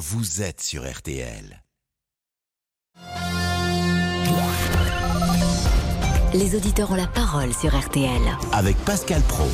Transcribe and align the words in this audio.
vous 0.00 0.40
êtes 0.40 0.62
sur 0.62 0.90
RTL. 0.90 1.62
Les 6.32 6.56
auditeurs 6.56 6.90
ont 6.90 6.94
la 6.94 7.06
parole 7.06 7.52
sur 7.52 7.78
RTL. 7.78 8.22
Avec 8.52 8.78
Pascal 8.78 9.20
Pro. 9.28 9.44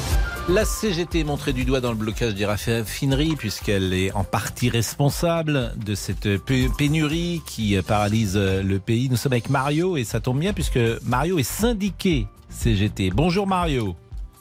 La 0.49 0.65
CGT 0.65 1.21
est 1.21 1.25
montrée 1.25 1.53
du 1.53 1.65
doigt 1.65 1.81
dans 1.81 1.91
le 1.91 1.97
blocage 1.97 2.37
des 2.37 2.47
raffineries 2.47 3.35
puisqu'elle 3.35 3.93
est 3.93 4.13
en 4.13 4.23
partie 4.23 4.69
responsable 4.69 5.73
de 5.85 5.97
cette 5.97 6.29
pénurie 6.77 7.43
qui 7.45 7.77
paralyse 7.83 8.37
le 8.37 8.79
pays. 8.79 9.09
Nous 9.09 9.17
sommes 9.17 9.33
avec 9.33 9.51
Mario 9.51 9.97
et 9.97 10.05
ça 10.05 10.21
tombe 10.21 10.39
bien 10.39 10.53
puisque 10.53 10.79
Mario 11.05 11.41
est 11.41 11.43
syndiqué 11.43 12.29
CGT. 12.51 13.11
Bonjour 13.11 13.49
Mario. 13.49 13.97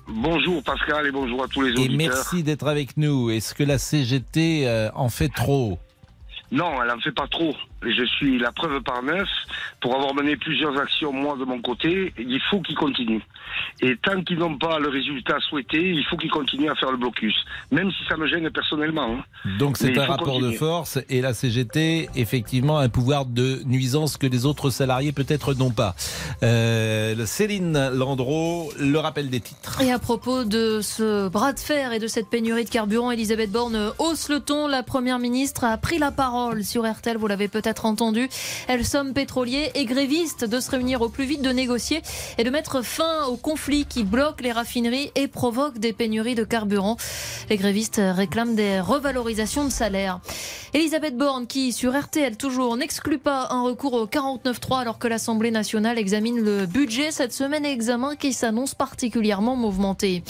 Bonjour 0.08 0.62
Pascal 0.62 1.08
et 1.08 1.12
bonjour 1.12 1.44
à 1.44 1.48
tous 1.48 1.62
les 1.62 1.72
auditeurs. 1.72 1.92
Et 1.92 1.98
merci 1.98 2.44
d'être 2.44 2.68
avec 2.68 2.96
nous. 2.96 3.32
Est-ce 3.32 3.56
que 3.56 3.64
la 3.64 3.80
CGT 3.80 4.68
euh, 4.68 4.92
en 4.94 5.10
fait 5.10 5.30
trop? 5.30 5.80
Non, 6.52 6.82
elle 6.82 6.92
en 6.92 7.00
fait 7.00 7.12
pas 7.12 7.28
trop 7.28 7.56
je 7.86 8.06
suis 8.06 8.38
la 8.40 8.52
preuve 8.52 8.82
par 8.82 9.04
neuf, 9.04 9.28
pour 9.82 9.96
avoir 9.96 10.14
mené 10.14 10.36
plusieurs 10.36 10.78
actions, 10.80 11.12
moi, 11.12 11.36
de 11.38 11.46
mon 11.46 11.62
côté, 11.62 12.14
il 12.18 12.42
faut 12.50 12.62
qu'ils 12.62 12.76
continuent. 12.76 13.22
Et 13.82 13.96
tant 13.98 14.22
qu'ils 14.24 14.40
n'ont 14.40 14.58
pas 14.58 14.80
le 14.80 14.90
résultat 14.90 15.38
souhaité, 15.40 15.92
il 15.92 16.04
faut 16.06 16.18
qu'ils 16.18 16.32
continuent 16.32 16.70
à 16.70 16.76
faire 16.76 16.92
le 16.92 16.98
blocus, 16.98 17.36
même 17.72 17.92
si 17.92 18.06
ça 18.08 18.18
me 18.18 18.28
gêne 18.28 18.50
personnellement. 18.50 19.18
Hein. 19.20 19.58
Donc 19.60 19.78
c'est 19.78 19.98
un 19.98 20.06
rapport 20.06 20.40
de 20.40 20.52
force, 20.52 21.00
et 21.10 21.22
la 21.22 21.34
CGT, 21.34 22.10
effectivement, 22.16 22.78
a 22.78 22.84
un 22.84 22.90
pouvoir 22.90 23.26
de 23.26 23.62
nuisance 23.66 24.18
que 24.18 24.28
les 24.28 24.46
autres 24.46 24.70
salariés 24.70 25.12
peut-être 25.12 25.54
n'ont 25.54 25.72
pas. 25.72 25.96
Euh, 26.44 27.26
Céline 27.26 27.90
Landreau, 27.90 28.72
le 28.80 28.98
rappel 28.98 29.30
des 29.30 29.42
titres. 29.42 29.82
Et 29.82 29.92
à 29.92 30.00
propos 30.00 30.44
de 30.44 30.80
ce 30.82 31.28
bras 31.28 31.54
de 31.54 31.60
fer 31.60 31.94
et 31.94 32.00
de 32.00 32.08
cette 32.08 32.30
pénurie 32.30 32.66
de 32.66 32.70
carburant, 32.70 33.12
Elisabeth 33.12 33.52
Borne 33.52 33.92
hausse 34.00 34.30
le 34.30 34.40
ton. 34.40 34.68
La 34.68 34.84
Première 34.84 35.20
ministre 35.20 35.64
a 35.66 35.78
pris 35.78 35.98
la 35.98 36.12
parole 36.12 36.64
sur 36.64 36.90
RTL, 36.90 37.18
vous 37.18 37.28
l'avez 37.28 37.48
peut-être 37.48 37.75
entendu. 37.84 38.30
Elle 38.70 38.86
somme 38.86 39.14
pétroliers 39.14 39.72
et 39.76 39.84
grévistes 39.84 40.46
de 40.46 40.62
se 40.62 40.72
réunir 40.72 41.02
au 41.02 41.10
plus 41.10 41.26
vite, 41.26 41.42
de 41.42 41.50
négocier 41.50 42.02
et 42.38 42.46
de 42.46 42.50
mettre 42.50 42.82
fin 42.82 43.26
au 43.26 43.36
conflit 43.36 43.86
qui 43.86 44.04
bloque 44.04 44.42
les 44.42 44.54
raffineries 44.54 45.12
et 45.16 45.28
provoque 45.28 45.80
des 45.80 45.92
pénuries 45.92 46.36
de 46.36 46.46
carburant. 46.46 46.96
Les 47.50 47.58
grévistes 47.58 48.00
réclament 48.02 48.56
des 48.56 48.80
revalorisations 48.80 49.66
de 49.66 49.72
salaire. 49.72 50.22
Elisabeth 50.74 51.16
Borne, 51.16 51.48
qui 51.48 51.72
sur 51.72 51.98
RTL 51.98 52.36
toujours 52.36 52.76
n'exclut 52.76 53.18
pas 53.18 53.48
un 53.52 53.64
recours 53.64 53.94
au 53.94 54.08
49.3 54.08 54.82
alors 54.82 55.00
que 55.00 55.08
l'Assemblée 55.08 55.50
nationale 55.50 55.98
examine 55.98 56.40
le 56.40 56.66
budget 56.66 57.12
cette 57.12 57.32
semaine, 57.32 57.66
examen 57.66 58.16
qui 58.18 58.34
s'annonce 58.34 58.76
particulièrement 58.76 59.56
mouvementé. 59.56 60.24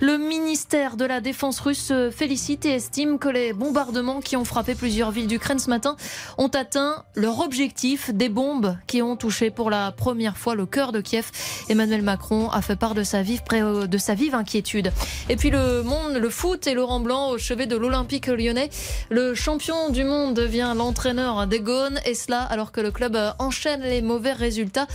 Le 0.00 0.18
ministère 0.18 0.96
de 0.96 1.04
la 1.04 1.20
Défense 1.20 1.60
russe 1.60 1.78
se 1.78 2.10
félicite 2.10 2.66
et 2.66 2.72
estime 2.72 3.20
que 3.20 3.28
les 3.28 3.52
bombardements 3.52 4.20
qui 4.20 4.36
ont 4.36 4.44
frappé 4.44 4.74
plusieurs 4.74 5.12
villes 5.12 5.28
d'Ukraine 5.28 5.60
ce 5.60 5.70
matin 5.70 5.96
ont 6.38 6.48
atteint 6.48 6.73
leur 7.14 7.40
objectif 7.40 8.12
des 8.12 8.28
bombes 8.28 8.76
qui 8.86 9.02
ont 9.02 9.16
touché 9.16 9.50
pour 9.50 9.70
la 9.70 9.92
première 9.92 10.36
fois 10.36 10.54
le 10.54 10.66
cœur 10.66 10.92
de 10.92 11.00
Kiev. 11.00 11.30
Emmanuel 11.68 12.02
Macron 12.02 12.48
a 12.50 12.62
fait 12.62 12.76
part 12.76 12.94
de 12.94 13.02
sa 13.02 13.22
vive, 13.22 13.42
de 13.50 13.98
sa 13.98 14.14
vive 14.14 14.34
inquiétude. 14.34 14.92
Et 15.28 15.36
puis 15.36 15.50
le 15.50 15.82
monde, 15.82 16.14
le 16.14 16.30
foot 16.30 16.66
et 16.66 16.74
Laurent 16.74 17.00
Blanc 17.00 17.30
au 17.30 17.38
chevet 17.38 17.66
de 17.66 17.76
l'Olympique 17.76 18.26
lyonnais. 18.26 18.70
Le 19.10 19.34
champion 19.34 19.90
du 19.90 20.04
monde 20.04 20.34
devient 20.34 20.74
l'entraîneur 20.76 21.46
des 21.46 21.60
Gaunes 21.60 22.00
et 22.04 22.14
cela 22.14 22.42
alors 22.42 22.72
que 22.72 22.80
le 22.80 22.90
club 22.90 23.16
enchaîne 23.38 23.82
les 23.82 24.02
mauvais 24.02 24.32
résultats. 24.32 24.86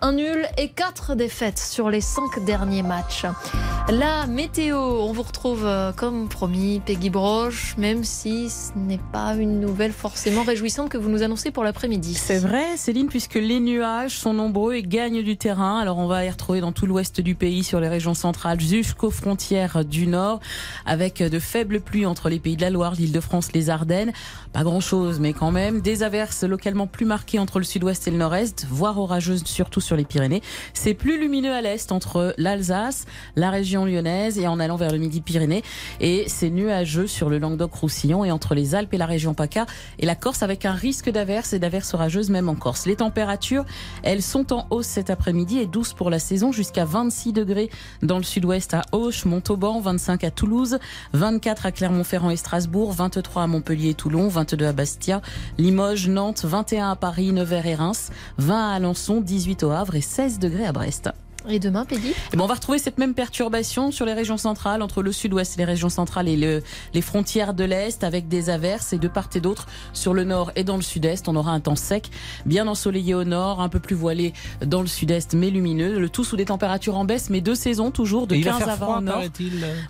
Un 0.00 0.12
nul 0.12 0.46
et 0.58 0.68
quatre 0.68 1.14
défaites 1.14 1.58
sur 1.58 1.90
les 1.90 2.00
cinq 2.00 2.44
derniers 2.44 2.82
matchs. 2.82 3.26
La 3.88 4.26
météo, 4.26 4.78
on 4.78 5.12
vous 5.12 5.22
retrouve 5.22 5.64
euh, 5.64 5.92
comme 5.92 6.28
promis, 6.28 6.80
Peggy 6.84 7.08
Broche, 7.08 7.76
même 7.78 8.02
si 8.02 8.50
ce 8.50 8.76
n'est 8.76 9.00
pas 9.12 9.34
une 9.34 9.60
nouvelle 9.60 9.92
forcément 9.92 10.42
réjouissante 10.42 10.88
que 10.88 10.98
vous 10.98 11.08
nous 11.08 11.22
pour 11.52 11.64
l'après-midi. 11.64 12.14
C'est 12.14 12.38
vrai, 12.38 12.76
Céline, 12.76 13.08
puisque 13.08 13.34
les 13.34 13.58
nuages 13.58 14.16
sont 14.16 14.32
nombreux 14.32 14.74
et 14.74 14.82
gagnent 14.82 15.24
du 15.24 15.36
terrain. 15.36 15.80
Alors 15.80 15.98
on 15.98 16.06
va 16.06 16.22
les 16.22 16.30
retrouver 16.30 16.60
dans 16.60 16.70
tout 16.70 16.86
l'ouest 16.86 17.20
du 17.20 17.34
pays, 17.34 17.64
sur 17.64 17.80
les 17.80 17.88
régions 17.88 18.14
centrales 18.14 18.60
jusqu'aux 18.60 19.10
frontières 19.10 19.84
du 19.84 20.06
nord, 20.06 20.38
avec 20.84 21.22
de 21.22 21.38
faibles 21.40 21.80
pluies 21.80 22.06
entre 22.06 22.28
les 22.28 22.38
pays 22.38 22.56
de 22.56 22.62
la 22.62 22.70
Loire, 22.70 22.94
l'Île-de-France, 22.94 23.52
les 23.54 23.70
Ardennes. 23.70 24.12
Pas 24.52 24.62
grand-chose, 24.62 25.18
mais 25.18 25.32
quand 25.32 25.50
même. 25.50 25.80
Des 25.80 26.04
averses 26.04 26.44
localement 26.44 26.86
plus 26.86 27.06
marquées 27.06 27.40
entre 27.40 27.58
le 27.58 27.64
sud-ouest 27.64 28.06
et 28.06 28.12
le 28.12 28.18
nord-est, 28.18 28.66
voire 28.70 28.98
orageuses 28.98 29.42
surtout 29.44 29.80
sur 29.80 29.96
les 29.96 30.04
Pyrénées. 30.04 30.42
C'est 30.74 30.94
plus 30.94 31.18
lumineux 31.18 31.52
à 31.52 31.60
l'est 31.60 31.90
entre 31.90 32.34
l'Alsace, 32.38 33.04
la 33.34 33.50
région 33.50 33.84
lyonnaise 33.84 34.38
et 34.38 34.46
en 34.46 34.60
allant 34.60 34.76
vers 34.76 34.92
le 34.92 34.98
midi-Pyrénées. 34.98 35.64
Et 36.00 36.24
c'est 36.28 36.50
nuageux 36.50 37.08
sur 37.08 37.30
le 37.30 37.38
Languedoc-Roussillon 37.38 38.24
et 38.24 38.30
entre 38.30 38.54
les 38.54 38.76
Alpes 38.76 38.94
et 38.94 38.98
la 38.98 39.06
région 39.06 39.34
PACA 39.34 39.66
et 39.98 40.06
la 40.06 40.14
Corse 40.14 40.44
avec 40.44 40.64
un 40.64 40.72
risque 40.72 41.10
d'averses 41.16 41.54
et 41.54 41.58
d'averses 41.58 41.94
orageuses 41.94 42.28
même 42.28 42.50
en 42.50 42.54
Corse. 42.54 42.84
Les 42.84 42.96
températures, 42.96 43.64
elles 44.02 44.20
sont 44.20 44.52
en 44.52 44.66
hausse 44.68 44.86
cet 44.86 45.08
après-midi 45.08 45.58
et 45.58 45.64
douces 45.64 45.94
pour 45.94 46.10
la 46.10 46.18
saison 46.18 46.52
jusqu'à 46.52 46.84
26 46.84 47.32
degrés 47.32 47.70
dans 48.02 48.18
le 48.18 48.22
sud-ouest 48.22 48.74
à 48.74 48.82
Auch, 48.92 49.24
Montauban, 49.24 49.80
25 49.80 50.24
à 50.24 50.30
Toulouse, 50.30 50.78
24 51.14 51.64
à 51.64 51.72
Clermont-Ferrand 51.72 52.28
et 52.28 52.36
Strasbourg, 52.36 52.92
23 52.92 53.44
à 53.44 53.46
Montpellier 53.46 53.90
et 53.90 53.94
Toulon, 53.94 54.28
22 54.28 54.66
à 54.66 54.72
Bastia, 54.74 55.22
Limoges, 55.56 56.06
Nantes, 56.06 56.44
21 56.44 56.90
à 56.90 56.96
Paris, 56.96 57.32
Nevers 57.32 57.66
et 57.66 57.74
Reims, 57.74 58.10
20 58.36 58.72
à 58.72 58.74
Alençon, 58.74 59.22
18 59.22 59.62
au 59.62 59.70
Havre 59.70 59.94
et 59.94 60.02
16 60.02 60.38
degrés 60.38 60.66
à 60.66 60.72
Brest. 60.72 61.10
Et 61.48 61.58
demain, 61.58 61.84
Peggy? 61.84 62.12
Eh 62.32 62.36
ben, 62.36 62.42
On 62.42 62.46
va 62.46 62.54
retrouver 62.54 62.78
cette 62.78 62.98
même 62.98 63.14
perturbation 63.14 63.90
sur 63.90 64.06
les 64.06 64.12
régions 64.12 64.36
centrales, 64.36 64.82
entre 64.82 65.02
le 65.02 65.12
sud-ouest 65.12 65.54
et 65.54 65.58
les 65.58 65.64
régions 65.64 65.88
centrales 65.88 66.28
et 66.28 66.36
le, 66.36 66.62
les 66.94 67.00
frontières 67.02 67.54
de 67.54 67.64
l'Est, 67.64 68.04
avec 68.04 68.28
des 68.28 68.50
averses 68.50 68.92
et 68.92 68.98
de 68.98 69.08
part 69.08 69.28
et 69.34 69.40
d'autre 69.40 69.66
sur 69.92 70.14
le 70.14 70.24
nord 70.24 70.52
et 70.56 70.64
dans 70.64 70.76
le 70.76 70.82
sud-est. 70.82 71.28
On 71.28 71.36
aura 71.36 71.52
un 71.52 71.60
temps 71.60 71.76
sec, 71.76 72.10
bien 72.44 72.66
ensoleillé 72.68 73.14
au 73.14 73.24
nord, 73.24 73.60
un 73.60 73.68
peu 73.68 73.80
plus 73.80 73.96
voilé 73.96 74.32
dans 74.64 74.80
le 74.80 74.86
sud-est, 74.86 75.34
mais 75.34 75.50
lumineux. 75.50 75.98
Le 75.98 76.08
tout 76.08 76.24
sous 76.24 76.36
des 76.36 76.46
températures 76.46 76.96
en 76.96 77.04
baisse, 77.04 77.30
mais 77.30 77.40
deux 77.40 77.54
saisons 77.54 77.90
toujours, 77.90 78.26
de 78.26 78.36
15 78.36 78.62
à 78.62 78.76
20 78.76 78.98
au 78.98 79.00
nord. 79.00 79.22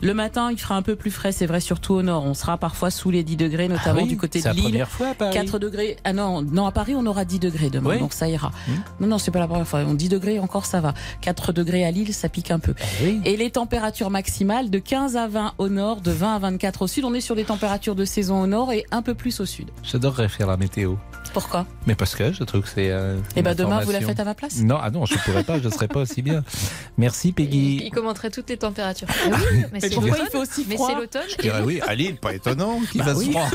Le 0.01 0.15
matin, 0.15 0.51
il 0.51 0.59
fera 0.59 0.77
un 0.77 0.83
peu 0.83 0.97
plus 0.97 1.11
frais, 1.11 1.33
c'est 1.33 1.47
vrai, 1.47 1.61
surtout 1.61 1.95
au 1.95 2.03
nord. 2.03 2.25
On 2.25 2.35
sera 2.35 2.57
parfois 2.59 2.91
sous 2.91 3.11
les 3.11 3.23
10 3.23 3.37
degrés, 3.37 3.69
notamment 3.69 4.03
ah 4.05 4.09
du 4.09 4.17
côté 4.17 4.41
de 4.41 4.51
Lille. 4.51 4.87
Fois 4.89 5.09
à 5.09 5.15
Paris. 5.15 5.35
4 5.35 5.59
degrés. 5.59 5.97
Ah 6.05 6.13
non, 6.13 6.43
non, 6.43 6.67
à 6.67 6.73
Paris, 6.73 6.95
on 6.97 7.07
aura 7.07 7.25
10 7.25 7.39
degrés 7.39 7.71
demain, 7.71 7.99
donc 7.99 8.13
ça 8.13 8.29
ira. 8.29 8.53
Hmm. 8.69 8.73
Non, 9.01 9.07
non, 9.09 9.19
c'est 9.19 9.31
pas 9.31 9.39
la 9.39 9.49
première 9.49 9.69
fois. 9.69 9.81
On 9.87 9.95
10 9.95 10.09
degrés, 10.09 10.39
encore 10.39 10.67
ça 10.67 10.81
va. 10.81 10.95
4 11.21 11.46
degrés 11.53 11.85
à 11.85 11.91
Lille, 11.91 12.13
ça 12.15 12.29
pique 12.29 12.51
un 12.51 12.59
peu. 12.59 12.75
Ah 12.79 13.05
Et 13.25 13.37
les 13.37 13.51
températures 13.51 14.11
maximales 14.11 14.71
de 14.71 14.79
15 14.79 15.17
à 15.17 15.29
20 15.29 15.55
au 15.59 15.69
nord, 15.69 16.01
de 16.01 16.11
20 16.11 16.37
à 16.37 16.39
24 16.39 16.83
au 16.83 16.87
sud. 16.87 17.05
On 17.05 17.15
est 17.15 17.21
sur 17.21 17.35
des 17.35 17.45
températures 17.45 17.95
de 17.95 18.05
saison 18.05 18.41
au 18.43 18.47
nord 18.47 18.73
et 18.73 18.85
un 18.91 19.03
peu 19.03 19.15
plus 19.15 19.41
au 19.41 19.47
sud. 19.47 19.71
J'adorerais 19.83 20.29
faire 20.29 20.47
la 20.47 20.57
météo. 20.57 20.97
Pourquoi? 21.33 21.67
Mais 21.87 21.95
parce 21.95 22.15
que 22.15 22.33
je 22.33 22.45
trouve 22.45 22.63
que 22.63 22.69
c'est. 22.69 22.91
Euh, 22.91 23.17
et 23.17 23.21
eh 23.37 23.43
ben 23.43 23.55
demain, 23.55 23.81
vous 23.81 23.91
la 23.93 24.01
faites 24.01 24.21
à 24.21 24.25
ma 24.25 24.35
place 24.35 24.61
Non, 24.61 24.79
ah 24.81 24.91
non, 24.91 25.07
je 25.07 25.15
ne 25.15 25.19
pourrais 25.19 25.45
pas, 25.45 25.59
je 25.59 25.67
ne 25.67 25.73
serais 25.73 25.89
pas 25.89 26.01
aussi 26.01 26.23
bien. 26.23 26.43
Merci 26.97 27.33
Peggy. 27.33 27.83
Il, 27.85 27.91
commenterait 27.91 28.31
toutes 28.31 28.49
les 28.49 28.57
températures. 28.57 29.09
Ah 29.11 29.37
oui, 29.53 29.65
mais, 29.73 29.81
pourquoi 29.91 30.17
il 30.19 30.31
fait 30.31 30.39
aussi 30.39 30.65
froid 30.65 30.89
Mais 30.89 30.95
c'est 30.95 31.01
l'automne. 31.01 31.31
Je 31.31 31.43
dirais 31.43 31.63
oui, 31.65 31.81
à 31.87 31.95
Lille, 31.95 32.17
pas 32.17 32.35
étonnant 32.35 32.81
qu'il 32.91 33.03
bah 33.03 33.15
fasse 33.15 33.25
froid. 33.25 33.49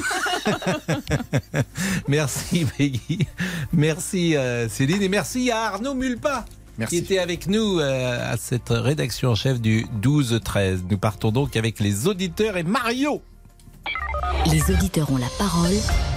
merci 2.08 2.66
Peggy. 2.78 3.28
Merci 3.74 4.36
euh, 4.36 4.70
Céline 4.70 5.02
et 5.02 5.10
merci 5.10 5.52
à 5.52 5.68
Arnaud 5.68 5.94
Mulpa. 5.94 6.46
Merci. 6.78 6.96
qui 6.96 7.04
était 7.04 7.20
avec 7.20 7.48
nous 7.48 7.80
euh, 7.80 8.34
à 8.34 8.38
cette 8.38 8.70
rédaction 8.70 9.32
en 9.32 9.36
chef 9.36 9.62
du 9.62 9.86
12-13. 10.02 10.80
Nous 10.90 10.98
partons 10.98 11.32
donc 11.32 11.56
avec 11.56 11.80
les 11.80 12.08
auditeurs 12.08 12.58
et 12.58 12.64
Mario. 12.64 13.22
Les 14.52 14.74
auditeurs 14.74 15.12
ont 15.12 15.18
la 15.18 15.30
parole. 15.38 15.74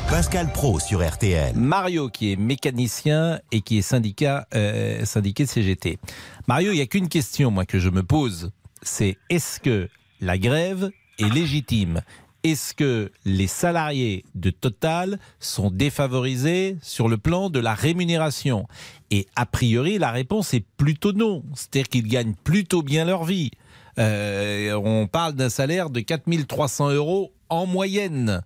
Pascal 0.09 0.51
Pro 0.53 0.79
sur 0.79 1.07
RTL. 1.07 1.55
Mario 1.57 2.09
qui 2.09 2.33
est 2.33 2.37
mécanicien 2.37 3.41
et 3.53 3.61
qui 3.61 3.79
est 3.79 3.83
syndicat, 3.83 4.47
euh, 4.55 5.05
syndiqué 5.05 5.45
de 5.45 5.49
CGT. 5.49 5.99
Mario, 6.47 6.73
il 6.73 6.77
n'y 6.77 6.83
a 6.83 6.87
qu'une 6.87 7.09
question 7.09 7.51
moi 7.51 7.67
que 7.67 7.79
je 7.79 7.91
me 7.91 8.03
pose. 8.03 8.51
C'est 8.83 9.17
est-ce 9.31 9.61
que 9.61 9.89
la 10.21 10.39
grève 10.39 10.91
est 11.19 11.33
légitime? 11.33 12.01
Est-ce 12.45 12.75
que 12.75 13.11
les 13.25 13.47
salariés 13.47 14.25
de 14.35 14.51
Total 14.51 15.19
sont 15.41 15.71
défavorisés 15.71 16.77
sur 16.83 17.09
le 17.09 17.17
plan 17.17 17.49
de 17.49 17.59
la 17.59 17.75
rémunération? 17.75 18.69
Et 19.11 19.27
a 19.35 19.47
priori, 19.47 19.99
la 19.99 20.11
réponse 20.11 20.53
est 20.53 20.65
plutôt 20.77 21.13
non. 21.13 21.43
C'est-à-dire 21.55 21.89
qu'ils 21.89 22.07
gagnent 22.07 22.35
plutôt 22.45 22.83
bien 22.83 23.07
leur 23.07 23.25
vie. 23.25 23.51
Euh, 23.99 24.75
on 24.75 25.07
parle 25.07 25.33
d'un 25.33 25.49
salaire 25.49 25.89
de 25.89 26.01
4300 26.01 26.91
euros 26.91 27.33
en 27.49 27.65
moyenne. 27.67 28.43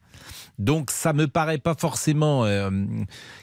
Donc 0.58 0.90
ça 0.90 1.12
me 1.12 1.26
paraît 1.26 1.58
pas 1.58 1.74
forcément 1.74 2.44
euh, 2.44 2.70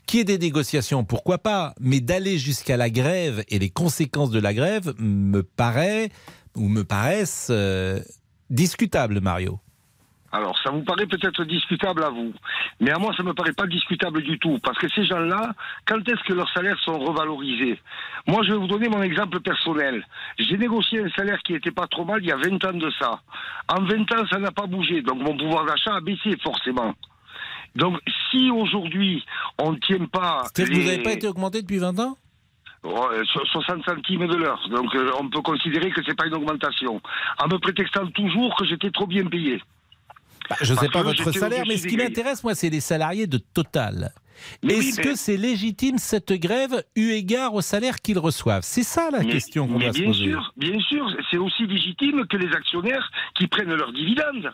qu'il 0.05 0.21
y 0.21 0.25
des 0.25 0.37
négociations, 0.37 1.03
pourquoi 1.03 1.37
pas, 1.37 1.73
mais 1.79 1.99
d'aller 1.99 2.37
jusqu'à 2.37 2.77
la 2.77 2.89
grève 2.89 3.43
et 3.49 3.59
les 3.59 3.69
conséquences 3.69 4.31
de 4.31 4.39
la 4.39 4.53
grève 4.53 4.93
me 4.99 5.41
paraît 5.41 6.09
ou 6.55 6.67
me 6.67 6.83
paraissent 6.83 7.47
euh, 7.49 7.99
discutables, 8.49 9.21
Mario. 9.21 9.59
Alors, 10.35 10.57
ça 10.63 10.69
vous 10.69 10.81
paraît 10.83 11.05
peut-être 11.05 11.45
discutable 11.45 12.03
à 12.03 12.09
vous, 12.09 12.33
mais 12.81 12.91
à 12.91 12.97
moi, 12.99 13.13
ça 13.15 13.23
me 13.23 13.33
paraît 13.33 13.53
pas 13.53 13.67
discutable 13.67 14.21
du 14.21 14.37
tout, 14.37 14.59
parce 14.61 14.77
que 14.77 14.89
ces 14.89 15.05
gens-là, 15.05 15.53
quand 15.87 15.99
est-ce 16.09 16.21
que 16.27 16.33
leurs 16.33 16.51
salaires 16.51 16.77
sont 16.79 16.99
revalorisés? 16.99 17.79
Moi, 18.27 18.41
je 18.43 18.51
vais 18.51 18.57
vous 18.57 18.67
donner 18.67 18.89
mon 18.89 19.01
exemple 19.01 19.39
personnel. 19.39 20.05
J'ai 20.37 20.57
négocié 20.57 20.99
un 20.99 21.09
salaire 21.11 21.39
qui 21.45 21.53
n'était 21.53 21.71
pas 21.71 21.87
trop 21.87 22.03
mal 22.03 22.19
il 22.21 22.27
y 22.27 22.31
a 22.33 22.35
20 22.35 22.65
ans 22.65 22.73
de 22.77 22.91
ça. 22.99 23.21
En 23.69 23.81
20 23.85 24.11
ans, 24.11 24.25
ça 24.29 24.37
n'a 24.39 24.51
pas 24.51 24.65
bougé, 24.65 25.01
donc 25.01 25.19
mon 25.21 25.37
pouvoir 25.37 25.63
d'achat 25.65 25.95
a 25.95 26.01
baissé 26.01 26.35
forcément. 26.43 26.93
Donc, 27.77 27.97
si 28.29 28.49
aujourd'hui 28.51 29.23
on 29.57 29.71
ne 29.71 29.77
tient 29.79 30.05
pas. 30.05 30.43
Que 30.53 30.63
vous 30.63 30.67
les- 30.67 30.85
n'avez 30.85 31.03
pas 31.03 31.11
été 31.13 31.27
augmenté 31.29 31.61
depuis 31.61 31.77
20 31.77 31.97
ans? 31.99 32.17
Ouais, 32.83 33.21
so- 33.33 33.45
60 33.45 33.83
centimes 33.85 34.27
de 34.27 34.35
l'heure. 34.35 34.67
Donc 34.69 34.93
euh, 34.95 35.09
on 35.19 35.27
peut 35.29 35.41
considérer 35.41 35.89
que 35.91 36.01
c'est 36.05 36.15
pas 36.15 36.27
une 36.27 36.35
augmentation. 36.35 37.01
En 37.41 37.47
me 37.47 37.57
prétextant 37.57 38.05
toujours 38.07 38.55
que 38.57 38.65
j'étais 38.65 38.91
trop 38.91 39.07
bien 39.07 39.25
payé. 39.25 39.61
Bah, 40.49 40.55
Je 40.61 40.73
ne 40.73 40.77
sais 40.79 40.89
pas 40.89 41.01
votre 41.03 41.31
salaire, 41.31 41.63
mais 41.67 41.77
ce 41.77 41.87
qui 41.87 41.97
m'intéresse, 41.97 42.43
moi, 42.43 42.55
c'est 42.55 42.69
les 42.69 42.79
salariés 42.81 43.27
de 43.27 43.37
Total. 43.37 44.11
Oui, 44.63 44.73
Est-ce 44.73 44.99
que 44.99 45.15
c'est 45.15 45.37
légitime 45.37 45.97
cette 45.97 46.33
grève 46.33 46.83
eu 46.95 47.11
égard 47.11 47.53
au 47.53 47.61
salaire 47.61 48.01
qu'ils 48.01 48.19
reçoivent? 48.19 48.63
C'est 48.63 48.83
ça 48.83 49.09
la 49.11 49.19
Mais- 49.19 49.27
question 49.31 49.65
qu'on 49.67 49.79
doit 49.79 49.93
se 49.93 49.97
bien 49.97 50.07
poser. 50.07 50.25
sûr, 50.25 50.53
bien 50.57 50.79
sûr, 50.81 51.07
c'est 51.31 51.37
aussi 51.37 51.65
légitime 51.65 52.25
que 52.27 52.35
les 52.37 52.53
actionnaires 52.53 53.09
qui 53.35 53.47
prennent 53.47 53.73
leurs 53.73 53.93
dividendes. 53.93 54.51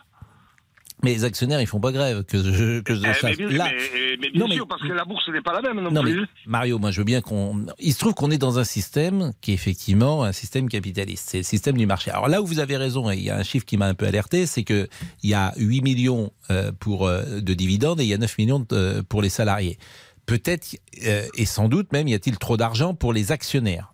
Mais 1.04 1.14
les 1.14 1.24
actionnaires, 1.24 1.60
ils 1.60 1.66
font 1.66 1.80
pas 1.80 1.90
grève, 1.90 2.22
que 2.22 2.38
je, 2.38 2.80
que 2.80 2.94
je 2.94 3.00
Eh, 3.00 3.06
mais 3.08 3.14
sache. 3.14 3.36
bien, 3.36 3.48
Là, 3.48 3.68
mais- 3.72 4.16
mais 4.20 4.30
bien 4.30 4.40
Non, 4.40 4.46
mais- 4.48 4.54
sûr, 4.54 4.68
parce 4.68 4.82
que 4.82 4.92
la 4.92 5.04
bourse 5.04 5.28
n'est 5.30 5.40
pas 5.40 5.52
la 5.52 5.60
même 5.62 5.82
non, 5.82 5.90
Non 5.90 6.02
mais 6.04 6.12
plus. 6.12 6.26
Mario, 6.46 6.78
moi 6.78 6.92
je 6.92 6.98
veux 6.98 7.04
bien 7.04 7.20
qu'on. 7.20 7.66
Il 7.80 7.92
se 7.92 7.98
trouve 7.98 8.14
qu'on 8.14 8.30
est 8.30 8.38
dans 8.38 8.58
un 8.60 8.64
système 8.64 9.32
qui 9.40 9.50
est 9.50 9.54
effectivement 9.54 10.22
un 10.22 10.30
système 10.32 10.68
capitaliste. 10.68 11.28
C'est 11.30 11.38
le 11.38 11.42
système 11.42 11.76
du 11.76 11.86
marché. 11.86 12.10
Alors 12.12 12.28
là 12.28 12.40
où 12.40 12.46
vous 12.46 12.60
avez 12.60 12.76
raison, 12.76 13.10
et 13.10 13.16
il 13.16 13.22
y 13.24 13.30
a 13.30 13.36
un 13.36 13.42
chiffre 13.42 13.64
qui 13.66 13.76
m'a 13.76 13.86
un 13.86 13.94
peu 13.94 14.06
alerté, 14.06 14.46
c'est 14.46 14.62
que 14.62 14.88
il 15.24 15.30
y 15.30 15.34
a 15.34 15.52
8 15.56 15.80
millions 15.82 16.32
euh, 16.50 16.70
pour 16.78 17.06
euh, 17.08 17.40
de 17.40 17.54
dividendes 17.54 18.00
et 18.00 18.04
il 18.04 18.08
y 18.08 18.14
a 18.14 18.18
9 18.18 18.38
millions 18.38 18.64
euh, 18.72 19.02
pour 19.08 19.22
les 19.22 19.28
salariés. 19.28 19.78
Peut-être 20.26 20.76
euh, 21.04 21.26
et 21.36 21.46
sans 21.46 21.68
doute 21.68 21.92
même 21.92 22.06
y 22.06 22.14
a-t-il 22.14 22.38
trop 22.38 22.56
d'argent 22.56 22.94
pour 22.94 23.12
les 23.12 23.32
actionnaires. 23.32 23.92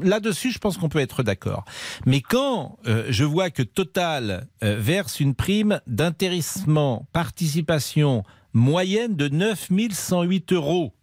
Là-dessus, 0.00 0.50
je 0.50 0.58
pense 0.58 0.78
qu'on 0.78 0.88
peut 0.88 0.98
être 0.98 1.22
d'accord. 1.22 1.64
Mais 2.06 2.20
quand 2.20 2.78
euh, 2.86 3.06
je 3.10 3.24
vois 3.24 3.50
que 3.50 3.62
Total 3.62 4.48
euh, 4.62 4.76
verse 4.78 5.20
une 5.20 5.34
prime 5.34 5.80
d'intéressement 5.86 7.06
participation 7.12 8.24
moyenne 8.54 9.14
de 9.14 9.28
9 9.28 9.68
108 9.92 10.52
euros 10.54 10.94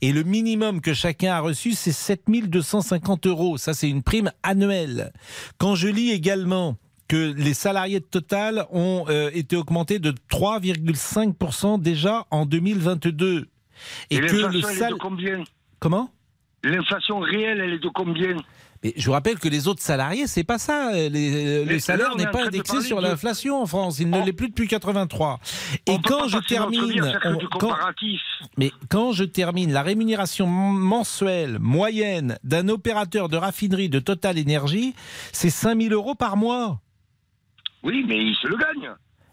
et 0.00 0.12
le 0.12 0.24
minimum 0.24 0.80
que 0.80 0.94
chacun 0.94 1.34
a 1.34 1.40
reçu, 1.40 1.72
c'est 1.74 1.92
7250 1.92 3.26
euros. 3.26 3.56
Ça, 3.58 3.72
c'est 3.72 3.88
une 3.88 4.02
prime 4.02 4.32
annuelle. 4.42 5.12
Quand 5.58 5.74
je 5.74 5.86
lis 5.86 6.10
également 6.10 6.76
que 7.08 7.34
les 7.36 7.54
salariés 7.54 8.00
de 8.00 8.04
Total 8.04 8.66
ont 8.70 9.06
été 9.32 9.54
augmentés 9.54 10.00
de 10.00 10.12
3,5% 10.30 11.80
déjà 11.80 12.26
en 12.30 12.46
2022. 12.46 13.48
Et, 14.10 14.16
Et, 14.16 14.20
que 14.20 14.36
le 14.36 14.62
sal... 14.62 14.92
de 14.92 14.98
combien 14.98 15.42
Comment? 15.80 16.10
L'inflation 16.64 17.20
réelle, 17.20 17.60
elle 17.60 17.74
est 17.74 17.78
de 17.82 17.88
combien? 17.88 18.36
Mais 18.84 18.92
je 18.96 19.06
vous 19.06 19.12
rappelle 19.12 19.38
que 19.38 19.48
les 19.48 19.68
autres 19.68 19.80
salariés, 19.80 20.26
c'est 20.26 20.44
pas 20.44 20.58
ça. 20.58 20.92
Les- 20.92 21.64
Le 21.64 21.72
Mais 21.72 21.78
salaire 21.80 22.14
n'est 22.16 22.26
pas 22.26 22.46
indexé 22.46 22.82
sur 22.82 23.00
l'inflation 23.00 23.62
en 23.62 23.66
France. 23.66 24.00
Il 24.00 24.10
ne 24.10 24.22
l'est 24.24 24.32
plus 24.34 24.48
depuis 24.48 24.68
83. 24.68 25.38
Et 25.86 25.96
quand 26.04 26.28
je 26.28 26.38
termine, 26.38 27.02
on- 27.24 27.38
quand-. 27.58 27.74
Mais 28.58 28.70
quand 28.90 29.12
je 29.12 29.24
termine 29.24 29.72
la 29.72 29.82
rémunération 29.82 30.46
mensuelle 30.46 31.58
moyenne 31.58 32.38
d'un 32.44 32.68
opérateur 32.68 33.28
de 33.28 33.36
raffinerie 33.38 33.88
de 33.88 33.98
Total 33.98 34.36
Énergie, 34.36 34.94
c'est 35.32 35.50
5000 35.50 35.92
euros 35.94 36.14
par 36.14 36.36
mois. 36.36 36.80
Oui, 37.82 38.04
mais 38.06 38.18
il 38.18 38.34
se 38.36 38.46
le 38.46 38.56
gagne. 38.56 38.90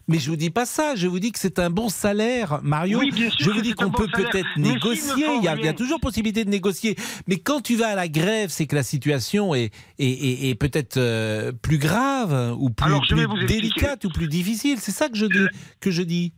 Mais 0.09 0.19
je 0.19 0.29
vous 0.29 0.35
dis 0.35 0.49
pas 0.49 0.65
ça, 0.65 0.95
je 0.95 1.07
vous 1.07 1.19
dis 1.19 1.31
que 1.31 1.39
c'est 1.39 1.59
un 1.59 1.69
bon 1.69 1.87
salaire, 1.87 2.59
Mario. 2.61 2.99
Oui, 2.99 3.11
bien 3.11 3.29
sûr 3.29 3.39
je 3.39 3.49
vous 3.51 3.61
dis 3.61 3.73
qu'on 3.73 3.85
bon 3.85 3.99
peut 3.99 4.07
peut-être 4.13 4.57
ne 4.57 4.73
négocier, 4.73 5.25
il 5.37 5.43
y, 5.43 5.47
a, 5.47 5.55
il 5.55 5.61
y 5.63 5.67
a 5.67 5.71
rien- 5.71 5.73
toujours 5.73 5.99
possibilité 6.01 6.43
de 6.43 6.49
négocier. 6.49 6.97
Mais 7.27 7.37
quand 7.37 7.61
tu 7.61 7.75
vas 7.77 7.87
à 7.89 7.95
la 7.95 8.09
grève, 8.09 8.49
c'est 8.49 8.67
que 8.67 8.75
la 8.75 8.83
situation 8.83 9.55
est, 9.55 9.71
est, 9.99 10.05
est- 10.09 10.49
est 10.49 10.55
peut-être 10.55 10.97
euh, 10.97 11.53
plus 11.53 11.77
grave 11.77 12.53
ou 12.59 12.69
plus, 12.69 12.85
Alors, 12.85 13.05
délicate 13.47 14.03
ou 14.03 14.09
plus 14.09 14.27
difficile. 14.27 14.77
C'est 14.79 14.91
ça 14.91 15.07
que 15.07 15.15
je 15.15 15.25
dis. 15.25 15.47
Que 15.79 15.89
je 15.89 16.01
dis. 16.03 16.33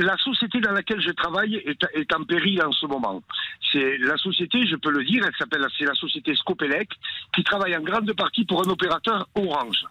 La 0.00 0.16
société 0.16 0.58
dans 0.60 0.72
laquelle 0.72 1.00
je 1.00 1.12
travaille 1.12 1.54
est, 1.54 1.78
est 1.94 2.12
en 2.12 2.24
péril 2.24 2.60
en 2.64 2.72
ce 2.72 2.84
moment. 2.86 3.22
C'est 3.72 3.96
la 3.98 4.16
société, 4.16 4.66
je 4.66 4.74
peux 4.74 4.90
le 4.90 5.04
dire, 5.04 5.22
elle 5.24 5.32
s'appelle, 5.38 5.64
c'est 5.78 5.84
la 5.84 5.94
société 5.94 6.34
Scopelec, 6.34 6.88
qui 7.32 7.44
travaille 7.44 7.76
en 7.76 7.80
grande 7.80 8.12
partie 8.14 8.44
pour 8.44 8.66
un 8.66 8.70
opérateur 8.70 9.28
Orange. 9.36 9.84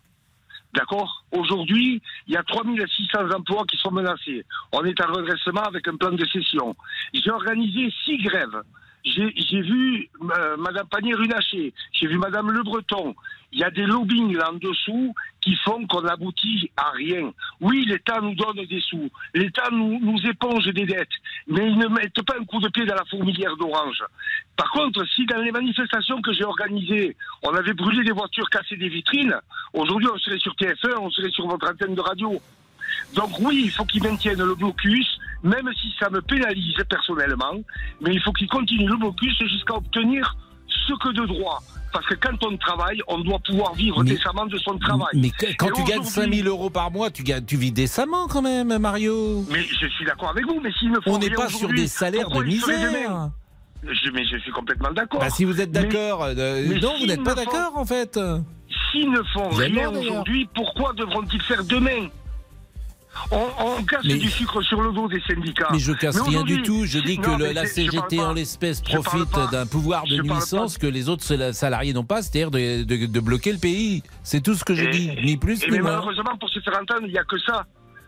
D'accord 0.74 1.24
Aujourd'hui, 1.32 2.02
il 2.28 2.34
y 2.34 2.38
a 2.38 2.44
3600 2.44 3.30
emplois 3.32 3.64
qui 3.70 3.78
sont 3.78 3.92
menacés. 3.92 4.44
On 4.72 4.84
est 4.84 5.00
en 5.02 5.14
redressement 5.14 5.64
avec 5.64 5.88
un 5.88 5.96
plan 5.96 6.12
de 6.12 6.26
cession. 6.26 6.76
J'ai 7.14 7.30
organisé 7.30 7.94
six 8.04 8.18
grèves. 8.18 8.62
J'ai 9.06 9.62
vu 9.62 10.10
euh, 10.22 10.56
Madame 10.58 10.88
Pannier-Runacher, 10.88 11.74
j'ai 11.92 12.08
vu 12.08 12.18
Madame 12.18 12.52
Le 12.52 12.64
Breton. 12.64 13.14
Il 13.52 13.60
y 13.60 13.64
a 13.64 13.70
des 13.70 13.86
lobbying 13.86 14.34
là 14.36 14.50
en 14.50 14.54
dessous 14.54 15.14
qui 15.44 15.56
font 15.58 15.86
qu'on 15.88 16.06
aboutit 16.06 16.72
à 16.78 16.92
rien. 16.92 17.32
Oui, 17.60 17.86
l'État 17.86 18.20
nous 18.22 18.34
donne 18.36 18.66
des 18.66 18.80
sous, 18.80 19.10
l'État 19.34 19.70
nous, 19.72 20.00
nous 20.00 20.26
éponge 20.26 20.66
des 20.66 20.86
dettes, 20.86 21.08
mais 21.48 21.68
ils 21.68 21.78
ne 21.78 21.88
mettent 21.88 22.22
pas 22.26 22.36
un 22.40 22.46
coup 22.46 22.60
de 22.60 22.70
pied 22.70 22.86
dans 22.86 22.96
la 22.96 23.04
fourmilière 23.06 23.58
d'Orange. 23.58 24.04
Par 24.56 24.72
contre, 24.72 25.06
si 25.14 25.26
dans 25.26 25.42
les 25.42 25.52
manifestations 25.52 26.22
que 26.22 26.32
j'ai 26.32 26.46
organisées, 26.46 27.18
on 27.42 27.54
avait 27.54 27.74
brûlé 27.74 28.04
des 28.04 28.14
voitures, 28.14 28.50
cassé 28.50 28.78
des 28.78 28.88
vitrines, 28.88 29.36
aujourd'hui 29.74 30.08
on 30.14 30.18
serait 30.18 30.40
sur 30.40 30.54
TF1, 30.54 30.98
on 31.00 31.12
serait 31.12 31.32
sur 31.32 31.48
votre 31.48 31.70
antenne 31.70 31.96
de 31.96 32.02
radio. 32.02 32.42
Donc 33.16 33.40
oui, 33.40 33.64
il 33.66 33.72
faut 33.72 33.86
qu'ils 33.86 34.04
maintiennent 34.04 34.44
le 34.44 34.56
blocus, 34.56 35.20
même 35.44 35.70
si 35.82 35.94
ça 36.00 36.10
me 36.10 36.22
pénalise 36.22 36.78
personnellement, 36.90 37.56
mais 38.00 38.14
il 38.14 38.22
faut 38.22 38.32
qu'ils 38.32 38.48
continuent 38.48 38.90
le 38.90 38.98
blocus 38.98 39.38
jusqu'à 39.40 39.76
obtenir 39.76 40.38
ce 40.88 40.94
que 40.94 41.10
de 41.14 41.26
droit. 41.26 41.62
Parce 41.92 42.06
que 42.08 42.16
quand 42.16 42.44
on 42.44 42.58
travaille, 42.58 43.00
on 43.08 43.20
doit 43.20 43.38
pouvoir 43.40 43.74
vivre 43.76 44.04
Mais- 44.04 44.12
décemment 44.12 44.48
de 44.48 44.58
son 44.58 44.78
travail. 44.80 45.10
Mais 45.14 45.30
que- 45.30 45.46
quand 45.58 45.68
Et 45.68 45.72
tu 45.74 45.84
gagnes 45.84 46.00
aujourd'hui- 46.00 46.10
5000 46.10 46.48
euros 46.48 46.70
par 46.72 46.90
mois, 46.90 47.12
tu, 47.12 47.22
gagnes, 47.24 47.46
tu 47.46 47.56
vis 47.56 47.72
décemment 47.72 48.28
quand 48.28 48.42
même, 48.42 48.76
Mario. 48.80 49.46
Mais 49.52 49.62
je 49.64 49.88
suis 49.88 50.04
d'accord 50.06 50.30
avec 50.30 50.46
vous, 50.48 50.60
mais 50.60 50.72
s'ils 50.80 50.90
ne 50.92 51.00
font 51.02 51.14
On 51.14 51.18
n'est 51.20 51.30
pas 51.30 51.50
sur 51.50 51.70
des 51.70 51.88
salaires 51.88 52.30
de 52.32 52.44
misère. 52.44 53.30
je, 53.84 54.10
Mais 54.12 54.26
je 54.26 54.38
suis 54.38 54.52
complètement 54.52 54.92
d'accord. 54.92 55.20
Bah, 55.20 55.30
si 55.30 55.46
vous 55.46 55.62
êtes 55.62 55.72
d'accord, 55.72 56.24
euh, 56.24 56.80
non, 56.82 56.94
vous 57.00 57.06
n'êtes 57.06 57.24
pas 57.24 57.36
d'accord 57.36 57.74
en 57.76 57.86
fait. 57.86 58.20
S'ils 58.92 59.12
ne 59.12 59.22
font 59.34 59.50
rien 59.50 59.90
aujourd'hui, 59.92 60.48
pourquoi 60.56 60.94
devront-ils 60.94 61.42
faire 61.42 61.64
demain 61.64 62.08
on, 63.32 63.48
on 63.60 63.84
casse 63.84 64.04
Mais- 64.06 64.16
du 64.16 64.30
sucre 64.30 64.62
sur 64.62 64.82
le 64.82 64.92
dos 64.92 65.08
des 65.08 65.22
syndicats. 65.22 65.68
Mais 65.72 65.80
je 65.80 65.92
casse 65.94 66.16
Mais 66.16 66.30
rien 66.30 66.44
du 66.44 66.62
tout. 66.64 66.86
Je 66.86 67.00
dis 67.00 67.18
que 67.18 67.28
Non, 67.30 67.38
le- 67.38 67.46
mais 67.48 67.54
la 67.54 67.66
CGT 67.66 68.20
en 68.20 68.34
l'espèce 68.34 68.82
profite 68.82 69.30
d'un 69.52 69.66
pouvoir 69.66 70.04
de 70.06 70.22
nuisance 70.22 70.78
que 70.78 70.88
les 70.88 71.10
autres 71.10 71.24
sal- 71.24 71.54
salariés 71.54 71.94
n'ont 71.94 72.04
pas, 72.04 72.22
c'est-à-dire 72.22 72.52
de, 72.52 72.84
de- 72.84 73.06
de 73.06 73.20
bloquer 73.20 73.52
le 73.52 73.60
pays. 73.60 74.04
C'est 74.24 74.42
tout 74.42 74.56
ce 74.56 74.64
que 74.64 74.76
je 74.76 74.86
Et- 74.86 74.90
dis, 74.90 75.10
ni 75.24 75.38
plus 75.38 75.62
ni 75.66 75.72
mais 75.72 75.80
moins. 75.80 75.92
malheureusement, 75.92 76.36
pour 76.40 76.50
se 76.50 76.60
faire 76.60 76.74
entendre, 76.82 77.04
il 77.06 77.12
n'y 77.12 77.18
a 77.20 77.24
que 77.24 77.38
ça. 77.40 77.66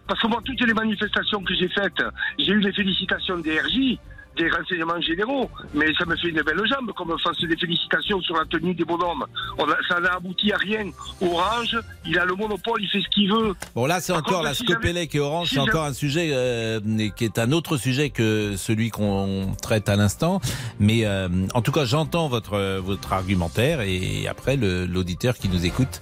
Parce 0.08 0.22
que 0.22 0.28
moi, 0.28 0.40
toutes 0.46 0.62
les 0.62 0.74
manifestations 0.74 1.42
que 1.44 1.54
j'ai 1.56 1.68
faites, 1.70 2.04
j'ai 2.38 2.52
eu 2.52 2.60
les 2.60 2.72
félicitations 2.74 3.38
des 3.40 3.60
RJ, 3.60 3.98
des 4.38 4.50
renseignements 4.50 5.00
généraux, 5.02 5.50
mais 5.74 5.88
ça 5.98 6.06
me 6.06 6.16
fait 6.16 6.30
une 6.30 6.42
belle 6.42 6.62
jambe 6.68 6.92
qu'on 6.94 7.06
me 7.06 7.18
fasse 7.18 7.40
des 7.40 7.56
félicitations 7.58 8.22
sur 8.22 8.36
la 8.36 8.46
tenue 8.46 8.74
des 8.74 8.84
bonhommes. 8.86 9.26
On 9.58 9.64
a- 9.70 9.78
ça 9.88 10.00
n'a 10.00 10.14
abouti 10.16 10.52
à 10.52 10.58
rien. 10.58 10.90
Orange, 11.22 11.78
il 12.06 12.18
a 12.20 12.26
le 12.26 12.36
monopole, 12.36 12.82
il 12.82 12.90
fait 12.90 13.02
ce 13.02 13.10
qu'il 13.10 13.32
veut. 13.32 13.54
Bon 13.76 13.86
là 13.86 14.00
c'est 14.02 14.14
encore 14.14 14.34
contre, 14.40 14.44
la 14.44 14.54
si 14.54 14.64
Scopelec 14.66 15.14
et 15.16 15.20
Orange, 15.20 15.50
si 15.50 15.56
c'est 15.56 15.62
encore 15.62 15.86
un 15.86 15.94
sujet 15.94 16.30
euh, 16.34 16.80
qui 17.16 17.26
est 17.26 17.40
un 17.40 17.52
autre 17.52 17.78
sujet 17.78 18.10
que 18.10 18.56
celui 18.58 18.90
qu'on 18.90 19.56
traite 19.62 19.90
à 19.90 19.96
l'instant. 19.96 20.42
Mais 20.80 21.06
euh, 21.06 21.28
en 21.54 21.62
tout 21.62 21.72
cas 21.72 21.86
j'entends 21.86 22.28
votre 22.28 22.80
votre 22.80 23.14
argumentaire 23.14 23.82
et 23.82 24.28
après 24.28 24.56
le- 24.58 24.86
l'auditeur 24.86 25.36
qui 25.38 25.50
nous 25.50 25.66
écoute 25.66 26.02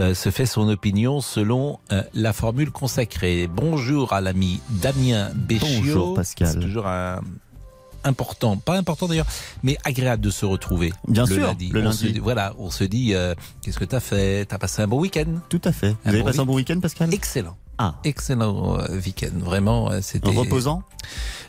euh, 0.00 0.14
se 0.14 0.30
fait 0.30 0.46
son 0.46 0.68
opinion 0.68 1.20
selon 1.20 1.78
euh, 1.92 2.02
la 2.14 2.32
formule 2.32 2.70
consacrée. 2.70 3.48
Bonjour 3.48 4.12
à 4.12 4.20
l'ami 4.20 4.60
Damien 4.70 5.28
Béchiot. 5.34 5.66
Bonjour, 5.82 6.14
Pascal. 6.14 6.48
C'est 6.48 6.60
toujours 6.60 6.86
un 6.86 7.20
important, 8.04 8.56
pas 8.56 8.76
important 8.76 9.08
d'ailleurs, 9.08 9.26
mais 9.62 9.76
agréable 9.84 10.22
de 10.22 10.30
se 10.30 10.44
retrouver. 10.46 10.92
Bien 11.08 11.24
le 11.26 11.34
sûr, 11.34 11.46
lundi. 11.46 11.68
le 11.70 11.80
On 11.80 11.84
lundi. 11.84 11.96
se 11.98 12.06
dit- 12.06 12.18
voilà, 12.20 12.54
on 12.58 12.70
se 12.70 12.84
dit 12.84 13.14
euh, 13.14 13.34
qu'est-ce 13.62 13.78
que 13.78 13.84
t'as 13.84 14.00
fait? 14.00 14.44
T'as 14.46 14.58
passé 14.58 14.82
un 14.82 14.86
bon 14.88 15.00
week-end? 15.00 15.26
Tout 15.48 15.60
à 15.64 15.72
fait. 15.72 15.90
Vous 15.90 15.96
Un 16.04 16.08
avez 16.10 16.18
bon 16.20 16.24
passé 16.26 16.38
un 16.40 16.44
bon 16.46 16.54
week-end, 16.54 16.80
Pascal? 16.80 17.12
Excellent. 17.12 17.56
Ah, 17.76 17.96
Excellent 18.04 18.78
euh, 18.78 19.00
week-end, 19.04 19.32
vraiment. 19.38 19.90
euh, 19.90 19.98
C'était 20.00 20.30
reposant? 20.30 20.82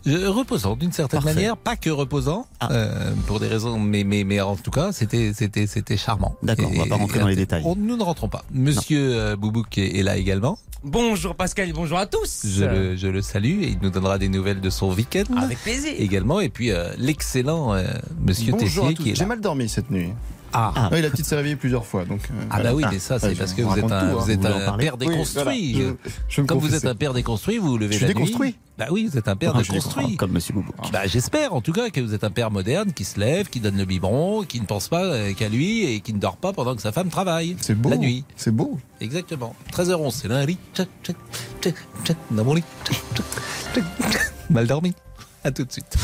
Euh, 0.07 0.29
reposant 0.29 0.75
d'une 0.75 0.91
certaine 0.91 1.19
Parfait. 1.21 1.33
manière, 1.35 1.57
pas 1.57 1.75
que 1.75 1.89
reposant, 1.89 2.45
Ah. 2.59 2.69
euh, 2.71 3.11
pour 3.25 3.39
des 3.39 3.47
raisons, 3.47 3.79
mais 3.79 4.03
mais 4.03 4.23
mais 4.23 4.39
en 4.39 4.55
tout 4.55 4.69
cas, 4.71 4.91
c'était 4.91 5.31
c'était 5.33 5.65
c'était 5.65 5.97
charmant. 5.97 6.35
D'accord, 6.43 6.69
on 6.73 6.77
va 6.79 6.85
pas 6.85 6.95
rentrer 6.95 7.17
et- 7.17 7.21
dans 7.21 7.27
les 7.27 7.35
détails. 7.35 7.63
on- 7.65 7.75
nous 7.75 7.97
ne 7.97 8.03
rentrons 8.03 8.29
pas. 8.29 8.43
Monsieur 8.53 9.15
euh, 9.15 9.35
Boubouk 9.35 9.77
est, 9.79 9.97
est 9.97 10.03
là 10.03 10.17
également. 10.17 10.59
Bonjour 10.83 11.33
Pascal, 11.33 11.71
bonjour 11.73 11.97
à 11.97 12.05
tous. 12.05 12.45
Je 12.45 12.63
le 12.65 12.95
je 12.95 13.07
le 13.07 13.23
salue 13.23 13.63
et 13.63 13.69
il 13.69 13.79
nous 13.81 13.89
donnera 13.89 14.19
des 14.19 14.29
nouvelles 14.29 14.61
de 14.61 14.69
son 14.69 14.93
week-end 14.93 15.23
Avec 15.37 15.57
plaisir. 15.63 15.93
également. 15.97 16.39
Et 16.39 16.49
puis 16.49 16.69
euh, 16.71 16.89
l'excellent 16.99 17.73
euh, 17.73 17.83
Monsieur 18.23 18.51
Bonjour 18.51 18.89
Tessier 18.89 19.03
qui 19.03 19.09
est 19.11 19.15
J'ai 19.15 19.25
mal 19.25 19.41
dormi 19.41 19.67
cette 19.67 19.89
nuit. 19.89 20.09
Ah. 20.53 20.71
Ah. 20.75 20.89
Oui, 20.91 21.01
la 21.01 21.09
petite 21.09 21.25
s'est 21.25 21.35
réveillée 21.35 21.55
plusieurs 21.57 21.85
fois. 21.85 22.05
Donc, 22.05 22.21
euh, 22.31 22.43
Ah 22.51 22.61
bah 22.63 22.73
oui, 22.75 22.83
Ah. 22.85 22.89
mais 22.93 22.99
ça 22.99 23.17
c'est 23.19 23.27
Ouais, 23.29 23.35
parce 23.35 23.53
que 23.53 23.61
vous 23.63 23.77
êtes 23.77 23.83
un, 23.83 23.87
tout, 23.87 23.93
hein. 23.93 24.13
vous 24.19 24.29
êtes 24.31 24.37
Vous 24.37 24.43
voulez 24.43 24.53
en 24.53 24.57
un 24.61 24.65
parler 24.65 24.85
père 24.85 24.93
Oui, 24.99 25.07
déconstruit. 25.07 25.73
voilà. 25.73 25.89
Je- 26.05 26.09
je 26.29 26.35
vais 26.37 26.41
me 26.43 26.47
Quand 26.47 26.57
vous 26.57 26.75
êtes 26.75 26.85
un 26.85 26.95
père 26.95 27.13
déconstruit, 27.13 27.57
vous 27.57 27.69
vous 27.71 27.77
levez 27.79 27.93
Je 27.93 28.05
suis 28.05 28.13
la 28.13 28.13
nuit. 28.13 28.55
Bah 28.77 28.87
oui, 28.91 29.07
vous 29.09 29.17
êtes 29.17 29.27
un 29.29 29.37
père 29.37 29.53
Ah, 29.55 29.61
déconstruit. 29.61 30.17
comme 30.17 30.31
Monsieur 30.31 30.53
Boubou. 30.53 30.73
Bah, 30.91 31.07
j'espère 31.07 31.53
en 31.53 31.61
tout 31.61 31.71
cas 31.71 31.89
que 31.89 32.01
vous 32.01 32.13
êtes 32.13 32.25
un 32.25 32.29
père 32.29 32.51
moderne 32.51 32.91
qui 32.91 33.05
se 33.05 33.17
lève, 33.19 33.47
qui 33.49 33.61
donne 33.61 33.77
le 33.77 33.85
biberon, 33.85 34.43
qui 34.43 34.59
ne 34.59 34.65
pense 34.65 34.89
pas 34.89 35.03
euh, 35.03 35.33
qu'à 35.33 35.47
lui 35.47 35.83
et 35.85 36.01
qui 36.01 36.11
ne 36.13 36.19
dort 36.19 36.35
pas 36.35 36.51
pendant 36.51 36.75
que 36.75 36.81
sa 36.81 36.91
femme 36.91 37.07
travaille. 37.09 37.55
C'est 37.61 37.75
beau. 37.75 37.89
La 37.89 37.97
nuit. 37.97 38.25
C'est 38.35 38.51
beau. 38.51 38.77
Exactement. 38.99 39.55
13h11, 39.71 40.11
c'est 40.11 40.27
lundi. 40.27 40.57
Dans 42.31 42.43
mon 42.43 42.53
lit. 42.53 42.63
Mal 44.49 44.67
dormi 44.67 44.93
À 45.45 45.51
tout 45.51 45.63
de 45.63 45.71
suite. 45.71 45.95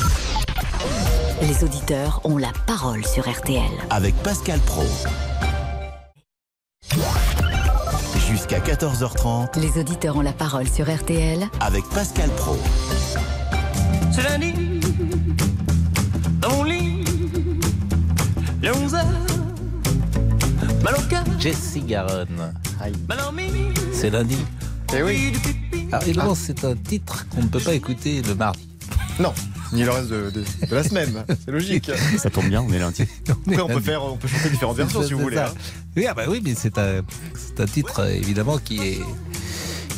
Les 1.42 1.64
auditeurs 1.64 2.22
ont 2.24 2.38
la 2.38 2.52
parole 2.68 3.06
sur 3.06 3.30
RTL. 3.30 3.62
Avec 3.90 4.16
Pascal 4.24 4.60
Pro. 4.62 4.84
Jusqu'à 8.52 8.74
14h30 8.74 9.62
Les 9.62 9.80
auditeurs 9.80 10.18
ont 10.18 10.22
la 10.22 10.34
parole 10.34 10.68
sur 10.68 10.94
RTL 10.94 11.48
avec 11.62 11.86
Pascal 11.86 12.30
Pro. 12.32 12.58
C'est 14.12 14.24
lundi, 14.24 14.82
dans 16.42 16.58
mon 16.58 16.64
lit, 16.66 17.06
les 18.62 18.72
11 18.72 18.96
heures, 18.96 19.06
mal 20.84 20.96
au 20.98 21.02
cœur, 21.10 21.24
Jessie 21.40 21.80
Garonne. 21.80 22.54
C'est 23.94 24.10
lundi. 24.10 24.38
Eh 24.98 25.02
oui. 25.02 25.32
Alors 25.90 26.04
évidemment, 26.04 26.36
c'est 26.36 26.66
un 26.66 26.76
titre 26.76 27.26
qu'on 27.30 27.44
ne 27.44 27.48
peut 27.48 27.62
pas 27.62 27.74
écouter 27.74 28.22
le 28.22 28.36
mardi. 28.36 28.68
Non, 29.18 29.34
ni 29.74 29.84
le 29.84 29.92
reste 29.92 30.10
de, 30.10 30.30
de- 30.30 30.44
de 30.68 30.76
la 30.76 30.84
semaine. 30.84 31.24
C'est 31.46 31.52
logique. 31.52 31.92
Ça 32.18 32.30
tombe 32.30 32.48
bien, 32.50 32.62
on 32.62 32.72
est 32.74 32.80
lundi. 32.80 33.04
Après, 33.30 33.62
on 33.62 33.68
peut 33.68 33.80
faire, 33.80 34.04
on 34.04 34.18
peut 34.18 34.28
chanter 34.28 34.50
différentes 34.50 34.78
versions 34.78 35.02
C'est- 35.02 35.08
si 35.08 35.14
vous 35.14 35.20
voulez. 35.22 35.38
hein. 35.38 35.54
Oui, 35.98 36.06
ah 36.08 36.14
bah 36.14 36.24
oui, 36.28 36.42
mais 36.44 36.54
c'est 36.56 36.78
un, 36.78 37.02
c'est 37.36 37.60
un 37.62 37.66
titre 37.66 38.00
euh, 38.02 38.10
évidemment 38.10 38.58
qui 38.58 38.80
est, 38.80 39.00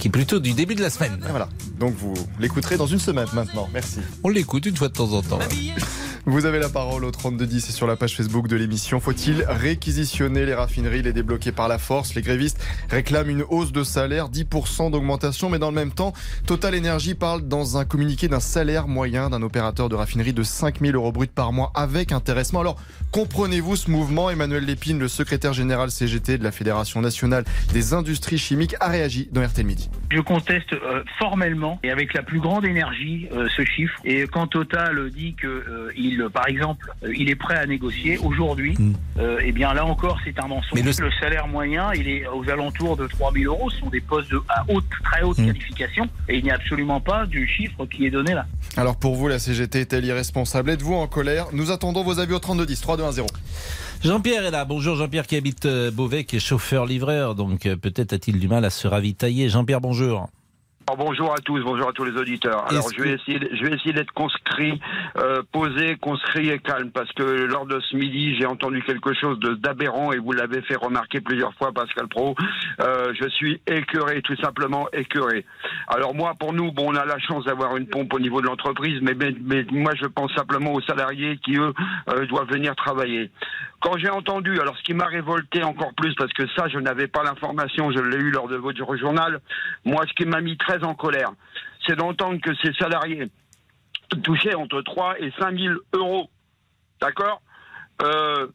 qui 0.04 0.10
est 0.10 0.12
plutôt 0.12 0.42
du 0.42 0.52
début 0.52 0.76
de 0.76 0.82
la 0.82 0.90
semaine. 0.90 1.18
Et 1.26 1.30
voilà. 1.30 1.48
Donc 1.80 1.94
vous 1.96 2.14
l'écouterez 2.38 2.76
dans 2.76 2.88
une 2.88 3.00
semaine 3.00 3.28
maintenant. 3.32 3.70
Merci. 3.74 4.02
On 4.26 4.28
l'écoute 4.28 4.66
une 4.66 4.76
fois 4.76 4.90
de 4.90 4.94
temps 4.94 5.14
en 5.14 5.22
temps. 5.22 5.40
Vous 6.26 6.46
avez 6.46 6.60
la 6.60 6.70
parole 6.70 7.04
au 7.04 7.12
3210 7.12 7.68
et 7.68 7.72
sur 7.74 7.86
la 7.86 7.98
page 7.98 8.16
Facebook 8.16 8.48
de 8.48 8.56
l'émission. 8.56 9.02
Faut-il 9.02 9.44
réquisitionner 9.44 10.46
les 10.46 10.54
raffineries, 10.54 11.02
les 11.02 11.12
débloquer 11.12 11.52
par 11.52 11.68
la 11.68 11.78
force? 11.78 12.16
Les 12.16 12.22
grévistes 12.22 12.58
réclament 12.90 13.30
une 13.30 13.44
hausse 13.50 13.74
de 13.74 13.84
salaire, 13.84 14.30
10% 14.30 14.92
d'augmentation, 14.92 15.50
mais 15.50 15.60
dans 15.60 15.70
le 15.70 15.76
même 15.76 15.92
temps, 15.92 16.14
Total 16.46 16.78
Energy 16.78 17.14
parle 17.14 17.42
dans 17.42 17.78
un 17.78 17.84
communiqué 17.84 18.30
d'un 18.30 18.40
salaire 18.40 18.88
moyen 18.88 19.30
d'un 19.30 19.42
opérateur 19.42 19.90
de 19.90 19.96
raffinerie 19.96 20.32
de 20.32 20.44
5000 20.44 20.96
euros 20.96 21.12
brut 21.12 21.32
par 21.32 21.52
mois 21.52 21.72
avec 21.76 22.14
intéressement. 22.14 22.62
Alors, 22.62 22.78
comprenez-vous 23.14 23.76
ce 23.76 23.92
mouvement? 23.92 24.30
Emmanuel 24.32 24.66
Lépine, 24.66 24.98
le 25.00 25.08
secrétaire 25.08 25.54
général 25.54 25.92
CGT 25.92 26.40
de 26.40 26.44
la 26.44 26.52
Fédération 26.52 27.00
nationale 27.00 27.46
des 27.72 27.94
industries 27.94 28.40
chimiques, 28.40 28.76
a 28.80 28.88
réagi 28.90 29.30
dans 29.32 29.46
RTL 29.46 29.66
Midi. 29.66 29.90
Je 30.12 30.20
conteste 30.20 30.74
euh, 30.74 31.04
formellement 31.20 31.80
et 31.84 31.92
avec 31.92 32.14
la 32.16 32.24
plus 32.24 32.40
grande 32.40 32.66
énergie 32.66 33.28
euh, 33.32 33.48
ce 33.56 33.64
chiffre. 33.66 33.94
Et 34.04 34.24
quand 34.26 34.48
Total 34.48 35.10
dit 35.12 35.36
que 35.36 35.48
euh, 35.48 35.92
il, 35.96 36.28
par 36.34 36.48
exemple, 36.48 36.92
euh, 37.04 37.14
il 37.16 37.30
est 37.30 37.36
prêt 37.36 37.56
à 37.56 37.66
négocier 37.68 38.18
aujourd'hui, 38.18 38.74
Mm. 38.80 38.94
euh, 39.20 39.40
eh 39.44 39.52
bien 39.52 39.74
là 39.76 39.86
encore 39.86 40.20
c'est 40.26 40.40
un 40.40 40.48
mensonge. 40.48 40.72
Mais 40.74 40.82
le- 40.82 40.92
le... 41.00 41.12
salaire 41.20 41.48
moyen, 41.48 41.94
il 41.94 42.08
est 42.10 42.26
aux 42.28 42.50
alentours 42.50 42.98
de 42.98 43.06
3 43.06 43.32
000 43.32 43.46
euros. 43.54 43.70
Ce 43.70 43.80
sont 43.80 43.90
des 43.90 44.02
postes 44.02 44.32
de 44.32 44.42
à 44.50 44.66
haute, 44.68 44.86
très 45.04 45.22
haute 45.22 45.38
Mm. 45.38 45.46
qualification, 45.46 46.10
et 46.28 46.38
il 46.38 46.44
n'y 46.44 46.50
a 46.50 46.56
absolument 46.56 47.00
pas 47.00 47.28
du 47.28 47.48
chiffre 47.48 47.86
qui 47.86 48.08
est 48.08 48.10
donné 48.12 48.34
là. 48.34 48.48
Alors 48.76 48.98
pour 48.98 49.16
vous, 49.16 49.28
la 49.28 49.38
CGT 49.38 49.82
est-elle 49.82 50.06
irresponsable? 50.06 50.72
Êtes-vous 50.72 50.96
en 50.96 51.06
colère? 51.08 51.46
Nous 51.54 51.70
attendons 51.70 52.04
vos 52.04 52.20
avis 52.20 52.34
au 52.34 52.40
3210, 52.40 52.82
3210. 53.12 53.28
Jean-Pierre 54.04 54.46
est 54.46 54.52
là. 54.52 54.64
Bonjour 54.66 54.96
Jean-Pierre 54.96 55.28
qui 55.28 55.36
habite 55.36 55.66
euh, 55.66 55.92
Beauvais, 55.92 56.24
qui 56.24 56.38
est 56.38 56.40
chauffeur-livreur, 56.40 57.36
donc 57.36 57.66
euh, 57.66 57.76
peut-être 57.76 58.14
a-t-il 58.14 58.40
du 58.40 58.48
mal 58.48 58.64
à 58.64 58.70
se 58.70 58.88
ravitailler. 58.88 59.50
Jean-Pierre, 59.50 59.82
bonjour. 59.82 60.30
Bonjour 60.86 61.34
à 61.34 61.38
tous, 61.38 61.62
bonjour 61.62 61.90
à 61.90 61.94
tous 61.94 62.04
les 62.04 62.20
auditeurs. 62.20 62.66
Alors 62.70 62.88
je 62.96 63.02
vais 63.02 63.14
essayer, 63.14 63.40
je 63.40 63.66
vais 63.66 63.76
essayer 63.76 63.94
d'être 63.94 64.12
conscrit, 64.12 64.80
euh, 65.18 65.42
posé, 65.52 65.96
conscrit 65.96 66.50
et 66.50 66.60
calme, 66.60 66.92
parce 66.92 67.12
que 67.14 67.24
lors 67.24 67.66
de 67.66 67.80
ce 67.80 67.96
midi, 67.96 68.36
j'ai 68.38 68.46
entendu 68.46 68.84
quelque 68.84 69.14
chose 69.14 69.40
de 69.40 69.54
d'aberrant 69.56 70.12
et 70.12 70.18
vous 70.18 70.34
l'avez 70.34 70.62
fait 70.62 70.76
remarquer 70.76 71.22
plusieurs 71.22 71.54
fois, 71.56 71.72
Pascal 71.72 72.08
Pro. 72.08 72.36
Euh, 72.82 73.14
je 73.20 73.28
suis 73.30 73.62
écœuré, 73.66 74.22
tout 74.22 74.36
simplement 74.38 74.88
écœuré. 74.92 75.46
Alors 75.88 76.14
moi, 76.14 76.34
pour 76.38 76.54
nous, 76.54 76.72
bon, 76.72 76.92
on 76.92 76.96
a 76.96 77.06
la 77.06 77.20
chance 77.20 77.46
d'avoir 77.46 77.78
une 77.78 77.88
pompe 77.88 78.14
au 78.14 78.20
niveau 78.20 78.42
de 78.42 78.48
l'entreprise, 78.48 79.00
mais, 79.02 79.14
mais, 79.14 79.34
mais 79.42 79.66
moi, 79.72 79.94
je 79.96 80.06
pense 80.06 80.34
simplement 80.34 80.74
aux 80.74 80.82
salariés 80.82 81.38
qui 81.44 81.56
eux 81.56 81.74
euh, 82.10 82.26
doivent 82.26 82.50
venir 82.50 82.76
travailler. 82.76 83.32
Quand 83.84 83.98
j'ai 83.98 84.10
entendu, 84.10 84.58
alors 84.62 84.78
ce 84.78 84.84
qui 84.84 84.94
m'a 84.94 85.08
révolté 85.08 85.62
encore 85.62 85.94
plus, 85.94 86.16
parce 86.16 86.32
que 86.32 86.48
ça, 86.56 86.70
je 86.70 86.80
n'avais 86.80 87.08
pas 87.08 87.22
l'information, 87.22 87.92
je 87.92 88.00
l'ai 88.00 88.16
eu 88.16 88.32
lors 88.32 88.48
de 88.48 88.56
votre 88.56 88.96
journal, 88.96 89.42
moi, 89.84 90.06
ce 90.08 90.14
qui 90.14 90.26
m'a 90.26 90.40
mis 90.40 90.56
très 90.56 90.82
en 90.86 90.96
colère, 90.96 91.32
c'est 91.86 91.98
d'entendre 91.98 92.40
que 92.40 92.56
ces 92.64 92.72
salariés 92.76 93.28
touchaient 94.24 94.56
entre 94.56 94.82
3 94.82 95.20
et 95.20 95.34
5 95.38 95.60
000 95.60 95.74
euros. 95.92 96.30
D'accord? 97.02 97.42
Euh, 98.04 98.48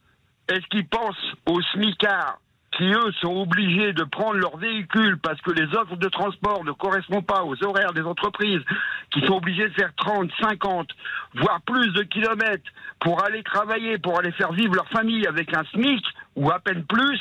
Est-ce 0.49 0.67
qu'ils 0.69 0.89
pensent 0.89 1.35
aux 1.45 1.61
smicards 1.75 2.39
qui, 2.73 2.85
eux, 2.85 3.13
sont 3.21 3.37
obligés 3.37 3.93
de 3.93 4.05
prendre 4.05 4.39
leur 4.39 4.57
véhicule 4.57 5.19
parce 5.19 5.41
que 5.43 5.51
les 5.51 5.67
offres 5.77 5.97
de 5.97 6.09
transport 6.09 6.65
ne 6.65 6.73
correspondent 6.73 7.27
pas 7.27 7.45
aux 7.45 7.63
horaires 7.65 7.93
des 7.93 8.03
entreprises, 8.03 8.63
qui 9.11 9.21
sont 9.27 9.37
obligés 9.37 9.69
de 9.69 9.75
faire 9.75 9.93
30, 9.97 10.31
50, 10.41 10.89
voire 11.35 11.61
plus 11.63 11.93
de 11.93 12.03
kilomètres 12.03 12.71
pour 13.01 13.25
aller 13.25 13.43
travailler, 13.43 13.99
pour 13.99 14.19
aller 14.19 14.33
faire 14.33 14.53
vivre 14.53 14.75
leur 14.75 14.89
famille 14.89 15.27
avec 15.27 15.55
un 15.55 15.65
SMIC 15.73 16.05
ou 16.37 16.51
à 16.51 16.59
peine 16.59 16.85
plus 16.85 17.21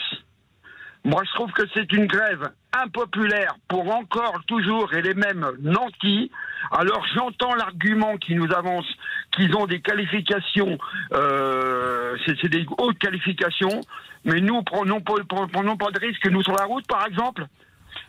moi, 1.07 1.23
je 1.23 1.31
trouve 1.35 1.51
que 1.53 1.63
c'est 1.73 1.93
une 1.93 2.05
grève 2.05 2.51
impopulaire 2.73 3.55
pour 3.69 3.95
encore, 3.95 4.43
toujours, 4.45 4.93
et 4.93 5.01
les 5.01 5.13
mêmes 5.13 5.49
nantis. 5.61 6.29
Alors, 6.69 7.05
j'entends 7.15 7.55
l'argument 7.55 8.17
qui 8.17 8.35
nous 8.35 8.51
avance 8.51 8.85
qu'ils 9.31 9.55
ont 9.55 9.67
des 9.67 9.79
qualifications, 9.79 10.77
euh, 11.13 12.17
c'est 12.25 12.49
des 12.49 12.65
hautes 12.77 12.97
qualifications, 12.99 13.79
mais 14.25 14.41
nous 14.41 14.61
prenons 14.63 14.99
pas, 14.99 15.13
prenons 15.53 15.77
pas 15.77 15.91
de 15.91 15.99
risque, 15.99 16.29
nous, 16.29 16.43
sur 16.43 16.55
la 16.57 16.65
route, 16.65 16.85
par 16.87 17.07
exemple. 17.07 17.45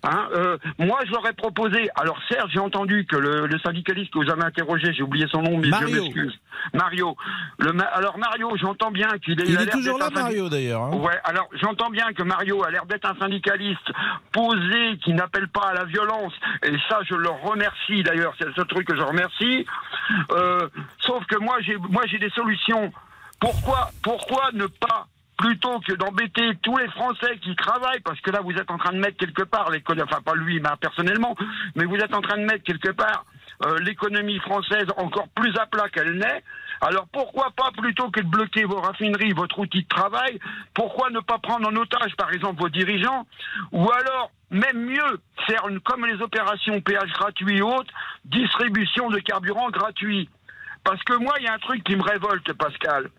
Hein, 0.04 0.28
euh, 0.32 0.58
moi, 0.78 0.98
je 1.06 1.10
leur 1.10 1.26
ai 1.28 1.32
proposé. 1.32 1.88
Alors, 2.00 2.18
certes, 2.30 2.48
j'ai 2.52 2.60
entendu 2.60 3.04
que 3.06 3.16
le, 3.16 3.46
le 3.46 3.58
syndicaliste 3.58 4.12
que 4.12 4.18
vous 4.18 4.30
avez 4.30 4.44
interrogé, 4.44 4.92
j'ai 4.92 5.02
oublié 5.02 5.26
son 5.30 5.42
nom, 5.42 5.58
mais 5.58 5.68
Mario. 5.68 5.88
je 5.88 6.00
m'excuse. 6.02 6.38
Mario. 6.72 7.16
Le, 7.58 7.72
alors, 7.94 8.16
Mario, 8.18 8.56
j'entends 8.56 8.90
bien 8.92 9.08
qu'il 9.24 9.40
est. 9.40 9.48
Il 9.48 9.58
a 9.58 9.62
est 9.62 9.64
l'air 9.64 9.74
toujours 9.74 9.98
là, 9.98 10.08
Mario, 10.10 10.48
d'ailleurs. 10.48 10.82
hein. 10.82 10.96
Ouais, 10.96 11.18
alors 11.24 11.48
j'entends 11.60 11.90
bien 11.90 12.12
que 12.12 12.22
Mario 12.22 12.62
a 12.64 12.70
l'air 12.70 12.86
d'être 12.86 13.08
un 13.10 13.16
syndicaliste 13.18 13.90
posé, 14.32 14.98
qui 15.04 15.12
n'appelle 15.14 15.48
pas 15.48 15.68
à 15.70 15.74
la 15.74 15.84
violence, 15.84 16.32
et 16.62 16.72
ça 16.88 17.00
je 17.08 17.14
le 17.14 17.28
remercie 17.28 18.02
d'ailleurs, 18.02 18.34
c'est 18.38 18.52
seul 18.54 18.66
truc 18.66 18.86
que 18.86 18.96
je 18.96 19.02
remercie. 19.02 19.66
Euh, 20.32 20.68
sauf 21.00 21.24
que 21.26 21.36
moi 21.38 21.56
j'ai 21.60 21.76
moi 21.76 22.02
j'ai 22.06 22.18
des 22.18 22.30
solutions. 22.30 22.92
Pourquoi 23.40 23.90
pourquoi 24.02 24.50
ne 24.52 24.66
pas 24.66 25.06
plutôt 25.38 25.78
que 25.80 25.94
d'embêter 25.94 26.56
tous 26.62 26.76
les 26.76 26.88
Français 26.88 27.38
qui 27.40 27.54
travaillent, 27.56 28.00
parce 28.00 28.20
que 28.20 28.30
là 28.30 28.40
vous 28.42 28.52
êtes 28.52 28.70
en 28.70 28.76
train 28.76 28.92
de 28.92 28.98
mettre 28.98 29.16
quelque 29.16 29.44
part 29.44 29.70
l'économie, 29.70 30.08
enfin 30.10 30.20
pas 30.20 30.34
lui, 30.34 30.60
mais 30.60 30.68
personnellement, 30.80 31.34
mais 31.76 31.84
vous 31.84 31.96
êtes 31.96 32.14
en 32.14 32.20
train 32.20 32.36
de 32.36 32.44
mettre 32.44 32.64
quelque 32.64 32.90
part 32.90 33.24
euh, 33.64 33.78
l'économie 33.78 34.38
française 34.40 34.86
encore 34.96 35.28
plus 35.34 35.56
à 35.58 35.66
plat 35.66 35.88
qu'elle 35.88 36.18
n'est. 36.18 36.42
Alors 36.80 37.06
pourquoi 37.12 37.50
pas, 37.56 37.70
plutôt 37.76 38.10
que 38.10 38.20
de 38.20 38.26
bloquer 38.26 38.64
vos 38.64 38.80
raffineries, 38.80 39.32
votre 39.32 39.58
outil 39.58 39.82
de 39.82 39.88
travail, 39.88 40.38
pourquoi 40.74 41.10
ne 41.10 41.20
pas 41.20 41.38
prendre 41.38 41.68
en 41.68 41.74
otage, 41.76 42.14
par 42.16 42.32
exemple, 42.32 42.60
vos 42.60 42.68
dirigeants 42.68 43.26
Ou 43.72 43.90
alors, 43.90 44.30
même 44.50 44.84
mieux, 44.84 45.20
faire 45.46 45.66
comme 45.84 46.06
les 46.06 46.20
opérations 46.22 46.80
péage 46.80 47.12
gratuit 47.12 47.58
et 47.58 47.62
autres, 47.62 47.92
distribution 48.24 49.08
de 49.08 49.18
carburant 49.18 49.70
gratuit? 49.70 50.28
Parce 50.84 51.02
que 51.02 51.14
moi, 51.14 51.34
il 51.38 51.44
y 51.44 51.48
a 51.48 51.54
un 51.54 51.58
truc 51.58 51.82
qui 51.82 51.96
me 51.96 52.02
révolte, 52.02 52.52
Pascal. 52.52 53.10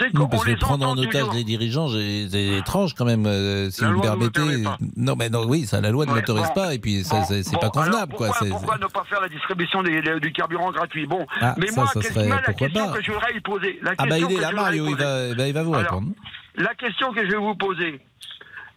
C'est 0.00 0.06
Oui, 0.06 0.12
qu'on 0.14 0.28
parce 0.28 0.44
que 0.44 0.50
les 0.50 0.56
prendre 0.56 0.88
en 0.88 0.96
otage 0.96 1.26
les 1.34 1.44
dirigeants, 1.44 1.88
c'est 1.88 2.46
étrange 2.58 2.94
quand 2.94 3.04
même, 3.04 3.26
euh, 3.26 3.68
si 3.70 3.82
La 3.82 3.88
vous 3.90 3.98
me 3.98 4.02
permettez. 4.02 4.64
Non, 4.96 5.14
mais 5.14 5.28
non, 5.28 5.44
oui, 5.46 5.66
ça, 5.66 5.80
la 5.82 5.90
loi 5.90 6.06
ne 6.06 6.10
Ouais, 6.10 6.16
l'autorise 6.20 6.46
bon, 6.48 6.54
pas, 6.54 6.74
et 6.74 6.78
puis 6.78 7.02
bon, 7.08 7.22
c'est 7.24 7.52
bon, 7.52 7.58
pas 7.58 7.68
convenable, 7.70 8.14
quoi. 8.14 8.28
Pourquoi, 8.28 8.48
pourquoi 8.48 8.78
ne 8.78 8.86
pas 8.86 9.04
faire 9.04 9.20
la 9.20 9.28
distribution 9.28 9.82
des- 9.82 10.00
du 10.20 10.32
carburant 10.32 10.72
gratuit? 10.72 11.06
Bon, 11.06 11.26
Ah, 11.40 11.54
mais 11.58 11.66
ça, 11.66 11.80
moi, 11.82 11.90
ça 11.92 12.00
serait- 12.02 12.28
la 12.28 12.36
pourquoi 12.38 12.66
question 12.68 12.86
pas 12.88 12.96
que 12.96 13.04
je 13.04 13.12
voudrais 13.12 13.36
y 13.36 13.40
poser. 13.40 13.78
La 13.82 13.92
Ah 13.98 14.06
bah 14.06 14.18
il 14.18 14.32
est 14.32 14.40
là, 14.40 14.52
Mario, 14.52 14.86
il 14.88 14.92
poser. 14.96 15.04
va, 15.04 15.34
bah, 15.34 15.46
il 15.48 15.52
va 15.54 15.62
vous 15.62 15.74
Alors, 15.74 15.82
répondre. 15.84 16.08
La 16.56 16.74
question 16.74 17.12
que 17.12 17.24
je 17.24 17.30
vais 17.30 17.36
vous 17.36 17.54
poser, 17.54 18.00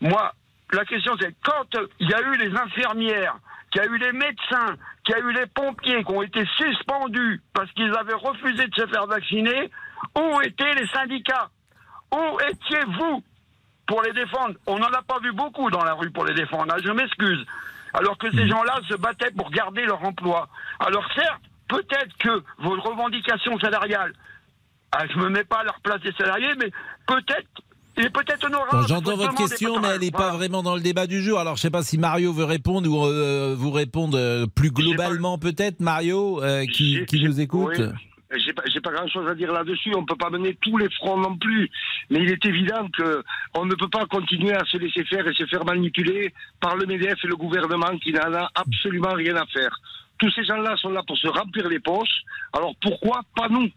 moi, 0.01 0.33
la 0.73 0.85
question 0.85 1.13
c'est 1.21 1.33
quand 1.43 1.79
il 1.99 2.09
y 2.09 2.13
a 2.13 2.21
eu 2.21 2.37
les 2.37 2.55
infirmières, 2.57 3.35
qu'il 3.71 3.81
y 3.81 3.85
a 3.85 3.87
eu 3.87 3.97
les 3.97 4.11
médecins, 4.11 4.75
qu'il 5.05 5.15
y 5.15 5.17
a 5.17 5.21
eu 5.21 5.31
les 5.33 5.45
pompiers 5.47 6.03
qui 6.03 6.11
ont 6.11 6.21
été 6.21 6.43
suspendus 6.57 7.41
parce 7.53 7.71
qu'ils 7.71 7.93
avaient 7.95 8.13
refusé 8.13 8.67
de 8.67 8.75
se 8.75 8.87
faire 8.87 9.07
vacciner, 9.07 9.69
où 10.17 10.41
étaient 10.41 10.73
les 10.75 10.87
syndicats? 10.87 11.49
Où 12.13 12.39
étiez-vous 12.49 13.23
pour 13.87 14.01
les 14.03 14.13
défendre? 14.13 14.55
On 14.67 14.77
n'en 14.77 14.91
a 14.91 15.01
pas 15.01 15.19
vu 15.19 15.31
beaucoup 15.31 15.69
dans 15.69 15.83
la 15.83 15.93
rue 15.93 16.11
pour 16.11 16.25
les 16.25 16.33
défendre, 16.33 16.73
hein, 16.73 16.77
je 16.83 16.91
m'excuse. 16.91 17.45
Alors 17.93 18.17
que 18.17 18.31
ces 18.31 18.47
gens-là 18.47 18.79
se 18.89 18.95
battaient 18.95 19.31
pour 19.31 19.51
garder 19.51 19.85
leur 19.85 20.03
emploi. 20.03 20.47
Alors 20.79 21.05
certes, 21.13 21.41
peut-être 21.67 22.15
que 22.17 22.43
vos 22.59 22.79
revendications 22.79 23.59
salariales, 23.59 24.13
ah, 24.91 25.05
je 25.11 25.17
me 25.17 25.29
mets 25.29 25.43
pas 25.43 25.59
à 25.59 25.63
leur 25.63 25.79
place 25.81 26.01
des 26.01 26.11
salariés, 26.13 26.53
mais 26.59 26.69
peut-être, 27.07 27.47
il 27.97 28.05
est 28.05 28.09
peut-être 28.09 28.45
honorable. 28.45 28.87
J'entends 28.87 29.15
votre 29.15 29.35
question, 29.35 29.79
mais 29.79 29.89
elle 29.89 30.01
n'est 30.01 30.11
pas 30.11 30.31
vraiment 30.31 30.63
dans 30.63 30.75
le 30.75 30.81
débat 30.81 31.07
du 31.07 31.21
jour. 31.21 31.39
Alors, 31.39 31.55
je 31.55 31.59
ne 31.59 31.63
sais 31.63 31.71
pas 31.71 31.83
si 31.83 31.97
Mario 31.97 32.31
veut 32.33 32.45
répondre 32.45 32.89
ou 32.89 33.05
euh, 33.05 33.55
vous 33.57 33.71
répondre 33.71 34.17
euh, 34.17 34.45
plus 34.45 34.71
globalement, 34.71 35.37
peut-être, 35.37 35.79
Mario, 35.79 36.43
euh, 36.43 36.65
qui, 36.65 37.05
nous 37.23 37.39
écoute. 37.39 37.79
oui. 37.79 37.85
J'ai 38.37 38.53
pas, 38.53 38.63
j'ai 38.71 38.79
pas 38.81 38.91
grand 38.91 39.07
chose 39.07 39.27
à 39.29 39.35
dire 39.35 39.51
là-dessus. 39.51 39.93
On 39.95 40.05
peut 40.05 40.15
pas 40.15 40.29
mener 40.29 40.55
tous 40.61 40.77
les 40.77 40.89
fronts 40.91 41.17
non 41.17 41.37
plus. 41.37 41.69
Mais 42.09 42.19
il 42.19 42.29
est 42.31 42.45
évident 42.45 42.87
que 42.97 43.23
on 43.55 43.65
ne 43.65 43.75
peut 43.75 43.89
pas 43.89 44.05
continuer 44.05 44.53
à 44.53 44.63
se 44.65 44.77
laisser 44.77 45.03
faire 45.05 45.27
et 45.27 45.33
se 45.33 45.45
faire 45.45 45.65
manipuler 45.65 46.33
par 46.59 46.75
le 46.75 46.85
MEDEF 46.85 47.17
et 47.23 47.27
le 47.27 47.35
gouvernement 47.35 47.97
qui 47.99 48.11
n'en 48.13 48.33
a 48.33 48.49
absolument 48.55 49.13
rien 49.13 49.35
à 49.35 49.45
faire. 49.47 49.75
Tous 50.19 50.31
ces 50.31 50.43
gens-là 50.45 50.75
sont 50.77 50.89
là 50.91 51.01
pour 51.05 51.17
se 51.17 51.27
remplir 51.27 51.67
les 51.67 51.79
poches. 51.79 52.21
Alors 52.53 52.73
pourquoi 52.81 53.21
pas 53.35 53.49
nous? 53.49 53.69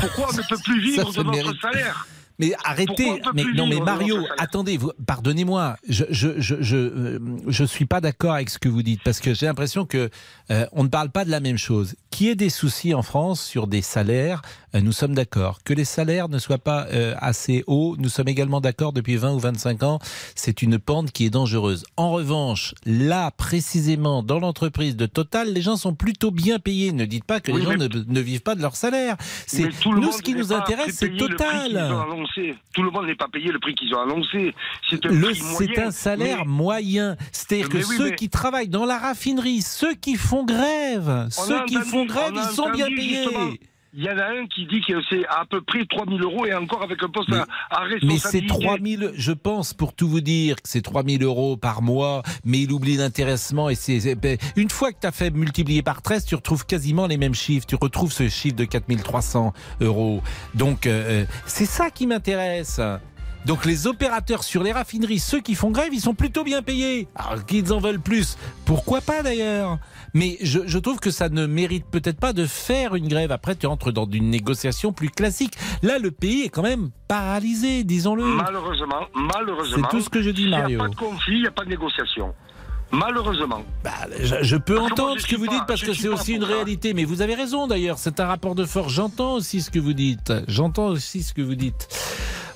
Pourquoi 0.00 0.26
on 0.32 0.36
ne 0.36 0.48
peut 0.48 0.62
plus 0.64 0.80
vivre 0.90 1.06
Ça, 1.06 1.12
ça 1.12 1.22
de 1.22 1.26
notre 1.28 1.38
mérite- 1.44 1.60
salaire? 1.60 2.06
Mais 2.38 2.52
arrêtez, 2.64 3.20
mais 3.34 3.44
non 3.54 3.66
mais 3.66 3.80
Mario, 3.80 4.18
attendez, 4.38 4.76
vous- 4.76 4.92
pardonnez-moi, 5.06 5.76
je 5.88 6.04
je 6.10 6.38
je 6.38 6.56
je, 6.60 6.76
euh, 6.76 7.18
je 7.48 7.64
suis 7.64 7.86
pas 7.86 8.00
d'accord 8.02 8.34
avec 8.34 8.50
ce 8.50 8.58
que 8.58 8.68
vous 8.68 8.82
dites 8.82 9.00
parce 9.04 9.20
que 9.20 9.32
j'ai 9.32 9.46
l'impression 9.46 9.86
que 9.86 10.10
euh, 10.50 10.66
on 10.72 10.84
ne 10.84 10.88
parle 10.88 11.10
pas 11.10 11.24
de 11.24 11.30
la 11.30 11.40
même 11.40 11.56
chose. 11.56 11.94
Qu'il 12.10 12.26
y 12.26 12.30
ait 12.30 12.34
des 12.34 12.50
soucis 12.50 12.92
en 12.94 13.02
France 13.02 13.42
sur 13.42 13.66
des 13.66 13.80
salaires, 13.82 14.42
nous 14.80 14.92
sommes 14.92 15.14
d'accord. 15.14 15.60
Que 15.64 15.72
les 15.74 15.84
salaires 15.84 16.28
ne 16.28 16.38
soient 16.38 16.58
pas 16.58 16.86
euh, 16.92 17.14
assez 17.18 17.64
hauts, 17.66 17.96
nous 17.98 18.08
sommes 18.08 18.28
également 18.28 18.60
d'accord 18.60 18.92
depuis 18.92 19.16
20 19.16 19.32
ou 19.34 19.38
25 19.38 19.82
ans. 19.82 19.98
C'est 20.34 20.62
une 20.62 20.78
pente 20.78 21.12
qui 21.12 21.26
est 21.26 21.30
dangereuse. 21.30 21.84
En 21.96 22.10
revanche, 22.10 22.74
là 22.84 23.30
précisément 23.30 24.22
dans 24.22 24.38
l'entreprise 24.38 24.96
de 24.96 25.06
Total, 25.06 25.52
les 25.52 25.62
gens 25.62 25.76
sont 25.76 25.94
plutôt 25.94 26.30
bien 26.30 26.58
payés. 26.58 26.92
Ne 26.92 27.04
dites 27.04 27.24
pas 27.24 27.40
que 27.40 27.52
Oui, 27.52 27.60
les 27.60 27.64
gens 27.64 27.76
ne, 27.76 27.88
ne 27.88 28.20
vivent 28.20 28.42
pas 28.42 28.54
de 28.54 28.62
leur 28.62 28.76
salaire. 28.76 29.16
C'est 29.46 29.68
nous 29.86 30.12
ce 30.12 30.22
qui 30.22 30.34
nous 30.34 30.52
intéresse, 30.52 30.94
c'est 30.96 31.16
Total. 31.16 31.92
Tout 32.74 32.82
le 32.82 32.90
monde 32.90 33.06
n'est 33.06 33.14
pas 33.14 33.28
payé 33.28 33.50
le 33.50 33.58
prix 33.58 33.74
qu'ils 33.74 33.94
ont 33.94 34.00
annoncé. 34.00 34.54
C'est 34.90 35.04
un 35.06 35.08
Le- 35.08 35.26
prix 35.28 35.34
C'est 35.36 35.66
moyen. 35.66 35.86
un 35.86 35.90
salaire 35.90 36.38
Mais 36.40 36.44
moyen. 36.52 37.16
C'est-à-dire 37.32 37.68
que 37.68 37.78
oui, 37.78 37.96
ceux 37.96 38.10
mais- 38.10 38.16
qui 38.16 38.28
travaillent 38.28 38.68
dans 38.68 38.84
la 38.84 38.98
raffinerie, 38.98 39.62
ceux 39.62 39.94
qui 39.94 40.16
font 40.16 40.44
grève, 40.44 41.08
On 41.08 41.30
ceux 41.30 41.64
qui 41.64 41.76
entendu- 41.76 41.90
font 41.90 42.04
grève, 42.06 42.32
ils 42.34 42.54
sont 42.54 42.70
bien 42.70 42.86
payés. 42.86 43.26
Il 43.98 44.04
y 44.04 44.10
en 44.10 44.18
a 44.18 44.24
un 44.26 44.46
qui 44.46 44.66
dit 44.66 44.82
que 44.86 44.92
c'est 45.08 45.24
à 45.26 45.46
peu 45.48 45.62
près 45.62 45.86
3000 45.86 46.20
euros 46.22 46.44
et 46.44 46.52
encore 46.52 46.82
avec 46.82 47.02
un 47.02 47.08
poste 47.08 47.30
Mais- 47.30 47.38
à, 47.38 47.46
à 47.70 47.84
Mais 47.86 47.98
c'est 47.98 48.06
responsabilité. 48.06 48.64
3000, 48.66 49.10
je 49.16 49.32
pense, 49.32 49.72
pour 49.72 49.94
tout 49.94 50.06
vous 50.06 50.20
dire, 50.20 50.56
que 50.56 50.68
c'est 50.68 50.82
3000 50.82 51.22
euros 51.22 51.56
par 51.56 51.80
mois, 51.80 52.22
mais 52.44 52.60
il 52.60 52.72
oublie 52.72 52.96
l'intéressement 52.98 53.70
et 53.70 53.74
c'est, 53.74 54.14
ben, 54.14 54.36
une 54.56 54.68
fois 54.68 54.92
que 54.92 54.98
tu 55.00 55.06
as 55.06 55.12
fait 55.12 55.30
multiplier 55.30 55.82
par 55.82 56.02
13, 56.02 56.26
tu 56.26 56.34
retrouves 56.34 56.66
quasiment 56.66 57.06
les 57.06 57.16
mêmes 57.16 57.34
chiffres. 57.34 57.64
Tu 57.66 57.76
retrouves 57.76 58.12
ce 58.12 58.28
chiffre 58.28 58.56
de 58.56 58.66
4300 58.66 59.54
euros. 59.80 60.22
Donc, 60.54 60.86
euh, 60.86 61.24
c'est 61.46 61.64
ça 61.64 61.88
qui 61.88 62.06
m'intéresse. 62.06 62.80
Donc 63.46 63.64
les 63.64 63.86
opérateurs 63.86 64.42
sur 64.42 64.64
les 64.64 64.72
raffineries, 64.72 65.20
ceux 65.20 65.40
qui 65.40 65.54
font 65.54 65.70
grève, 65.70 65.90
ils 65.94 66.00
sont 66.00 66.14
plutôt 66.14 66.42
bien 66.42 66.62
payés. 66.62 67.06
Alors 67.14 67.46
qu'ils 67.46 67.72
en 67.72 67.78
veulent 67.78 68.00
plus, 68.00 68.36
pourquoi 68.64 69.00
pas 69.00 69.22
d'ailleurs? 69.22 69.78
Mais 70.16 70.38
je, 70.40 70.60
je 70.64 70.78
trouve 70.78 70.98
que 70.98 71.10
ça 71.10 71.28
ne 71.28 71.44
mérite 71.44 71.84
peut-être 71.90 72.18
pas 72.18 72.32
de 72.32 72.46
faire 72.46 72.94
une 72.94 73.06
grève. 73.06 73.30
Après, 73.32 73.54
tu 73.54 73.66
entres 73.66 73.92
dans 73.92 74.08
une 74.10 74.30
négociation 74.30 74.90
plus 74.94 75.10
classique. 75.10 75.52
Là, 75.82 75.98
le 75.98 76.10
pays 76.10 76.44
est 76.44 76.48
quand 76.48 76.62
même 76.62 76.88
paralysé, 77.06 77.84
disons-le. 77.84 78.24
Malheureusement, 78.24 79.02
malheureusement. 79.14 79.76
C'est 79.90 79.96
tout 79.96 80.00
ce 80.02 80.08
que 80.08 80.22
je 80.22 80.30
dis, 80.30 80.42
s'il 80.44 80.48
n'y 80.50 80.54
a 80.56 80.60
Mario. 80.60 80.78
pas 80.78 80.88
de 80.88 80.94
conflit, 80.94 81.34
il 81.36 81.40
n'y 81.42 81.46
a 81.46 81.50
pas 81.50 81.64
de 81.64 81.68
négociation. 81.68 82.32
Malheureusement. 82.92 83.62
Bah, 83.84 83.90
je, 84.22 84.36
je 84.42 84.56
peux 84.56 84.76
Parce 84.76 84.92
entendre 84.92 85.16
je 85.18 85.22
ce 85.22 85.26
que 85.26 85.36
vous 85.36 85.46
pas- 85.46 85.52
dites 85.52 85.64
parce 85.66 85.82
que 85.82 85.92
c'est 85.92 86.08
aussi 86.08 86.34
une 86.34 86.42
ça. 86.42 86.48
réalité. 86.48 86.94
Mais 86.94 87.04
vous 87.04 87.20
avez 87.20 87.34
raison 87.34 87.66
d'ailleurs, 87.66 87.98
c'est 87.98 88.18
un 88.20 88.26
rapport 88.26 88.54
de 88.54 88.64
force. 88.64 88.92
J'entends 88.92 89.34
aussi 89.34 89.60
ce 89.60 89.70
que 89.70 89.78
vous 89.80 89.92
dites. 89.92 90.32
J'entends 90.48 90.86
aussi 90.86 91.22
ce 91.22 91.34
que 91.34 91.42
vous 91.42 91.56
dites. 91.56 91.88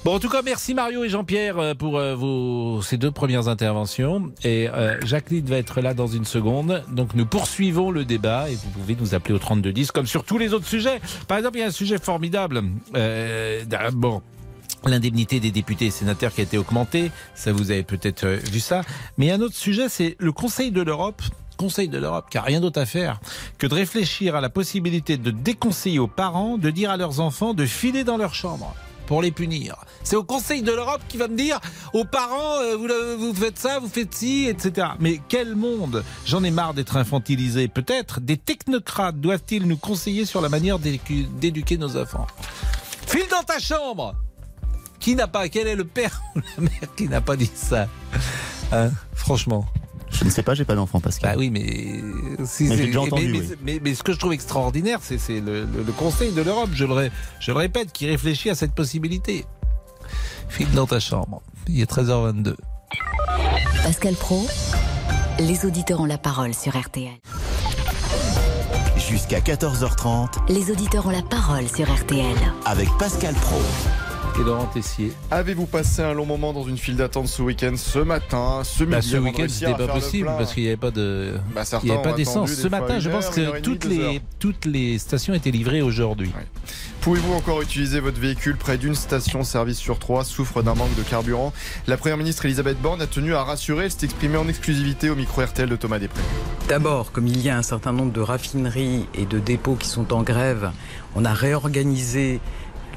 Bon, 0.02 0.14
en 0.14 0.18
tout 0.18 0.30
cas, 0.30 0.40
merci 0.42 0.72
Mario 0.72 1.04
et 1.04 1.10
Jean-Pierre 1.10 1.58
euh, 1.58 1.74
pour 1.74 1.98
euh, 1.98 2.14
vos, 2.14 2.80
ces 2.80 2.96
deux 2.96 3.10
premières 3.10 3.48
interventions. 3.48 4.32
Et 4.44 4.66
euh, 4.68 4.98
Jacqueline 5.04 5.44
va 5.44 5.58
être 5.58 5.82
là 5.82 5.92
dans 5.92 6.06
une 6.06 6.24
seconde. 6.24 6.82
Donc 6.90 7.14
nous 7.14 7.26
poursuivons 7.26 7.90
le 7.90 8.06
débat 8.06 8.48
et 8.48 8.54
vous 8.54 8.70
pouvez 8.70 8.96
nous 8.98 9.14
appeler 9.14 9.34
au 9.34 9.38
3210 9.38 9.92
comme 9.92 10.06
sur 10.06 10.24
tous 10.24 10.38
les 10.38 10.54
autres 10.54 10.66
sujets. 10.66 11.02
Par 11.28 11.36
exemple, 11.36 11.58
il 11.58 11.60
y 11.60 11.64
a 11.64 11.66
un 11.66 11.70
sujet 11.70 11.98
formidable. 11.98 12.62
Euh, 12.96 13.62
bon. 13.92 14.22
L'indemnité 14.86 15.40
des 15.40 15.50
députés 15.50 15.86
et 15.86 15.90
sénateurs 15.90 16.32
qui 16.32 16.40
a 16.40 16.44
été 16.44 16.56
augmentée, 16.56 17.10
ça 17.34 17.52
vous 17.52 17.70
avez 17.70 17.82
peut-être 17.82 18.24
euh, 18.24 18.36
vu 18.36 18.60
ça. 18.60 18.80
Mais 19.18 19.30
un 19.30 19.42
autre 19.42 19.54
sujet, 19.54 19.90
c'est 19.90 20.16
le 20.18 20.32
Conseil 20.32 20.70
de 20.70 20.80
l'Europe 20.80 21.20
Conseil 21.58 21.88
de 21.88 21.98
l'Europe, 21.98 22.30
qui 22.30 22.38
a 22.38 22.42
rien 22.42 22.58
d'autre 22.58 22.80
à 22.80 22.86
faire 22.86 23.20
que 23.58 23.66
de 23.66 23.74
réfléchir 23.74 24.34
à 24.34 24.40
la 24.40 24.48
possibilité 24.48 25.18
de 25.18 25.30
déconseiller 25.30 25.98
aux 25.98 26.06
parents 26.06 26.56
de 26.56 26.70
dire 26.70 26.90
à 26.90 26.96
leurs 26.96 27.20
enfants 27.20 27.52
de 27.52 27.66
filer 27.66 28.02
dans 28.02 28.16
leur 28.16 28.34
chambre 28.34 28.74
pour 29.10 29.22
les 29.22 29.32
punir. 29.32 29.74
C'est 30.04 30.14
au 30.14 30.22
Conseil 30.22 30.62
de 30.62 30.70
l'Europe 30.70 31.00
qui 31.08 31.16
va 31.16 31.26
me 31.26 31.36
dire 31.36 31.58
aux 31.94 32.04
parents, 32.04 32.60
euh, 32.60 32.76
vous, 32.76 32.86
le- 32.86 33.16
vous 33.16 33.34
faites 33.34 33.58
ça, 33.58 33.80
vous 33.80 33.88
faites 33.88 34.14
ci, 34.14 34.46
etc. 34.46 34.86
Mais 35.00 35.20
quel 35.28 35.56
monde? 35.56 36.04
J'en 36.24 36.44
ai 36.44 36.52
marre 36.52 36.74
d'être 36.74 36.96
infantilisé. 36.96 37.66
Peut-être 37.66 38.20
des 38.20 38.36
technocrates 38.36 39.16
doivent-ils 39.20 39.66
nous 39.66 39.76
conseiller 39.76 40.26
sur 40.26 40.40
la 40.40 40.48
manière 40.48 40.78
d'éduquer 40.78 41.76
nos 41.76 41.96
enfants 41.96 42.28
File 43.08 43.26
dans 43.28 43.42
ta 43.42 43.58
chambre 43.58 44.14
Qui 45.00 45.16
n'a 45.16 45.26
pas 45.26 45.48
Quel 45.48 45.66
est 45.66 45.74
le 45.74 45.84
père 45.84 46.22
ou 46.36 46.38
la 46.56 46.62
mère 46.62 46.94
qui 46.96 47.08
n'a 47.08 47.20
pas 47.20 47.34
dit 47.34 47.50
ça? 47.52 47.88
Hein 48.70 48.90
Franchement. 49.12 49.66
Je 50.10 50.24
ne 50.24 50.30
sais 50.30 50.42
pas, 50.42 50.54
j'ai 50.54 50.64
pas 50.64 50.74
d'enfant, 50.74 51.00
Pascal. 51.00 51.32
Bah 51.32 51.36
oui, 51.38 51.50
mais, 51.50 52.44
si 52.44 52.64
Mais 52.64 52.76
déjà 52.76 53.00
entendu, 53.00 53.28
mais, 53.28 53.38
oui. 53.40 53.46
mais- 53.50 53.56
mais- 53.74 53.80
mais 53.82 53.94
ce 53.94 54.02
que 54.02 54.12
je 54.12 54.18
trouve 54.18 54.32
extraordinaire, 54.32 54.98
c'est 55.02 55.18
le, 55.40 55.64
le- 55.64 55.82
le 55.86 55.92
Conseil 55.92 56.32
de 56.32 56.42
l'Europe, 56.42 56.70
je 56.72 56.84
le, 56.84 57.10
je 57.38 57.52
le 57.52 57.56
répète, 57.58 57.92
qui 57.92 58.06
réfléchit 58.06 58.50
à 58.50 58.54
cette 58.54 58.72
possibilité. 58.72 59.46
File 60.48 60.70
dans 60.72 60.86
ta 60.86 60.98
chambre. 61.00 61.42
Il 61.68 61.80
est 61.80 61.90
13h22. 61.90 62.56
Pascal 63.84 64.14
Pro, 64.14 64.46
les 65.38 65.64
auditeurs 65.64 66.00
ont 66.00 66.06
la 66.06 66.18
parole 66.18 66.54
sur 66.54 66.76
RTL. 66.76 67.12
Jusqu'à 68.96 69.40
14h30 69.40 70.28
Les 70.48 70.70
auditeurs 70.70 71.06
ont 71.06 71.10
la 71.10 71.22
parole 71.22 71.68
sur 71.68 71.90
RTL. 71.92 72.36
avec 72.66 72.88
Pascal 72.98 73.34
Pro. 73.34 73.60
Et 74.38 74.44
Laurent 74.44 74.66
Tessier. 74.66 75.12
Avez-vous 75.30 75.66
passé 75.66 76.02
un 76.02 76.12
long 76.12 76.24
moment 76.26 76.52
dans 76.52 76.64
une 76.64 76.78
file 76.78 76.96
d'attente 76.96 77.26
ce 77.26 77.42
week-end, 77.42 77.72
ce 77.76 77.98
matin, 77.98 78.60
ce 78.64 78.84
midi 78.84 78.92
Bah, 78.96 79.02
ce 79.02 79.16
week-end, 79.16 79.46
c'était 79.48 79.74
pas 79.74 79.88
possible 79.88 80.26
parce 80.38 80.54
qu'il 80.54 80.62
n'y 80.62 80.68
avait 80.68 80.76
pas 80.76 80.90
de. 80.90 81.34
Bah, 81.54 81.62
Il 81.82 81.90
avait 81.90 82.02
pas 82.02 82.12
d'essence. 82.12 82.50
des 82.50 82.56
Ce 82.56 82.68
fois 82.68 82.80
matin, 82.80 82.98
je 83.00 83.10
pense 83.10 83.26
heure, 83.38 83.54
que 83.54 83.60
toutes 83.60 83.82
demie, 83.82 83.98
les, 83.98 84.20
toutes 84.38 84.64
les 84.66 84.98
stations 84.98 85.34
étaient 85.34 85.50
livrées 85.50 85.82
aujourd'hui. 85.82 86.30
Pouvez-vous 87.00 87.32
encore 87.32 87.62
utiliser 87.62 88.00
votre 88.00 88.20
véhicule 88.20 88.56
près 88.56 88.76
d'une 88.78 88.94
station-service 88.94 89.78
sur 89.78 89.98
trois 89.98 90.24
souffre 90.24 90.62
d'un 90.62 90.74
manque 90.74 90.94
de 90.96 91.02
carburant? 91.02 91.52
La 91.86 91.96
Première 91.96 92.18
ministre 92.18 92.44
Elisabeth 92.44 92.80
Borne 92.80 93.00
a 93.00 93.06
tenu 93.06 93.34
à 93.34 93.42
rassurer, 93.42 93.86
elle 93.86 93.90
s'est 93.90 94.04
exprimée 94.04 94.36
en 94.36 94.48
exclusivité 94.48 95.10
au 95.10 95.16
micro 95.16 95.42
RTL 95.42 95.68
de 95.68 95.76
Thomas 95.76 95.98
Després. 95.98 96.22
D'abord, 96.68 97.10
comme 97.12 97.26
il 97.26 97.40
y 97.40 97.48
a 97.48 97.56
un 97.56 97.62
certain 97.62 97.92
nombre 97.92 98.12
de 98.12 98.20
raffineries 98.20 99.06
et 99.14 99.24
de 99.24 99.38
dépôts 99.38 99.76
qui 99.76 99.88
sont 99.88 100.12
en 100.12 100.22
grève, 100.22 100.70
on 101.16 101.24
a 101.24 101.32
réorganisé 101.32 102.40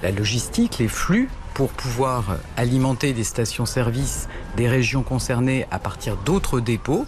la 0.04 0.12
logistique, 0.12 0.78
les 0.78 0.88
flux, 0.88 1.30
pour 1.54 1.70
pouvoir 1.70 2.38
alimenter 2.58 3.14
des 3.14 3.24
stations-service 3.24 4.28
des 4.58 4.68
régions 4.68 5.02
concernées 5.02 5.66
à 5.72 5.80
partir 5.80 6.18
d'autres 6.18 6.60
dépôts. 6.60 7.06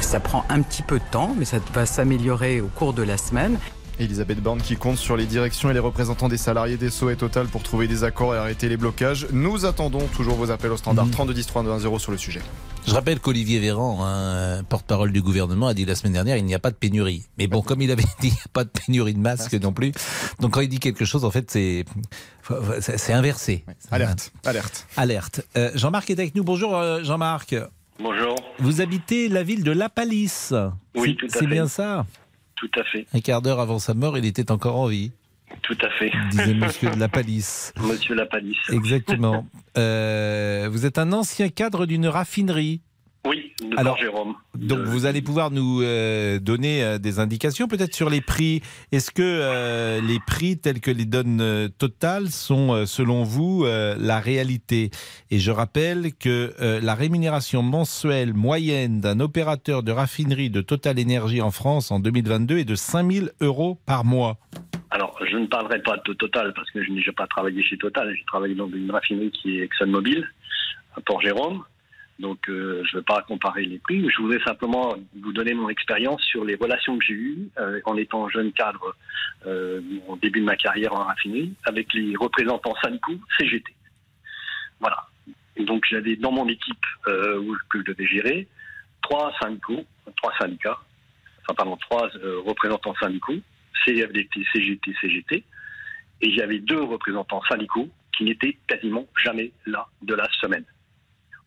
Ça 0.00 0.20
prend 0.20 0.44
un 0.48 0.62
petit 0.62 0.82
peu 0.82 0.98
de 0.98 1.04
temps, 1.10 1.34
mais 1.36 1.44
ça 1.44 1.58
va 1.74 1.84
s'améliorer 1.84 2.60
au 2.60 2.68
cours 2.68 2.92
de 2.92 3.02
la 3.02 3.16
semaine. 3.16 3.58
Elisabeth 4.04 4.40
Borne 4.40 4.60
qui 4.60 4.76
compte 4.76 4.98
sur 4.98 5.16
les 5.16 5.26
directions 5.26 5.70
et 5.70 5.74
les 5.74 5.78
représentants 5.80 6.28
des 6.28 6.36
salariés 6.36 6.76
d'ESSO 6.76 7.10
et 7.10 7.16
Total 7.16 7.46
pour 7.46 7.62
trouver 7.62 7.88
des 7.88 8.04
accords 8.04 8.34
et 8.34 8.38
arrêter 8.38 8.68
les 8.68 8.76
blocages. 8.76 9.26
Nous 9.32 9.64
attendons 9.66 10.06
toujours 10.08 10.34
vos 10.36 10.50
appels 10.50 10.72
au 10.72 10.76
standard 10.76 11.06
Mhm. 11.06 11.12
3210 11.12 11.46
3210 11.46 11.98
sur 11.98 12.12
le 12.12 12.18
sujet. 12.18 12.40
Je 12.86 12.92
rappelle 12.94 13.20
qu'Olivier 13.20 13.60
Véran, 13.60 14.04
hein, 14.04 14.62
porte-parole 14.68 15.12
du 15.12 15.22
gouvernement, 15.22 15.68
a 15.68 15.74
dit 15.74 15.84
la 15.84 15.94
semaine 15.94 16.14
dernière 16.14 16.36
il 16.36 16.44
n'y 16.44 16.54
a 16.54 16.58
pas 16.58 16.70
de 16.70 16.76
pénurie. 16.76 17.24
Mais 17.38 17.46
bon, 17.46 17.62
comme 17.62 17.80
il 17.80 17.90
avait 17.92 18.02
dit, 18.20 18.28
il 18.28 18.32
n'y 18.32 18.38
a 18.38 18.48
pas 18.52 18.64
de 18.64 18.70
pénurie 18.70 19.14
de 19.14 19.20
masques 19.20 19.54
non 19.54 19.72
plus. 19.72 19.92
Donc 20.40 20.52
quand 20.52 20.60
il 20.60 20.68
dit 20.68 20.80
quelque 20.80 21.04
chose, 21.04 21.24
en 21.24 21.30
fait, 21.30 21.50
c'est 21.50 21.84
c'est 22.80 22.98
c'est 22.98 23.12
inversé. 23.12 23.64
Alerte, 23.90 24.32
alerte. 24.44 24.86
Alerte. 24.96 25.46
Euh, 25.56 25.70
Jean-Marc 25.74 26.10
est 26.10 26.18
avec 26.18 26.34
nous. 26.34 26.42
Bonjour 26.44 26.76
euh, 26.76 27.04
Jean-Marc. 27.04 27.54
Bonjour. 28.02 28.34
Vous 28.58 28.80
habitez 28.80 29.28
la 29.28 29.44
ville 29.44 29.62
de 29.62 29.70
La 29.70 29.88
Palisse. 29.88 30.52
Oui, 30.96 31.10
C'est- 31.10 31.14
tout 31.14 31.26
à 31.26 31.28
C'est 31.34 31.38
fait. 31.40 31.46
bien 31.46 31.68
ça? 31.68 32.04
Tout 32.62 32.80
à 32.80 32.84
fait, 32.84 33.06
Un 33.12 33.18
quart 33.18 33.42
d'heure 33.42 33.58
avant 33.58 33.80
sa 33.80 33.92
mort, 33.92 34.16
il 34.16 34.24
était 34.24 34.52
encore 34.52 34.76
en 34.76 34.86
vie, 34.86 35.10
tout 35.62 35.76
à 35.82 35.90
fait. 35.90 36.12
disait 36.30 36.54
monsieur 36.54 36.90
de 36.90 36.98
La 36.98 37.08
Palisse. 37.08 37.74
Monsieur 37.82 38.14
Lapadis. 38.14 38.56
Exactement. 38.70 39.46
Euh, 39.76 40.68
vous 40.70 40.86
êtes 40.86 40.96
un 40.98 41.12
ancien 41.12 41.48
cadre 41.48 41.86
d'une 41.86 42.06
raffinerie. 42.06 42.80
Oui, 43.24 43.52
de 43.60 43.78
Alors, 43.78 43.96
Jérôme. 43.98 44.34
Donc 44.56 44.80
vous 44.80 45.06
allez 45.06 45.22
pouvoir 45.22 45.52
nous 45.52 45.80
euh, 45.80 46.40
donner 46.40 46.82
euh, 46.82 46.98
des 46.98 47.20
indications 47.20 47.68
peut-être 47.68 47.94
sur 47.94 48.10
les 48.10 48.20
prix. 48.20 48.62
Est-ce 48.90 49.12
que 49.12 49.22
euh, 49.22 50.00
les 50.00 50.18
prix 50.26 50.58
tels 50.58 50.80
que 50.80 50.90
les 50.90 51.04
donne 51.04 51.70
Total 51.78 52.28
sont 52.28 52.84
selon 52.84 53.22
vous 53.22 53.64
la 53.64 54.18
réalité? 54.18 54.90
Et 55.30 55.38
je 55.38 55.50
rappelle 55.52 56.14
que 56.14 56.52
la 56.58 56.94
rémunération 56.94 57.62
mensuelle 57.62 58.34
moyenne 58.34 59.00
d'un 59.00 59.20
opérateur 59.20 59.82
de 59.82 59.92
raffinerie 59.92 60.50
de 60.50 60.60
Total 60.60 60.98
Énergie 60.98 61.40
en 61.40 61.52
France 61.52 61.92
en 61.92 62.00
2022 62.00 62.58
est 62.58 62.64
de 62.64 62.74
5000 62.74 63.30
euros 63.40 63.78
par 63.86 64.04
mois. 64.04 64.38
Alors, 64.90 65.16
je 65.24 65.36
ne 65.36 65.46
parlerai 65.46 65.80
pas 65.82 65.96
de 66.04 66.12
Total 66.12 66.52
parce 66.54 66.70
que 66.70 66.82
je 66.82 66.90
n'ai 66.90 67.02
pas 67.16 67.26
travaillé 67.26 67.62
chez 67.62 67.78
Total. 67.78 68.12
J'ai 68.14 68.24
travaillé 68.24 68.54
dans 68.54 68.68
une 68.68 68.90
raffinerie 68.90 69.30
qui 69.30 69.58
est 69.58 69.64
ExxonMobil 69.64 70.26
à 70.96 71.00
Port-Jérôme. 71.00 71.62
Donc, 72.22 72.48
euh, 72.48 72.84
je 72.84 72.96
ne 72.96 73.00
vais 73.00 73.04
pas 73.04 73.20
comparer 73.22 73.64
les 73.64 73.78
prix. 73.78 74.08
Je 74.08 74.22
voudrais 74.22 74.42
simplement 74.44 74.94
vous 75.20 75.32
donner 75.32 75.54
mon 75.54 75.68
expérience 75.68 76.22
sur 76.22 76.44
les 76.44 76.54
relations 76.54 76.96
que 76.96 77.04
j'ai 77.04 77.14
eues 77.14 77.48
euh, 77.58 77.80
en 77.84 77.96
étant 77.96 78.28
jeune 78.28 78.52
cadre 78.52 78.94
euh, 79.44 79.80
au 80.06 80.16
début 80.16 80.38
de 80.38 80.44
ma 80.44 80.54
carrière 80.54 80.92
en 80.94 81.02
raffinerie 81.02 81.52
avec 81.64 81.92
les 81.92 82.14
représentants 82.16 82.76
syndicaux 82.80 83.18
CGT. 83.36 83.74
Voilà. 84.78 85.08
Donc, 85.58 85.82
j'avais 85.90 86.14
dans 86.14 86.30
mon 86.30 86.46
équipe 86.46 86.86
que 87.04 87.78
je 87.78 87.82
devais 87.82 88.06
gérer 88.06 88.46
trois 89.02 89.32
trois 90.16 90.32
syndicats 90.40 90.78
enfin 91.44 91.54
pardon, 91.56 91.76
trois 91.76 92.08
représentants 92.46 92.94
syndicaux, 93.00 93.38
CFDT, 93.84 94.44
CGT, 94.52 94.94
CGT, 95.00 95.44
et 96.20 96.36
j'avais 96.36 96.60
deux 96.60 96.82
représentants 96.82 97.42
syndicaux 97.50 97.88
qui 98.16 98.24
n'étaient 98.24 98.56
quasiment 98.68 99.06
jamais 99.22 99.50
là 99.66 99.86
de 100.02 100.14
la 100.14 100.28
semaine. 100.40 100.64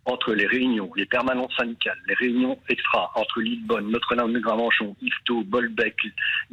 Entre 0.06 0.34
les 0.34 0.46
réunions, 0.46 0.92
les 0.96 1.08
permanences 1.08 1.56
syndicales, 1.58 1.98
les 2.08 2.14
réunions 2.14 2.60
extra, 2.70 3.12
entre 3.16 3.42
Lillebonne, 3.42 3.90
Notre-Dame-de-Gramanchon, 3.90 4.96
Yvetot, 5.02 5.44
Bolbec, 5.46 5.98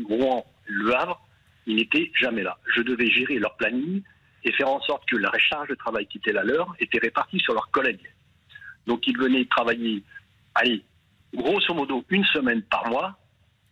Rouen, 0.05 0.47
Le 0.67 0.95
Havre, 0.95 1.21
ils 1.67 1.77
n'étaient 1.77 2.11
jamais 2.19 2.43
là. 2.43 2.59
Je 2.75 2.83
devais 2.83 3.11
gérer 3.11 3.39
leur 3.39 3.55
planning 3.57 4.03
et 4.45 4.53
faire 4.53 4.71
en 4.71 4.81
sorte 4.81 5.09
que 5.09 5.17
la 5.17 5.31
charge 5.39 5.69
de 5.69 5.75
travail 5.75 6.07
qui 6.07 6.19
était 6.19 6.33
la 6.33 6.45
leur 6.45 6.75
était 6.81 6.99
répartie 6.99 7.39
sur 7.41 7.53
leurs 7.53 7.71
collègues. 7.71 8.11
Donc 8.87 9.07
ils 9.07 9.17
venaient 9.17 9.45
travailler, 9.45 10.03
allez, 10.55 10.83
grosso 11.35 11.75
modo 11.75 12.05
une 12.09 12.25
semaine 12.25 12.63
par 12.63 12.89
mois. 12.89 13.19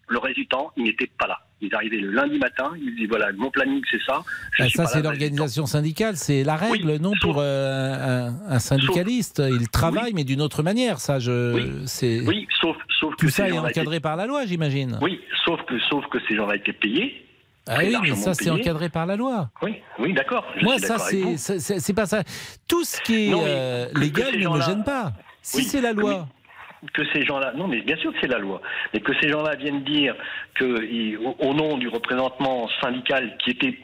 Le 0.09 0.19
résultat, 0.19 0.59
ils 0.77 0.85
n'étaient 0.85 1.11
pas 1.19 1.27
là. 1.27 1.41
Ils 1.63 1.75
arrivaient 1.75 1.99
le 1.99 2.11
lundi 2.11 2.39
matin, 2.39 2.71
ils 2.83 2.95
disaient 2.95 3.07
voilà, 3.07 3.33
mon 3.33 3.51
planning 3.51 3.83
c'est 3.91 4.01
ça. 4.07 4.23
Je 4.53 4.63
Ah, 4.63 4.67
suis 4.67 4.77
ça, 4.79 4.87
c'est 4.87 5.03
l'organisation 5.03 5.67
syndicale, 5.67 6.17
c'est 6.17 6.43
la 6.43 6.57
règle, 6.57 6.97
non, 6.97 7.13
pour 7.21 7.37
euh, 7.39 8.29
un, 8.29 8.35
un 8.49 8.59
syndicaliste. 8.59 9.43
Il 9.47 9.69
travaille, 9.69 10.13
mais 10.15 10.25
d'une 10.25 10.41
autre 10.41 10.63
manière. 10.63 11.01
Ça, 11.01 11.19
je, 11.19 11.83
c'est 11.87 12.23
Oui, 12.27 12.47
sauf, 12.61 12.77
sauf 12.99 13.15
tout 13.17 13.27
que 13.27 13.33
ça 13.33 13.47
ces 13.47 13.55
est 13.55 13.59
encadré 13.59 14.01
par 14.01 14.17
la 14.17 14.27
loi, 14.27 14.47
j'imagine. 14.47 14.99
Oui, 15.03 15.21
sauf 15.45 15.61
que, 15.67 15.79
sauf 15.91 16.05
que 16.11 16.19
ces 16.29 16.37
gens-là 16.37 16.57
étaient 16.57 16.73
payés. 16.73 17.27
Ah 17.69 17.77
oui, 17.79 17.95
mais 18.03 18.15
ça, 18.15 18.33
c'est 18.35 18.51
encadré 18.51 18.89
par 18.89 19.05
la 19.05 19.17
loi. 19.17 19.51
Oui, 19.63 19.77
oui, 19.99 20.15
d'accord. 20.15 20.47
Moi, 20.63 20.79
ça, 20.79 20.97
c'est 20.99 21.95
pas 21.95 22.07
ça. 22.07 22.23
Tout 22.67 22.85
ce 22.85 23.01
qui 23.03 23.27
est 23.27 23.31
Non, 23.31 23.43
euh, 23.47 23.87
légal 23.95 24.35
ne 24.39 24.49
me 24.49 24.61
gêne 24.63 24.83
pas. 24.83 25.13
Si 25.43 25.59
Oui, 25.59 25.65
c'est 25.65 25.81
la 25.83 25.93
loi. 25.93 26.27
Que 26.95 27.03
ces 27.13 27.25
gens-là, 27.25 27.53
non 27.57 27.69
mais 27.69 27.83
bien 27.83 27.97
sûr 27.97 28.13
que 28.13 28.19
c'est 28.21 28.29
la 28.29 28.39
loi, 28.39 28.61
mais 28.93 29.01
que 29.01 29.13
ces 29.21 29.29
gens-là 29.29 29.57
viennent 29.57 29.85
dire 29.85 30.15
que 30.55 31.17
au, 31.39 31.55
nom 31.55 31.79
du 31.79 31.89
représentement 31.89 32.69
syndical 32.81 33.37
qui 33.39 33.51
était 33.51 33.79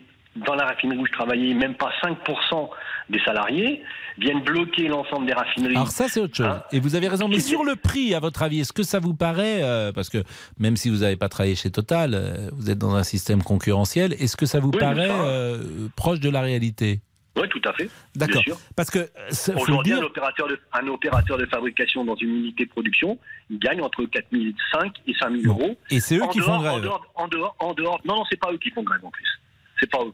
dans 0.47 0.55
la 0.55 0.67
raffinerie 0.67 0.99
où 0.99 1.07
je 1.07 1.13
travaillais, 1.13 1.55
même 1.55 1.75
pas 1.75 1.91
5% 2.03 2.69
des 3.09 3.21
salariés, 3.21 3.83
viennent 4.19 4.43
bloquer 4.43 4.89
l'ensemble 4.89 5.27
des 5.27 5.33
raffineries. 5.33 5.77
Alors 5.77 5.91
ça, 5.91 6.09
c'est 6.09 6.21
autre 6.21 6.37
chose. 6.37 6.47
Hein 6.47 6.63
Et 6.73 6.81
vous 6.81 6.95
avez 6.95 7.09
raison. 7.09 7.29
Mais 7.29 7.41
sur 7.41 7.65
le 7.65 7.77
prix, 7.77 8.15
à 8.15 8.21
votre 8.21 8.43
avis, 8.43 8.61
est-ce 8.61 8.73
que 8.73 8.83
ça 8.83 8.99
vous 8.99 9.15
paraît, 9.15 9.63
euh, 9.63 9.93
parce 9.93 10.09
que 10.09 10.19
même 10.59 10.77
si 10.77 10.91
vous 10.91 10.99
n'avez 10.99 11.17
pas 11.17 11.29
travaillé 11.29 11.55
chez 11.55 11.71
Total, 11.71 12.15
euh, 12.15 12.51
vous 12.53 12.71
êtes 12.71 12.79
dans 12.79 12.95
un 12.97 13.03
système 13.03 13.43
concurrentiel, 13.43 14.15
est-ce 14.15 14.37
que 14.37 14.47
ça 14.47 14.61
vous 14.61 14.71
Oui, 14.71 14.79
paraît 14.79 15.09
euh, 15.11 15.89
proche 15.97 16.21
de 16.21 16.31
la 16.31 16.41
réalité? 16.41 17.01
Oui, 17.37 17.49
tout 17.51 17.61
à 17.69 17.73
fait. 17.75 17.89
D'accord. 18.15 18.43
Parce 18.75 18.91
que, 18.91 18.99
euh, 19.01 19.55
Aujourd'hui, 19.61 19.93
un 19.93 20.03
opérateur, 20.03 20.49
de, 20.49 20.59
un 20.73 20.87
opérateur 20.89 21.37
de 21.39 21.47
fabrication 21.47 22.05
dans 22.05 22.17
une 22.17 22.35
unité 22.37 22.65
de 22.65 22.71
production, 22.71 23.19
il 23.51 23.59
gagne 23.59 23.81
entre 23.83 24.05
4005 24.07 24.93
et 25.07 25.15
5000 25.15 25.47
euros. 25.47 25.77
et 25.91 26.01
c'est 26.01 26.17
eux 26.17 26.23
En 26.23 26.29
qui 26.29 26.39
dehors- 26.39 26.57
font 26.57 26.61
grève. 26.63 26.73
En 26.75 26.81
dehors, 26.81 27.07
en 27.15 27.29
dehors, 27.29 27.57
en 27.59 27.75
dehors, 27.75 28.01
non, 28.05 28.17
non, 28.17 28.23
c'est 28.31 28.41
pas 28.41 28.51
eux 28.53 28.59
qui 28.59 28.71
font 28.71 28.83
grève 28.83 29.05
en 29.05 29.11
plus. 29.11 29.29
C'est 29.79 29.91
pas 29.91 30.03
eux. 30.05 30.13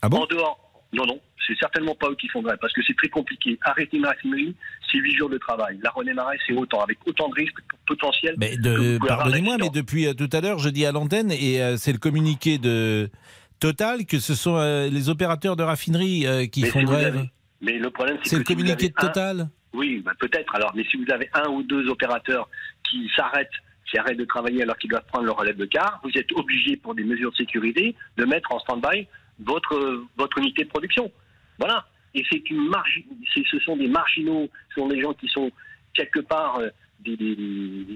Ah 0.00 0.08
bon 0.08 0.22
En 0.22 0.26
dehors, 0.26 0.58
non, 0.94 1.04
non, 1.06 1.20
c'est 1.46 1.56
certainement 1.58 1.94
pas 1.94 2.08
eux 2.08 2.16
qui 2.16 2.28
font 2.28 2.40
grève 2.42 2.58
parce 2.60 2.72
que 2.72 2.80
c'est 2.86 2.96
très 2.96 3.08
compliqué. 3.08 3.58
Arrêter 3.62 3.98
une 3.98 4.06
raffinerie, 4.06 4.54
c'est 4.90 4.98
8 4.98 5.16
jours 5.16 5.28
de 5.30 5.38
travail. 5.38 5.78
La 5.82 5.90
redémarrer, 5.90 6.38
c'est 6.46 6.54
autant, 6.54 6.80
avec 6.80 6.98
autant 7.06 7.28
de 7.28 7.34
risques 7.34 7.58
potentiels. 7.86 8.34
Mais 8.38 8.56
pardonnez-moi, 9.06 9.56
mais 9.58 9.68
depuis 9.70 10.06
euh, 10.06 10.14
tout 10.14 10.28
à 10.32 10.40
l'heure, 10.40 10.58
je 10.58 10.68
dis 10.70 10.86
à 10.86 10.92
l'antenne, 10.92 11.30
et 11.32 11.62
euh, 11.62 11.76
c'est 11.76 11.92
le 11.92 11.98
communiqué 11.98 12.56
de 12.58 13.10
Total 13.62 14.06
que 14.06 14.18
ce 14.18 14.34
sont 14.34 14.56
euh, 14.56 14.88
les 14.88 15.08
opérateurs 15.08 15.54
de 15.54 15.62
raffinerie 15.62 16.26
euh, 16.26 16.46
qui 16.46 16.62
Mais 16.62 16.68
font 16.70 16.80
si 16.80 16.84
grève. 16.84 17.16
avez- 17.16 17.30
Mais 17.60 17.78
le 17.78 17.90
problème, 17.90 18.18
c'est 18.24 18.36
le 18.36 18.42
si 18.44 18.54
communiqué 18.54 18.88
de 18.88 18.94
un- 18.96 19.06
Total 19.06 19.48
Oui, 19.72 20.02
bah, 20.04 20.12
peut-être. 20.18 20.52
Alors, 20.56 20.72
mais 20.74 20.84
si 20.90 20.96
vous 20.96 21.10
avez 21.12 21.30
un 21.32 21.48
ou 21.48 21.62
deux 21.62 21.88
opérateurs 21.88 22.48
qui 22.90 23.08
s'arrêtent, 23.14 23.48
qui 23.88 23.96
arrêtent 23.98 24.18
de 24.18 24.24
travailler 24.24 24.62
alors 24.62 24.76
qu'ils 24.78 24.90
doivent 24.90 25.06
prendre 25.06 25.26
leur 25.26 25.36
relève 25.36 25.56
de 25.56 25.64
car, 25.66 26.00
vous 26.02 26.10
êtes 26.16 26.32
obligé, 26.32 26.76
pour 26.76 26.94
des 26.96 27.04
mesures 27.04 27.30
de 27.30 27.36
sécurité, 27.36 27.94
de 28.16 28.24
mettre 28.24 28.50
en 28.52 28.58
stand-by 28.58 29.06
votre 29.38 30.02
votre 30.16 30.38
unité 30.38 30.64
de 30.64 30.68
production. 30.68 31.12
Voilà. 31.60 31.86
Et 32.16 32.24
c'est 32.30 32.50
une 32.50 32.68
marge. 32.68 33.02
Ce 33.32 33.58
sont 33.60 33.76
des 33.76 33.88
marginaux. 33.88 34.50
Ce 34.74 34.80
sont 34.80 34.88
des 34.88 35.00
gens 35.00 35.14
qui 35.14 35.28
sont 35.28 35.50
quelque 35.94 36.18
part 36.20 36.58
euh, 36.58 36.68
des- 37.04 37.16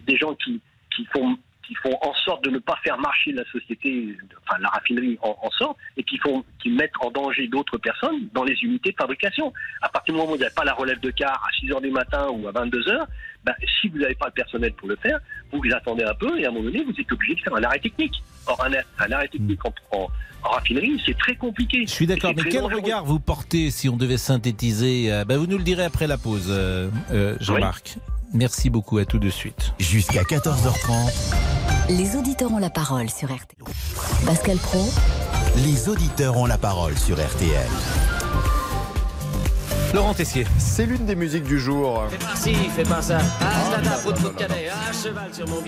des 0.07 0.17
gens 0.17 0.35
qui 0.37 0.61
qui 0.95 1.05
font 1.07 1.37
qui 1.67 1.75
font 1.75 1.97
en 2.01 2.15
sorte 2.25 2.45
de 2.45 2.51
ne 2.51 2.59
pas 2.59 2.77
faire 2.85 2.99
marcher 2.99 3.33
la 3.33 3.45
société, 3.51 4.17
enfin 4.47 4.59
la 4.61 4.69
raffinerie 4.69 5.19
en, 5.23 5.37
en 5.43 5.51
sorte, 5.51 5.77
et 5.97 6.03
qui 6.05 6.17
font 6.19 6.45
qui 6.63 6.71
mettent 6.71 6.93
en 7.01 7.11
danger 7.11 7.49
d'autres 7.49 7.79
personnes 7.79 8.29
dans 8.35 8.45
les 8.45 8.55
unités 8.63 8.93
de 8.93 8.97
fabrication. 8.97 9.53
À 9.83 9.89
partir 9.89 10.15
du 10.15 10.19
moment 10.21 10.31
où 10.33 10.35
vous 10.37 10.41
n'avez 10.41 10.55
pas 10.55 10.65
la 10.65 10.75
relève 10.75 11.01
de 11.01 11.11
car 11.11 11.33
à 11.35 11.49
6 11.61 11.73
heures 11.73 11.81
du 11.81 11.91
matin 11.91 12.29
ou 12.33 12.47
à 12.47 12.53
22 12.53 12.89
heures, 12.89 13.07
ben, 13.45 13.55
si 13.81 13.89
vous 13.89 13.99
n'avez 13.99 14.15
pas 14.15 14.27
le 14.27 14.33
personnel 14.33 14.73
pour 14.75 14.89
le 14.89 14.97
faire, 14.97 15.19
vous 15.53 15.61
vous 15.63 15.75
attendez 15.75 16.05
un 16.05 16.15
peu 16.15 16.39
et 16.39 16.47
à 16.47 16.49
un 16.49 16.53
moment 16.53 16.65
donné, 16.65 16.85
vous 16.85 16.95
êtes 17.01 17.11
obligé 17.13 17.35
de 17.35 17.41
faire 17.41 17.55
un 17.55 17.63
arrêt 17.63 17.79
technique. 17.81 18.15
Or, 18.47 18.63
un, 18.65 18.71
un 19.05 19.13
arrêt 19.13 19.29
technique 19.29 19.65
en, 19.65 19.73
en- 19.93 20.09
en 20.45 20.49
raffinerie, 20.51 21.03
c'est 21.05 21.19
très 21.19 21.35
compliqué. 21.35 21.85
Je 21.87 21.91
suis 21.93 22.07
d'accord, 22.07 22.33
mais 22.37 22.43
quel 22.45 22.61
dangereux. 22.63 22.81
regard 22.81 23.05
vous 23.05 23.19
portez 23.19 23.71
si 23.73 23.89
on 23.89 23.97
devait 23.97 24.17
synthétiser 24.19 25.13
euh, 25.13 25.25
ben, 25.25 25.37
Vous 25.39 25.47
nous 25.49 25.59
le 25.59 25.65
direz 25.65 25.83
après 25.85 26.07
la 26.07 26.19
pause, 26.19 26.47
euh, 26.51 26.89
euh, 27.11 27.37
Jean-Marc. 27.41 27.97
Merci 28.33 28.71
beaucoup, 28.71 28.99
à 28.99 29.05
tout 29.05 29.19
de 29.19 29.31
suite. 29.31 29.73
Jusqu'à 29.79 30.23
14h30, 30.23 31.13
Les 31.89 32.17
auditeurs 32.17 32.53
ont 32.53 32.59
la 32.59 32.71
parole 32.71 33.09
sur 33.09 33.29
RTL. 33.29 33.65
Pascal 34.25 34.57
Pro, 34.59 34.89
les 35.57 35.89
auditeurs 35.89 36.37
ont 36.37 36.47
la 36.47 36.59
parole 36.59 36.97
sur 36.99 37.17
RTL. 37.17 37.69
Laurent 39.97 40.13
Tessier. 40.13 40.47
C'est 40.59 40.85
l'une 40.85 41.07
des 41.07 41.15
musiques 41.15 41.45
du 41.45 41.59
jour. 41.59 42.05
Fais 42.45 42.83
pas 42.83 43.01
ça. 43.01 43.17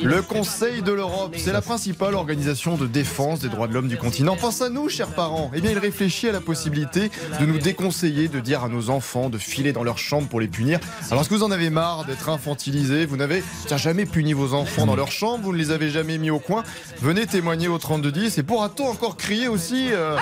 Le 0.02 0.20
Conseil 0.20 0.82
de 0.82 0.92
l'Europe, 0.92 1.34
c'est 1.38 1.50
la 1.50 1.62
principale 1.62 2.14
organisation 2.14 2.76
de 2.76 2.86
défense 2.86 3.40
des 3.40 3.48
droits 3.48 3.68
de 3.68 3.72
l'homme 3.72 3.88
du 3.88 3.96
continent. 3.96 4.36
Pense 4.36 4.60
à 4.60 4.68
nous, 4.68 4.90
chers 4.90 5.08
parents. 5.08 5.50
Eh 5.54 5.62
bien, 5.62 5.70
il 5.70 5.78
réfléchit 5.78 6.28
à 6.28 6.32
la 6.32 6.42
possibilité 6.42 7.10
de 7.40 7.46
nous 7.46 7.58
déconseiller 7.58 8.28
de 8.28 8.38
dire 8.40 8.62
à 8.62 8.68
nos 8.68 8.90
enfants 8.90 9.30
de 9.30 9.38
filer 9.38 9.72
dans 9.72 9.82
leur 9.82 9.96
chambre 9.96 10.28
pour 10.28 10.40
les 10.40 10.48
punir. 10.48 10.78
Alors, 11.10 11.22
est-ce 11.22 11.30
que 11.30 11.34
vous 11.34 11.42
en 11.42 11.50
avez 11.50 11.70
marre 11.70 12.04
d'être 12.04 12.28
infantilisés? 12.28 13.06
Vous 13.06 13.16
n'avez 13.16 13.42
jamais 13.76 14.04
puni 14.04 14.34
vos 14.34 14.52
enfants 14.52 14.84
dans 14.84 14.96
leur 14.96 15.10
chambre 15.10 15.44
Vous 15.44 15.54
ne 15.54 15.58
les 15.58 15.70
avez 15.70 15.88
jamais 15.88 16.18
mis 16.18 16.28
au 16.28 16.38
coin 16.38 16.64
Venez 17.00 17.24
témoigner 17.24 17.68
au 17.68 17.78
3210. 17.78 18.36
Et 18.36 18.42
pourra-t-on 18.42 18.88
encore 18.88 19.16
crier 19.16 19.48
aussi 19.48 19.88
euh, 19.90 20.18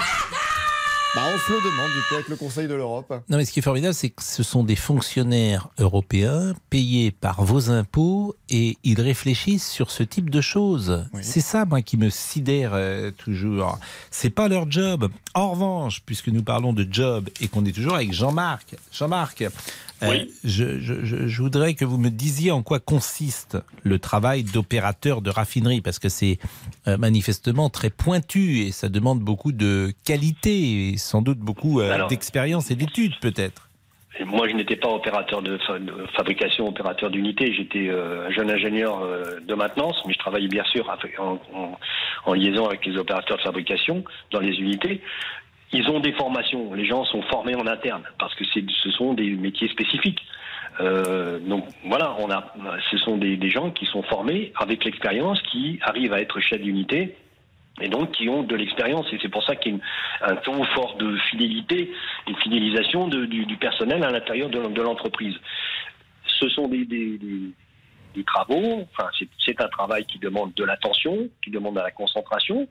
bah, 1.17 1.23
On 1.35 1.39
se 1.39 1.51
le 1.51 1.71
demande, 1.71 1.91
du 1.93 2.03
coup, 2.03 2.15
avec 2.15 2.29
le 2.29 2.37
Conseil 2.37 2.69
de 2.69 2.75
l'Europe. 2.75 3.11
Non, 3.31 3.39
mais 3.39 3.47
ce 3.47 3.53
qui 3.53 3.61
est 3.61 3.63
formidable, 3.63 3.95
c'est 3.95 4.11
que 4.11 4.23
ce 4.23 4.43
sont 4.43 4.63
des 4.65 4.77
fonctionnaires 4.77 5.69
européens 5.79 6.53
payés 6.69 7.11
par 7.11 7.43
vos 7.43 7.71
impôts 7.71 8.37
et 8.51 8.77
ils 8.85 9.01
réfléchissent 9.01 9.69
sur 9.69 9.91
ce 9.91 10.03
type 10.03 10.29
de 10.29 10.43
choses. 10.43 11.07
C'est 11.23 11.41
ça, 11.41 11.65
moi, 11.65 11.81
qui 11.81 11.97
me 11.97 12.11
sidère 12.11 12.73
euh, 12.75 13.11
toujours. 13.11 13.79
C'est 14.11 14.31
pas 14.31 14.49
leur 14.49 14.71
job. 14.71 15.09
En 15.35 15.53
revanche, 15.53 16.03
puisque 16.05 16.29
nous 16.29 16.43
parlons 16.43 16.75
de 16.75 16.87
job 16.89 17.31
et 17.41 17.49
qu'on 17.49 17.65
est 17.65 17.73
toujours 17.73 17.95
avec 17.95 18.13
Jean-Marc, 18.13 18.77
Jean-Marc, 18.93 19.45
euh, 20.03 20.07
je, 20.45 20.79
je- 20.81 21.05
je- 21.05 21.27
je 21.29 21.43
voudrais 21.43 21.75
que 21.75 21.85
vous 21.85 21.99
me 21.99 22.11
disiez 22.11 22.51
en 22.51 22.63
quoi 22.63 22.81
consiste 22.81 23.57
le 23.83 23.99
travail 23.99 24.43
d'opérateur 24.45 25.23
de 25.23 25.31
raffinerie, 25.31 25.81
parce 25.81 25.99
que 25.99 26.09
c'est 26.09 26.39
euh, 26.89 26.97
manifestement 26.97 27.71
très 27.71 27.91
pointu 27.91 28.59
et 28.61 28.73
ça 28.73 28.89
demande 28.89 29.21
beaucoup 29.21 29.53
de 29.53 29.93
qualité 30.05 30.91
et 30.91 30.97
sans 30.99 31.23
doute 31.23 31.39
beaucoup 31.39 31.81
euh, 31.81 32.07
d'expérience 32.09 32.71
et 32.71 32.77
d'études 32.77 33.19
peut-être. 33.21 33.63
Moi, 34.25 34.49
je 34.49 34.55
n'étais 34.55 34.77
pas 34.77 34.89
opérateur 34.89 35.43
de, 35.43 35.59
fa- 35.67 35.79
de 35.79 35.93
fabrication, 36.17 36.67
opérateur 36.69 37.11
d'unité. 37.11 37.53
J'étais 37.55 37.89
euh, 37.91 38.27
un 38.27 38.31
jeune 38.31 38.51
ingénieur 38.51 39.03
euh, 39.03 39.41
de 39.47 39.55
maintenance, 39.55 39.97
mais 40.07 40.15
je 40.15 40.19
travaillais 40.19 40.49
bien 40.49 40.65
sûr 40.65 40.89
avec- 40.91 41.21
en, 41.21 41.39
en- 41.55 41.79
en 42.25 42.33
liaison 42.33 42.65
avec 42.67 42.87
les 42.87 42.97
opérateurs 42.97 43.37
de 43.37 43.43
fabrication 43.43 44.05
dans 44.33 44.41
les 44.41 44.55
unités. 44.57 45.03
Ils 45.73 45.89
ont 45.91 46.01
des 46.01 46.13
formations. 46.13 46.75
Les 46.75 46.87
gens 46.87 47.05
sont 47.05 47.23
formés 47.23 47.55
en 47.55 47.67
interne 47.67 48.03
parce 48.19 48.35
que 48.35 48.45
ce 48.45 48.91
sont 48.91 49.15
des 49.15 49.31
métiers 49.31 49.69
spécifiques. 49.69 50.23
Euh, 50.81 51.39
donc 51.39 51.65
voilà, 51.85 52.15
on 52.19 52.31
a, 52.31 52.53
ce 52.91 52.99
sont 52.99 53.17
des, 53.17 53.51
gens 53.51 53.71
qui 53.71 53.87
sont 53.87 54.03
formés 54.03 54.53
avec 54.57 54.85
l'expérience, 54.85 55.41
qui 55.43 55.79
arrivent 55.83 56.13
à 56.13 56.21
être 56.21 56.39
chefs 56.41 56.61
d'unité 56.61 57.17
et 57.81 57.89
donc 57.89 58.13
qui 58.13 58.29
ont 58.29 58.43
de 58.43 58.55
l'expérience. 58.55 59.07
Et 59.13 59.19
c'est 59.21 59.29
pour 59.29 59.43
ça 59.43 59.57
qu'il 59.57 59.75
y 59.75 59.81
a 60.23 60.31
un 60.33 60.37
taux 60.37 60.63
fort 60.75 60.97
de 60.97 61.17
fidélité 61.31 61.93
et 62.29 62.35
fidélisation 62.43 63.09
du, 63.09 63.57
personnel 63.59 64.05
à 64.05 64.11
l'intérieur 64.11 64.49
de, 64.49 64.83
l'entreprise. 64.83 65.35
Ce 66.27 66.49
sont 66.49 66.69
des, 66.69 66.85
des- 66.85 67.53
travaux, 68.27 68.87
enfin, 68.93 69.11
c'est 69.45 69.61
un 69.61 69.69
travail 69.69 70.07
qui 70.07 70.19
demande 70.19 70.55
de 70.55 70.65
l'attention, 70.65 71.29
qui 71.45 71.51
demande 71.51 71.75
de 71.75 71.81
la 71.81 71.91
concentration, 71.91 72.67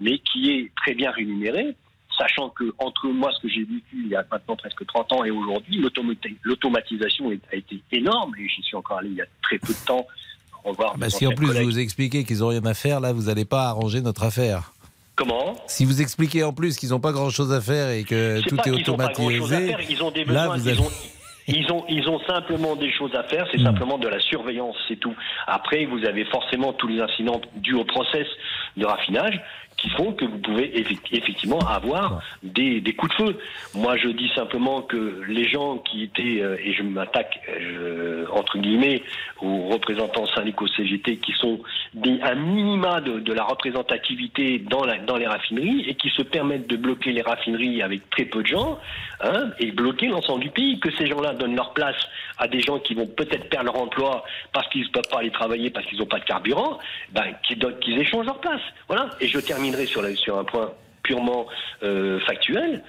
mais 0.00 0.18
qui 0.18 0.50
est 0.50 0.72
très 0.76 0.94
bien 0.94 1.10
rémunéré, 1.10 1.76
sachant 2.18 2.50
que 2.50 2.74
entre 2.78 3.06
moi, 3.08 3.30
ce 3.36 3.40
que 3.40 3.48
j'ai 3.48 3.60
vécu 3.62 4.02
il 4.04 4.08
y 4.08 4.16
a 4.16 4.24
maintenant 4.30 4.56
presque 4.56 4.84
30 4.86 5.12
ans 5.12 5.24
et 5.24 5.30
aujourd'hui, 5.30 5.78
l'automati- 5.80 6.36
l'automatisation 6.42 7.30
a 7.30 7.56
été 7.56 7.80
énorme, 7.92 8.34
et 8.38 8.48
j'y 8.48 8.62
suis 8.62 8.76
encore 8.76 8.98
allé 8.98 9.10
il 9.10 9.16
y 9.16 9.22
a 9.22 9.26
très 9.42 9.58
peu 9.58 9.72
de 9.72 9.86
temps. 9.86 10.06
Revoir 10.64 10.98
Bah, 10.98 11.06
mes 11.06 11.10
si 11.10 11.26
en 11.26 11.30
plus 11.30 11.46
collègues. 11.46 11.62
vous 11.64 11.70
vous 11.70 11.78
expliquez 11.78 12.24
qu'ils 12.24 12.38
n'ont 12.40 12.48
rien 12.48 12.64
à 12.66 12.74
faire, 12.74 13.00
là 13.00 13.12
vous 13.12 13.22
n'allez 13.24 13.44
pas 13.44 13.68
arranger 13.68 14.00
notre 14.00 14.24
affaire. 14.24 14.72
Comment? 15.14 15.56
Si 15.66 15.84
vous 15.84 16.02
expliquez 16.02 16.42
en 16.44 16.52
plus 16.52 16.76
qu'ils 16.76 16.90
n'ont 16.90 17.00
pas 17.00 17.12
grand 17.12 17.30
chose 17.30 17.52
à 17.52 17.60
faire 17.60 17.90
et 17.90 18.04
que 18.04 18.40
tout 18.42 18.54
est 18.54 18.58
grand-chose 18.58 18.80
automatisé, 18.80 19.66
faire, 19.68 19.80
ils 19.88 20.02
ont 20.02 20.10
des 20.10 20.24
là 20.24 20.42
besoins, 20.48 20.56
vous 20.58 20.64
ils 20.64 20.70
allez... 20.70 20.80
ont- 20.80 20.90
Ils 21.58 21.72
ont, 21.72 21.84
ils 21.88 22.06
ont 22.10 22.20
simplement 22.26 22.76
des 22.76 22.92
choses 22.92 23.14
à 23.14 23.22
faire, 23.22 23.46
c'est 23.50 23.60
simplement 23.62 23.96
de 23.96 24.06
la 24.06 24.20
surveillance, 24.20 24.76
c'est 24.86 24.96
tout. 24.96 25.14
Après, 25.46 25.86
vous 25.86 26.04
avez 26.04 26.26
forcément 26.26 26.74
tous 26.74 26.88
les 26.88 27.00
incidents 27.00 27.40
dus 27.56 27.74
au 27.74 27.84
process 27.84 28.26
de 28.76 28.84
raffinage 28.84 29.40
qui 29.78 29.88
font 29.90 30.12
que 30.12 30.24
vous 30.24 30.38
pouvez 30.38 30.76
effect- 30.76 31.06
effectivement 31.12 31.60
avoir 31.60 32.20
des, 32.42 32.80
des 32.80 32.94
coups 32.94 33.16
de 33.16 33.22
feu. 33.26 33.38
Moi, 33.74 33.96
je 33.96 34.08
dis 34.08 34.28
simplement 34.34 34.82
que 34.82 35.22
les 35.28 35.48
gens 35.48 35.78
qui 35.78 36.02
étaient, 36.02 36.42
euh, 36.42 36.56
et 36.62 36.72
je 36.72 36.82
m'attaque 36.82 37.40
euh, 37.48 38.26
entre 38.32 38.58
guillemets 38.58 39.02
aux 39.40 39.68
représentants 39.68 40.26
syndicaux 40.26 40.66
CGT, 40.66 41.18
qui 41.18 41.32
sont 41.32 41.60
des, 41.94 42.20
un 42.22 42.34
minima 42.34 43.00
de, 43.00 43.20
de 43.20 43.32
la 43.32 43.44
représentativité 43.44 44.58
dans, 44.58 44.84
la, 44.84 44.98
dans 44.98 45.16
les 45.16 45.28
raffineries 45.28 45.84
et 45.88 45.94
qui 45.94 46.10
se 46.10 46.22
permettent 46.22 46.68
de 46.68 46.76
bloquer 46.76 47.12
les 47.12 47.22
raffineries 47.22 47.80
avec 47.80 48.10
très 48.10 48.24
peu 48.24 48.42
de 48.42 48.48
gens 48.48 48.80
hein, 49.20 49.50
et 49.60 49.70
bloquer 49.70 50.08
l'ensemble 50.08 50.42
du 50.42 50.50
pays, 50.50 50.80
que 50.80 50.90
ces 50.96 51.06
gens-là 51.06 51.34
donnent 51.38 51.56
leur 51.56 51.72
place 51.72 51.96
à 52.38 52.46
des 52.48 52.60
gens 52.60 52.78
qui 52.78 52.94
vont 52.94 53.06
peut-être 53.06 53.48
perdre 53.48 53.72
leur 53.72 53.80
emploi 53.82 54.24
parce 54.52 54.68
qu'ils 54.68 54.82
ne 54.82 54.88
peuvent 54.88 55.08
pas 55.10 55.20
aller 55.20 55.30
travailler 55.30 55.70
parce 55.70 55.86
qu'ils 55.86 55.98
n'ont 55.98 56.06
pas 56.06 56.18
de 56.18 56.24
carburant, 56.24 56.78
ben, 57.12 57.34
qu'ils 57.46 57.98
échangent 57.98 58.26
leur 58.26 58.40
place. 58.40 58.60
Voilà. 58.88 59.08
Et 59.20 59.28
je 59.28 59.38
terminerai 59.38 59.86
sur, 59.86 60.02
la- 60.02 60.14
sur 60.14 60.38
un 60.38 60.44
point 60.44 60.72
purement 61.02 61.46
euh, 61.82 62.20
factuel. 62.26 62.82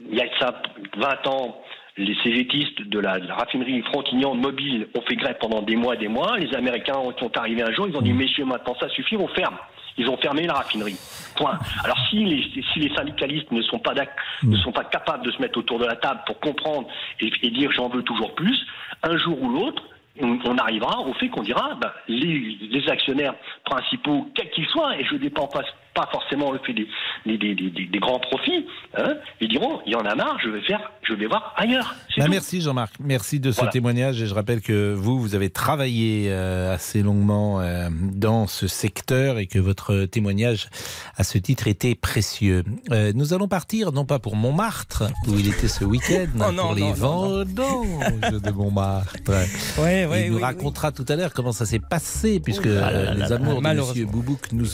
Il 0.00 0.14
y 0.14 0.20
a 0.20 0.26
ça 0.38 0.60
20 0.96 1.26
ans, 1.28 1.62
les 1.96 2.14
CGTistes 2.22 2.82
de 2.88 2.98
la, 2.98 3.20
de 3.20 3.26
la 3.28 3.34
raffinerie 3.34 3.82
Frontignan 3.82 4.34
mobile 4.34 4.88
ont 4.96 5.02
fait 5.02 5.16
grève 5.16 5.36
pendant 5.40 5.62
des 5.62 5.76
mois 5.76 5.94
et 5.94 5.98
des 5.98 6.08
mois. 6.08 6.36
Les 6.38 6.52
Américains 6.54 6.96
ont- 6.96 7.16
sont 7.18 7.36
arrivés 7.38 7.62
un 7.62 7.72
jour, 7.72 7.86
ils 7.88 7.96
ont 7.96 8.02
dit 8.02 8.12
messieurs, 8.12 8.44
maintenant 8.44 8.74
ça 8.80 8.88
suffit, 8.88 9.16
on 9.16 9.28
ferme. 9.28 9.56
Ils 9.98 10.08
ont 10.08 10.16
fermé 10.16 10.46
la 10.46 10.54
raffinerie. 10.54 10.96
Point. 11.36 11.58
Alors 11.84 11.98
si 12.10 12.24
les, 12.24 12.42
si 12.72 12.78
les 12.78 12.94
syndicalistes 12.94 13.50
ne 13.52 13.62
sont 13.62 13.78
pas 13.78 13.94
d'ac- 13.94 14.16
ne 14.42 14.56
sont 14.58 14.72
pas 14.72 14.84
capables 14.84 15.24
de 15.24 15.30
se 15.30 15.40
mettre 15.40 15.58
autour 15.58 15.78
de 15.78 15.86
la 15.86 15.96
table 15.96 16.20
pour 16.26 16.38
comprendre 16.40 16.88
et, 17.20 17.30
et 17.42 17.50
dire 17.50 17.70
j'en 17.72 17.88
veux 17.88 18.02
toujours 18.02 18.34
plus, 18.34 18.58
un 19.02 19.16
jour 19.16 19.40
ou 19.42 19.48
l'autre, 19.50 19.82
on, 20.20 20.38
on 20.44 20.58
arrivera 20.58 21.00
au 21.00 21.14
fait 21.14 21.28
qu'on 21.28 21.42
dira 21.42 21.74
ben, 21.80 21.90
les, 22.08 22.58
les 22.70 22.88
actionnaires 22.90 23.34
principaux, 23.64 24.28
quels 24.34 24.50
qu'ils 24.50 24.66
soient, 24.66 24.96
et 24.98 25.04
je 25.04 25.14
ne 25.14 25.18
dépends 25.20 25.46
pas, 25.46 25.62
pas 25.94 26.08
forcément 26.10 26.52
le 26.52 26.58
fait 26.60 26.72
des, 26.72 26.86
des, 27.26 27.36
des, 27.38 27.54
des- 27.54 27.86
des 27.86 27.98
grands 27.98 28.18
profits, 28.20 28.66
hein, 28.96 29.14
ils 29.40 29.48
diront 29.48 29.80
il 29.86 29.92
y 29.92 29.96
en 29.96 30.04
a 30.06 30.14
marre, 30.14 30.38
je 30.42 30.48
vais 30.48 30.62
faire, 30.62 30.90
je 31.02 31.12
vais 31.14 31.26
voir 31.26 31.52
ailleurs. 31.56 31.94
Bah, 32.16 32.26
merci 32.28 32.60
Jean-Marc, 32.60 32.94
merci 33.00 33.40
de 33.40 33.50
ce 33.50 33.56
Voilà. 33.56 33.72
témoignage 33.72 34.22
et 34.22 34.26
je 34.26 34.34
rappelle 34.34 34.60
que 34.62 34.94
vous, 34.94 35.20
vous 35.20 35.34
avez 35.34 35.50
travaillé 35.50 36.26
euh, 36.30 36.74
assez 36.74 37.02
longuement 37.02 37.60
euh, 37.60 37.88
dans 37.92 38.46
ce 38.46 38.66
secteur 38.66 39.38
et 39.38 39.46
que 39.46 39.58
votre 39.58 40.04
témoignage 40.06 40.68
à 41.16 41.24
ce 41.24 41.38
titre 41.38 41.66
était 41.68 41.94
précieux. 41.94 42.64
Euh, 42.90 43.12
nous 43.14 43.34
allons 43.34 43.48
partir 43.48 43.92
non 43.92 44.04
pas 44.04 44.18
pour 44.18 44.36
Montmartre 44.36 45.04
où 45.28 45.34
il 45.38 45.48
était 45.48 45.68
ce 45.68 45.84
week-end 45.84 46.26
Oh 46.48 46.52
non, 46.52 46.62
pour 46.68 46.74
les 46.74 46.80
non, 46.82 46.88
non, 46.88 47.44
vendanges 47.44 48.40
de 48.42 48.50
Montmartre. 48.50 49.12
Ouais, 49.78 50.06
ouais, 50.06 50.26
il 50.26 50.30
nous 50.32 50.36
oui, 50.36 50.42
racontera 50.42 50.92
tout 50.92 51.04
à 51.08 51.16
l'heure 51.16 51.32
comment 51.32 51.52
ça 51.52 51.66
s'est 51.66 51.78
passé 51.80 52.40
puisque 52.40 52.64
Ouh 52.66 52.68
là 52.68 52.90
là 52.90 53.14
les 53.14 53.20
là 53.20 53.28
là. 53.28 53.36
amours 53.36 53.60
de. 53.62 53.68
Monsieur 53.68 54.06
Boubouk 54.06 54.52
nous 54.52 54.66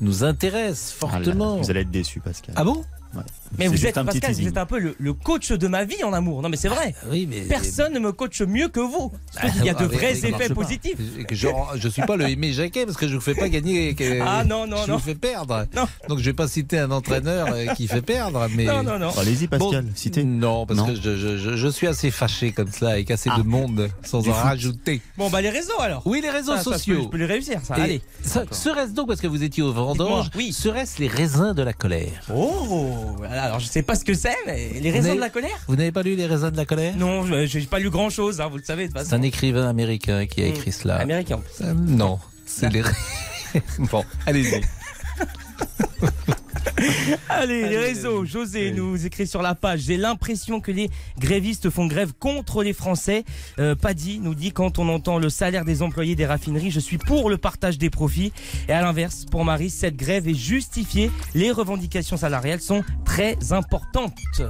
nous 0.00 0.24
intéressent 0.24 0.65
fortement. 0.74 1.56
Vous 1.56 1.70
allez 1.70 1.80
être 1.80 1.90
déçu, 1.90 2.20
Pascal. 2.20 2.54
Ah 2.56 2.64
bon? 2.64 2.84
Ouais. 3.14 3.22
Mais 3.58 3.68
vous 3.68 3.86
êtes, 3.86 3.94
Pascal, 3.94 4.32
vous 4.34 4.48
êtes 4.48 4.58
un 4.58 4.66
peu 4.66 4.78
le, 4.78 4.94
le 4.98 5.12
coach 5.14 5.50
de 5.52 5.68
ma 5.68 5.84
vie 5.84 6.02
en 6.04 6.12
amour. 6.12 6.42
Non, 6.42 6.48
mais 6.48 6.56
c'est 6.56 6.68
vrai. 6.68 6.94
Oui, 7.10 7.26
mais 7.30 7.40
Personne 7.42 7.92
ne 7.94 7.98
me 7.98 8.12
coach 8.12 8.42
mieux 8.42 8.68
que 8.68 8.80
vous. 8.80 9.12
Surtout 9.32 9.52
qu'il 9.56 9.64
y 9.64 9.70
a 9.70 9.74
de 9.74 9.84
Ah, 9.84 9.86
vrais 9.86 10.12
effets 10.26 10.48
positifs. 10.52 10.98
Je, 11.30 11.48
je 11.76 11.88
suis 11.88 12.02
pas 12.02 12.16
le 12.16 12.28
Aimé 12.28 12.52
Jacquet 12.52 12.84
parce 12.84 12.96
que 12.98 13.08
je 13.08 13.14
vous 13.14 13.20
fais 13.20 13.34
pas 13.34 13.48
gagner. 13.48 13.94
que- 13.94 14.20
Ah, 14.20 14.44
non, 14.44 14.66
non, 14.66 14.78
je 14.84 14.90
non. 14.90 14.96
vous 14.98 15.02
fais 15.02 15.14
perdre. 15.14 15.66
Non. 15.74 15.86
Donc 16.08 16.18
je 16.18 16.24
vais 16.24 16.32
pas 16.32 16.48
citer 16.48 16.78
un 16.78 16.90
entraîneur 16.90 17.48
euh, 17.52 17.66
qui 17.74 17.86
fait 17.88 18.02
perdre, 18.02 18.46
mais. 18.54 18.64
Non, 18.64 18.82
non, 18.82 18.98
non. 18.98 19.10
Allez-y, 19.18 19.46
Pascal, 19.48 19.84
Bon, 19.84 19.92
citez. 19.94 20.24
Non, 20.24 20.66
parce 20.66 20.80
Non. 20.80 20.86
que 20.86 20.94
je, 20.96 21.16
je- 21.16 21.36
je- 21.38 21.56
je 21.56 21.68
suis 21.68 21.86
assez 21.86 22.10
fâché 22.10 22.52
comme 22.52 22.70
ça 22.72 22.90
avec 22.90 23.10
assez 23.10 23.30
Ah. 23.32 23.38
de 23.38 23.44
monde 23.44 23.88
sans 24.02 24.28
en 24.28 24.32
rajouter. 24.32 25.00
Bon, 25.16 25.30
bah 25.30 25.40
les 25.40 25.50
réseaux 25.50 25.80
alors. 25.80 26.02
Oui, 26.04 26.20
les 26.20 26.30
réseaux 26.30 26.56
sociaux. 26.58 27.02
je 27.04 27.08
peux 27.08 27.16
les 27.18 27.26
réussir, 27.26 27.60
ça. 27.62 27.78
Et 27.78 27.82
Allez. 27.82 28.02
Serait-ce 28.50 28.92
donc, 28.92 29.06
parce 29.08 29.20
que 29.20 29.26
vous 29.28 29.42
étiez 29.42 29.62
au 29.62 29.72
vendange, 29.72 30.30
serait-ce 30.52 31.00
les 31.00 31.08
raisins 31.08 31.54
de 31.54 31.62
la 31.62 31.72
colère? 31.72 32.22
Oh 32.34 32.95
voilà, 33.16 33.42
Alors, 33.44 33.60
je 33.60 33.66
sais 33.66 33.82
pas 33.82 33.94
ce 33.94 34.04
que 34.04 34.14
c'est, 34.14 34.36
mais 34.46 34.70
les 34.80 34.90
raisons 34.90 35.14
de 35.14 35.20
la 35.20 35.30
colère 35.30 35.58
Vous 35.68 35.76
n'avez 35.76 35.92
pas 35.92 36.02
lu 36.02 36.14
les 36.16 36.26
raisins 36.26 36.50
de 36.50 36.56
la 36.56 36.64
colère? 36.64 36.94
Non, 36.96 37.24
je- 37.26 37.46
j'ai 37.46 37.60
pas 37.62 37.78
lu 37.78 37.90
grand 37.90 38.10
chose, 38.10 38.40
vous 38.50 38.56
le 38.56 38.62
savez. 38.62 38.88
C'est 39.04 39.14
un 39.14 39.22
écrivain 39.22 39.68
américain 39.68 40.26
qui 40.26 40.42
a 40.42 40.46
écrit 40.46 40.72
cela. 40.72 40.96
Américain. 40.96 41.40
Euh, 41.62 41.72
Non, 41.74 42.18
c'est 42.44 42.70
les. 42.72 42.82
bon, 43.78 44.04
allez-y. 44.26 44.60
Allez, 47.28 47.68
les 47.68 47.76
réseaux. 47.78 48.24
José 48.24 48.72
nous 48.72 49.04
écrit 49.06 49.26
sur 49.26 49.42
la 49.42 49.54
page. 49.54 49.80
J'ai 49.80 49.96
l'impression 49.96 50.60
que 50.60 50.70
les 50.72 50.90
grévistes 51.18 51.70
font 51.70 51.86
grève 51.86 52.12
contre 52.18 52.62
les 52.62 52.72
Français. 52.72 53.24
Euh, 53.58 53.74
Paddy 53.74 54.20
nous 54.20 54.34
dit 54.34 54.52
quand 54.52 54.78
on 54.78 54.88
entend 54.88 55.18
le 55.18 55.28
salaire 55.28 55.64
des 55.64 55.82
employés 55.82 56.14
des 56.14 56.26
raffineries, 56.26 56.70
je 56.70 56.80
suis 56.80 56.98
pour 56.98 57.30
le 57.30 57.36
partage 57.38 57.78
des 57.78 57.90
profits. 57.90 58.32
Et 58.68 58.72
à 58.72 58.82
l'inverse, 58.82 59.24
pour 59.30 59.44
Marie, 59.44 59.70
cette 59.70 59.96
grève 59.96 60.28
est 60.28 60.34
justifiée. 60.34 61.10
Les 61.34 61.50
revendications 61.50 62.16
salariales 62.16 62.60
sont 62.60 62.82
très 63.04 63.36
importantes. 63.52 64.42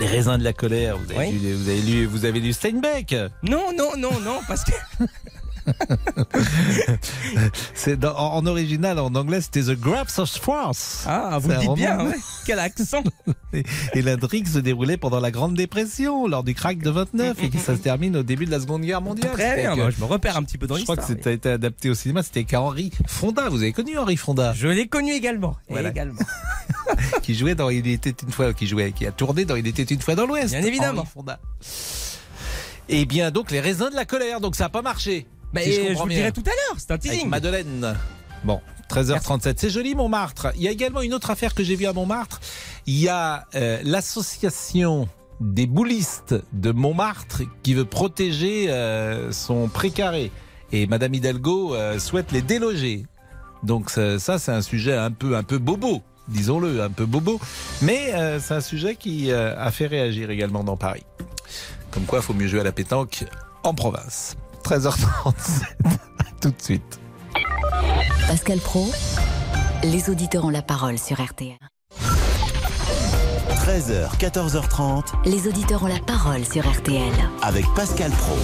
Les 0.00 0.06
raisins 0.06 0.38
de 0.38 0.44
la 0.44 0.52
colère, 0.52 0.96
vous 0.98 1.10
avez, 1.12 1.28
Oui. 1.30 1.38
lu, 1.38 1.52
vous 1.54 1.68
avez 1.68 1.80
lu, 1.82 2.06
vous 2.06 2.24
avez 2.24 2.40
lu 2.40 2.52
Steinbeck 2.52 3.14
Non, 3.42 3.72
non, 3.76 3.90
non, 3.98 4.20
non, 4.20 4.40
parce 4.48 4.64
que 4.64 4.72
C'est 7.74 8.04
en, 8.04 8.46
original, 8.46 8.98
en 8.98 9.14
anglais, 9.14 9.40
c'était 9.40 9.62
The 9.62 9.78
Grapes 9.78 10.18
of 10.18 10.30
France. 10.30 11.04
ah, 11.06 11.38
vous 11.40 11.48
le 11.50 11.56
dites 11.56 11.74
bien. 11.74 12.04
ouais. 12.06 12.14
Quel 12.46 12.58
accent 12.58 13.02
Et, 13.52 13.62
et 13.94 14.02
l'intrigue 14.02 14.48
se 14.48 14.58
déroulait 14.58 14.96
pendant 14.96 15.20
la 15.20 15.30
Grande 15.30 15.54
Dépression, 15.54 16.26
lors 16.26 16.42
du 16.42 16.54
crack 16.54 16.78
de 16.78 16.90
29, 16.90 17.36
et 17.42 17.58
ça 17.58 17.76
se 17.76 17.80
termine 17.80 18.16
au 18.16 18.22
début 18.22 18.46
de 18.46 18.50
la 18.50 18.60
Seconde 18.60 18.82
Guerre 18.82 19.02
mondiale. 19.02 19.32
Très 19.32 19.56
bien. 19.60 19.76
moi, 19.76 19.90
je 19.90 20.00
me 20.00 20.04
repère 20.06 20.36
un 20.36 20.42
petit 20.42 20.58
peu 20.58 20.66
dans 20.66 20.76
je 20.76 20.82
crois 20.84 20.96
l'histoire. 20.96 21.16
que 21.16 21.22
c'était 21.22 21.34
été 21.34 21.50
adapté 21.50 21.90
au 21.90 21.94
cinéma, 21.94 22.22
c'était 22.22 22.40
avec 22.40 22.54
Henri 22.54 22.90
Fonda. 23.06 23.48
Vous 23.48 23.62
avez 23.62 23.72
connu 23.72 23.98
Henri 23.98 24.16
Fonda, 24.16 24.52
Je 24.54 24.68
l'ai 24.68 24.88
connu 24.88 25.12
également. 25.12 25.56
Voilà. 25.68 25.90
également. 25.90 26.20
qui 27.22 27.34
jouait 27.34 27.54
dans 27.54 27.68
Il 27.70 27.86
était 27.86 28.14
une 28.22 28.32
fois, 28.32 28.52
qui 28.54 28.66
jouait, 28.66 28.92
qui 28.92 29.06
a 29.06 29.12
tourné 29.12 29.44
dans 29.44 29.56
Il 29.56 29.66
était 29.66 29.82
une 29.82 30.00
fois 30.00 30.14
dans 30.14 30.26
l'Ouest. 30.26 30.54
Bien 30.54 30.62
évidemment. 30.64 31.02
Henri 31.02 31.10
Fonda. 31.12 31.40
Eh 32.88 33.04
bien, 33.04 33.30
donc 33.30 33.50
les 33.50 33.60
raisins 33.60 33.90
de 33.90 33.96
la 33.96 34.04
colère, 34.04 34.40
donc 34.40 34.56
ça 34.56 34.64
n'a 34.64 34.70
pas 34.70 34.82
marché. 34.82 35.26
Bah, 35.52 35.60
si 35.62 35.72
je 35.72 35.80
vous 35.80 36.02
le 36.02 36.08
bien. 36.08 36.18
dirai 36.18 36.32
tout 36.32 36.42
à 36.46 36.50
l'heure. 36.50 36.76
C'est 36.78 36.90
un 36.90 36.94
Avec 36.94 37.10
teasing. 37.10 37.28
Madeleine. 37.28 37.96
Bon, 38.44 38.60
13h37, 38.90 39.54
c'est 39.56 39.70
joli 39.70 39.94
Montmartre. 39.94 40.48
Il 40.56 40.62
y 40.62 40.68
a 40.68 40.70
également 40.70 41.00
une 41.02 41.14
autre 41.14 41.30
affaire 41.30 41.54
que 41.54 41.62
j'ai 41.62 41.76
vue 41.76 41.86
à 41.86 41.92
Montmartre. 41.92 42.40
Il 42.86 42.98
y 42.98 43.08
a 43.08 43.46
euh, 43.54 43.78
l'association 43.84 45.08
des 45.40 45.66
boulistes 45.66 46.34
de 46.52 46.72
Montmartre 46.72 47.42
qui 47.62 47.74
veut 47.74 47.84
protéger 47.84 48.70
euh, 48.70 49.30
son 49.32 49.68
précaré. 49.68 50.30
Et 50.72 50.86
Madame 50.86 51.14
Hidalgo 51.14 51.74
euh, 51.74 51.98
souhaite 51.98 52.32
les 52.32 52.42
déloger. 52.42 53.04
Donc 53.62 53.90
ça, 53.90 54.18
ça, 54.18 54.38
c'est 54.38 54.52
un 54.52 54.62
sujet 54.62 54.94
un 54.96 55.10
peu, 55.12 55.36
un 55.36 55.42
peu 55.44 55.58
bobo, 55.58 56.02
disons-le, 56.28 56.82
un 56.82 56.90
peu 56.90 57.06
bobo. 57.06 57.40
Mais 57.82 58.12
euh, 58.14 58.40
c'est 58.40 58.54
un 58.54 58.60
sujet 58.60 58.96
qui 58.96 59.30
euh, 59.30 59.54
a 59.56 59.70
fait 59.70 59.86
réagir 59.86 60.30
également 60.30 60.64
dans 60.64 60.76
Paris. 60.76 61.04
Comme 61.90 62.04
quoi, 62.04 62.18
il 62.20 62.22
faut 62.22 62.34
mieux 62.34 62.48
jouer 62.48 62.60
à 62.60 62.64
la 62.64 62.72
pétanque 62.72 63.24
en 63.62 63.74
province. 63.74 64.34
13h37, 64.64 65.64
à 65.84 65.92
tout 66.40 66.50
de 66.50 66.62
suite. 66.62 67.00
Pascal 68.28 68.58
Pro, 68.58 68.90
les 69.84 70.08
auditeurs 70.10 70.44
ont 70.44 70.50
la 70.50 70.62
parole 70.62 70.98
sur 70.98 71.22
RTL. 71.22 71.56
13h, 73.66 74.16
14h30 74.18 75.04
Les 75.24 75.46
auditeurs 75.46 75.82
ont 75.84 75.88
la 75.88 75.98
parole 76.00 76.44
sur 76.44 76.68
RTL. 76.68 77.12
avec 77.42 77.64
Pascal 77.74 78.10
Pro. 78.12 78.36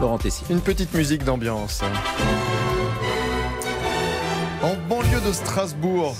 Laurent 0.00 0.18
Tessier. 0.18 0.46
Une 0.50 0.60
petite 0.60 0.92
musique 0.94 1.24
d'ambiance. 1.24 1.80
En 4.62 4.74
banlieue 4.88 5.20
de 5.26 5.32
Strasbourg. 5.32 6.14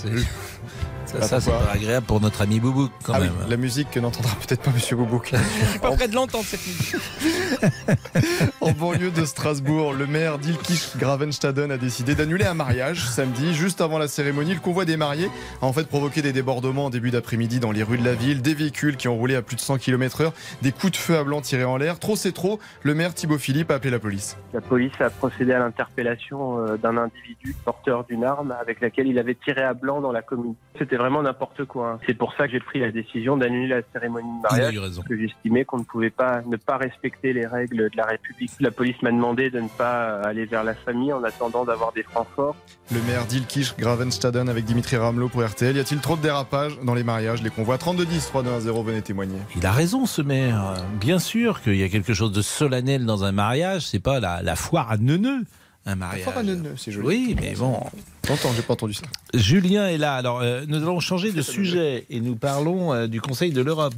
Ça, 1.11 1.21
ça, 1.27 1.41
c'est 1.41 1.51
pas 1.51 1.71
agréable 1.73 2.05
pour 2.05 2.21
notre 2.21 2.41
ami 2.41 2.59
Boubou 2.59 2.89
quand 3.03 3.13
Ah 3.15 3.19
oui, 3.19 3.27
même. 3.27 3.49
la 3.49 3.57
musique 3.57 3.91
que 3.91 3.99
n'entendra 3.99 4.33
peut-être 4.47 4.61
pas 4.61 4.71
Monsieur 4.71 4.95
Boubouk. 4.95 5.31
Je 5.61 5.65
suis 5.69 5.79
pas 5.79 5.91
prêt 5.91 6.07
de 6.07 6.15
l'entendre 6.15 6.45
cette 6.45 6.65
musique. 6.65 6.95
En 8.61 8.71
banlieue 8.71 9.11
de 9.11 9.25
Strasbourg, 9.25 9.93
le 9.93 10.05
maire 10.07 10.37
d'Ilkirch 10.37 10.95
Gravenstaden 10.97 11.71
a 11.71 11.77
décidé 11.77 12.15
d'annuler 12.15 12.45
un 12.45 12.53
mariage 12.53 13.05
samedi, 13.07 13.53
juste 13.53 13.81
avant 13.81 13.97
la 13.97 14.07
cérémonie. 14.07 14.53
Le 14.53 14.59
convoi 14.59 14.85
des 14.85 14.97
mariés 14.97 15.29
a 15.61 15.65
en 15.65 15.73
fait 15.73 15.87
provoqué 15.87 16.21
des 16.21 16.31
débordements 16.31 16.85
en 16.85 16.89
début 16.89 17.11
d'après-midi 17.11 17.59
dans 17.59 17.71
les 17.71 17.83
rues 17.83 17.97
de 17.97 18.05
la 18.05 18.13
ville, 18.13 18.41
des 18.41 18.53
véhicules 18.53 18.97
qui 18.97 19.07
ont 19.07 19.15
roulé 19.17 19.35
à 19.35 19.41
plus 19.41 19.55
de 19.55 19.61
100 19.61 19.77
km/h, 19.79 20.31
des 20.61 20.71
coups 20.71 20.93
de 20.93 20.97
feu 20.97 21.17
à 21.17 21.23
blanc 21.23 21.41
tirés 21.41 21.63
en 21.65 21.77
l'air. 21.77 21.99
Trop 21.99 22.15
c'est 22.15 22.31
trop, 22.31 22.59
le 22.83 22.93
maire 22.93 23.13
Thibaut 23.13 23.37
Philippe 23.37 23.71
a 23.71 23.75
appelé 23.75 23.89
la 23.91 23.99
police. 23.99 24.37
La 24.53 24.61
police 24.61 24.93
a 24.99 25.09
procédé 25.09 25.53
à 25.53 25.59
l'interpellation 25.59 26.59
euh, 26.65 26.77
d'un 26.77 26.97
individu 26.97 27.55
porteur 27.65 28.03
d'une 28.05 28.23
arme 28.23 28.53
avec 28.61 28.79
laquelle 28.81 29.07
il 29.07 29.17
avait 29.19 29.35
tiré 29.35 29.61
à 29.63 29.73
blanc 29.73 30.01
dans 30.01 30.11
la 30.11 30.21
commune. 30.21 30.55
C'était 30.77 30.97
vraiment 31.01 31.21
n'importe 31.21 31.65
quoi. 31.65 31.99
C'est 32.07 32.13
pour 32.13 32.33
ça 32.35 32.45
que 32.47 32.53
j'ai 32.53 32.59
pris 32.59 32.79
la 32.79 32.91
décision 32.91 33.37
d'annuler 33.37 33.67
la 33.67 33.81
cérémonie 33.93 34.27
de 34.29 34.37
Il 34.39 34.45
a 34.47 34.51
mariage. 34.51 34.73
eu 34.75 34.79
raison. 34.79 35.01
Parce 35.01 35.09
que 35.09 35.17
j'estimais 35.19 35.65
qu'on 35.65 35.79
ne 35.79 35.83
pouvait 35.83 36.09
pas 36.09 36.41
ne 36.47 36.57
pas 36.57 36.77
respecter 36.77 37.33
les 37.33 37.45
règles 37.45 37.89
de 37.89 37.97
la 37.97 38.05
République. 38.05 38.51
La 38.59 38.71
police 38.71 39.01
m'a 39.01 39.11
demandé 39.11 39.49
de 39.49 39.59
ne 39.59 39.67
pas 39.67 40.21
aller 40.21 40.45
vers 40.45 40.63
la 40.63 40.73
famille 40.73 41.11
en 41.13 41.23
attendant 41.23 41.65
d'avoir 41.65 41.91
des 41.91 42.03
francs 42.03 42.27
forts. 42.35 42.55
Le 42.91 43.01
maire 43.03 43.25
d'Ilkish 43.25 43.75
Gravenstaden 43.77 44.47
avec 44.49 44.65
Dimitri 44.65 44.97
Ramelot 44.97 45.29
pour 45.29 45.43
RTL. 45.45 45.75
Y 45.75 45.79
a-t-il 45.79 46.01
trop 46.01 46.15
de 46.15 46.21
dérapages 46.21 46.77
dans 46.83 46.93
les 46.93 47.03
mariages, 47.03 47.41
les 47.41 47.49
convois 47.49 47.77
3210 47.77 48.27
3210, 48.27 48.83
venez 48.83 49.01
témoigner. 49.01 49.37
Il 49.55 49.65
a 49.65 49.71
raison, 49.71 50.05
ce 50.05 50.21
maire. 50.21 50.73
Bien 50.99 51.19
sûr 51.19 51.61
qu'il 51.61 51.75
y 51.75 51.83
a 51.83 51.89
quelque 51.89 52.13
chose 52.13 52.31
de 52.31 52.41
solennel 52.41 53.05
dans 53.05 53.23
un 53.23 53.31
mariage. 53.31 53.87
C'est 53.87 53.99
pas 53.99 54.19
la, 54.19 54.41
la 54.41 54.55
foire 54.55 54.91
à 54.91 54.97
neuneux, 54.97 55.41
un 55.85 55.95
mariage. 55.95 56.27
neuneux, 56.43 56.73
c'est 56.77 56.91
joli. 56.91 57.07
Oui, 57.07 57.35
mais 57.39 57.55
bon. 57.55 57.79
T'entends, 58.21 58.53
j'ai 58.55 58.61
pas 58.61 58.73
entendu 58.73 58.93
ça. 58.93 59.05
Julien 59.33 59.87
est 59.87 59.97
là. 59.97 60.15
Alors, 60.15 60.41
euh, 60.41 60.63
nous 60.67 60.77
allons 60.77 60.99
changer 60.99 61.31
de 61.31 61.41
sujet 61.41 62.05
et 62.09 62.19
nous 62.21 62.35
parlons 62.35 62.93
euh, 62.93 63.07
du 63.07 63.19
Conseil 63.19 63.51
de 63.51 63.61
l'Europe, 63.61 63.93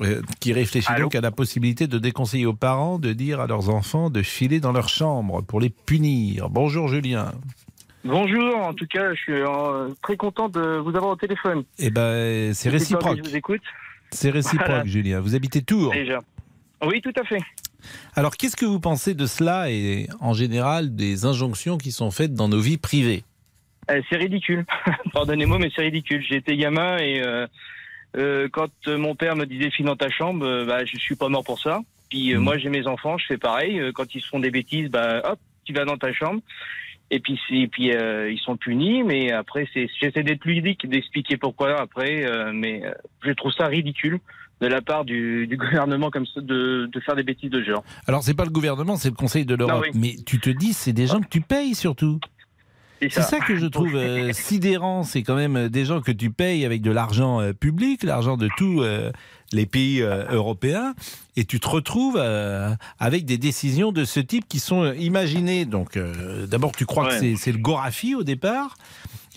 euh, 0.00 0.22
qui 0.38 0.52
réfléchit 0.52 0.92
donc 0.98 1.14
à 1.14 1.20
la 1.20 1.30
possibilité 1.32 1.86
de 1.88 1.98
déconseiller 1.98 2.46
aux 2.46 2.54
parents 2.54 2.98
de 2.98 3.12
dire 3.12 3.40
à 3.40 3.46
leurs 3.46 3.70
enfants 3.70 4.08
de 4.08 4.22
filer 4.22 4.60
dans 4.60 4.72
leur 4.72 4.88
chambre 4.88 5.42
pour 5.42 5.60
les 5.60 5.70
punir. 5.70 6.48
Bonjour 6.48 6.88
Julien. 6.88 7.32
Bonjour, 8.04 8.56
en 8.56 8.72
tout 8.72 8.86
cas, 8.86 9.12
je 9.12 9.20
suis 9.20 9.32
euh, 9.32 9.88
très 10.02 10.16
content 10.16 10.48
de 10.48 10.78
vous 10.78 10.90
avoir 10.96 11.08
au 11.12 11.16
téléphone. 11.16 11.64
Eh 11.78 11.90
ben, 11.90 12.54
c'est 12.54 12.70
réciproque. 12.70 13.18
Je 13.22 13.28
vous 13.30 13.36
écoute. 13.36 13.60
C'est 14.10 14.30
réciproque, 14.30 14.66
Voilà. 14.68 14.86
Julien. 14.86 15.20
Vous 15.20 15.34
habitez 15.34 15.60
Tours. 15.60 15.92
Déjà. 15.92 16.20
Oui, 16.86 17.02
tout 17.02 17.12
à 17.20 17.24
fait. 17.24 17.40
Alors, 18.16 18.36
qu'est-ce 18.36 18.56
que 18.56 18.64
vous 18.66 18.80
pensez 18.80 19.14
de 19.14 19.26
cela 19.26 19.70
et 19.70 20.08
en 20.20 20.32
général 20.34 20.94
des 20.94 21.24
injonctions 21.24 21.78
qui 21.78 21.92
sont 21.92 22.10
faites 22.10 22.34
dans 22.34 22.48
nos 22.48 22.60
vies 22.60 22.78
privées? 22.78 23.24
Euh, 23.90 24.00
c'est 24.08 24.16
ridicule. 24.16 24.64
Pardonnez-moi, 25.12 25.58
mais 25.58 25.70
c'est 25.74 25.82
ridicule. 25.82 26.24
Été 26.30 26.56
gamin 26.56 26.96
et 26.98 27.22
euh, 27.22 27.46
euh, 28.16 28.48
quand 28.52 28.70
mon 28.86 29.14
père 29.14 29.36
me 29.36 29.46
disait 29.46 29.70
file 29.70 29.86
dans 29.86 29.96
ta 29.96 30.10
chambre, 30.10 30.64
bah, 30.66 30.84
je 30.84 30.96
suis 30.98 31.16
pas 31.16 31.28
mort 31.28 31.44
pour 31.44 31.60
ça. 31.60 31.80
Puis 32.08 32.34
euh, 32.34 32.40
moi, 32.40 32.58
j'ai 32.58 32.68
mes 32.68 32.86
enfants, 32.86 33.18
je 33.18 33.26
fais 33.26 33.38
pareil. 33.38 33.80
Quand 33.94 34.14
ils 34.14 34.20
se 34.20 34.28
font 34.28 34.40
des 34.40 34.50
bêtises, 34.50 34.88
bah 34.90 35.22
hop, 35.24 35.38
tu 35.64 35.72
vas 35.72 35.84
dans 35.84 35.96
ta 35.96 36.12
chambre. 36.12 36.40
Et 37.12 37.18
puis, 37.20 37.40
c'est- 37.48 37.56
et 37.56 37.68
puis 37.68 37.92
euh, 37.92 38.30
ils 38.30 38.38
sont 38.38 38.56
punis, 38.56 39.02
mais 39.02 39.32
après, 39.32 39.68
c'est, 39.74 39.88
j'essaie 40.00 40.22
d'être 40.22 40.44
ludique, 40.44 40.88
d'expliquer 40.88 41.36
pourquoi 41.36 41.80
après, 41.80 42.24
euh, 42.24 42.52
mais 42.52 42.84
euh, 42.84 42.92
je 43.24 43.32
trouve 43.32 43.52
ça 43.52 43.66
ridicule 43.66 44.20
de 44.60 44.66
la 44.66 44.82
part 44.82 45.04
du, 45.04 45.46
du 45.46 45.56
gouvernement 45.56 46.10
comme 46.10 46.26
ça 46.26 46.40
de, 46.40 46.88
de 46.92 47.00
faire 47.00 47.16
des 47.16 47.22
bêtises 47.22 47.50
de 47.50 47.62
genre. 47.62 47.82
Alors, 48.06 48.22
c'est 48.22 48.34
pas 48.34 48.44
le 48.44 48.50
gouvernement, 48.50 48.96
c'est 48.96 49.08
le 49.10 49.14
Conseil 49.14 49.44
de 49.46 49.54
l'Europe. 49.54 49.84
Oui. 49.84 49.90
Mais 49.94 50.16
tu 50.26 50.38
te 50.40 50.50
dis, 50.50 50.72
c'est 50.72 50.92
des 50.92 51.06
gens 51.06 51.20
que 51.20 51.28
tu 51.28 51.40
payes 51.40 51.74
surtout. 51.74 52.18
C'est 53.02 53.08
ça. 53.08 53.22
ça. 53.22 53.38
que 53.40 53.56
je 53.56 53.64
trouve 53.64 53.96
euh, 53.96 54.30
sidérant, 54.34 55.04
c'est 55.04 55.22
quand 55.22 55.34
même 55.34 55.56
euh, 55.56 55.68
des 55.70 55.86
gens 55.86 56.02
que 56.02 56.12
tu 56.12 56.30
payes 56.30 56.66
avec 56.66 56.82
de 56.82 56.90
l'argent 56.90 57.40
euh, 57.40 57.54
public, 57.54 58.02
l'argent 58.02 58.36
de 58.36 58.50
tous 58.58 58.82
euh, 58.82 59.10
les 59.52 59.64
pays 59.64 60.00
européens, 60.02 60.94
et 61.36 61.44
tu 61.46 61.58
te 61.58 61.66
retrouves 61.68 62.16
avec 63.00 63.24
des 63.24 63.36
décisions 63.38 63.90
de 63.90 64.04
ce 64.04 64.20
type 64.20 64.46
qui 64.46 64.60
sont 64.60 64.92
imaginées. 64.92 65.64
Donc, 65.64 65.98
d'abord, 66.46 66.70
tu 66.70 66.86
crois 66.86 67.08
que 67.08 67.20
Ouais. 67.20 67.34
c'est 67.36 67.50
le 67.50 67.58
Gorafi 67.58 68.14
au 68.14 68.22
départ, 68.22 68.76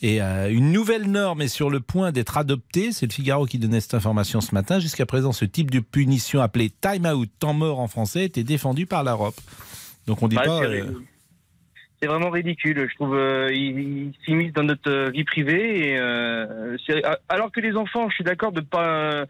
et 0.04 0.22
euh, 0.22 0.52
une 0.52 0.74
nouvelle 0.74 1.10
norme 1.10 1.42
est 1.42 1.48
sur 1.48 1.70
le 1.70 1.80
point 1.80 2.12
d'être 2.12 2.38
adoptée. 2.38 2.92
C'est 2.92 3.06
le 3.06 3.14
Figaro 3.14 3.46
qui 3.46 3.58
donnait 3.58 3.80
cette 3.80 3.94
information 3.94 4.42
ce 4.42 4.54
matin. 4.54 4.80
Jusqu'à 4.80 5.06
présent, 5.06 5.32
ce 5.32 5.46
type 5.46 5.72
de 5.72 5.80
punition 5.80 6.42
appelé 6.42 6.70
time 6.70 7.06
out, 7.06 7.30
temps 7.40 7.54
mort 7.54 7.80
en 7.80 7.88
français, 7.88 8.26
était 8.26 8.44
défendu 8.44 8.86
par 8.86 9.06
l'Europe. 9.06 9.36
Donc, 10.06 10.22
on 10.22 10.28
dit 10.28 10.36
pas. 10.36 10.60
c'est 10.60 10.82
euh. 10.82 10.92
C'est 12.02 12.08
vraiment 12.08 12.32
ridicule. 12.32 12.86
Je 12.90 12.96
trouve 12.96 13.16
euh, 13.16 13.48
ils 13.54 14.12
s'immiscent 14.26 14.52
dans 14.52 14.64
notre 14.64 14.92
euh, 14.92 15.10
vie 15.10 15.24
privée. 15.24 15.92
Et, 15.92 15.98
alors 17.30 17.50
que 17.54 17.62
les 17.62 17.78
enfants, 17.78 18.10
je 18.10 18.16
suis 18.16 18.26
d'accord 18.26 18.52
de 18.52 18.60
pas 18.60 19.26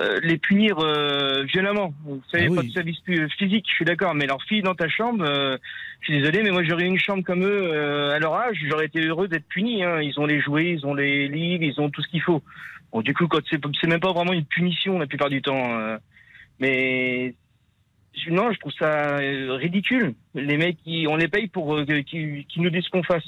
euh, 0.00 0.18
les 0.22 0.38
punir 0.38 0.78
euh, 0.80 1.44
violemment. 1.44 1.94
Vous 2.04 2.20
savez, 2.30 2.46
Ah 2.46 2.50
oui. 2.50 2.56
pas 2.56 2.62
de 2.62 2.70
service 2.70 2.98
physique, 3.38 3.66
je 3.68 3.74
suis 3.74 3.84
d'accord. 3.84 4.14
Mais 4.14 4.26
leur 4.26 4.42
fille 4.42 4.62
dans 4.62 4.74
ta 4.74 4.88
chambre, 4.88 5.24
euh, 5.26 5.56
je 6.00 6.06
suis 6.06 6.18
désolé, 6.20 6.42
mais 6.42 6.50
moi 6.50 6.62
j'aurais 6.64 6.84
eu 6.84 6.88
une 6.88 6.98
chambre 6.98 7.22
comme 7.22 7.44
eux 7.44 7.70
euh, 7.72 8.10
à 8.14 8.18
leur 8.18 8.34
âge, 8.34 8.56
j'aurais 8.68 8.86
été 8.86 9.00
heureux 9.06 9.28
d'être 9.28 9.46
puni. 9.46 9.84
hein. 9.84 10.00
Ils 10.00 10.18
ont 10.18 10.26
les 10.26 10.40
jouets, 10.40 10.70
ils 10.72 10.84
ont 10.86 10.94
les 10.94 11.28
livres, 11.28 11.62
ils 11.64 11.80
ont 11.80 11.90
tout 11.90 12.02
ce 12.02 12.08
qu'il 12.08 12.22
faut. 12.22 12.42
Bon, 12.92 13.02
du 13.02 13.14
coup, 13.14 13.26
quand 13.28 13.40
c'est 13.50 13.60
c'est 13.80 13.86
même 13.88 14.00
pas 14.00 14.12
vraiment 14.12 14.32
une 14.32 14.44
punition 14.44 14.98
la 14.98 15.06
plupart 15.06 15.30
du 15.30 15.42
temps. 15.42 15.78
euh, 15.78 15.96
mais 16.60 17.34
non, 18.28 18.52
je 18.52 18.58
trouve 18.60 18.72
ça 18.78 19.16
ridicule. 19.16 20.14
Les 20.34 20.56
mecs, 20.56 20.78
ils- 20.86 21.08
on 21.08 21.16
les 21.16 21.28
paye 21.28 21.48
pour 21.48 21.74
euh, 21.76 21.84
qu'ils 21.84 22.44
qu'ils 22.46 22.62
nous 22.62 22.70
disent 22.70 22.84
ce 22.84 22.90
qu'on 22.90 23.02
fasse. 23.02 23.24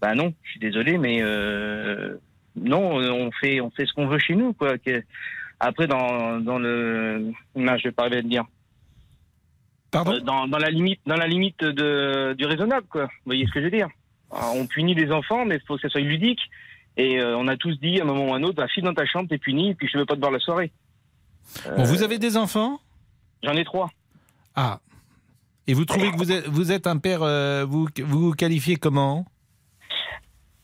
Bah 0.00 0.14
non, 0.14 0.32
je 0.44 0.50
suis 0.52 0.60
désolé, 0.60 0.98
mais 0.98 1.18
euh, 1.22 2.16
non, 2.54 2.96
on 2.96 3.30
fait, 3.32 3.60
on 3.60 3.70
fait 3.70 3.86
ce 3.86 3.92
qu'on 3.92 4.06
veut 4.06 4.18
chez 4.18 4.34
nous, 4.34 4.52
quoi. 4.52 4.78
Que- 4.78 5.02
Après, 5.60 5.86
dans, 5.86 6.38
dans 6.40 6.58
le, 6.58 7.32
non, 7.54 7.76
je 7.78 7.84
vais 7.84 7.92
pas 7.92 8.02
arriver 8.02 8.18
à 8.18 8.22
le 8.22 8.28
dire. 8.28 8.44
Pardon 9.90 10.12
Euh, 10.12 10.20
dans, 10.20 10.46
dans 10.48 10.58
la 10.58 10.70
limite, 10.70 11.00
dans 11.06 11.16
la 11.16 11.26
limite 11.26 11.60
de, 11.60 12.34
du 12.34 12.44
raisonnable, 12.44 12.86
quoi. 12.88 13.04
Vous 13.04 13.26
voyez 13.26 13.46
ce 13.46 13.52
que 13.52 13.60
je 13.60 13.64
veux 13.64 13.70
dire? 13.70 13.88
Alors, 14.30 14.54
On 14.56 14.66
punit 14.66 14.94
les 14.94 15.10
enfants, 15.12 15.44
mais 15.46 15.56
il 15.56 15.62
faut 15.66 15.76
que 15.76 15.82
ça 15.82 15.88
soit 15.88 16.00
ludique. 16.00 16.40
Et 16.98 17.20
euh, 17.20 17.36
on 17.36 17.46
a 17.48 17.56
tous 17.56 17.78
dit 17.80 18.00
à 18.00 18.04
un 18.04 18.06
moment 18.06 18.30
ou 18.30 18.34
à 18.34 18.36
un 18.36 18.42
autre, 18.42 18.56
bah, 18.56 18.68
file 18.68 18.84
dans 18.84 18.94
ta 18.94 19.06
chambre, 19.06 19.28
t'es 19.28 19.38
puni, 19.38 19.70
et 19.70 19.74
puis 19.74 19.88
je 19.90 19.98
veux 19.98 20.06
pas 20.06 20.14
te 20.14 20.20
voir 20.20 20.32
la 20.32 20.38
soirée. 20.40 20.72
Bon, 21.76 21.84
vous 21.84 22.02
avez 22.02 22.18
des 22.18 22.36
enfants? 22.36 22.80
J'en 23.42 23.52
ai 23.52 23.64
trois. 23.64 23.90
Ah. 24.54 24.80
Et 25.66 25.74
vous 25.74 25.84
trouvez 25.84 26.10
que 26.10 26.16
vous 26.16 26.32
êtes, 26.32 26.46
vous 26.48 26.72
êtes 26.72 26.86
un 26.86 26.96
père, 26.98 27.22
euh, 27.22 27.64
vous 27.64 27.88
vous 28.04 28.20
vous 28.20 28.32
qualifiez 28.32 28.76
comment? 28.76 29.26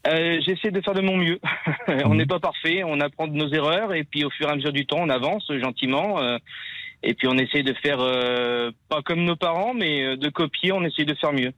Euh, 0.06 0.40
J'essaie 0.44 0.70
de 0.70 0.80
faire 0.80 0.94
de 0.94 1.00
mon 1.00 1.16
mieux. 1.16 1.38
on 2.04 2.14
n'est 2.14 2.26
pas 2.26 2.40
parfait, 2.40 2.82
on 2.84 3.00
apprend 3.00 3.28
de 3.28 3.34
nos 3.34 3.48
erreurs 3.52 3.94
et 3.94 4.04
puis 4.04 4.24
au 4.24 4.30
fur 4.30 4.48
et 4.48 4.52
à 4.52 4.56
mesure 4.56 4.72
du 4.72 4.86
temps, 4.86 4.98
on 5.00 5.08
avance 5.08 5.50
gentiment. 5.60 6.20
euh, 6.20 6.38
et 7.04 7.14
puis 7.14 7.26
on 7.26 7.36
essaie 7.36 7.62
de 7.64 7.74
faire 7.82 7.98
euh, 8.00 8.70
pas 8.88 9.02
comme 9.02 9.24
nos 9.24 9.34
parents, 9.36 9.74
mais 9.74 10.16
de 10.16 10.28
copier. 10.28 10.70
On 10.72 10.84
essaie 10.84 11.04
de 11.04 11.14
faire 11.14 11.32
mieux. 11.32 11.52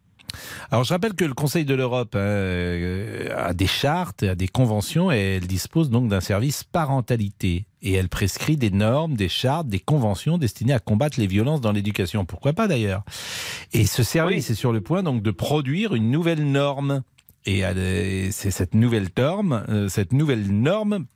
Alors 0.71 0.85
je 0.85 0.93
rappelle 0.93 1.13
que 1.15 1.25
le 1.25 1.35
Conseil 1.35 1.65
de 1.65 1.75
l'Europe 1.75 2.17
hein, 2.17 3.29
a 3.37 3.53
des 3.55 3.67
chartes, 3.67 4.23
a 4.23 4.35
des 4.35 4.49
conventions 4.49 5.13
et 5.13 5.37
elle 5.37 5.47
dispose 5.47 5.91
donc 5.91 6.09
d'un 6.09 6.21
service 6.21 6.65
parentalité. 6.65 7.67
Et 7.83 7.93
elle 7.93 8.09
prescrit 8.09 8.57
des 8.57 8.71
normes, 8.71 9.15
des 9.15 9.29
chartes, 9.29 9.69
des 9.69 9.79
conventions 9.79 10.39
destinées 10.39 10.73
à 10.73 10.79
combattre 10.79 11.21
les 11.21 11.27
violences 11.27 11.61
dans 11.61 11.73
l'éducation. 11.73 12.25
Pourquoi 12.25 12.55
pas 12.55 12.67
d'ailleurs? 12.67 13.03
Et 13.75 13.85
ce 13.85 14.03
service 14.03 14.49
est 14.51 14.55
sur 14.55 14.73
le 14.73 14.81
point 14.81 15.03
donc 15.03 15.23
de 15.23 15.31
produire 15.31 15.95
une 15.95 16.11
nouvelle 16.11 16.43
norme. 16.51 17.03
Et 17.47 17.59
elle- 17.59 18.33
c'est 18.33 18.51
cette 18.51 18.75
nouvelle 18.75 19.09
norme, 19.17 19.65
euh, 19.69 19.89
cette 19.89 20.13
nouvelle 20.13 20.51
norme 20.51 21.07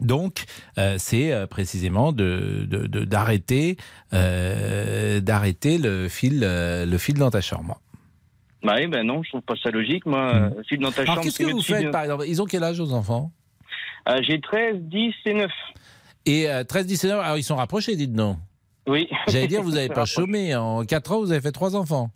donc, 0.00 0.44
euh, 0.76 0.96
c'est 0.98 1.32
euh, 1.32 1.46
précisément 1.46 2.12
de 2.12 2.66
de- 2.68 2.86
de- 2.86 3.04
d'arrêter 3.04 3.76
euh, 4.12 5.20
d'arrêter 5.20 5.78
le 5.78 6.08
fil 6.08 6.42
euh, 6.44 6.84
le 6.84 6.98
fil 6.98 7.14
dans 7.14 7.30
ta 7.30 7.40
chambre. 7.40 7.80
Bah 8.62 8.74
oui, 8.78 8.86
ben 8.88 9.06
non, 9.06 9.22
je 9.22 9.30
trouve 9.30 9.42
pas 9.42 9.54
ça 9.62 9.70
logique. 9.70 10.04
Moi, 10.06 10.34
euh, 10.34 10.50
file 10.68 10.80
dans 10.80 10.90
ta. 10.92 11.02
Alors 11.02 11.14
chambre. 11.14 11.24
qu'est-ce 11.24 11.38
que 11.38 11.50
vous 11.50 11.58
de 11.60 11.64
faites 11.64 11.90
par 11.90 12.02
exemple? 12.02 12.24
Ils 12.28 12.42
ont 12.42 12.46
quel 12.46 12.62
âge 12.62 12.78
aux 12.80 12.92
enfants? 12.92 13.32
Euh, 14.08 14.18
J'ai 14.22 14.40
13, 14.40 14.76
10 14.82 15.14
et 15.24 15.34
9. 15.34 15.50
Et 16.26 16.50
euh, 16.50 16.62
13, 16.64 16.86
17 16.86 17.12
ans, 17.12 17.20
alors 17.20 17.38
ils 17.38 17.42
sont 17.44 17.56
rapprochés, 17.56 17.96
dites 17.96 18.12
donc. 18.12 18.36
Oui. 18.86 19.08
J'allais 19.28 19.46
dire, 19.48 19.62
vous 19.62 19.72
n'avez 19.72 19.88
pas 20.00 20.04
chômé. 20.04 20.54
En 20.54 20.84
4 20.84 21.12
ans, 21.12 21.20
vous 21.20 21.32
avez 21.32 21.40
fait 21.40 21.52
3 21.52 21.74
enfants. 21.74 22.10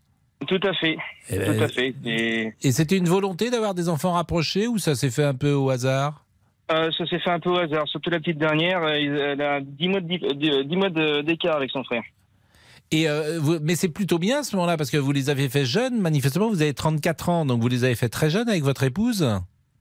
Tout 0.46 0.60
à 0.62 0.72
fait. 0.74 0.96
Eh 1.30 1.38
ben, 1.38 1.56
Tout 1.56 1.62
à 1.64 1.68
fait. 1.68 1.94
Et, 2.04 2.52
Et 2.62 2.72
c'était 2.72 2.96
une 2.96 3.08
volonté 3.08 3.50
d'avoir 3.50 3.74
des 3.74 3.88
enfants 3.88 4.12
rapprochés 4.12 4.66
ou 4.66 4.78
ça 4.78 4.94
s'est 4.94 5.10
fait 5.10 5.24
un 5.24 5.34
peu 5.34 5.52
au 5.52 5.70
hasard? 5.70 6.24
Euh, 6.72 6.90
ça 6.96 7.06
s'est 7.06 7.18
fait 7.18 7.30
un 7.30 7.40
peu 7.40 7.50
au 7.50 7.56
hasard. 7.58 7.86
Surtout 7.88 8.10
la 8.10 8.18
petite 8.20 8.38
dernière, 8.38 8.82
euh, 8.82 9.32
elle 9.32 9.42
a 9.42 9.60
10 9.60 9.88
mois 9.88 10.00
de 10.00 10.06
dif- 10.08 10.34
de- 10.36 10.62
10 10.62 10.76
mois 10.76 10.88
de- 10.88 11.20
d'écart 11.22 11.56
avec 11.56 11.70
son 11.70 11.84
frère. 11.84 12.02
Et 12.92 13.08
euh, 13.08 13.38
vous- 13.40 13.58
mais 13.60 13.76
c'est 13.76 13.88
plutôt 13.88 14.18
bien 14.18 14.40
à 14.40 14.42
ce 14.42 14.56
moment-là 14.56 14.76
parce 14.76 14.90
que 14.90 14.96
vous 14.96 15.12
les 15.12 15.30
avez 15.30 15.48
fait 15.48 15.64
jeunes. 15.64 16.00
Manifestement, 16.00 16.48
vous 16.48 16.62
avez 16.62 16.74
34 16.74 17.28
ans, 17.28 17.44
donc 17.44 17.60
vous 17.60 17.68
les 17.68 17.84
avez 17.84 17.94
fait 17.94 18.08
très 18.08 18.30
jeunes 18.30 18.48
avec 18.48 18.62
votre 18.62 18.82
épouse? 18.82 19.28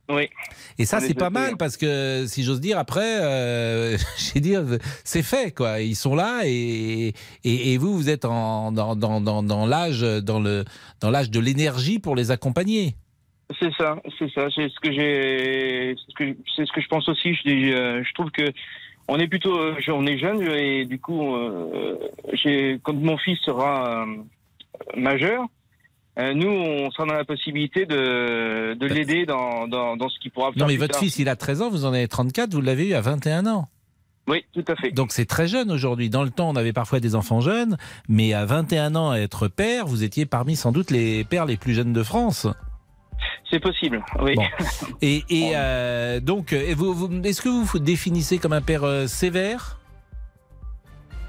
Oui. 0.10 0.28
Et 0.80 0.86
ça, 0.86 1.00
c'est 1.00 1.13
pas 1.13 1.30
mal 1.30 1.54
hein. 1.54 1.58
parce 1.58 1.78
que, 1.78 2.26
si 2.28 2.43
j'ose 2.43 2.60
dire, 2.60 2.80
après, 2.80 3.22
euh, 3.22 3.98
j'ai 4.17 4.39
dire, 4.39 4.63
c'est 5.04 5.24
fait, 5.24 5.56
quoi. 5.56 5.82
Ils 5.82 5.95
sont 5.95 6.15
là 6.15 6.41
et, 6.45 7.13
et, 7.43 7.74
et 7.74 7.78
vous, 7.78 7.95
vous 7.95 8.10
êtes 8.10 8.26
en, 8.26 8.72
dans, 8.72 8.95
dans, 8.95 9.22
dans, 9.22 9.43
dans 9.43 9.65
l'âge, 9.67 10.02
dans 10.02 10.39
le, 10.39 10.65
dans 11.00 11.12
l'âge 11.12 11.30
de 11.30 11.39
l'énergie 11.39 12.00
pour 12.00 12.15
les 12.15 12.32
accompagner. 12.32 12.95
C'est 13.60 13.74
ça, 13.74 14.00
c'est 14.19 14.32
ça, 14.32 14.48
c'est 14.54 14.69
ce 14.69 14.80
que 14.80 14.91
j'ai, 14.91 15.95
c'est 15.95 16.12
ce 16.12 16.15
que, 16.15 16.38
c'est 16.56 16.65
ce 16.65 16.72
que 16.72 16.82
je 16.82 16.88
pense 16.88 17.10
aussi. 17.10 17.34
Je, 17.34 17.41
dis, 17.43 17.72
euh, 17.72 18.04
je 18.04 18.13
trouve 18.13 18.30
que 18.30 18.52
on 19.08 19.17
est 19.17 19.28
plutôt, 19.28 19.60
euh, 19.60 19.76
on 19.88 20.06
est 20.06 20.19
jeune 20.19 20.41
et 20.43 20.86
du 20.86 21.00
coup, 21.00 21.36
euh, 21.36 21.98
quand 22.84 22.93
mon 22.93 23.17
fils 23.17 23.39
sera 23.39 24.06
majeur, 24.95 25.45
nous, 26.18 26.49
on 26.49 26.91
sera 26.91 27.05
dans 27.05 27.14
la 27.14 27.24
possibilité 27.26 27.86
de, 27.86 28.74
de 28.74 28.86
l'aider 28.88 29.26
dans, 29.26 29.68
dans, 29.68 29.95
dans 29.95 30.10
ce 30.10 30.20
qu'il 30.20 30.32
pourra 30.32 30.51
faire. 30.51 30.60
Non, 30.60 30.66
mais 30.68 30.74
plus 30.74 30.80
votre 30.82 30.93
tard. 30.93 31.01
fils, 31.01 31.18
il 31.20 31.30
a 31.30 31.36
13 31.36 31.62
ans, 31.62 31.70
vous 31.70 31.86
en 31.86 31.93
avez 31.93 32.07
34, 32.07 32.53
vous 32.53 32.62
l'avez 32.62 32.89
eu 32.89 32.93
à 32.93 33.01
21 33.01 33.45
ans. 33.47 33.68
Oui, 34.28 34.45
tout 34.53 34.66
à 34.68 34.76
fait. 34.76 34.91
Donc 34.91 35.12
c'est 35.12 35.26
très 35.26 35.47
jeune 35.47 35.72
aujourd'hui. 35.72 36.10
Dans 36.10 36.24
le 36.24 36.30
temps, 36.30 36.49
on 36.49 36.55
avait 36.55 36.74
parfois 36.74 36.99
des 36.99 37.16
enfants 37.16 37.41
jeunes, 37.41 37.78
mais 38.07 38.34
à 38.34 38.45
21 38.45 38.95
ans, 38.95 39.10
à 39.12 39.18
être 39.18 39.47
père, 39.47 39.88
vous 39.88 40.03
étiez 40.03 40.26
parmi 40.28 40.55
sans 40.55 40.72
doute 40.72 40.91
les 40.91 41.24
pères 41.24 41.45
les 41.45 41.57
plus 41.57 41.74
jeunes 41.74 41.93
de 41.93 42.03
France. 42.03 42.45
C'est 43.49 43.60
possible, 43.60 44.03
oui. 44.22 44.36
Bon. 44.36 44.43
Et, 45.01 45.24
et, 45.30 45.51
euh, 45.55 46.20
donc, 46.20 46.53
et 46.53 46.76
vous, 46.76 46.93
vous- 46.93 47.22
est-ce 47.24 47.41
que 47.41 47.49
vous 47.49 47.64
vous 47.64 47.80
définissez 47.80 48.38
comme 48.38 48.53
un 48.53 48.62
père 48.62 48.84
euh, 48.84 49.07
sévère? 49.07 49.80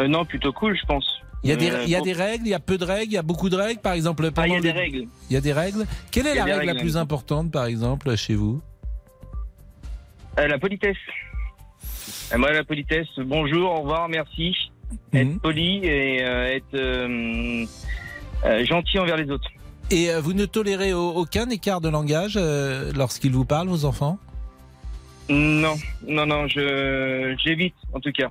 Euh, 0.02 0.06
non, 0.08 0.24
plutôt 0.26 0.52
cool, 0.52 0.76
je 0.78 0.84
pense. 0.84 1.06
Il 1.42 1.48
y 1.50 1.52
a, 1.52 1.56
des, 1.56 1.66
il 1.84 1.88
y 1.88 1.94
a 1.94 1.98
pour- 1.98 2.04
des 2.06 2.12
règles, 2.12 2.46
il 2.46 2.50
y 2.50 2.54
a 2.54 2.60
peu 2.60 2.76
de 2.76 2.84
règles, 2.84 3.12
il 3.12 3.14
y 3.14 3.18
a 3.18 3.22
beaucoup 3.22 3.48
de 3.48 3.56
règles, 3.56 3.80
par 3.80 3.94
exemple. 3.94 4.28
Ah, 4.36 4.46
il 4.46 4.52
y 4.52 4.56
a 4.56 4.60
des 4.60 4.72
les- 4.72 4.78
règles. 4.78 5.06
Il 5.30 5.32
y 5.32 5.36
a 5.36 5.40
des 5.40 5.52
règles. 5.52 5.86
Quelle 6.10 6.26
est 6.26 6.34
la 6.34 6.44
règle 6.44 6.66
la 6.66 6.74
plus 6.74 6.96
importante, 6.98 7.50
par 7.50 7.64
exemple, 7.64 8.14
chez 8.16 8.34
vous? 8.34 8.60
Euh, 10.38 10.46
la 10.46 10.58
politesse. 10.58 10.96
Euh, 12.32 12.38
moi, 12.38 12.52
la 12.52 12.62
politesse, 12.64 13.08
bonjour, 13.18 13.70
au 13.72 13.80
revoir, 13.80 14.08
merci. 14.08 14.54
Être 15.12 15.40
poli 15.40 15.78
et 15.84 16.22
euh, 16.22 16.56
être 16.56 16.74
euh, 16.74 17.66
gentil 18.66 18.98
envers 18.98 19.16
les 19.16 19.30
autres. 19.30 19.48
Et 19.90 20.10
vous 20.20 20.32
ne 20.34 20.44
tolérez 20.46 20.92
au- 20.92 21.10
aucun 21.14 21.48
écart 21.48 21.80
de 21.80 21.88
langage 21.88 22.38
lorsqu'ils 22.94 23.32
vous 23.32 23.44
parlent, 23.44 23.68
vos 23.68 23.84
enfants? 23.84 24.18
Non, 25.28 25.74
non, 26.06 26.26
non, 26.26 26.46
je 26.48 27.34
j'évite 27.42 27.74
en 27.92 28.00
tout 28.00 28.12
cas. 28.12 28.30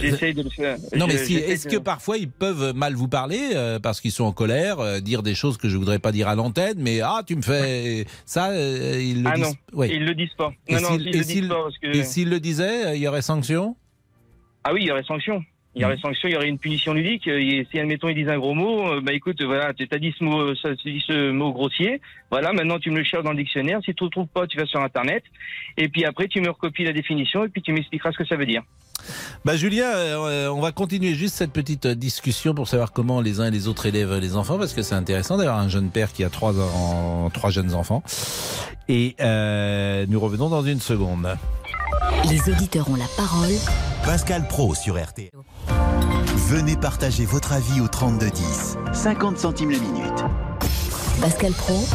J'essaye 0.00 0.34
de 0.34 0.42
le 0.42 0.50
faire. 0.50 0.76
Bah, 0.92 0.98
Non, 0.98 1.06
mais 1.06 1.16
si, 1.18 1.34
j'essaie 1.34 1.50
est-ce 1.52 1.68
de- 1.68 1.74
que 1.74 1.78
parfois 1.78 2.18
ils 2.18 2.30
peuvent 2.30 2.72
mal 2.74 2.94
vous 2.94 3.08
parler 3.08 3.50
euh, 3.54 3.78
parce 3.78 4.00
qu'ils 4.00 4.12
sont 4.12 4.24
en 4.24 4.32
colère, 4.32 4.78
euh, 4.80 5.00
dire 5.00 5.22
des 5.22 5.34
choses 5.34 5.56
que 5.56 5.68
je 5.68 5.76
voudrais 5.76 5.98
pas 5.98 6.12
dire 6.12 6.28
à 6.28 6.34
l'antenne, 6.34 6.76
mais 6.78 7.00
ah, 7.00 7.22
tu 7.26 7.36
me 7.36 7.42
fais 7.42 8.04
ça, 8.26 8.50
euh, 8.50 8.98
ils 9.00 9.22
le 9.22 9.28
Ah 9.30 9.34
disent. 9.36 9.44
non, 9.46 9.52
Oui. 9.72 9.90
ils 9.92 10.04
le 10.04 10.14
disent 10.14 10.34
pas. 10.36 10.52
Et 10.68 10.74
Non, 10.74 10.80
non, 10.82 10.88
s'ils- 10.90 11.04
le 11.04 11.10
disent 11.10 11.26
s'ils- 11.26 11.48
pas 11.48 11.62
parce 11.62 11.78
que. 11.78 11.86
Et 11.88 12.04
s'ils 12.04 12.28
le 12.30 12.40
disaient, 12.40 12.96
il 12.96 13.02
y 13.02 13.08
aurait 13.08 13.22
sanction? 13.22 13.76
Ah 14.64 14.72
oui, 14.72 14.80
il 14.82 14.88
y 14.88 14.90
aurait 14.90 15.02
sanction. 15.04 15.42
Il 15.76 15.80
y 15.80 15.84
Mm. 15.84 15.86
aurait 15.86 15.98
sanction, 15.98 16.28
il 16.28 16.32
y 16.32 16.36
aurait 16.36 16.48
une 16.48 16.58
punition 16.58 16.92
ludique. 16.92 17.28
Et 17.28 17.64
si, 17.70 17.78
admettons, 17.78 18.08
ils 18.08 18.16
disent 18.16 18.28
un 18.28 18.38
gros 18.38 18.54
mot, 18.54 19.00
bah 19.02 19.12
écoute, 19.12 19.40
voilà, 19.40 19.72
tu 19.72 19.86
as 19.88 19.98
dit 19.98 20.12
ce 20.18 20.24
mot, 20.24 20.52
ça, 20.56 20.70
dis 20.84 21.00
ce 21.06 21.30
mot 21.30 21.52
grossier. 21.52 22.00
Voilà, 22.28 22.52
maintenant 22.52 22.80
tu 22.80 22.90
me 22.90 22.98
le 22.98 23.04
cherches 23.04 23.22
dans 23.22 23.30
le 23.30 23.36
dictionnaire. 23.36 23.78
Si 23.84 23.94
tu 23.94 24.02
ne 24.02 24.08
le 24.08 24.10
trouves 24.10 24.26
pas, 24.26 24.48
tu 24.48 24.58
vas 24.58 24.66
sur 24.66 24.80
Internet. 24.80 25.22
Et 25.76 25.88
puis 25.88 26.04
après, 26.04 26.26
tu 26.26 26.40
me 26.40 26.48
recopies 26.50 26.82
la 26.82 26.92
définition 26.92 27.44
et 27.44 27.48
puis 27.48 27.62
tu 27.62 27.72
m'expliqueras 27.72 28.10
ce 28.10 28.18
que 28.18 28.26
ça 28.26 28.34
veut 28.34 28.46
dire. 28.46 28.62
Bah 29.44 29.56
Julien, 29.56 29.86
euh, 29.86 30.48
on 30.48 30.60
va 30.60 30.72
continuer 30.72 31.14
juste 31.14 31.34
cette 31.36 31.52
petite 31.52 31.86
euh, 31.86 31.94
discussion 31.94 32.54
pour 32.54 32.68
savoir 32.68 32.92
comment 32.92 33.20
les 33.20 33.40
uns 33.40 33.46
et 33.46 33.50
les 33.50 33.68
autres 33.68 33.86
élèvent 33.86 34.14
les 34.16 34.36
enfants, 34.36 34.58
parce 34.58 34.72
que 34.72 34.82
c'est 34.82 34.94
intéressant 34.94 35.36
d'avoir 35.36 35.58
un 35.58 35.68
jeune 35.68 35.90
père 35.90 36.12
qui 36.12 36.24
a 36.24 36.30
trois, 36.30 36.52
en- 36.58 37.30
trois 37.30 37.50
jeunes 37.50 37.74
enfants. 37.74 38.02
Et 38.88 39.16
euh, 39.20 40.04
nous 40.08 40.20
revenons 40.20 40.48
dans 40.48 40.62
une 40.62 40.80
seconde. 40.80 41.28
Les 42.28 42.40
auditeurs 42.52 42.88
ont 42.90 42.96
la 42.96 43.06
parole. 43.16 43.52
Pascal 44.04 44.46
Pro 44.48 44.74
sur 44.74 45.00
RTL. 45.02 45.30
Venez 46.48 46.76
partager 46.76 47.24
votre 47.24 47.52
avis 47.52 47.80
au 47.80 47.88
3210. 47.88 48.76
50 48.92 49.38
centimes 49.38 49.70
la 49.70 49.78
minute. 49.78 50.24
Pascal 51.20 51.52
Pro, 51.52 51.86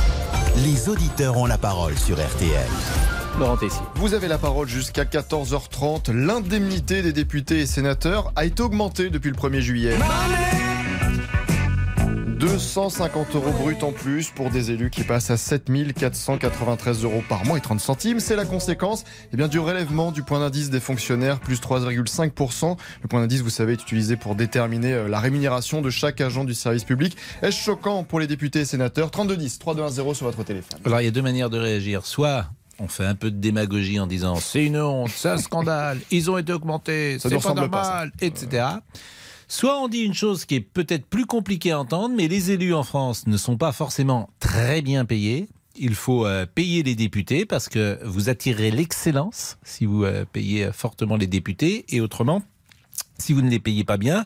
Les 0.63 0.87
auditeurs 0.89 1.37
ont 1.37 1.45
la 1.45 1.57
parole 1.57 1.97
sur 1.97 2.15
RTL. 2.17 2.67
Laurent 3.39 3.57
Tessier. 3.57 3.81
Vous 3.95 4.13
avez 4.13 4.27
la 4.27 4.37
parole 4.37 4.67
jusqu'à 4.67 5.03
14h30. 5.03 6.11
L'indemnité 6.11 7.01
des 7.01 7.11
députés 7.11 7.59
et 7.59 7.65
sénateurs 7.65 8.31
a 8.35 8.45
été 8.45 8.63
augmentée 8.63 9.09
depuis 9.09 9.29
le 9.29 9.35
1er 9.35 9.59
juillet. 9.59 9.95
250 12.39 13.35
euros 13.35 13.51
brut 13.51 13.83
en 13.83 13.91
plus 13.91 14.29
pour 14.29 14.49
des 14.49 14.71
élus 14.71 14.89
qui 14.89 15.03
passent 15.03 15.31
à 15.31 15.37
7493 15.37 17.03
euros 17.03 17.23
par 17.27 17.45
mois 17.45 17.57
et 17.57 17.61
30 17.61 17.79
centimes. 17.79 18.19
C'est 18.19 18.35
la 18.35 18.45
conséquence 18.45 19.03
eh 19.33 19.37
bien, 19.37 19.47
du 19.47 19.59
relèvement 19.59 20.11
du 20.11 20.21
point 20.21 20.39
d'indice 20.39 20.69
des 20.69 20.79
fonctionnaires, 20.79 21.39
plus 21.39 21.59
3,5%. 21.59 22.77
Le 23.01 23.07
point 23.07 23.21
d'indice, 23.21 23.41
vous 23.41 23.49
savez, 23.49 23.73
est 23.73 23.81
utilisé 23.81 24.15
pour 24.15 24.35
déterminer 24.35 24.93
euh, 24.93 25.07
la 25.07 25.19
rémunération 25.19 25.81
de 25.81 25.89
chaque 25.89 26.21
agent 26.21 26.43
du 26.43 26.53
service 26.53 26.83
public. 26.83 27.17
Est-ce 27.41 27.57
choquant 27.57 28.03
pour 28.03 28.19
les 28.19 28.27
députés 28.27 28.61
et 28.61 28.65
sénateurs? 28.65 29.11
3210, 29.11 29.59
3210 29.59 30.13
sur 30.13 30.25
votre 30.25 30.43
téléphone. 30.43 30.79
Alors 30.85 31.01
il 31.01 31.05
y 31.05 31.09
a 31.09 31.11
deux 31.11 31.21
manières 31.21 31.49
de 31.49 31.57
réagir. 31.57 32.05
Soit 32.05 32.45
on 32.79 32.87
fait 32.87 33.05
un 33.05 33.15
peu 33.15 33.31
de 33.31 33.37
démagogie 33.37 33.99
en 33.99 34.07
disant 34.07 34.35
c'est 34.35 34.65
une 34.65 34.77
honte, 34.77 35.09
c'est 35.09 35.29
un 35.29 35.37
scandale, 35.37 35.99
ils 36.11 36.29
ont 36.29 36.37
été 36.37 36.53
augmentés, 36.53 37.19
Ça 37.19 37.29
c'est 37.29 37.35
pas 37.35 37.41
ressemble 37.49 37.69
pas, 37.69 37.83
normal, 37.83 38.11
etc. 38.21 38.67
Soit 39.47 39.79
on 39.79 39.87
dit 39.87 39.99
une 39.99 40.13
chose 40.13 40.45
qui 40.45 40.55
est 40.55 40.61
peut-être 40.61 41.05
plus 41.05 41.25
compliquée 41.25 41.71
à 41.71 41.79
entendre, 41.79 42.15
mais 42.15 42.27
les 42.27 42.51
élus 42.51 42.73
en 42.73 42.83
France 42.83 43.27
ne 43.27 43.37
sont 43.37 43.57
pas 43.57 43.71
forcément 43.71 44.29
très 44.39 44.81
bien 44.81 45.05
payés. 45.05 45.47
Il 45.77 45.93
faut 45.93 46.25
euh, 46.25 46.45
payer 46.45 46.83
les 46.83 46.95
députés 46.95 47.45
parce 47.45 47.69
que 47.69 47.99
vous 48.03 48.29
attirerez 48.29 48.71
l'excellence 48.71 49.57
si 49.63 49.85
vous 49.85 50.03
euh, 50.03 50.25
payez 50.31 50.71
fortement 50.71 51.17
les 51.17 51.27
députés 51.27 51.85
et 51.89 52.01
autrement, 52.01 52.41
si 53.17 53.33
vous 53.33 53.41
ne 53.41 53.49
les 53.49 53.59
payez 53.59 53.83
pas 53.83 53.97
bien, 53.97 54.25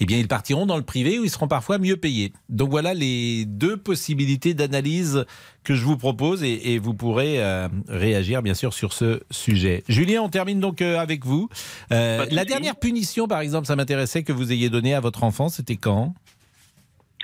eh 0.00 0.06
bien 0.06 0.18
ils 0.18 0.28
partiront 0.28 0.66
dans 0.66 0.76
le 0.76 0.82
privé 0.82 1.18
où 1.18 1.24
ils 1.24 1.30
seront 1.30 1.48
parfois 1.48 1.78
mieux 1.78 1.96
payés. 1.96 2.32
Donc 2.48 2.70
voilà 2.70 2.94
les 2.94 3.44
deux 3.46 3.76
possibilités 3.76 4.54
d'analyse 4.54 5.24
que 5.64 5.74
je 5.74 5.84
vous 5.84 5.96
propose 5.96 6.42
et, 6.42 6.72
et 6.72 6.78
vous 6.78 6.94
pourrez 6.94 7.42
euh, 7.42 7.68
réagir 7.88 8.42
bien 8.42 8.54
sûr 8.54 8.72
sur 8.72 8.92
ce 8.92 9.20
sujet. 9.30 9.84
Julien, 9.88 10.22
on 10.22 10.28
termine 10.28 10.60
donc 10.60 10.80
euh, 10.80 10.98
avec 10.98 11.26
vous. 11.26 11.48
Euh, 11.92 12.26
la 12.30 12.44
dernière 12.44 12.76
punition, 12.76 13.28
par 13.28 13.40
exemple, 13.40 13.66
ça 13.66 13.76
m'intéressait 13.76 14.22
que 14.22 14.32
vous 14.32 14.52
ayez 14.52 14.70
donné 14.70 14.94
à 14.94 15.00
votre 15.00 15.24
enfant, 15.24 15.48
c'était 15.48 15.76
quand? 15.76 16.14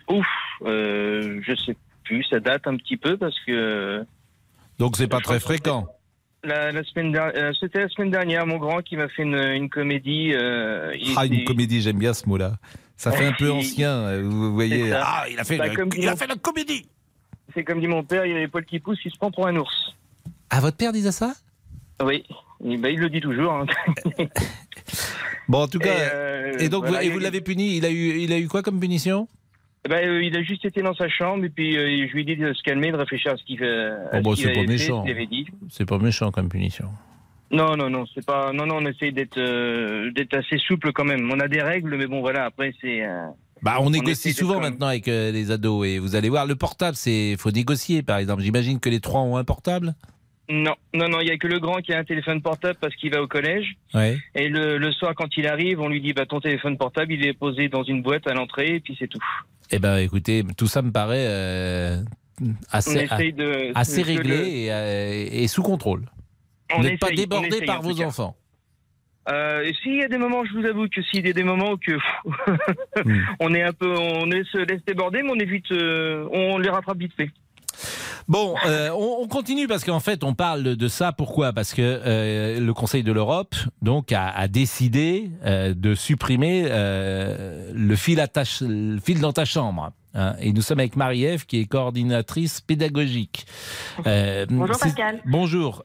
Ouf, 0.09 0.27
euh, 0.67 1.41
je 1.47 1.55
sais 1.57 1.77
plus, 2.03 2.25
ça 2.25 2.41
date 2.41 2.67
un 2.67 2.77
petit 2.77 2.99
peu 2.99 3.17
parce 3.17 3.37
que 3.47 4.05
Donc 4.79 4.97
c'est 4.97 5.09
pas 5.09 5.21
très 5.21 5.41
fréquent. 5.41 5.87
La, 6.45 6.73
la 6.73 6.85
semaine 6.85 7.13
dernière, 7.13 7.53
c'était 7.59 7.81
la 7.81 7.89
semaine 7.89 8.11
dernière, 8.11 8.47
mon 8.47 8.59
grand 8.59 8.83
qui 8.83 8.97
m'a 8.97 9.09
fait 9.09 9.23
une, 9.23 9.35
une 9.37 9.69
comédie. 9.71 10.33
euh, 10.35 10.95
Ah, 11.17 11.27
une 11.27 11.45
comédie, 11.45 11.81
j'aime 11.83 11.99
bien 11.99 12.15
ce 12.15 12.29
mot-là. 12.29 12.57
Ça 12.97 13.11
fait 13.13 13.27
un 13.27 13.33
peu 13.33 13.51
ancien, 13.51 13.91
euh, 13.91 14.23
vous 14.25 14.55
voyez. 14.55 14.93
Ah, 14.93 15.25
il 15.31 15.39
a 15.41 15.45
fait, 15.45 15.57
Bah, 15.59 15.67
le- 15.67 15.73
il 15.97 16.07
a 16.09 16.13
mon- 16.13 16.17
fait 16.17 16.27
la 16.29 16.37
comédie. 16.37 16.87
C'est 17.55 17.65
comme 17.65 17.81
dit 17.81 17.87
mon 17.89 18.03
père, 18.05 18.25
il 18.27 18.37
a 18.37 18.39
les 18.41 18.49
poils 18.49 18.65
qui 18.65 18.79
poussent, 18.79 19.01
il 19.05 19.11
se 19.11 19.17
prend 19.19 19.31
pour 19.31 19.47
un 19.47 19.57
ours. 19.57 19.95
Ah, 20.51 20.61
votre 20.61 20.77
père 20.77 20.93
disait 20.93 21.13
ça? 21.13 21.35
Oui, 22.03 22.25
Et 22.65 22.77
bah, 22.77 22.91
il 22.91 22.99
le 23.01 23.11
dit 23.11 23.21
toujours. 23.21 23.53
hein. 23.53 23.67
Bon, 25.49 25.63
en 25.63 25.69
tout 25.69 25.79
cas. 25.79 25.95
Et, 25.95 26.11
euh, 26.13 26.59
et 26.59 26.69
donc, 26.69 26.85
voilà, 26.87 27.01
vous, 27.01 27.07
et 27.07 27.11
vous 27.11 27.19
l'avez 27.19 27.41
puni. 27.43 27.77
Il 27.77 27.85
a 27.85 27.91
eu, 27.91 28.19
il 28.19 28.33
a 28.33 28.39
eu 28.39 28.49
quoi 28.49 28.63
comme 28.63 28.81
punition? 28.81 29.29
Ben, 29.89 30.09
euh, 30.09 30.23
il 30.23 30.37
a 30.37 30.43
juste 30.43 30.65
été 30.65 30.83
dans 30.83 30.95
sa 30.95 31.09
chambre 31.09 31.45
et 31.45 31.49
puis 31.51 31.77
euh, 31.77 32.07
je 32.09 32.13
lui 32.13 32.23
ai 32.23 32.25
dit 32.25 32.37
de 32.37 32.53
se 32.53 32.63
calmer, 32.63 32.91
de 32.93 32.97
réfléchir 32.97 33.33
à 33.33 33.37
ce 33.37 33.45
qu'il 33.45 33.59
fait. 33.59 33.67
à 33.69 34.19
Oh, 34.19 34.21
bah, 34.23 34.31
qu'il 34.35 34.45
c'est 34.45 34.53
pas 34.53 34.63
méchant. 34.63 35.05
C'est 35.71 35.87
pas 35.87 35.99
méchant 35.99 36.31
comme 36.31 36.49
punition. 36.49 36.89
Non, 37.51 37.77
non, 37.77 37.91
non, 37.91 38.05
c'est 38.15 38.25
pas. 38.25 38.53
Non, 38.53 38.67
non, 38.67 38.77
on 38.79 38.87
essaye 38.87 39.13
d'être 39.13 39.39
euh, 39.39 40.11
d'être 40.13 40.35
assez 40.35 40.59
souple 40.59 40.93
quand 40.93 41.05
même. 41.05 41.31
On 41.31 41.39
a 41.41 41.49
des 41.49 41.61
règles, 41.63 41.97
mais 41.97 42.07
bon, 42.07 42.21
voilà. 42.21 42.47
Après, 42.47 42.73
c'est. 42.81 43.05
euh, 43.05 43.27
Bah, 43.63 43.77
on 43.81 43.91
négocie 43.91 44.11
essaie 44.11 44.29
d'être 44.31 44.39
souvent 44.39 44.61
maintenant 44.61 44.89
avec 44.89 45.07
euh, 45.09 45.31
les 45.31 45.51
ados 45.51 45.87
et 45.87 45.99
vous 45.99 46.17
allez 46.17 46.29
voir, 46.31 46.47
le 46.47 46.57
portable, 46.57 46.97
c'est 46.97 47.37
faut 47.39 47.51
négocier 47.51 48.03
par 48.03 48.19
exemple. 48.19 48.43
J'imagine 48.43 48.81
que 48.81 48.89
les 48.89 49.01
trois 49.01 49.21
ont 49.21 49.37
un 49.37 49.45
portable? 49.45 49.95
Non, 50.51 50.75
non, 50.93 51.09
non, 51.09 51.21
il 51.21 51.29
y 51.29 51.31
a 51.31 51.39
que 51.39 51.47
le 51.47 51.59
grand 51.59 51.77
qui 51.81 51.93
a 51.95 51.99
un 51.99 52.05
téléphone 52.05 52.43
portable 52.43 52.79
parce 52.81 52.95
qu'il 52.97 53.11
va 53.15 53.23
au 53.23 53.27
collège. 53.27 53.67
Ouais. 53.95 54.19
Et 54.35 54.49
le, 54.49 54.77
le 54.77 54.93
soir, 54.93 55.15
quand 55.17 55.35
il 55.39 55.47
arrive, 55.47 55.81
on 55.81 55.89
lui 55.89 56.01
dit 56.03 56.13
bah 56.13 56.27
ton 56.27 56.41
téléphone 56.41 56.77
portable, 56.77 57.13
il 57.15 57.27
est 57.27 57.33
posé 57.33 57.69
dans 57.69 57.83
une 57.83 58.03
boîte 58.03 58.27
à 58.27 58.35
l'entrée 58.35 58.75
et 58.77 58.81
puis 58.81 58.95
c'est 58.99 59.09
tout. 59.09 59.19
Eh 59.71 59.79
ben, 59.79 59.97
écoutez, 59.97 60.45
tout 60.59 60.67
ça 60.67 60.83
me 60.83 60.93
paraît 60.93 61.27
euh, 61.27 61.97
assez, 62.71 63.07
de- 63.33 63.73
réglé 64.03 64.37
le- 64.37 64.47
et, 64.47 64.73
euh, 64.73 65.27
et 65.33 65.49
sous 65.49 65.63
contrôle. 65.63 66.05
On 66.75 66.83
n'êtes 66.83 66.99
pas 67.01 67.11
débordé 67.11 67.49
essaye, 67.49 67.65
par 67.67 67.79
en 67.79 67.83
vos 67.83 68.03
enfants. 68.03 68.37
Euh, 69.31 69.65
s'il 69.83 69.95
y 69.97 70.03
a 70.03 70.09
des 70.09 70.19
moments, 70.19 70.45
je 70.45 70.53
vous 70.53 70.67
avoue 70.67 70.87
que 70.89 71.01
s'il 71.05 71.27
y 71.27 71.31
a 71.31 71.33
des 71.33 71.45
moments 71.45 71.77
que 71.79 71.93
Hmm. 73.05 73.23
on 73.41 73.55
est 73.55 73.63
un 73.63 73.73
peu, 73.73 73.89
on 73.97 74.31
est- 74.31 74.45
se 74.51 74.59
laisse 74.59 74.85
déborder, 74.87 75.23
mais 75.23 75.31
on 75.31 75.39
évite, 75.39 75.71
on 75.73 76.59
les 76.59 76.69
rattrape 76.69 76.99
vite 76.99 77.15
fait. 77.17 77.31
Bon, 78.27 78.55
euh, 78.67 78.89
on, 78.91 79.19
on 79.23 79.29
continue 79.29 79.67
parce 79.69 79.85
qu'en 79.85 80.01
fait, 80.01 80.25
on 80.25 80.35
parle 80.35 80.63
de, 80.63 80.89
ça. 80.89 81.13
Pourquoi? 81.13 81.53
Parce 81.53 81.75
que 81.75 81.83
euh, 81.83 82.59
le 82.59 82.73
Conseil 82.75 83.03
de 83.03 83.13
l'Europe 83.13 83.55
donc 83.83 84.13
a, 84.13 84.29
a 84.31 84.49
décidé 84.49 85.31
euh, 85.45 85.75
de 85.75 85.95
supprimer 85.95 86.63
le 86.69 87.97
fil, 87.97 88.21
attache, 88.21 88.63
le 88.63 88.99
fil 88.99 89.21
dans 89.21 89.33
ta 89.33 89.45
chambre. 89.45 89.93
hein. 90.15 90.35
et 90.41 90.53
nous 90.53 90.63
sommes 90.63 90.79
avec 90.81 90.97
Marie-Ève 90.97 91.45
qui 91.47 91.61
est 91.61 91.67
coordinatrice 91.67 92.61
pédagogique. 92.61 93.47
Bonjour, 94.49 94.79
Pascal. 94.79 95.21
Bonjour. 95.27 95.83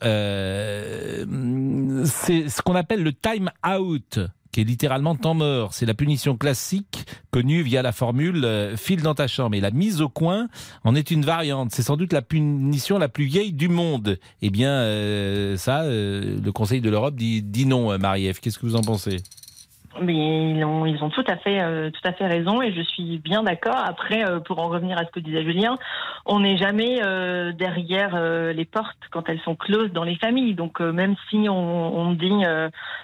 C'est 2.05 2.49
ce 2.49 2.61
qu'on 2.61 2.75
appelle 2.75 3.03
le 3.03 3.13
time 3.13 3.49
out 3.67 4.19
qui 4.51 4.61
est 4.61 4.63
littéralement 4.63 5.15
temps 5.15 5.33
mort. 5.33 5.73
C'est 5.73 5.85
la 5.85 5.93
punition 5.93 6.37
classique 6.37 7.05
connue 7.31 7.61
via 7.61 7.81
la 7.81 7.91
formule 7.91 8.45
euh, 8.45 8.77
file 8.77 9.01
dans 9.01 9.15
ta 9.15 9.27
chambre. 9.27 9.55
Et 9.55 9.61
la 9.61 9.71
mise 9.71 10.01
au 10.01 10.09
coin 10.09 10.47
en 10.83 10.95
est 10.95 11.11
une 11.11 11.23
variante. 11.23 11.71
C'est 11.71 11.83
sans 11.83 11.97
doute 11.97 12.13
la 12.13 12.21
punition 12.21 12.97
la 12.97 13.09
plus 13.09 13.25
vieille 13.25 13.53
du 13.53 13.69
monde. 13.69 14.19
Eh 14.41 14.49
bien, 14.49 14.71
euh, 14.71 15.57
ça, 15.57 15.83
euh, 15.83 16.39
le 16.43 16.51
Conseil 16.51 16.81
de 16.81 16.89
l'Europe 16.89 17.15
dit, 17.15 17.41
dit 17.41 17.65
non, 17.65 17.91
euh, 17.91 17.97
Marie-Ève. 17.97 18.39
Qu'est-ce 18.39 18.59
que 18.59 18.65
vous 18.65 18.75
en 18.75 18.81
pensez? 18.81 19.17
Mais 20.01 20.51
ils 20.51 20.63
ont, 20.63 20.85
ils 20.85 21.03
ont 21.03 21.09
tout 21.09 21.23
à 21.27 21.35
fait, 21.37 21.59
euh, 21.61 21.89
tout 21.89 22.07
à 22.07 22.13
fait 22.13 22.27
raison 22.27 22.61
et 22.61 22.71
je 22.73 22.81
suis 22.81 23.17
bien 23.17 23.43
d'accord. 23.43 23.75
Après, 23.75 24.23
euh, 24.23 24.39
pour 24.39 24.59
en 24.59 24.69
revenir 24.69 24.97
à 24.97 25.05
ce 25.05 25.11
que 25.11 25.19
disait 25.19 25.43
Julien, 25.43 25.77
on 26.25 26.41
n'est 26.41 26.57
jamais 26.57 26.99
euh, 27.03 27.51
derrière 27.53 28.15
les 28.53 28.65
portes 28.65 28.97
quand 29.11 29.27
elles 29.29 29.39
sont 29.41 29.55
closes 29.55 29.91
dans 29.91 30.03
les 30.03 30.15
familles. 30.15 30.53
Donc 30.53 30.79
même 30.79 31.15
si 31.29 31.47
on, 31.49 31.97
on 31.97 32.13
dit 32.13 32.29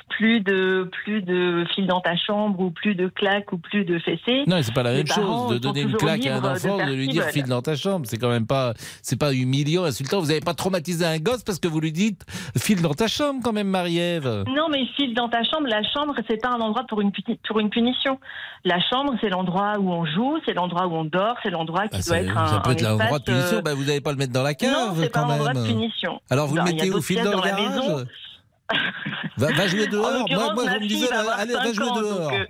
plus 0.09 0.41
de 0.41 0.89
plus 1.03 1.21
de 1.21 1.65
fil 1.73 1.87
dans 1.87 2.01
ta 2.01 2.15
chambre 2.15 2.59
ou 2.59 2.69
plus 2.69 2.95
de 2.95 3.07
claques 3.07 3.51
ou 3.51 3.57
plus 3.57 3.83
de 3.83 3.97
fessées. 3.99 4.43
Non, 4.47 4.57
c'est 4.61 4.73
pas 4.73 4.83
la 4.83 4.93
même 4.93 5.07
chose 5.07 5.49
de 5.49 5.57
donner 5.57 5.81
une 5.81 5.93
claque 5.93 6.25
à 6.27 6.37
un 6.37 6.53
enfant, 6.53 6.77
de, 6.77 6.83
ce 6.83 6.95
lui 6.95 7.07
dire 7.07 7.23
file 7.25 7.45
dans 7.45 7.61
ta 7.61 7.75
chambre. 7.75 8.05
C'est 8.05 8.17
quand 8.17 8.29
même 8.29 8.47
pas, 8.47 8.73
c'est 9.01 9.19
pas 9.19 9.33
humiliant, 9.33 9.83
insultant. 9.83 10.19
Vous 10.19 10.27
n'avez 10.27 10.41
pas 10.41 10.53
traumatisé 10.53 11.05
un 11.05 11.17
gosse 11.17 11.43
parce 11.43 11.59
que 11.59 11.67
vous 11.67 11.79
lui 11.79 11.91
dites 11.91 12.25
file 12.57 12.81
dans 12.81 12.93
ta 12.93 13.07
chambre 13.07 13.41
quand 13.43 13.53
même, 13.53 13.67
Marie-Ève. 13.67 14.43
Non, 14.47 14.67
mais 14.69 14.85
file 14.95 15.13
dans 15.15 15.29
ta 15.29 15.43
chambre. 15.43 15.67
La 15.67 15.81
chambre, 15.83 16.15
c'est 16.27 16.41
pas 16.41 16.49
un 16.49 16.59
endroit 16.59 16.74
pour 16.83 17.01
une, 17.01 17.11
puni- 17.11 17.39
pour 17.47 17.59
une 17.59 17.69
punition. 17.69 18.19
La 18.65 18.79
chambre, 18.81 19.13
c'est 19.21 19.29
l'endroit 19.29 19.73
où 19.79 19.89
on 19.91 20.05
joue, 20.05 20.37
c'est 20.45 20.53
l'endroit 20.53 20.87
où 20.87 20.93
on 20.95 21.05
dort, 21.05 21.35
c'est 21.43 21.49
l'endroit 21.49 21.87
qui 21.87 21.97
Bah, 21.97 22.03
doit 22.05 22.17
être 22.19 22.37
un, 22.37 22.47
ça 22.47 22.59
peut 22.59 22.69
un 22.69 22.73
être 22.73 22.81
l'endroit 22.81 23.19
de 23.19 23.23
punition. 23.23 23.57
euh, 23.57 23.61
Bah, 23.61 23.73
vous 23.73 23.83
n'allez 23.85 24.01
pas 24.01 24.11
le 24.11 24.17
mettre 24.17 24.33
dans 24.33 24.43
la 24.43 24.53
cave 24.53 24.71
Non, 24.71 24.93
c'est 24.99 25.09
pas 25.09 25.19
un 25.21 25.29
endroit 25.29 25.53
de 25.53 25.65
punition. 25.65 26.19
Alors 26.29 26.47
vous 26.47 26.55
Non, 26.55 26.65
le 26.65 26.71
mettez 26.73 26.91
au 26.91 27.01
fil 27.01 27.17
dans 27.23 27.31
le 27.31 27.37
dans 27.37 27.43
la 27.43 27.53
maison. 27.53 28.05
va, 29.37 29.51
va 29.51 29.67
jouer 29.67 29.87
dehors. 29.87 30.25
Moi, 30.29 30.53
vous 30.55 30.65
me 30.65 30.87
disiez, 30.87 31.07
va 31.07 31.33
allez, 31.35 31.53
va 31.53 31.63
5 31.65 31.73
jouer 31.73 31.87
ans, 31.89 31.95
dehors. 32.01 32.19
donc, 32.31 32.33
euh, 32.33 32.45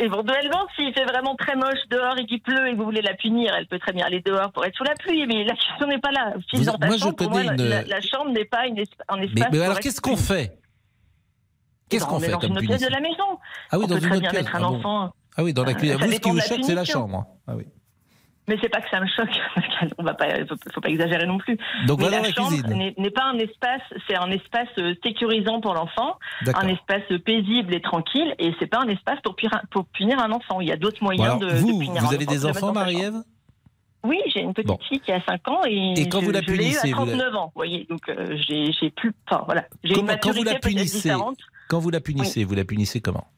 Éventuellement, 0.00 0.66
s'il 0.74 0.92
fait 0.92 1.04
vraiment 1.04 1.36
très 1.36 1.54
moche 1.54 1.78
dehors 1.90 2.18
et 2.18 2.26
qu'il 2.26 2.42
pleut 2.42 2.66
et 2.66 2.72
que 2.72 2.76
vous 2.76 2.84
voulez 2.84 3.02
la 3.02 3.14
punir, 3.14 3.54
elle 3.56 3.66
peut 3.68 3.78
très 3.78 3.92
bien 3.92 4.04
aller 4.04 4.20
dehors 4.20 4.50
pour 4.50 4.64
être 4.64 4.74
sous 4.74 4.82
la 4.82 4.94
pluie. 4.94 5.24
Mais 5.28 5.44
la 5.44 5.54
question 5.54 5.86
n'est 5.86 6.00
pas 6.00 6.10
là. 6.10 6.34
Vous- 6.52 6.64
dans 6.64 6.76
moi, 6.80 6.96
je 6.96 7.02
chambre, 7.02 7.14
connais 7.16 7.44
moi, 7.44 7.54
une- 7.54 7.68
la, 7.68 7.82
la 7.84 8.00
chambre 8.00 8.30
n'est 8.32 8.44
pas 8.44 8.66
une 8.66 8.78
un 9.08 9.18
espace. 9.22 9.48
Mais, 9.52 9.58
mais 9.58 9.64
alors 9.64 9.78
qu'est-ce 9.78 10.00
qu'on 10.00 10.16
fait? 10.16 10.58
Qu'est-ce 11.90 12.06
qu'on 12.06 12.16
on 12.16 12.20
fait 12.20 12.30
dans 12.30 12.38
comme 12.38 12.50
une 12.52 12.58
punition 12.58 12.86
de 12.88 12.92
la 12.92 13.00
maison. 13.00 13.24
Ah 13.70 13.78
oui, 13.78 13.84
on 13.84 13.88
dans 13.88 13.88
peut 13.88 13.94
une 13.94 14.00
très 14.00 14.10
autre 14.12 14.20
bien 14.20 14.30
pièce. 14.30 14.42
mettre 14.44 14.56
un 14.56 14.58
Ah 14.58 14.68
bon. 14.68 14.76
enfant. 14.78 15.12
Ah 15.36 15.42
oui, 15.44 15.52
dans 15.52 15.64
la 15.64 15.74
cuisine. 15.74 15.96
Vous, 15.96 16.10
ce 16.12 16.18
qui 16.20 16.30
vous 16.30 16.36
de 16.36 16.40
choque, 16.42 16.58
c'est 16.62 16.74
la 16.74 16.84
chambre. 16.84 17.26
Ah 17.46 17.52
oui. 17.56 17.64
Mais 18.48 18.56
c'est 18.60 18.68
pas 18.68 18.80
que 18.80 18.88
ça 18.90 18.98
me 19.00 19.06
choque, 19.06 19.28
qu'on 19.96 20.02
va 20.02 20.14
pas, 20.14 20.26
faut, 20.48 20.56
faut 20.74 20.80
pas 20.80 20.88
exagérer 20.88 21.24
non 21.26 21.38
plus. 21.38 21.56
Donc 21.86 21.98
Mais 21.98 22.06
voilà 22.08 22.20
la 22.20 22.28
la 22.28 22.34
chambre 22.34 22.50
n'est- 22.66 23.10
pas 23.10 23.24
un 23.26 23.38
espace, 23.38 23.82
c'est 24.08 24.16
un 24.16 24.28
espace 24.32 24.66
euh, 24.78 24.94
sécurisant 25.04 25.60
pour 25.60 25.72
l'enfant, 25.74 26.18
un 26.46 26.66
espace 26.66 27.02
paisible 27.24 27.72
et 27.74 27.80
tranquille, 27.80 28.34
et 28.40 28.52
c'est 28.58 28.66
pas 28.66 28.80
un 28.80 28.88
espace 28.88 29.20
pour 29.22 29.36
punir, 29.36 29.60
pour 29.70 29.84
punir 29.86 30.18
un 30.18 30.32
enfant. 30.32 30.60
Il 30.60 30.66
y 30.68 30.72
a 30.72 30.76
d'autres 30.76 30.98
Bon, 30.98 31.06
moyens 31.06 31.26
alors, 31.26 31.38
de, 31.38 31.46
de 31.50 31.54
vous, 31.58 31.78
punir 31.78 32.02
vous 32.02 32.06
un 32.08 32.14
avez 32.14 32.24
enfant 32.26 32.32
des 32.34 32.38
de 32.40 32.46
enfants, 32.48 32.72
Marie-Ève? 32.72 33.14
Oui, 34.02 34.18
j'ai 34.34 34.40
une 34.40 34.54
petite 34.54 34.66
Bon. 34.68 34.78
fille 34.88 34.98
qui 35.00 35.12
a 35.12 35.20
5 35.24 35.46
ans 35.48 35.60
et, 35.68 35.92
Et 35.96 36.08
quand 36.08 36.20
je, 36.20 36.24
vous 36.24 36.30
la 36.32 36.40
je 36.40 36.46
l'ai 36.46 36.54
eu 36.54 36.56
punissez, 36.58 36.92
à 36.92 36.96
vous 36.96 37.04
la- 37.04 37.12
39 37.18 37.36
ans. 37.36 37.44
Vous 37.46 37.52
voyez, 37.54 37.86
donc 37.88 38.08
euh, 38.08 38.36
j'ai 38.48 38.90
plus, 38.90 39.12
enfin 39.30 39.42
voilà, 39.44 39.64
j'ai 39.84 39.90
une 39.90 39.96
Comment- 39.96 40.08
quand 40.20 40.30
vous 40.32 40.42
maturité 40.42 40.52
la 40.54 40.58
punissez, 40.58 40.96
différente. 40.96 41.38
Quand 41.70 41.78
vous 41.78 41.90
la 41.90 42.00
punissez, 42.00 42.42
vous 42.42 42.56
la 42.56 42.64
punissez 42.64 43.00
comment? 43.00 43.28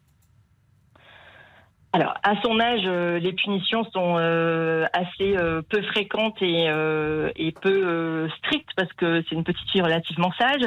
Alors, 1.95 2.14
à 2.22 2.40
son 2.43 2.59
âge, 2.59 2.80
euh, 2.86 3.18
les 3.18 3.34
punitions 3.34 3.84
sont 3.93 4.16
euh, 4.16 4.86
assez 4.95 5.36
euh, 5.36 5.61
peu 5.61 5.82
fréquentes 5.82 6.40
et, 6.40 6.64
euh, 6.70 7.30
et 7.36 7.53
peu 7.53 7.68
euh, 7.86 8.28
strictes 8.38 8.70
parce 8.76 8.90
que 8.95 9.22
c'est 9.28 9.34
une 9.34 9.45
petite 9.45 9.68
fille 9.70 9.82
relativement 9.82 10.32
sage. 10.38 10.62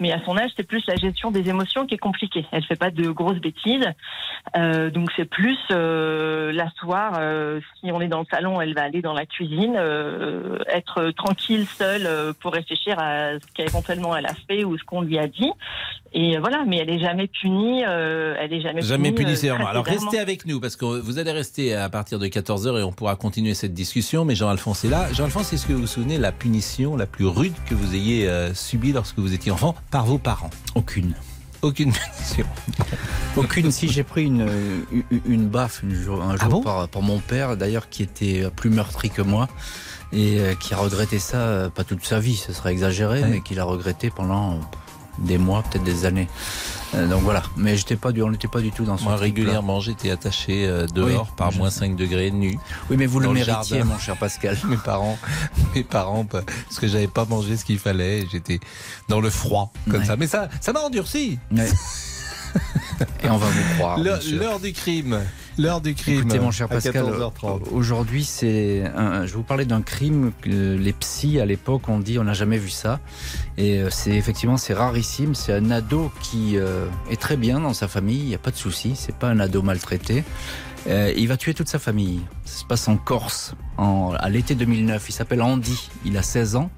Mais 0.00 0.10
à 0.10 0.20
son 0.24 0.36
âge, 0.36 0.50
c'est 0.56 0.66
plus 0.66 0.84
la 0.88 0.96
gestion 0.96 1.30
des 1.30 1.48
émotions 1.48 1.86
qui 1.86 1.94
est 1.94 1.98
compliquée. 1.98 2.44
Elle 2.50 2.64
fait 2.64 2.74
pas 2.74 2.90
de 2.90 3.08
grosses 3.10 3.38
bêtises, 3.40 3.86
Euh, 4.56 4.90
donc 4.90 5.10
c'est 5.16 5.24
plus 5.24 5.58
euh, 5.70 6.52
l'asseoir. 6.52 7.18
euh, 7.20 7.60
si 7.80 7.90
on 7.92 8.00
est 8.00 8.08
dans 8.08 8.20
le 8.20 8.26
salon, 8.30 8.60
elle 8.60 8.74
va 8.74 8.82
aller 8.82 9.00
dans 9.00 9.14
la 9.14 9.26
cuisine, 9.26 9.74
euh, 9.78 10.58
être 10.68 11.10
tranquille 11.12 11.66
seule 11.66 12.06
euh, 12.06 12.32
pour 12.40 12.52
réfléchir 12.52 12.98
à 12.98 13.38
ce 13.38 13.46
qu'éventuellement 13.54 14.14
elle 14.16 14.26
a 14.26 14.34
fait 14.48 14.64
ou 14.64 14.76
ce 14.76 14.84
qu'on 14.84 15.00
lui 15.02 15.18
a 15.18 15.26
dit. 15.28 15.50
Et 16.12 16.36
voilà, 16.38 16.64
mais 16.66 16.76
elle 16.78 16.90
est 16.90 16.98
jamais 17.00 17.26
punie. 17.26 17.84
euh, 17.86 18.36
elle 18.38 18.52
est 18.52 18.60
jamais 18.60 18.82
Jamais 18.82 19.12
punie, 19.12 19.24
puni 19.26 19.36
sévèrement. 19.36 19.66
Alors 19.66 19.84
restez 19.84 20.18
avec 20.18 20.44
nous 20.46 20.60
parce 20.64 20.76
que 20.76 20.86
vous 20.86 21.18
allez 21.18 21.30
rester 21.30 21.74
à 21.74 21.90
partir 21.90 22.18
de 22.18 22.26
14h 22.26 22.78
et 22.78 22.82
on 22.82 22.90
pourra 22.90 23.16
continuer 23.16 23.52
cette 23.52 23.74
discussion. 23.74 24.24
Mais 24.24 24.34
Jean-Alphonse 24.34 24.82
est 24.86 24.88
là. 24.88 25.12
Jean-Alphonse, 25.12 25.52
est-ce 25.52 25.66
que 25.66 25.74
vous 25.74 25.82
vous 25.82 25.86
souvenez 25.86 26.16
de 26.16 26.22
la 26.22 26.32
punition 26.32 26.96
la 26.96 27.04
plus 27.04 27.26
rude 27.26 27.52
que 27.68 27.74
vous 27.74 27.94
ayez 27.94 28.26
euh, 28.26 28.54
subie 28.54 28.92
lorsque 28.92 29.18
vous 29.18 29.34
étiez 29.34 29.52
enfant 29.52 29.74
par 29.90 30.06
vos 30.06 30.16
parents? 30.16 30.48
Aucune. 30.74 31.12
Aucune 31.60 31.92
punition. 31.92 32.46
Aucune. 33.36 33.70
Si 33.70 33.90
j'ai 33.90 34.04
pris 34.04 34.24
une, 34.24 34.48
une, 34.90 35.20
une 35.26 35.48
baffe 35.48 35.82
une 35.82 35.94
jour- 35.94 36.22
un 36.22 36.36
jour 36.38 36.62
par, 36.62 36.88
par 36.88 37.02
mon 37.02 37.18
père, 37.18 37.58
d'ailleurs, 37.58 37.90
qui 37.90 38.02
était 38.02 38.48
plus 38.56 38.70
meurtri 38.70 39.10
que 39.10 39.20
moi 39.20 39.48
et 40.14 40.40
euh, 40.40 40.54
qui 40.54 40.72
a 40.72 40.78
regretté 40.78 41.18
ça, 41.18 41.36
euh, 41.36 41.68
pas 41.68 41.84
toute 41.84 42.06
sa 42.06 42.20
vie, 42.20 42.36
ce 42.36 42.54
serait 42.54 42.72
exagéré, 42.72 43.22
mais 43.28 43.40
qu'il 43.42 43.60
a 43.60 43.64
regretté 43.64 44.08
pendant 44.08 44.60
des 45.18 45.36
mois, 45.38 45.62
peut-être 45.62 45.84
des 45.84 46.06
années. 46.06 46.28
Euh, 46.94 47.08
donc 47.08 47.22
voilà. 47.22 47.42
Mais 47.56 47.76
j'étais 47.76 47.96
pas 47.96 48.12
du, 48.12 48.22
on 48.22 48.30
n'était 48.30 48.48
pas 48.48 48.60
du 48.60 48.70
tout 48.70 48.84
dans 48.84 48.96
ce 48.96 49.04
Moi, 49.04 49.16
régulièrement, 49.16 49.80
j'étais 49.80 50.10
attaché 50.10 50.66
euh, 50.66 50.86
dehors 50.86 51.26
Oui, 51.28 51.34
par 51.36 51.52
moins 51.54 51.70
5 51.70 51.96
degrés 51.96 52.30
nu. 52.30 52.58
Oui, 52.90 52.96
mais 52.96 53.06
vous 53.06 53.20
le 53.20 53.28
méritiez, 53.30 53.82
mon 53.82 53.98
cher 53.98 54.16
Pascal. 54.16 54.56
mes 54.68 54.76
parents, 54.76 55.18
mes 55.74 55.82
parents, 55.82 56.24
pa- 56.24 56.42
parce 56.42 56.78
que 56.78 56.86
j'avais 56.86 57.08
pas 57.08 57.24
mangé 57.24 57.56
ce 57.56 57.64
qu'il 57.64 57.78
fallait. 57.78 58.26
J'étais 58.30 58.60
dans 59.08 59.20
le 59.20 59.30
froid, 59.30 59.72
comme 59.90 60.00
Ouais. 60.00 60.06
ça. 60.06 60.16
Mais 60.16 60.26
ça, 60.26 60.48
ça 60.60 60.72
m'a 60.72 60.80
endurci. 60.80 61.38
Ouais. 61.50 61.68
Et 63.24 63.28
on 63.28 63.36
va 63.36 63.46
vous 63.46 63.74
croire. 63.76 63.98
L'heure 63.98 64.60
du 64.60 64.72
crime. 64.72 65.18
L'heure 65.56 65.80
du 65.80 65.94
crime. 65.94 66.18
Écoutez, 66.20 66.38
mon 66.40 66.50
cher 66.50 66.68
Pascal, 66.68 67.04
14h30. 67.06 67.68
aujourd'hui, 67.70 68.24
c'est, 68.24 68.84
un- 68.96 69.22
je 69.24 69.30
vais 69.32 69.36
vous 69.36 69.42
parler 69.44 69.64
d'un 69.64 69.82
crime 69.82 70.32
que 70.40 70.76
les 70.76 70.92
psys 70.92 71.38
à 71.40 71.46
l'époque 71.46 71.88
ont 71.88 72.00
dit, 72.00 72.18
on 72.18 72.24
n'a 72.24 72.32
jamais 72.32 72.58
vu 72.58 72.70
ça. 72.70 72.98
Et 73.56 73.78
euh, 73.78 73.88
c'est 73.90 74.10
effectivement, 74.12 74.56
c'est 74.56 74.74
rarissime. 74.74 75.34
C'est 75.36 75.52
un 75.52 75.70
ado 75.70 76.10
qui 76.22 76.56
euh, 76.56 76.86
est 77.10 77.20
très 77.20 77.36
bien 77.36 77.60
dans 77.60 77.72
sa 77.74 77.86
famille, 77.86 78.18
il 78.20 78.28
n'y 78.28 78.34
a 78.34 78.38
pas 78.38 78.50
de 78.50 78.56
souci. 78.56 78.94
C'est 78.96 79.14
pas 79.14 79.28
un 79.28 79.38
ado 79.38 79.62
maltraité. 79.62 80.24
Euh, 80.86 81.12
il 81.16 81.28
va 81.28 81.36
tuer 81.36 81.54
toute 81.54 81.68
sa 81.68 81.78
famille. 81.78 82.20
Ça 82.44 82.60
se 82.60 82.64
passe 82.64 82.88
en 82.88 82.96
Corse, 82.96 83.54
en, 83.78 84.12
à 84.18 84.28
l'été 84.28 84.54
2009. 84.54 85.08
Il 85.08 85.12
s'appelle 85.12 85.40
Andy. 85.40 85.88
Il 86.04 86.16
a 86.18 86.22
16 86.22 86.56
ans. 86.56 86.70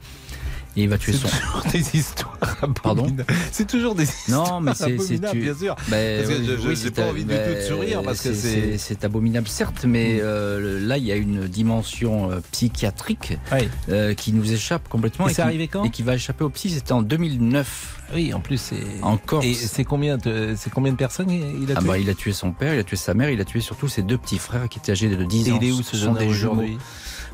Et 0.77 0.83
il 0.83 0.89
va 0.89 0.99
tuer 0.99 1.13
son. 1.15 1.27
toujours 1.29 1.63
des 1.73 1.97
histoires 1.97 2.39
Pardon. 2.83 3.07
C'est 3.51 3.67
toujours 3.67 3.95
des 3.95 4.05
histoires 4.05 4.53
Non, 4.55 4.61
mais 4.61 4.73
c'est 4.75 4.99
c'est 4.99 5.19
tu- 5.31 5.41
bien 5.41 5.55
sûr. 5.55 5.75
Ben, 5.89 6.23
Parce 6.23 6.35
que 6.35 6.41
oui, 6.43 6.47
je- 6.63 6.69
oui, 6.69 6.77
c'est 6.77 6.91
pas 6.91 7.07
envie 7.07 7.25
du 7.25 7.31
tout 7.35 7.55
de 7.55 7.61
sourire 7.63 8.03
parce 8.03 8.21
que 8.21 8.35
c'est- 8.35 8.77
c'est 8.79 9.05
abominable 9.05 9.49
certes, 9.49 9.85
mais 9.87 10.19
euh, 10.21 10.81
là 10.87 10.99
il 10.99 11.05
y 11.05 11.13
a 11.13 11.17
une 11.17 11.47
dimension 11.49 12.31
euh, 12.31 12.41
psychiatrique 12.53 13.39
euh, 13.89 14.15
qui 14.15 14.33
nous 14.33 14.53
échappe 14.53 14.89
complètement 14.89 15.27
Et 15.27 15.31
c'est 15.31 15.37
qui, 15.37 15.41
arrivé 15.43 15.69
quand 15.69 15.85
et 15.85 15.91
qui 15.91 16.03
va 16.03 16.15
échapper 16.15 16.45
au 16.45 16.51
psy. 16.51 16.71
C'était 16.71 16.93
en 16.93 17.03
2009. 17.03 17.95
Oui, 18.15 18.33
en 18.35 18.41
plus 18.41 18.59
c'est 18.59 18.77
en 19.03 19.17
Corse. 19.17 19.45
Et 19.47 19.55
c'est 19.55 19.85
combien 19.85 20.17
de 20.19 20.55
c'est 20.57 20.71
combien 20.71 20.93
de 20.93 20.97
personnes 20.97 21.31
il 21.31 21.71
a 21.73 21.75
Ah 21.77 21.81
tué 21.81 21.89
bah, 21.89 21.99
il 21.99 22.09
a 22.11 22.15
tué 22.15 22.33
son 22.33 22.53
père, 22.53 22.75
il 22.75 22.79
a 22.81 22.85
tué 22.85 22.97
sa 22.97 23.15
mère, 23.15 23.31
il 23.31 23.41
a 23.41 23.45
tué 23.45 23.61
surtout 23.61 23.89
ses 23.89 24.03
deux 24.03 24.19
petits 24.19 24.39
frères 24.39 24.69
qui 24.69 24.79
étaient 24.79 24.93
âgés 24.93 25.09
de 25.09 25.25
10 25.25 25.49
Et 25.49 25.53
ans. 25.53 25.59
il 25.61 25.69
est 25.69 25.73
où, 25.73 25.83
ce 25.83 25.97
sont 25.97 26.13
des 26.13 26.27
aujourd'hui? 26.27 26.77
Bah, 26.77 26.83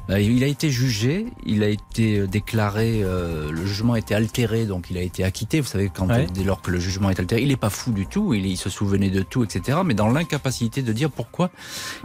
Il 0.09 0.43
a 0.45 0.47
été 0.47 0.69
jugé, 0.71 1.27
il 1.47 1.63
a 1.63 1.69
été 1.69 2.19
euh, 2.19 2.27
déclaré, 2.27 3.01
euh, 3.03 3.51
le 3.51 3.65
jugement 3.65 3.95
a 3.95 3.99
été 3.99 4.15
altéré, 4.15 4.67
donc 4.67 4.87
il 4.91 4.99
a 4.99 5.01
été 5.01 5.25
acquitté. 5.25 5.61
Vous 5.61 5.69
savez, 5.69 5.91
quand 5.95 6.09
Ouais. 6.09 6.27
dès 6.35 6.45
lors 6.45 6.61
que 6.61 6.71
le 6.71 6.79
jugement 6.81 7.09
est 7.09 7.19
altéré, 7.21 7.41
il 7.43 7.49
n'est 7.49 7.57
pas 7.57 7.71
fou 7.71 7.93
du 7.93 8.07
tout, 8.07 8.35
il, 8.35 8.45
il 8.45 8.57
se 8.57 8.69
souvenait 8.69 9.09
de 9.11 9.23
tout, 9.23 9.45
etc. 9.45 9.79
Mais 9.85 9.95
dans 9.95 10.09
l'incapacité 10.09 10.83
de 10.83 10.93
dire 10.93 11.11
pourquoi 11.11 11.51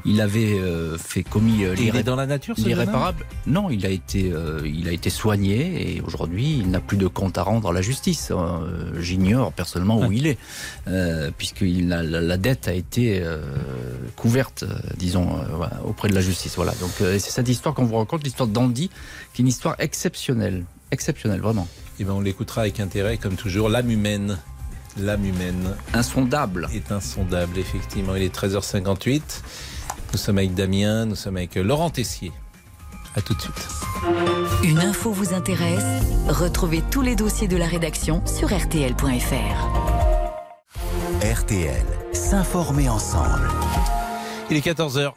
il 0.06 0.22
avait 0.22 0.54
euh, 0.60 0.98
fait 0.98 1.24
commis 1.24 1.66
euh, 1.66 1.76
il 1.78 1.96
est 1.96 2.04
dans 2.04 2.16
la 2.16 2.28
nature, 2.28 2.56
l'irréparable. 2.58 3.26
Non, 3.48 3.70
il 3.72 3.86
a 3.86 3.90
été, 3.90 4.32
euh, 4.32 4.62
il 4.66 4.88
a 4.88 4.92
été 4.92 5.10
soigné 5.10 5.96
et 5.98 6.02
aujourd'hui 6.02 6.58
il 6.60 6.70
n'a 6.70 6.80
plus 6.80 6.98
de 6.98 7.08
compte 7.08 7.38
à 7.38 7.44
rendre 7.44 7.70
à 7.70 7.74
la 7.74 7.82
justice. 7.82 8.32
J'ignore 9.00 9.52
personnellement 9.54 10.00
où 10.00 10.12
il 10.12 10.28
est, 10.28 10.38
euh, 10.88 11.32
puisque 11.38 11.62
la, 11.68 12.04
la 12.04 12.38
dette 12.38 12.68
a 12.68 12.74
été 12.74 13.22
euh, 13.24 13.42
couverte, 14.16 14.64
disons, 14.98 15.30
auprès 15.84 16.10
de 16.10 16.16
la 16.16 16.22
justice. 16.22 16.56
Voilà. 16.56 16.74
Donc 16.80 16.92
euh, 17.02 17.18
c'est 17.20 17.32
cette 17.32 17.50
histoire 17.50 17.74
qu'on 17.74 17.86
vous 17.88 17.98
raconte, 17.98 18.24
l'histoire 18.24 18.48
d'Andy, 18.48 18.90
qui 19.34 19.42
est 19.42 19.44
une 19.44 19.48
histoire 19.48 19.76
exceptionnelle, 19.80 20.66
exceptionnelle 20.92 21.42
vraiment. 21.42 21.68
Eh 22.00 22.04
ben, 22.04 22.14
on 22.14 22.22
l'écoutera 22.22 22.62
avec 22.62 22.80
intérêt, 22.80 23.18
comme 23.18 23.36
toujours. 23.36 23.70
L'âme 23.70 23.90
humaine. 23.90 24.38
L'âme 24.98 25.26
humaine. 25.26 25.76
Insondable. 25.94 26.68
Est 26.74 26.92
insondable, 26.92 27.58
effectivement. 27.58 28.16
Il 28.16 28.24
est 28.24 28.36
13h58. 28.36 29.22
Nous 30.14 30.20
sommes 30.20 30.38
avec 30.38 30.54
Damien, 30.54 31.06
nous 31.06 31.16
sommes 31.16 31.38
avec 31.38 31.56
Laurent 31.56 31.90
Tessier. 31.90 32.32
À 33.16 33.22
tout 33.22 33.34
de 33.34 33.42
suite. 33.42 33.68
Une 34.64 34.80
info 34.80 35.12
vous 35.12 35.34
intéresse? 35.34 36.04
Retrouvez 36.28 36.84
tous 36.92 37.02
les 37.02 37.16
dossiers 37.16 37.48
de 37.48 37.58
la 37.58 37.66
rédaction 37.66 38.24
sur 38.28 38.50
rtl.fr. 38.50 39.88
RTL, 41.22 41.86
s'informer 42.14 42.90
ensemble. 42.90 43.50
Il 44.52 44.58
est 44.58 44.66
14h. 44.66 45.14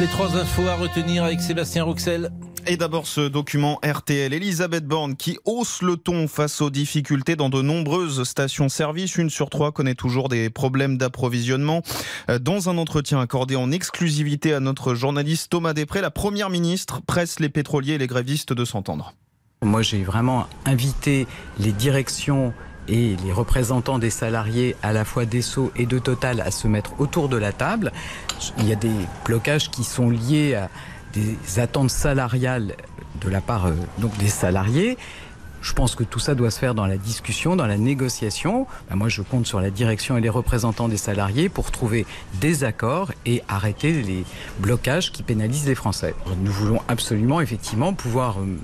Les 0.00 0.06
trois 0.06 0.34
infos 0.34 0.66
à 0.66 0.76
retenir 0.76 1.24
avec 1.24 1.42
Sébastien 1.42 1.84
Rouxel. 1.84 2.30
Et 2.66 2.78
d'abord 2.78 3.06
ce 3.06 3.28
document 3.28 3.78
RTL, 3.84 4.32
Elisabeth 4.32 4.86
Borne 4.86 5.14
qui 5.14 5.36
hausse 5.44 5.82
le 5.82 5.98
ton 5.98 6.26
face 6.26 6.62
aux 6.62 6.70
difficultés 6.70 7.36
dans 7.36 7.50
de 7.50 7.60
nombreuses 7.60 8.24
stations-service. 8.24 9.18
Une 9.18 9.28
sur 9.28 9.50
trois 9.50 9.72
connaît 9.72 9.94
toujours 9.94 10.30
des 10.30 10.48
problèmes 10.48 10.96
d'approvisionnement. 10.96 11.82
Euh, 12.30 12.38
Dans 12.38 12.70
un 12.70 12.78
entretien 12.78 13.20
accordé 13.20 13.56
en 13.56 13.70
exclusivité 13.70 14.54
à 14.54 14.60
notre 14.60 14.94
journaliste 14.94 15.50
Thomas 15.50 15.74
Després, 15.74 16.00
la 16.00 16.10
première 16.10 16.48
ministre 16.48 17.02
presse 17.02 17.38
les 17.38 17.50
pétroliers 17.50 17.94
et 17.94 17.98
les 17.98 18.06
grévistes 18.06 18.54
de 18.54 18.64
s'entendre. 18.64 19.12
Moi, 19.62 19.82
j'ai 19.82 20.02
vraiment 20.02 20.46
invité 20.64 21.26
les 21.58 21.72
directions 21.72 22.54
et 22.90 23.16
les 23.24 23.32
représentants 23.32 23.98
des 23.98 24.10
salariés 24.10 24.76
à 24.82 24.92
la 24.92 25.04
fois 25.04 25.24
d'ESSO 25.24 25.72
et 25.76 25.86
de 25.86 25.98
Total 25.98 26.40
à 26.40 26.50
se 26.50 26.68
mettre 26.68 27.00
autour 27.00 27.28
de 27.28 27.36
la 27.36 27.52
table. 27.52 27.92
Il 28.58 28.68
y 28.68 28.72
a 28.72 28.76
des 28.76 28.90
blocages 29.24 29.70
qui 29.70 29.84
sont 29.84 30.10
liés 30.10 30.56
à 30.56 30.68
des 31.12 31.58
attentes 31.58 31.90
salariales 31.90 32.74
de 33.20 33.28
la 33.28 33.40
part 33.40 33.66
euh, 33.66 33.72
donc 33.98 34.16
des 34.18 34.28
salariés. 34.28 34.98
Je 35.62 35.74
pense 35.74 35.94
que 35.94 36.04
tout 36.04 36.18
ça 36.18 36.34
doit 36.34 36.50
se 36.50 36.58
faire 36.58 36.74
dans 36.74 36.86
la 36.86 36.96
discussion, 36.96 37.54
dans 37.54 37.66
la 37.66 37.76
négociation. 37.76 38.66
Ben, 38.88 38.96
moi, 38.96 39.08
je 39.08 39.20
compte 39.20 39.46
sur 39.46 39.60
la 39.60 39.70
direction 39.70 40.16
et 40.16 40.20
les 40.20 40.30
représentants 40.30 40.88
des 40.88 40.96
salariés 40.96 41.48
pour 41.48 41.70
trouver 41.70 42.06
des 42.40 42.64
accords 42.64 43.12
et 43.26 43.42
arrêter 43.46 44.02
les 44.02 44.24
blocages 44.58 45.12
qui 45.12 45.22
pénalisent 45.22 45.66
les 45.66 45.74
Français. 45.74 46.14
Nous 46.42 46.52
voulons 46.52 46.80
absolument, 46.88 47.40
effectivement, 47.40 47.92
pouvoir 47.92 48.38
euh, 48.38 48.56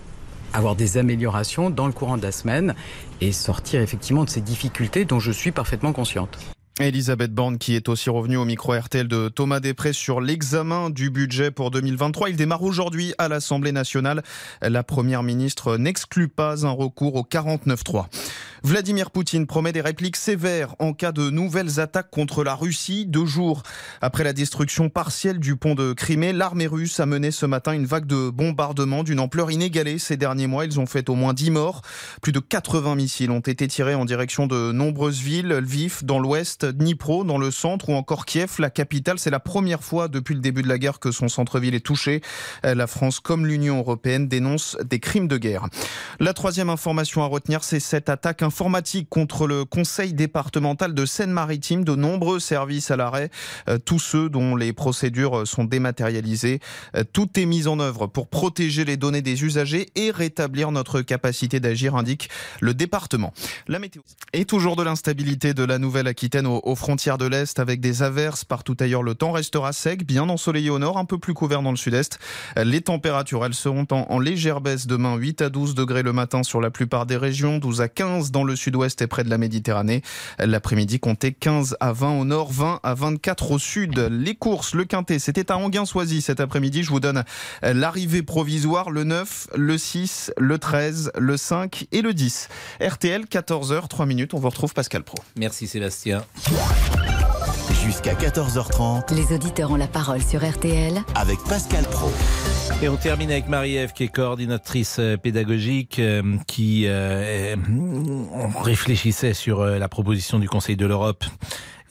avoir 0.56 0.74
des 0.74 0.96
améliorations 0.96 1.70
dans 1.70 1.86
le 1.86 1.92
courant 1.92 2.16
de 2.16 2.22
la 2.22 2.32
semaine 2.32 2.74
et 3.20 3.32
sortir 3.32 3.82
effectivement 3.82 4.24
de 4.24 4.30
ces 4.30 4.40
difficultés 4.40 5.04
dont 5.04 5.20
je 5.20 5.30
suis 5.30 5.52
parfaitement 5.52 5.92
consciente. 5.92 6.38
Elisabeth 6.78 7.32
Borne 7.32 7.56
qui 7.56 7.74
est 7.74 7.88
aussi 7.88 8.10
revenue 8.10 8.36
au 8.36 8.44
micro 8.44 8.74
RTL 8.78 9.08
de 9.08 9.28
Thomas 9.28 9.60
Després 9.60 9.94
sur 9.94 10.20
l'examen 10.20 10.90
du 10.90 11.08
budget 11.08 11.50
pour 11.50 11.70
2023. 11.70 12.28
Il 12.28 12.36
démarre 12.36 12.62
aujourd'hui 12.62 13.14
à 13.16 13.28
l'Assemblée 13.28 13.72
nationale. 13.72 14.22
La 14.60 14.82
première 14.82 15.22
ministre 15.22 15.78
n'exclut 15.78 16.28
pas 16.28 16.66
un 16.66 16.70
recours 16.70 17.14
au 17.14 17.22
49-3. 17.22 18.06
Vladimir 18.62 19.10
Poutine 19.10 19.46
promet 19.46 19.72
des 19.72 19.80
répliques 19.80 20.16
sévères 20.16 20.74
en 20.78 20.92
cas 20.92 21.12
de 21.12 21.30
nouvelles 21.30 21.78
attaques 21.78 22.10
contre 22.10 22.42
la 22.42 22.54
Russie. 22.54 23.06
Deux 23.06 23.26
jours 23.26 23.62
après 24.00 24.24
la 24.24 24.32
destruction 24.32 24.88
partielle 24.88 25.38
du 25.38 25.56
pont 25.56 25.74
de 25.74 25.92
Crimée, 25.92 26.32
l'armée 26.32 26.66
russe 26.66 26.98
a 26.98 27.06
mené 27.06 27.30
ce 27.30 27.46
matin 27.46 27.72
une 27.72 27.86
vague 27.86 28.06
de 28.06 28.30
bombardements 28.30 29.04
d'une 29.04 29.20
ampleur 29.20 29.50
inégalée 29.50 29.98
ces 29.98 30.16
derniers 30.16 30.46
mois. 30.46 30.64
Ils 30.64 30.80
ont 30.80 30.86
fait 30.86 31.08
au 31.08 31.14
moins 31.14 31.34
10 31.34 31.50
morts. 31.50 31.82
Plus 32.22 32.32
de 32.32 32.40
80 32.40 32.94
missiles 32.94 33.30
ont 33.30 33.40
été 33.40 33.68
tirés 33.68 33.94
en 33.94 34.04
direction 34.04 34.46
de 34.46 34.72
nombreuses 34.72 35.20
villes. 35.20 35.48
Lviv 35.48 36.04
dans 36.04 36.18
l'ouest, 36.18 36.64
Dnipro 36.64 37.24
dans 37.24 37.38
le 37.38 37.50
centre 37.50 37.90
ou 37.90 37.94
encore 37.94 38.24
Kiev, 38.24 38.54
la 38.58 38.70
capitale. 38.70 39.18
C'est 39.18 39.30
la 39.30 39.40
première 39.40 39.84
fois 39.84 40.08
depuis 40.08 40.34
le 40.34 40.40
début 40.40 40.62
de 40.62 40.68
la 40.68 40.78
guerre 40.78 40.98
que 40.98 41.10
son 41.10 41.28
centre-ville 41.28 41.74
est 41.74 41.84
touché. 41.84 42.22
La 42.62 42.86
France 42.86 43.20
comme 43.20 43.46
l'Union 43.46 43.78
européenne 43.78 44.28
dénoncent 44.28 44.76
des 44.84 44.98
crimes 44.98 45.28
de 45.28 45.36
guerre. 45.36 45.66
La 46.20 46.32
troisième 46.32 46.70
information 46.70 47.22
à 47.22 47.26
retenir, 47.26 47.62
c'est 47.62 47.80
cette 47.80 48.08
attaque 48.08 48.42
informatique 48.46 49.08
contre 49.10 49.46
le 49.46 49.64
conseil 49.64 50.14
départemental 50.14 50.94
de 50.94 51.04
Seine-Maritime. 51.04 51.84
De 51.84 51.94
nombreux 51.94 52.40
services 52.40 52.90
à 52.90 52.96
l'arrêt, 52.96 53.30
euh, 53.68 53.78
tous 53.78 53.98
ceux 53.98 54.28
dont 54.30 54.56
les 54.56 54.72
procédures 54.72 55.46
sont 55.46 55.64
dématérialisées. 55.64 56.60
Euh, 56.96 57.04
tout 57.12 57.28
est 57.38 57.44
mis 57.44 57.66
en 57.66 57.78
œuvre 57.80 58.06
pour 58.06 58.28
protéger 58.28 58.84
les 58.84 58.96
données 58.96 59.22
des 59.22 59.44
usagers 59.44 59.88
et 59.96 60.10
rétablir 60.10 60.70
notre 60.70 61.02
capacité 61.02 61.60
d'agir, 61.60 61.96
indique 61.96 62.30
le 62.60 62.72
département. 62.72 63.34
La 63.68 63.78
météo. 63.78 64.02
Et 64.32 64.44
toujours 64.44 64.76
de 64.76 64.82
l'instabilité 64.82 65.52
de 65.52 65.64
la 65.64 65.78
Nouvelle-Aquitaine 65.78 66.46
aux, 66.46 66.76
frontières 66.76 67.18
de 67.18 67.26
l'Est 67.26 67.58
avec 67.58 67.80
des 67.80 68.02
averses 68.02 68.44
partout 68.44 68.76
ailleurs. 68.80 69.02
Le 69.02 69.14
temps 69.14 69.32
restera 69.32 69.72
sec, 69.72 70.06
bien 70.06 70.28
ensoleillé 70.28 70.70
au 70.70 70.78
nord, 70.78 70.98
un 70.98 71.04
peu 71.04 71.18
plus 71.18 71.34
couvert 71.34 71.62
dans 71.62 71.70
le 71.72 71.76
sud-est. 71.76 72.18
Les 72.56 72.80
températures, 72.80 73.44
elles 73.44 73.54
seront 73.54 73.86
en, 73.90 74.06
en 74.08 74.18
légère 74.18 74.60
baisse 74.60 74.86
demain, 74.86 75.16
8 75.16 75.42
à 75.42 75.48
12 75.50 75.74
degrés 75.74 76.02
le 76.02 76.12
matin 76.12 76.42
sur 76.42 76.60
la 76.60 76.70
plupart 76.70 77.06
des 77.06 77.16
régions, 77.16 77.58
12 77.58 77.80
à 77.80 77.88
15 77.88 78.30
dans 78.30 78.35
le 78.44 78.56
sud-ouest 78.56 79.00
et 79.02 79.06
près 79.06 79.24
de 79.24 79.30
la 79.30 79.38
Méditerranée. 79.38 80.02
L'après-midi 80.38 81.00
comptait 81.00 81.32
15 81.32 81.76
à 81.80 81.92
20 81.92 82.20
au 82.20 82.24
nord, 82.24 82.52
20 82.52 82.80
à 82.82 82.94
24 82.94 83.52
au 83.52 83.58
sud. 83.58 83.98
Les 83.98 84.34
courses, 84.34 84.74
le 84.74 84.84
quintet, 84.84 85.18
c'était 85.18 85.50
à 85.50 85.58
Anguin-Soisy 85.58 86.22
cet 86.22 86.40
après-midi. 86.40 86.82
Je 86.82 86.90
vous 86.90 87.00
donne 87.00 87.24
l'arrivée 87.62 88.22
provisoire, 88.22 88.90
le 88.90 89.04
9, 89.04 89.48
le 89.54 89.78
6, 89.78 90.32
le 90.38 90.58
13, 90.58 91.12
le 91.18 91.36
5 91.36 91.86
et 91.92 92.02
le 92.02 92.14
10. 92.14 92.48
RTL, 92.80 93.24
14h, 93.24 93.88
3 93.88 94.06
minutes. 94.06 94.34
On 94.34 94.38
vous 94.38 94.48
retrouve 94.48 94.74
Pascal 94.74 95.02
Pro. 95.02 95.18
Merci 95.36 95.66
Sébastien. 95.66 96.24
Jusqu'à 97.84 98.14
14h30. 98.14 99.14
Les 99.14 99.34
auditeurs 99.34 99.70
ont 99.70 99.76
la 99.76 99.86
parole 99.86 100.22
sur 100.22 100.44
RTL 100.44 101.02
avec 101.14 101.38
Pascal 101.48 101.84
Pro. 101.84 102.10
Et 102.82 102.90
on 102.90 102.96
termine 102.96 103.30
avec 103.30 103.48
Marie-Ève 103.48 103.94
qui 103.94 104.04
est 104.04 104.08
coordinatrice 104.08 104.98
euh, 104.98 105.16
pédagogique 105.16 105.98
euh, 105.98 106.36
qui 106.46 106.84
euh, 106.86 107.56
réfléchissait 108.62 109.32
sur 109.32 109.64
la 109.64 109.88
proposition 109.88 110.38
du 110.38 110.46
Conseil 110.46 110.76
de 110.76 110.84
l'Europe 110.84 111.24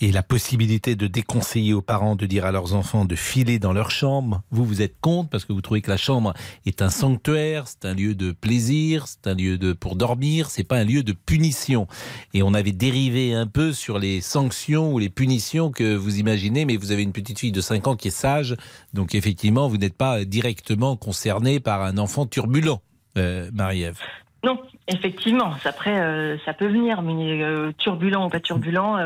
et 0.01 0.11
la 0.11 0.23
possibilité 0.23 0.95
de 0.95 1.07
déconseiller 1.07 1.73
aux 1.73 1.81
parents 1.81 2.15
de 2.15 2.25
dire 2.25 2.45
à 2.45 2.51
leurs 2.51 2.73
enfants 2.73 3.05
de 3.05 3.15
filer 3.15 3.59
dans 3.59 3.73
leur 3.73 3.91
chambre. 3.91 4.41
Vous, 4.51 4.65
vous 4.65 4.81
êtes 4.81 4.99
contre 4.99 5.29
parce 5.29 5.45
que 5.45 5.53
vous 5.53 5.61
trouvez 5.61 5.81
que 5.81 5.89
la 5.89 5.97
chambre 5.97 6.33
est 6.65 6.81
un 6.81 6.89
sanctuaire, 6.89 7.67
c'est 7.67 7.85
un 7.85 7.93
lieu 7.93 8.15
de 8.15 8.31
plaisir, 8.31 9.07
c'est 9.07 9.27
un 9.27 9.35
lieu 9.35 9.57
de 9.57 9.73
pour 9.73 9.95
dormir, 9.95 10.49
c'est 10.49 10.63
pas 10.63 10.77
un 10.77 10.83
lieu 10.83 11.03
de 11.03 11.13
punition. 11.13 11.87
Et 12.33 12.43
on 12.43 12.53
avait 12.53 12.71
dérivé 12.71 13.33
un 13.33 13.47
peu 13.47 13.73
sur 13.73 13.99
les 13.99 14.21
sanctions 14.21 14.93
ou 14.93 14.99
les 14.99 15.09
punitions 15.09 15.71
que 15.71 15.95
vous 15.95 16.19
imaginez, 16.19 16.65
mais 16.65 16.77
vous 16.77 16.91
avez 16.91 17.03
une 17.03 17.13
petite 17.13 17.39
fille 17.39 17.51
de 17.51 17.61
5 17.61 17.87
ans 17.87 17.95
qui 17.95 18.09
est 18.09 18.11
sage, 18.11 18.55
donc 18.93 19.15
effectivement, 19.15 19.67
vous 19.67 19.77
n'êtes 19.77 19.97
pas 19.97 20.25
directement 20.25 20.95
concerné 20.95 21.59
par 21.59 21.81
un 21.81 21.97
enfant 21.97 22.25
turbulent, 22.25 22.81
euh, 23.17 23.49
Marie-Ève. 23.53 23.99
Non, 24.43 24.61
effectivement. 24.87 25.53
Après, 25.63 25.99
euh, 25.99 26.37
ça 26.45 26.53
peut 26.53 26.67
venir, 26.67 27.01
mais 27.01 27.41
euh, 27.41 27.71
turbulent 27.77 28.25
ou 28.25 28.29
pas 28.29 28.39
turbulent, 28.39 28.97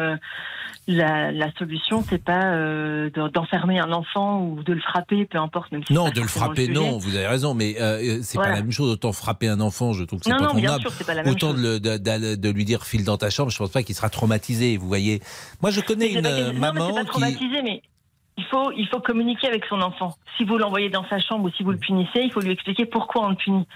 la, 0.89 1.31
la, 1.31 1.51
solution, 1.53 2.03
c'est 2.09 2.23
pas 2.23 2.45
euh, 2.53 3.11
d'enfermer 3.31 3.79
un 3.79 3.91
enfant 3.91 4.41
ou 4.41 4.63
de 4.63 4.73
le 4.73 4.81
frapper, 4.81 5.25
peu 5.25 5.37
importe. 5.37 5.71
Même 5.71 5.83
si 5.85 5.93
non, 5.93 6.09
de 6.09 6.19
le 6.19 6.27
frapper, 6.27 6.65
le 6.65 6.73
non, 6.73 6.97
vous 6.97 7.15
avez 7.15 7.27
raison, 7.27 7.53
mais 7.53 7.79
euh, 7.79 8.19
c'est 8.23 8.37
voilà. 8.37 8.49
pas 8.51 8.55
la 8.57 8.63
même 8.63 8.71
chose. 8.71 8.89
Autant 8.91 9.13
frapper 9.13 9.47
un 9.47 9.61
enfant, 9.61 9.93
je 9.93 10.03
trouve 10.03 10.19
que 10.19 10.25
c'est 10.25 10.31
pas 10.31 10.39
non, 10.39 10.49
convenable. 10.49 10.81
Sûr, 10.81 11.05
pas 11.05 11.13
la 11.13 11.23
même 11.23 11.31
Autant 11.31 11.51
chose. 11.51 11.61
de, 11.61 11.77
de, 11.77 11.97
de, 11.97 12.35
de, 12.35 12.49
lui 12.49 12.65
dire 12.65 12.85
file 12.85 13.05
dans 13.05 13.17
ta 13.17 13.29
chambre, 13.29 13.51
je 13.51 13.57
pense 13.59 13.69
pas 13.69 13.83
qu'il 13.83 13.93
sera 13.93 14.09
traumatisé. 14.09 14.77
Vous 14.77 14.87
voyez, 14.87 15.21
moi 15.61 15.69
je 15.69 15.81
connais 15.81 16.11
une 16.11 16.23
pas, 16.23 16.53
maman 16.53 16.89
non, 16.89 16.95
pas 16.95 17.05
traumatisé, 17.05 17.37
qui. 17.37 17.63
Mais... 17.63 17.83
Il 18.37 18.45
faut, 18.45 18.71
il 18.71 18.87
faut 18.87 19.01
communiquer 19.01 19.47
avec 19.47 19.65
son 19.65 19.81
enfant. 19.81 20.15
Si 20.37 20.45
vous 20.45 20.57
l'envoyez 20.57 20.89
dans 20.89 21.05
sa 21.09 21.19
chambre 21.19 21.45
ou 21.45 21.51
si 21.51 21.61
vous 21.61 21.71
le 21.71 21.77
punissez, 21.77 22.21
il 22.21 22.31
faut 22.31 22.39
lui 22.39 22.51
expliquer 22.51 22.85
pourquoi 22.85 23.25
on 23.25 23.29
le 23.29 23.35
punit 23.35 23.67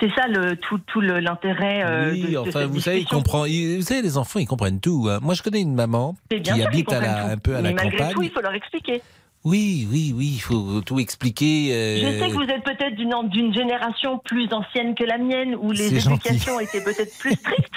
c'est 0.00 0.10
ça 0.14 0.26
le 0.28 0.56
tout, 0.56 0.78
tout 0.86 1.00
l'intérêt. 1.00 1.84
Euh, 1.84 2.12
oui, 2.12 2.32
de, 2.32 2.38
enfin, 2.38 2.62
de 2.62 2.66
vous 2.66 2.80
savez, 2.80 3.00
il 3.00 3.06
comprend. 3.06 3.44
Vous 3.44 3.82
savez, 3.82 4.02
les 4.02 4.16
enfants, 4.16 4.38
ils 4.38 4.46
comprennent 4.46 4.80
tout. 4.80 5.08
Moi, 5.22 5.34
je 5.34 5.42
connais 5.42 5.60
une 5.60 5.74
maman 5.74 6.16
qui 6.30 6.62
habite 6.62 6.92
à 6.92 7.00
la, 7.00 7.26
un 7.26 7.38
peu 7.38 7.56
à 7.56 7.62
Mais 7.62 7.70
la 7.70 7.74
malgré 7.74 7.96
campagne. 7.98 8.14
Tout, 8.14 8.22
il 8.22 8.30
faut 8.30 8.40
leur 8.40 8.54
expliquer. 8.54 9.02
Oui, 9.44 9.86
oui, 9.92 10.12
oui, 10.12 10.32
il 10.34 10.40
faut 10.40 10.80
tout 10.80 10.98
expliquer. 10.98 11.72
Euh... 11.72 11.96
Je 11.98 12.18
sais 12.18 12.30
que 12.30 12.34
vous 12.34 12.50
êtes 12.50 12.64
peut-être 12.64 12.96
d'une 12.96 13.54
génération 13.54 14.18
plus 14.18 14.52
ancienne 14.52 14.96
que 14.96 15.04
la 15.04 15.18
mienne, 15.18 15.54
où 15.54 15.70
les 15.70 15.94
éducations 15.94 16.58
étaient 16.58 16.82
peut-être 16.82 17.16
plus 17.16 17.32
strictes. 17.36 17.70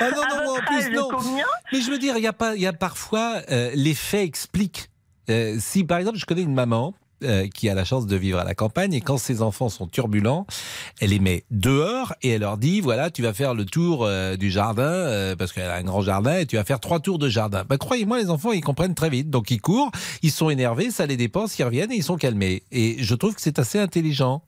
ah 0.00 0.10
non, 0.10 0.22
non, 0.22 0.52
en 0.52 0.60
plus, 0.62 0.90
non. 0.90 1.08
Mais 1.70 1.82
je 1.82 1.90
veux 1.90 1.98
dire, 1.98 2.14
il 2.16 2.22
y 2.22 2.26
a 2.26 2.32
pas, 2.32 2.56
y 2.56 2.66
a 2.66 2.72
parfois 2.72 3.42
euh, 3.50 3.70
les 3.74 3.92
faits 3.92 4.26
expliquent. 4.26 4.88
Si 5.58 5.84
par 5.84 5.98
exemple, 5.98 6.18
je 6.18 6.26
connais 6.26 6.42
une 6.42 6.54
maman 6.54 6.92
euh, 7.22 7.48
qui 7.48 7.68
a 7.68 7.74
la 7.74 7.84
chance 7.84 8.06
de 8.06 8.16
vivre 8.16 8.38
à 8.38 8.44
la 8.44 8.54
campagne 8.54 8.94
et 8.94 9.00
quand 9.00 9.18
ses 9.18 9.42
enfants 9.42 9.68
sont 9.68 9.86
turbulents, 9.86 10.46
elle 11.00 11.10
les 11.10 11.18
met 11.18 11.44
dehors 11.50 12.14
et 12.22 12.30
elle 12.30 12.40
leur 12.40 12.56
dit 12.56 12.80
voilà 12.80 13.10
tu 13.10 13.22
vas 13.22 13.32
faire 13.32 13.54
le 13.54 13.64
tour 13.64 14.04
euh, 14.04 14.36
du 14.36 14.50
jardin 14.50 14.82
euh, 14.82 15.36
parce 15.36 15.52
qu'elle 15.52 15.70
a 15.70 15.76
un 15.76 15.82
grand 15.82 16.02
jardin 16.02 16.38
et 16.38 16.46
tu 16.46 16.56
vas 16.56 16.64
faire 16.64 16.80
trois 16.80 17.00
tours 17.00 17.18
de 17.18 17.28
jardin. 17.28 17.64
Ben, 17.68 17.76
croyez-moi 17.76 18.18
les 18.18 18.30
enfants 18.30 18.52
ils 18.52 18.62
comprennent 18.62 18.94
très 18.94 19.10
vite 19.10 19.30
donc 19.30 19.50
ils 19.50 19.60
courent, 19.60 19.90
ils 20.22 20.30
sont 20.30 20.50
énervés, 20.50 20.90
ça 20.90 21.06
les 21.06 21.16
dépense, 21.16 21.58
ils 21.58 21.64
reviennent 21.64 21.92
et 21.92 21.96
ils 21.96 22.02
sont 22.02 22.16
calmés 22.16 22.62
et 22.72 22.96
je 23.02 23.14
trouve 23.14 23.34
que 23.34 23.42
c'est 23.42 23.58
assez 23.58 23.78
intelligent. 23.78 24.42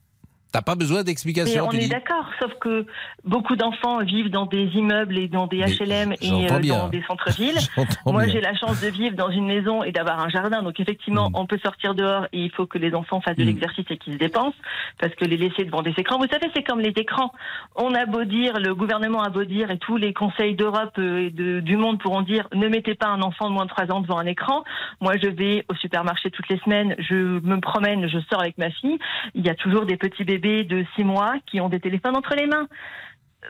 T'as 0.53 0.61
pas 0.61 0.75
besoin 0.75 1.01
d'explications. 1.01 1.67
On 1.67 1.71
est 1.71 1.87
d'accord, 1.87 2.29
sauf 2.39 2.53
que 2.61 2.85
beaucoup 3.25 3.55
d'enfants 3.55 4.03
vivent 4.03 4.29
dans 4.29 4.45
des 4.45 4.65
immeubles 4.75 5.17
et 5.17 5.27
dans 5.27 5.47
des 5.47 5.61
HLM 5.61 6.13
et 6.21 6.45
euh, 6.45 6.59
dans 6.59 6.89
des 6.89 7.01
centres-villes. 7.07 7.57
Moi, 8.05 8.27
j'ai 8.27 8.39
la 8.39 8.53
chance 8.53 8.79
de 8.79 8.87
vivre 8.87 9.15
dans 9.15 9.31
une 9.31 9.47
maison 9.47 9.83
et 9.83 9.91
d'avoir 9.91 10.19
un 10.19 10.29
jardin, 10.29 10.61
donc 10.61 10.79
effectivement, 10.79 11.31
mmh. 11.31 11.35
on 11.37 11.47
peut 11.47 11.57
sortir 11.57 11.95
dehors 11.95 12.27
et 12.33 12.37
il 12.37 12.51
faut 12.51 12.67
que 12.67 12.77
les 12.77 12.93
enfants 12.93 13.19
fassent 13.19 13.35
de 13.35 13.43
l'exercice 13.43 13.85
et 13.89 13.97
qu'ils 13.97 14.13
se 14.13 14.19
dépensent, 14.19 14.55
parce 14.99 15.15
que 15.15 15.25
les 15.25 15.37
laisser 15.37 15.65
devant 15.65 15.81
des 15.81 15.95
écrans, 15.97 16.19
vous 16.19 16.27
savez, 16.27 16.51
c'est 16.55 16.61
comme 16.61 16.81
les 16.81 16.93
écrans. 16.97 17.33
On 17.75 17.95
a 17.95 18.05
beau 18.05 18.23
dire, 18.23 18.59
le 18.59 18.75
gouvernement 18.75 19.23
a 19.23 19.29
beau 19.29 19.45
dire, 19.45 19.71
et 19.71 19.79
tous 19.79 19.97
les 19.97 20.13
conseils 20.13 20.53
d'Europe 20.53 20.99
et 20.99 21.31
de, 21.31 21.61
du 21.61 21.77
monde 21.77 21.97
pourront 21.97 22.21
dire, 22.21 22.47
ne 22.53 22.67
mettez 22.67 22.93
pas 22.93 23.07
un 23.07 23.23
enfant 23.23 23.49
de 23.49 23.55
moins 23.55 23.65
de 23.65 23.71
3 23.71 23.91
ans 23.91 24.01
devant 24.01 24.19
un 24.19 24.27
écran. 24.27 24.63
Moi, 25.01 25.13
je 25.19 25.29
vais 25.29 25.65
au 25.67 25.73
supermarché 25.73 26.29
toutes 26.29 26.49
les 26.49 26.59
semaines, 26.59 26.95
je 26.99 27.15
me 27.15 27.59
promène, 27.59 28.07
je 28.07 28.19
sors 28.29 28.39
avec 28.39 28.59
ma 28.59 28.69
fille. 28.69 28.99
Il 29.33 29.43
y 29.43 29.49
a 29.49 29.55
toujours 29.55 29.87
des 29.87 29.97
petits 29.97 30.23
bébés 30.23 30.42
de 30.43 30.85
6 30.95 31.03
mois 31.03 31.35
qui 31.45 31.61
ont 31.61 31.69
des 31.69 31.79
téléphones 31.79 32.15
entre 32.15 32.35
les 32.35 32.47
mains. 32.47 32.67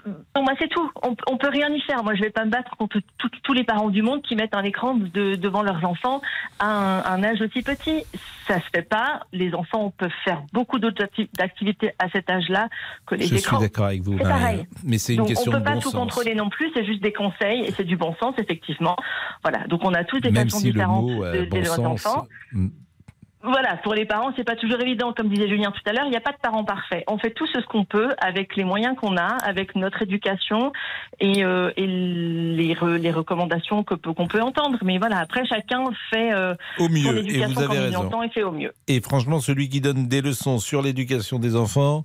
Bon, 0.06 0.42
moi, 0.42 0.54
c'est 0.60 0.70
tout. 0.70 0.92
On, 1.04 1.16
on, 1.28 1.38
peut 1.38 1.50
rien 1.50 1.70
y 1.70 1.80
faire. 1.82 2.04
Moi, 2.04 2.16
je 2.16 2.22
vais 2.22 2.30
pas 2.30 2.46
me 2.46 2.50
battre 2.50 2.76
contre 2.78 3.00
tout, 3.18 3.30
tous 3.44 3.54
les 3.54 3.64
parents 3.64 3.90
du 3.90 4.02
monde 4.02 4.22
qui 4.24 4.36
mettent 4.36 4.56
un 4.56 4.64
écran 4.64 4.96
de, 4.96 5.36
devant 5.36 5.62
leurs 5.62 5.86
enfants 5.86 6.22
à 6.60 6.68
un, 6.68 7.06
un, 7.06 7.24
âge 7.24 7.42
aussi 7.42 7.62
petit. 7.62 8.04
Ça 8.48 8.60
se 8.60 8.66
fait 8.74 8.88
pas. 8.88 9.22
Les 9.32 9.54
enfants 9.54 9.94
peuvent 9.98 10.10
faire 10.26 10.42
beaucoup 10.52 10.80
d'autres 10.80 11.04
activités 11.40 11.92
à 12.00 12.10
cet 12.10 12.30
âge-là 12.30 12.70
que 13.06 13.16
les 13.16 13.28
je 13.28 13.36
écrans. 13.36 13.58
Je 13.58 13.64
suis 13.64 13.70
d'accord 13.70 13.86
avec 13.86 14.02
vous. 14.02 14.18
C'est 14.18 14.24
pareil. 14.24 14.68
Mais 14.84 14.98
c'est 14.98 15.14
une 15.14 15.20
Donc, 15.20 15.28
question 15.28 15.52
on 15.52 15.56
peut 15.56 15.60
de 15.60 15.66
pas 15.66 15.74
bon 15.76 15.80
tout 15.80 15.92
sens. 15.92 16.00
contrôler 16.00 16.36
non 16.36 16.50
plus. 16.50 16.72
C'est 16.74 16.86
juste 16.86 17.04
des 17.04 17.14
conseils 17.14 17.66
et 17.66 17.72
c'est 17.72 17.86
du 17.86 17.96
bon 17.96 18.16
sens, 18.20 18.34
effectivement. 18.40 18.96
Voilà. 19.44 19.68
Donc, 19.68 19.82
on 19.84 19.94
a 19.94 20.04
tous 20.04 20.20
des 20.20 20.32
Même 20.32 20.50
façons 20.50 20.60
si 20.60 20.72
différentes 20.72 21.10
le 21.10 21.16
mot, 21.16 21.24
euh, 21.24 21.46
de, 21.46 21.50
bon 21.50 21.60
de 21.60 21.64
sens, 21.66 22.06
enfants. 22.06 22.28
Voilà, 23.46 23.76
pour 23.84 23.94
les 23.94 24.06
parents, 24.06 24.32
c'est 24.38 24.46
pas 24.46 24.56
toujours 24.56 24.80
évident. 24.80 25.12
Comme 25.12 25.28
disait 25.28 25.50
Julien 25.50 25.72
tout 25.72 25.82
à 25.86 25.92
l'heure, 25.92 26.06
il 26.06 26.12
n'y 26.12 26.16
a 26.16 26.22
pas 26.22 26.32
de 26.32 26.38
parents 26.42 26.64
parfaits. 26.64 27.04
On 27.08 27.18
fait 27.18 27.32
tout 27.32 27.46
ce 27.48 27.60
qu'on 27.66 27.84
peut 27.84 28.10
avec 28.22 28.56
les 28.56 28.64
moyens 28.64 28.96
qu'on 28.96 29.18
a, 29.18 29.36
avec 29.44 29.76
notre 29.76 30.02
éducation 30.02 30.72
et, 31.20 31.44
euh, 31.44 31.70
et 31.76 31.86
les, 31.86 32.74
re- 32.74 32.96
les 32.96 33.12
recommandations 33.12 33.84
que 33.84 33.96
peut- 33.96 34.14
qu'on 34.14 34.28
peut 34.28 34.42
entendre. 34.42 34.78
Mais 34.84 34.98
voilà, 34.98 35.18
après, 35.20 35.46
chacun 35.46 35.84
fait 36.10 36.32
euh, 36.34 36.56
Au 36.80 36.88
mieux, 36.88 37.04
son 37.04 37.16
et 37.18 37.20
éducation 37.20 37.50
vous 37.54 37.60
avez 37.60 37.68
comme 37.68 37.76
il 37.78 37.82
raison. 37.88 38.00
entend 38.06 38.24
et 38.24 38.30
fait 38.30 38.44
au 38.44 38.52
mieux. 38.52 38.72
Et 38.88 39.02
franchement, 39.02 39.40
celui 39.42 39.68
qui 39.68 39.82
donne 39.82 40.08
des 40.08 40.22
leçons 40.22 40.58
sur 40.60 40.82
l'éducation 40.82 41.38
des 41.38 41.58
enfants, 41.58 42.04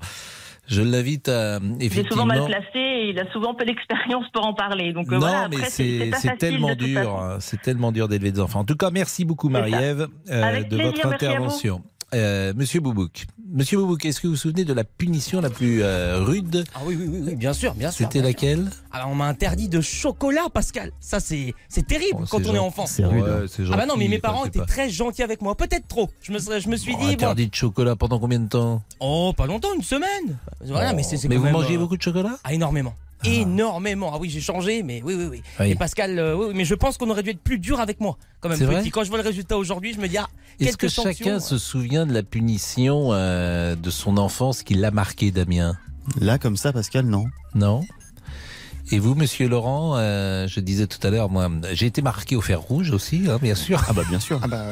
je 0.68 0.82
l'invite 0.82 1.28
à 1.28 1.58
Il 1.80 1.82
est 1.82 1.88
souvent 2.10 2.26
effectivement. 2.26 2.26
mal 2.26 2.44
placé 2.44 2.78
et 2.78 3.10
il 3.10 3.18
a 3.18 3.30
souvent 3.32 3.54
peu 3.54 3.64
d'expérience 3.64 4.26
pour 4.32 4.46
en 4.46 4.52
parler. 4.52 4.92
Donc 4.92 5.08
euh, 5.08 5.12
Non, 5.12 5.20
voilà, 5.20 5.48
mais 5.48 5.64
c'est 5.64 6.10
tellement 6.38 6.74
dur, 6.74 7.18
hein, 7.18 7.38
c'est 7.40 7.60
tellement 7.62 7.90
dur 7.90 8.06
d'élever 8.06 8.32
des 8.32 8.40
enfants. 8.40 8.60
En 8.60 8.64
tout 8.64 8.76
cas, 8.76 8.90
merci 8.90 9.24
beaucoup. 9.24 9.48
Marie-Ève 9.48 10.08
euh, 10.30 10.62
de 10.62 10.76
plaisir, 10.76 10.92
votre 10.92 11.06
intervention. 11.06 11.82
Euh, 12.14 12.54
Monsieur 12.56 12.80
Boubouk, 12.80 13.26
Monsieur 13.52 13.76
Boubouk, 13.76 14.02
est-ce 14.06 14.20
que 14.22 14.26
vous 14.28 14.32
vous 14.32 14.38
souvenez 14.38 14.64
de 14.64 14.72
la 14.72 14.84
punition 14.84 15.42
la 15.42 15.50
plus 15.50 15.82
euh, 15.82 16.20
rude? 16.24 16.64
Ah 16.74 16.80
oui, 16.86 16.96
oui, 16.98 17.06
oui, 17.06 17.20
oui, 17.26 17.34
bien 17.34 17.52
sûr, 17.52 17.74
bien 17.74 17.90
sûr. 17.90 18.06
C'était 18.06 18.22
laquelle? 18.22 18.70
Alors 18.92 19.08
on 19.10 19.14
m'a 19.14 19.26
interdit 19.26 19.68
de 19.68 19.82
chocolat, 19.82 20.46
Pascal. 20.52 20.92
Ça 21.00 21.20
c'est 21.20 21.52
c'est 21.68 21.86
terrible 21.86 22.20
quand 22.30 22.38
Oh, 22.38 22.40
c'est 22.42 22.48
on 22.48 22.54
est 22.54 22.56
gentil. 22.56 22.58
enfant. 22.60 22.86
C'est 22.86 23.04
rude, 23.04 23.22
Ouais, 23.24 23.28
hein. 23.30 23.44
c'est 23.46 23.62
Ah 23.70 23.76
bah 23.76 23.84
non, 23.84 23.96
mais 23.96 24.04
gentil, 24.04 24.08
mes 24.08 24.18
parents 24.20 24.46
étaient 24.46 24.58
pas- 24.60 24.64
très 24.64 24.88
gentils 24.88 25.22
avec 25.22 25.42
moi. 25.42 25.54
Peut-être 25.54 25.86
trop. 25.86 26.08
Je 26.22 26.32
me 26.32 26.38
serais- 26.38 26.60
je 26.62 26.68
me 26.70 26.76
suis 26.76 26.94
Oh, 26.96 27.00
dit 27.00 27.08
bon. 27.08 27.12
Interdit 27.12 27.48
de 27.48 27.54
chocolat 27.54 27.94
pendant 27.94 28.18
combien 28.18 28.38
de 28.40 28.48
temps? 28.48 28.82
Oh, 29.00 29.34
pas 29.36 29.44
longtemps, 29.46 29.74
une 29.76 29.82
semaine. 29.82 30.38
Voilà, 30.64 30.90
Oh. 30.92 30.96
mais 30.96 31.02
c'est 31.02 31.18
c'est 31.18 31.28
Mais 31.28 31.34
quand 31.34 31.40
vous 31.40 31.44
même, 31.46 31.54
mangiez 31.54 31.76
euh, 31.76 31.80
beaucoup 31.80 31.98
de 31.98 32.02
chocolat? 32.02 32.38
Ah, 32.42 32.54
énormément. 32.54 32.94
Énormément. 33.24 34.10
Ah 34.14 34.18
oui, 34.20 34.30
j'ai 34.30 34.40
changé, 34.40 34.82
mais 34.82 35.02
oui, 35.04 35.14
oui, 35.14 35.26
oui. 35.30 35.42
Oui. 35.60 35.70
Et 35.70 35.74
Pascal, 35.74 36.18
euh, 36.18 36.36
oui, 36.36 36.52
mais 36.54 36.64
je 36.64 36.74
pense 36.74 36.98
qu'on 36.98 37.10
aurait 37.10 37.22
dû 37.22 37.30
être 37.30 37.40
plus 37.40 37.58
dur 37.58 37.80
avec 37.80 38.00
moi, 38.00 38.16
quand 38.40 38.48
même. 38.48 38.58
Petit. 38.58 38.90
Quand 38.90 39.04
je 39.04 39.08
vois 39.08 39.18
le 39.18 39.24
résultat 39.24 39.56
aujourd'hui, 39.56 39.92
je 39.92 40.00
me 40.00 40.08
dis, 40.08 40.18
ah, 40.18 40.28
Est-ce 40.60 40.76
que 40.76 40.88
sanctions. 40.88 41.12
chacun 41.24 41.40
se 41.40 41.58
souvient 41.58 42.06
de 42.06 42.12
la 42.12 42.22
punition 42.22 43.08
euh, 43.12 43.74
de 43.74 43.90
son 43.90 44.16
enfance 44.18 44.62
qui 44.62 44.74
l'a 44.74 44.90
marqué, 44.90 45.30
Damien? 45.30 45.76
Là, 46.20 46.38
comme 46.38 46.56
ça, 46.56 46.72
Pascal, 46.72 47.06
non. 47.06 47.26
Non? 47.54 47.82
Et 48.90 48.98
vous, 48.98 49.14
Monsieur 49.14 49.48
Laurent, 49.48 49.94
euh, 49.96 50.46
je 50.48 50.60
disais 50.60 50.86
tout 50.86 51.04
à 51.06 51.10
l'heure, 51.10 51.28
moi, 51.28 51.50
j'ai 51.72 51.86
été 51.86 52.00
marqué 52.00 52.36
au 52.36 52.40
fer 52.40 52.60
rouge 52.60 52.90
aussi, 52.90 53.22
hein, 53.28 53.38
bien 53.42 53.54
sûr. 53.54 53.82
Ah 53.88 53.92
bah 53.92 54.02
bien 54.08 54.18
sûr. 54.20 54.40
Ah 54.42 54.46
bah, 54.48 54.64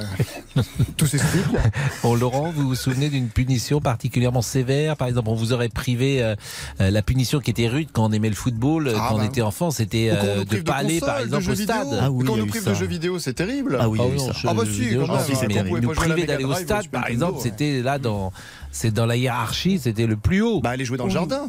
tout 0.96 1.06
s'explique. 1.06 1.44
Bon, 2.02 2.14
Laurent, 2.14 2.50
vous 2.54 2.68
vous 2.68 2.74
souvenez 2.74 3.08
d'une 3.08 3.28
punition 3.28 3.80
particulièrement 3.80 4.42
sévère? 4.42 4.96
Par 4.96 5.08
exemple, 5.08 5.28
on 5.28 5.34
vous 5.34 5.52
aurait 5.52 5.68
privé 5.68 6.22
euh, 6.22 6.34
euh, 6.80 6.90
la 6.90 7.02
punition 7.02 7.40
qui 7.40 7.50
était 7.50 7.68
rude 7.68 7.88
quand 7.92 8.04
on 8.06 8.12
aimait 8.12 8.28
le 8.28 8.34
football, 8.34 8.88
euh, 8.88 8.94
Ah 8.96 9.06
quand 9.08 9.16
on 9.16 9.18
bah. 9.18 9.24
était 9.24 9.42
enfant, 9.42 9.70
c'était 9.70 10.10
on 10.12 10.24
euh, 10.24 10.44
de 10.44 10.60
pas 10.60 10.74
aller, 10.76 11.00
par 11.00 11.20
exemple, 11.20 11.42
jeux 11.44 11.52
au 11.52 11.54
vidéo. 11.54 11.74
stade. 11.74 11.98
Ah 12.00 12.10
oui, 12.10 12.24
quand 12.26 12.34
on 12.34 12.36
nous 12.36 12.46
prive 12.46 12.62
ça. 12.62 12.70
de 12.70 12.74
jeux 12.76 12.86
vidéo, 12.86 13.18
c'est 13.18 13.34
terrible. 13.34 13.76
Ah 13.80 13.88
oui, 13.88 13.98
il 14.00 14.06
y 14.06 14.10
a 14.10 14.14
eu 14.14 14.16
non, 14.18 14.32
Ah 14.44 14.54
bah 14.54 14.62
si, 14.64 14.80
vidéo, 14.80 15.06
quand 15.06 15.14
même, 15.14 15.24
quand 15.26 15.64
mais 15.64 15.72
on 15.72 15.80
nous 15.80 15.90
priver 15.90 16.26
d'aller 16.26 16.44
au 16.44 16.54
stade, 16.54 16.88
par 16.88 17.08
exemple, 17.08 17.38
c'était 17.42 17.82
là 17.82 17.98
dans, 17.98 18.32
c'est 18.70 18.92
dans 18.92 19.06
la 19.06 19.16
hiérarchie, 19.16 19.78
c'était 19.78 20.06
le 20.06 20.16
plus 20.16 20.40
haut. 20.42 20.60
Bah 20.60 20.70
aller 20.70 20.84
jouer 20.84 20.98
dans 20.98 21.04
le 21.06 21.10
jardin. 21.10 21.48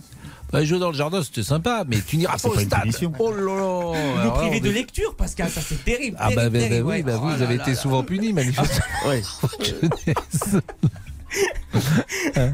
Bah, 0.52 0.64
jouer 0.64 0.80
dans 0.80 0.92
le 0.92 0.96
jardin, 0.96 1.22
c'était 1.24 1.44
sympa, 1.44 1.84
mais 1.88 1.98
tu 2.00 2.18
n'iras 2.18 2.38
pas 2.38 2.48
au 2.48 2.54
pas 2.54 2.62
une 2.62 2.68
stade. 2.68 3.12
Oh 3.20 3.34
là 3.34 3.42
là 3.42 4.32
priver 4.32 4.62
on 4.62 4.64
de 4.64 4.70
lecture, 4.70 5.16
Pascal, 5.16 5.50
ça 5.50 5.62
c'est 5.62 5.84
terrible. 5.84 6.16
Ah 6.20 6.30
bah, 6.34 6.50
terrible, 6.50 6.70
bah, 6.70 6.70
bah 6.70 6.90
oui, 6.96 7.04
bah 7.04 7.18
vous, 7.18 7.28
Oh 7.28 7.32
vous 7.32 7.38
là 7.40 7.44
avez 7.44 7.56
là 7.58 7.64
été 7.64 7.72
là. 7.72 7.78
souvent 7.78 8.04
puni, 8.04 8.32
manifestement. 8.32 8.86
Ouais. 9.08 9.22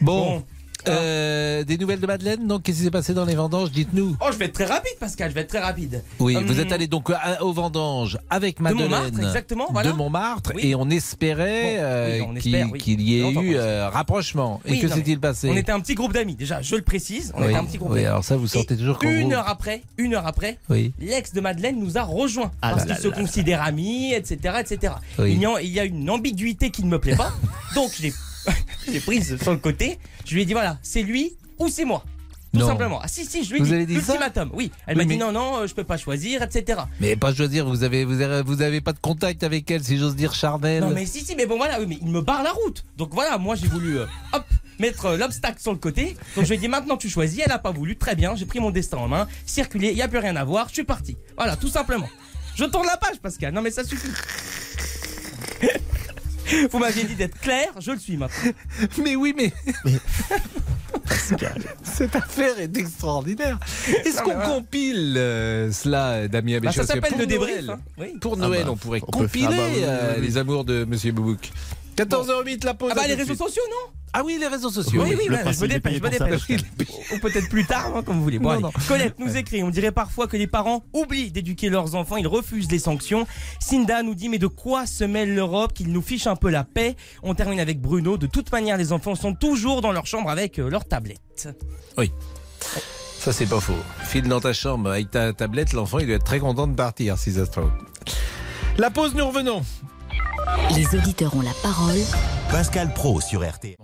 bon, 0.00 0.44
euh, 0.88 1.64
des 1.64 1.78
nouvelles 1.78 2.00
de 2.00 2.06
Madeleine 2.06 2.46
Donc, 2.46 2.62
qu'est-ce 2.62 2.78
qui 2.78 2.84
s'est 2.84 2.90
passé 2.90 3.14
dans 3.14 3.24
les 3.24 3.34
vendanges 3.34 3.70
Dites-nous. 3.70 4.16
Oh, 4.20 4.26
je 4.32 4.36
vais 4.38 4.46
être 4.46 4.52
très 4.54 4.64
rapide, 4.64 4.92
Pascal, 5.00 5.30
je 5.30 5.34
vais 5.34 5.40
être 5.42 5.48
très 5.48 5.60
rapide. 5.60 6.02
Oui, 6.18 6.36
Hum, 6.36 6.44
vous 6.44 6.60
êtes 6.60 6.72
allé 6.72 6.86
donc 6.86 7.10
à- 7.10 7.42
aux 7.42 7.52
vendanges 7.52 8.18
avec 8.30 8.60
Madeleine 8.60 8.84
Montmartre, 8.90 9.18
exactement, 9.20 9.66
voilà. 9.70 9.90
de 9.92 9.96
Montmartre 9.96 10.52
Oui. 10.54 10.66
et 10.68 10.74
on 10.74 10.88
espérait 10.90 11.76
Bon, 11.76 11.82
euh, 11.82 12.18
oui, 12.20 12.26
on 12.28 12.34
qu'il 12.34 12.96
oui. 12.98 13.04
y 13.04 13.20
ait 13.20 13.30
eu 13.32 13.56
euh, 13.56 13.88
rapprochement. 13.88 14.60
Et 14.64 14.78
que 14.78 14.88
s'est-il 14.88 15.18
passé 15.20 15.48
On 15.50 15.56
était 15.56 15.72
un 15.72 15.80
petit 15.80 15.94
groupe 15.94 16.12
d'amis, 16.12 16.34
déjà, 16.36 16.62
je 16.62 16.76
le 16.76 16.82
précise. 16.82 17.32
On 17.36 17.42
était 17.44 17.54
un 17.54 17.64
petit 17.64 17.78
groupe 17.78 17.90
Oui, 17.90 17.96
d'amis. 17.96 18.06
alors 18.08 18.24
ça, 18.24 18.36
vous 18.36 18.46
sortez 18.46 18.74
Et 18.74 18.76
toujours 18.76 18.98
quand 18.98 19.08
Une 19.08 19.28
vous- 19.28 19.32
heure 19.34 19.48
après, 19.48 19.82
une 19.98 20.14
heure 20.14 20.26
après, 20.26 20.58
l'ex 21.00 21.32
de 21.32 21.40
Madeleine 21.40 21.78
nous 21.78 21.98
a 21.98 22.02
rejoints 22.02 22.50
Ah 22.62 22.70
parce 22.72 22.84
qu'il 22.84 22.96
se 22.96 23.08
considère 23.08 23.62
ami, 23.62 24.12
etc., 24.12 24.56
etc. 24.60 24.94
Il, 25.20 25.38
y 25.40 25.46
a, 25.46 25.60
il 25.62 25.70
y 25.70 25.80
a 25.80 25.84
une 25.84 26.08
ambiguïté 26.10 26.70
qui 26.70 26.84
ne 26.84 26.88
me 26.88 26.98
plaît 26.98 27.16
pas, 27.16 27.32
donc 27.74 27.90
je 27.96 28.02
l'ai 28.02 28.12
je 28.86 28.92
l'ai 28.92 29.00
prise 29.00 29.40
sur 29.42 29.52
le 29.52 29.58
côté. 29.58 29.98
Je 30.24 30.34
lui 30.34 30.42
ai 30.42 30.44
dit 30.44 30.52
voilà, 30.52 30.78
c'est 30.82 31.02
lui 31.02 31.36
ou 31.58 31.68
c'est 31.68 31.84
moi. 31.84 32.04
Tout 32.54 32.60
Non. 32.60 32.68
simplement. 32.68 33.00
Ah 33.02 33.08
si 33.08 33.26
si, 33.26 33.44
je 33.44 33.50
lui 33.50 33.56
ai 33.58 33.62
Vous 33.62 33.66
dit 33.76 33.86
dit 33.86 33.94
ultimatum. 33.96 34.50
Oui, 34.54 34.70
elle 34.86 34.96
Oui, 34.96 35.04
m'a 35.04 35.12
dit 35.12 35.18
mais- 35.18 35.24
non 35.24 35.32
non, 35.32 35.56
euh, 35.58 35.66
je 35.66 35.74
peux 35.74 35.84
pas 35.84 35.98
choisir, 35.98 36.42
etc. 36.42 36.80
Mais 37.00 37.14
pas 37.16 37.34
choisir, 37.34 37.66
vous 37.68 37.82
avez, 37.82 38.04
vous 38.06 38.20
avez, 38.22 38.42
vous 38.42 38.62
avez 38.62 38.80
pas 38.80 38.92
de 38.94 38.98
contact 38.98 39.42
avec 39.42 39.70
elle, 39.70 39.84
si 39.84 39.98
j'ose 39.98 40.16
dire, 40.16 40.32
charnel. 40.32 40.82
Non 40.82 40.90
mais 40.90 41.04
si 41.04 41.20
si, 41.20 41.34
mais 41.36 41.44
bon 41.46 41.56
voilà, 41.58 41.78
oui, 41.80 41.86
mais 41.88 41.98
il 42.00 42.08
me 42.08 42.22
barre 42.22 42.42
la 42.42 42.52
route. 42.52 42.84
Donc 42.96 43.12
voilà, 43.12 43.36
moi 43.36 43.56
j'ai 43.56 43.66
voulu 43.68 43.98
euh, 43.98 44.06
hop 44.32 44.44
mettre 44.78 45.06
euh, 45.06 45.16
l'obstacle 45.18 45.60
sur 45.60 45.72
le 45.72 45.78
côté. 45.78 46.16
Donc 46.34 46.44
je 46.44 46.48
lui 46.50 46.54
ai 46.56 46.58
dit 46.58 46.68
maintenant 46.68 46.96
tu 46.96 47.10
choisis. 47.10 47.40
Elle 47.44 47.52
a 47.52 47.58
pas 47.58 47.72
voulu. 47.72 47.96
Très 47.96 48.14
bien, 48.14 48.34
j'ai 48.36 48.46
pris 48.46 48.60
mon 48.60 48.70
destin 48.70 48.98
en 48.98 49.08
main, 49.08 49.26
circulé, 49.44 49.90
il 49.90 49.96
y 49.98 50.02
a 50.02 50.08
plus 50.08 50.18
rien 50.18 50.36
à 50.36 50.44
voir, 50.44 50.68
je 50.68 50.74
suis 50.74 50.84
parti. 50.84 51.16
Voilà, 51.36 51.56
tout 51.56 51.68
simplement. 51.68 52.08
Je 52.54 52.64
tourne 52.64 52.86
la 52.86 52.96
page, 52.96 53.18
Pascal. 53.20 53.52
Non 53.52 53.60
mais 53.60 53.70
ça 53.70 53.84
suffit. 53.84 54.08
Vous 56.70 56.78
m'aviez 56.78 57.04
dit 57.04 57.14
d'être 57.14 57.38
clair, 57.40 57.68
je 57.80 57.90
le 57.92 57.98
suis 57.98 58.16
maintenant. 58.16 58.52
Mais 59.02 59.16
oui, 59.16 59.34
mais. 59.36 59.52
Cette 61.82 62.16
affaire 62.16 62.58
est 62.58 62.76
extraordinaire. 62.76 63.58
Est-ce 64.04 64.22
qu'on 64.22 64.38
compile 64.40 65.14
euh, 65.16 65.70
cela, 65.72 66.26
Damien 66.28 66.58
Bah, 66.60 66.72
ça 66.72 66.84
s'appelle 66.86 67.10
pour 67.10 67.18
le 67.18 67.26
débrief. 67.26 67.62
Noël- 67.64 67.70
hein. 67.70 67.80
Oui. 67.98 68.18
Pour 68.20 68.34
Ah 68.34 68.46
Noël, 68.46 68.64
bah, 68.64 68.70
on 68.72 68.76
pourrait 68.76 69.00
on 69.06 69.18
peut 69.18 69.26
faire- 69.28 69.46
compiler 69.46 69.46
ah 69.46 69.50
bah 69.56 69.62
oui, 69.68 69.78
oui, 69.78 69.84
euh, 69.86 70.20
les 70.20 70.36
amours 70.38 70.64
de 70.64 70.84
Monsieur 70.84 71.12
Boubouk. 71.12 71.50
14h08, 71.96 72.64
la 72.64 72.74
pause. 72.74 72.90
Ah 72.92 72.96
bah 72.96 73.06
les 73.06 73.14
réseaux 73.14 73.34
sociaux, 73.34 73.62
non? 73.70 73.92
Ah 74.18 74.22
oui, 74.24 74.38
les 74.40 74.46
réseaux 74.46 74.70
sociaux. 74.70 75.02
Oui, 75.04 75.14
oui, 75.14 75.26
je 75.26 75.30
me 75.60 75.68
dépêche, 75.68 75.96
je 75.96 76.02
me 76.02 76.08
dépêche. 76.08 76.46
Ou 77.14 77.18
peut-être 77.18 77.50
plus 77.50 77.66
tard, 77.66 77.94
hein, 77.94 78.02
comme 78.02 78.16
vous 78.16 78.22
voulez. 78.22 78.38
Bon, 78.38 78.44
Non, 78.48 78.52
allez. 78.54 78.62
non. 78.62 78.70
Colette 78.88 79.18
nous 79.18 79.36
écrit, 79.36 79.62
on 79.62 79.68
dirait 79.68 79.92
parfois 79.92 80.26
que 80.26 80.38
les 80.38 80.46
parents 80.46 80.84
oublient 80.94 81.30
d'éduquer 81.30 81.68
leurs 81.68 81.94
enfants, 81.96 82.16
ils 82.16 82.26
refusent 82.26 82.70
les 82.70 82.78
sanctions. 82.78 83.26
Cinda 83.60 84.02
nous 84.02 84.14
dit, 84.14 84.30
mais 84.30 84.38
de 84.38 84.46
quoi 84.46 84.86
se 84.86 85.04
mêle 85.04 85.34
l'Europe, 85.34 85.74
qu'ils 85.74 85.92
nous 85.92 86.00
fichent 86.00 86.26
un 86.28 86.34
peu 86.36 86.48
la 86.48 86.64
paix? 86.64 86.96
On 87.22 87.34
termine 87.34 87.60
avec 87.60 87.78
Bruno, 87.78 88.16
de 88.16 88.26
toute 88.26 88.50
manière, 88.52 88.78
les 88.78 88.90
enfants 88.92 89.16
sont 89.16 89.34
toujours 89.34 89.82
dans 89.82 89.92
leur 89.92 90.06
chambre 90.06 90.30
avec 90.30 90.58
euh, 90.58 90.70
leur 90.70 90.86
tablette. 90.86 91.48
Oui. 91.98 92.10
Ça, 93.18 93.34
c'est 93.34 93.44
pas 93.46 93.60
faux. 93.60 93.74
File 94.04 94.28
dans 94.28 94.40
ta 94.40 94.54
chambre 94.54 94.90
avec 94.92 95.10
ta 95.10 95.34
tablette, 95.34 95.74
l'enfant, 95.74 95.98
il 95.98 96.06
doit 96.06 96.16
être 96.16 96.24
très 96.24 96.38
content 96.38 96.66
de 96.66 96.74
partir, 96.74 97.18
si 97.18 97.32
ça 97.32 97.44
se 97.44 97.50
trouve. 97.50 97.70
La 98.78 98.88
pause, 98.88 99.14
nous 99.14 99.26
revenons. 99.26 99.62
Les 100.74 100.86
auditeurs 100.98 101.34
ont 101.36 101.40
la 101.42 101.52
parole. 101.62 101.96
Pascal 102.50 102.92
Pro 102.94 103.20
sur 103.20 103.40
RT. 103.42 103.76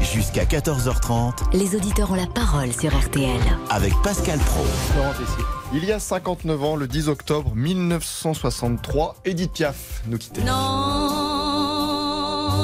Jusqu'à 0.00 0.44
14h30 0.44 1.52
Les 1.52 1.74
auditeurs 1.76 2.10
ont 2.12 2.14
la 2.14 2.26
parole 2.26 2.72
sur 2.72 2.96
RTL. 2.96 3.40
avec 3.70 3.92
Pascal 4.02 4.38
Pro. 4.38 4.64
Il 5.72 5.84
y 5.84 5.92
a 5.92 5.98
59 5.98 6.62
ans, 6.64 6.76
le 6.76 6.86
10 6.86 7.08
octobre 7.08 7.52
1963, 7.54 9.16
Edith 9.24 9.52
Piaf 9.52 10.02
nous 10.06 10.16
quittait. 10.18 10.42
Non, 10.42 10.54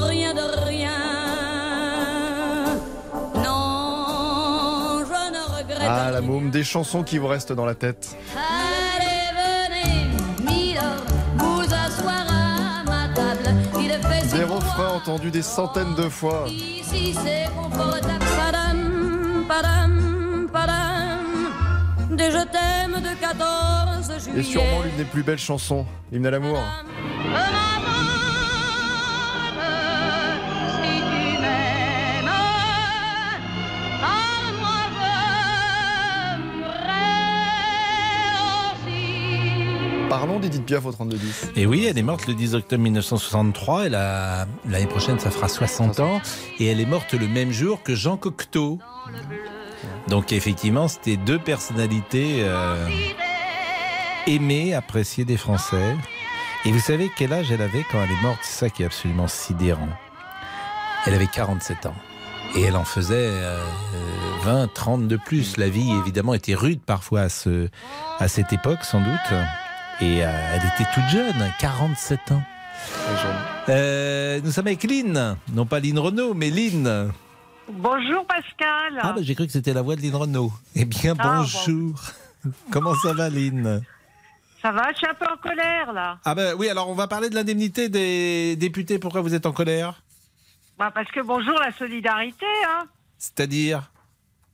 rien 0.07 0.33
de 0.35 0.65
rien. 0.67 0.91
Non, 3.37 5.01
je 5.01 5.33
ne 5.33 5.59
regrette 5.59 5.83
Ah, 5.87 6.11
la 6.11 6.21
môme, 6.23 6.51
des 6.51 6.65
chansons 6.65 7.03
qui 7.03 7.19
vous 7.19 7.27
restent 7.29 7.53
dans 7.53 7.67
la 7.67 7.75
tête. 7.75 8.17
Allez, 8.35 8.74
fait 14.77 15.23
si 15.23 15.31
Des 15.31 15.43
centaines 15.43 15.95
de 15.95 16.09
fois. 16.09 16.45
Ici, 16.49 17.15
c'est 17.15 17.49
confortable. 17.55 18.25
Padam, 18.37 19.45
padam, 19.49 20.49
padam. 20.53 22.17
Des 22.17 22.31
je 22.31 22.45
t'aime 22.45 23.01
de 23.01 23.21
14 23.21 24.25
juillet. 24.25 24.41
Et 24.41 24.43
sûrement 24.43 24.83
l'une 24.83 24.97
des 24.97 25.05
plus 25.05 25.23
belles 25.23 25.39
chansons, 25.39 25.87
Hymne 26.13 26.27
à 26.27 26.31
l'amour. 26.31 26.59
Parlons 40.15 40.39
d'Edith 40.39 40.65
Piaf 40.65 40.87
au 40.87 40.93
3210. 40.93 41.51
Et 41.57 41.67
oui, 41.67 41.87
elle 41.87 41.99
est 41.99 42.03
morte 42.03 42.29
le 42.29 42.35
10 42.35 42.55
octobre 42.55 42.81
1963. 42.85 43.87
Elle 43.87 43.93
l'année 44.71 44.87
prochaine, 44.87 45.19
ça 45.19 45.33
fera 45.33 45.49
60 45.49 45.99
ans. 45.99 46.21
Et 46.61 46.67
elle 46.67 46.81
est 46.81 46.87
morte 46.87 47.15
le 47.15 47.27
même 47.27 47.51
jour 47.51 47.83
que 47.83 47.97
Jean 47.97 48.17
Cocteau. 48.17 48.79
Donc 50.07 50.31
effectivement, 50.31 50.87
c'était 50.87 51.17
deux 51.17 51.41
personnalités 51.41 52.37
euh, 52.43 52.89
aimées, 54.29 54.73
appréciées 54.73 55.25
des 55.25 55.37
Français. 55.37 55.97
Et 56.65 56.71
vous 56.71 56.79
savez 56.79 57.11
quel 57.17 57.33
âge 57.33 57.51
elle 57.51 57.63
avait 57.63 57.85
quand 57.91 58.01
elle 58.01 58.13
est 58.13 58.23
morte? 58.23 58.39
C'est 58.43 58.67
ça 58.67 58.71
qui 58.71 58.85
est 58.85 58.87
absolument 58.87 59.27
sidérant. 59.27 59.89
Elle 61.07 61.15
avait 61.15 61.27
47 61.27 61.87
ans. 61.87 61.97
Et 62.55 62.63
elle 62.63 62.77
en 62.77 62.85
faisait 62.85 63.17
euh, 63.19 63.61
20, 64.45 64.73
30 64.73 65.09
de 65.09 65.17
plus. 65.17 65.57
La 65.57 65.69
vie, 65.69 65.91
évidemment, 65.91 66.35
était 66.35 66.55
rude 66.55 66.81
parfois 66.87 67.23
à 67.23 68.29
cette 68.29 68.53
époque, 68.53 68.85
sans 68.85 69.01
doute. 69.01 69.35
Et 70.01 70.25
euh, 70.25 70.31
elle 70.53 70.61
était 70.61 70.91
toute 70.93 71.09
jeune, 71.09 71.53
47 71.61 72.33
ans. 72.33 72.43
Euh, 73.69 74.41
nous 74.43 74.51
sommes 74.51 74.67
avec 74.67 74.83
Lynn, 74.83 75.37
non 75.53 75.67
pas 75.67 75.81
Lynn 75.81 75.99
Renault, 75.99 76.35
mais 76.35 76.51
Lynn. 76.51 77.13
Bonjour 77.71 78.27
Pascal. 78.27 78.99
Ah, 79.01 79.13
bah, 79.13 79.21
j'ai 79.23 79.35
cru 79.35 79.47
que 79.47 79.53
c'était 79.53 79.73
la 79.73 79.83
voix 79.83 79.97
de 79.97 80.03
Lynn 80.03 80.15
Renault. 80.17 80.53
Eh 80.75 80.85
bien, 80.85 81.15
Ah, 81.19 81.39
bonjour. 81.39 81.95
Comment 82.71 82.95
ça 82.97 83.13
va, 83.15 83.31
Lynn? 83.31 83.83
Ça 84.61 84.73
va, 84.73 84.91
je 84.93 84.99
suis 84.99 85.07
un 85.07 85.15
peu 85.15 85.27
en 85.27 85.37
colère 85.37 85.93
là. 85.93 86.19
Ah, 86.25 86.35
ben 86.35 86.55
oui, 86.59 86.69
alors 86.69 86.89
on 86.89 86.95
va 86.95 87.07
parler 87.07 87.31
de 87.31 87.35
l'indemnité 87.35 87.89
des 87.89 88.57
députés. 88.57 88.99
Pourquoi 88.99 89.21
vous 89.21 89.35
êtes 89.35 89.47
en 89.47 89.53
colère? 89.53 90.03
Bah, 90.79 90.91
parce 90.93 91.11
que 91.11 91.21
bonjour 91.21 91.59
la 91.61 91.73
solidarité. 91.73 92.47
Hein. 92.67 92.85
C'est-à-dire? 93.19 93.91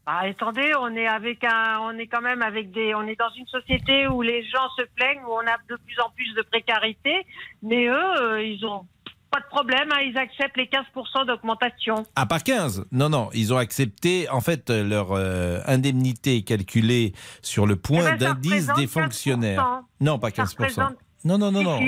Bah, 0.06 0.20
attendez, 0.22 0.72
on 0.80 0.94
est 0.96 1.06
avec 1.06 1.44
un, 1.44 1.78
on 1.82 1.96
est 1.98 2.06
quand 2.06 2.22
même 2.22 2.42
avec 2.42 2.70
des, 2.72 2.94
on 2.94 3.02
est 3.02 3.18
dans 3.18 3.30
une 3.36 3.46
société 3.46 4.06
où 4.08 4.22
les 4.22 4.42
gens 4.44 4.68
se 4.76 4.82
plaignent, 4.96 5.20
où 5.26 5.32
on 5.32 5.40
a 5.46 5.56
de 5.68 5.76
plus 5.84 6.00
en 6.00 6.10
plus 6.10 6.32
de 6.34 6.42
précarité, 6.42 7.26
mais 7.62 7.86
eux, 7.86 8.20
euh, 8.22 8.42
ils 8.42 8.64
ont 8.64 8.86
pas 9.30 9.38
de 9.40 9.46
problème, 9.46 9.88
hein, 9.92 10.00
ils 10.04 10.18
acceptent 10.18 10.56
les 10.56 10.66
15% 10.66 11.26
d'augmentation. 11.26 12.04
Ah, 12.16 12.26
pas 12.26 12.40
15 12.40 12.86
Non, 12.90 13.08
non, 13.08 13.28
ils 13.32 13.54
ont 13.54 13.58
accepté, 13.58 14.28
en 14.30 14.40
fait, 14.40 14.70
leur 14.70 15.12
euh, 15.12 15.60
indemnité 15.66 16.42
calculée 16.42 17.12
sur 17.42 17.66
le 17.66 17.76
point 17.76 18.00
Eh 18.00 18.02
ben, 18.02 18.18
ça 18.18 18.34
d'indice 18.34 18.66
des 18.74 18.86
fonctionnaires. 18.88 19.62
15%. 19.62 19.84
Non, 20.00 20.18
pas 20.18 20.30
Ça 20.30 20.42
15%. 20.44 20.50
représente- 20.58 20.96
Non, 21.22 21.36
non, 21.36 21.52
non, 21.52 21.62
non. 21.62 21.80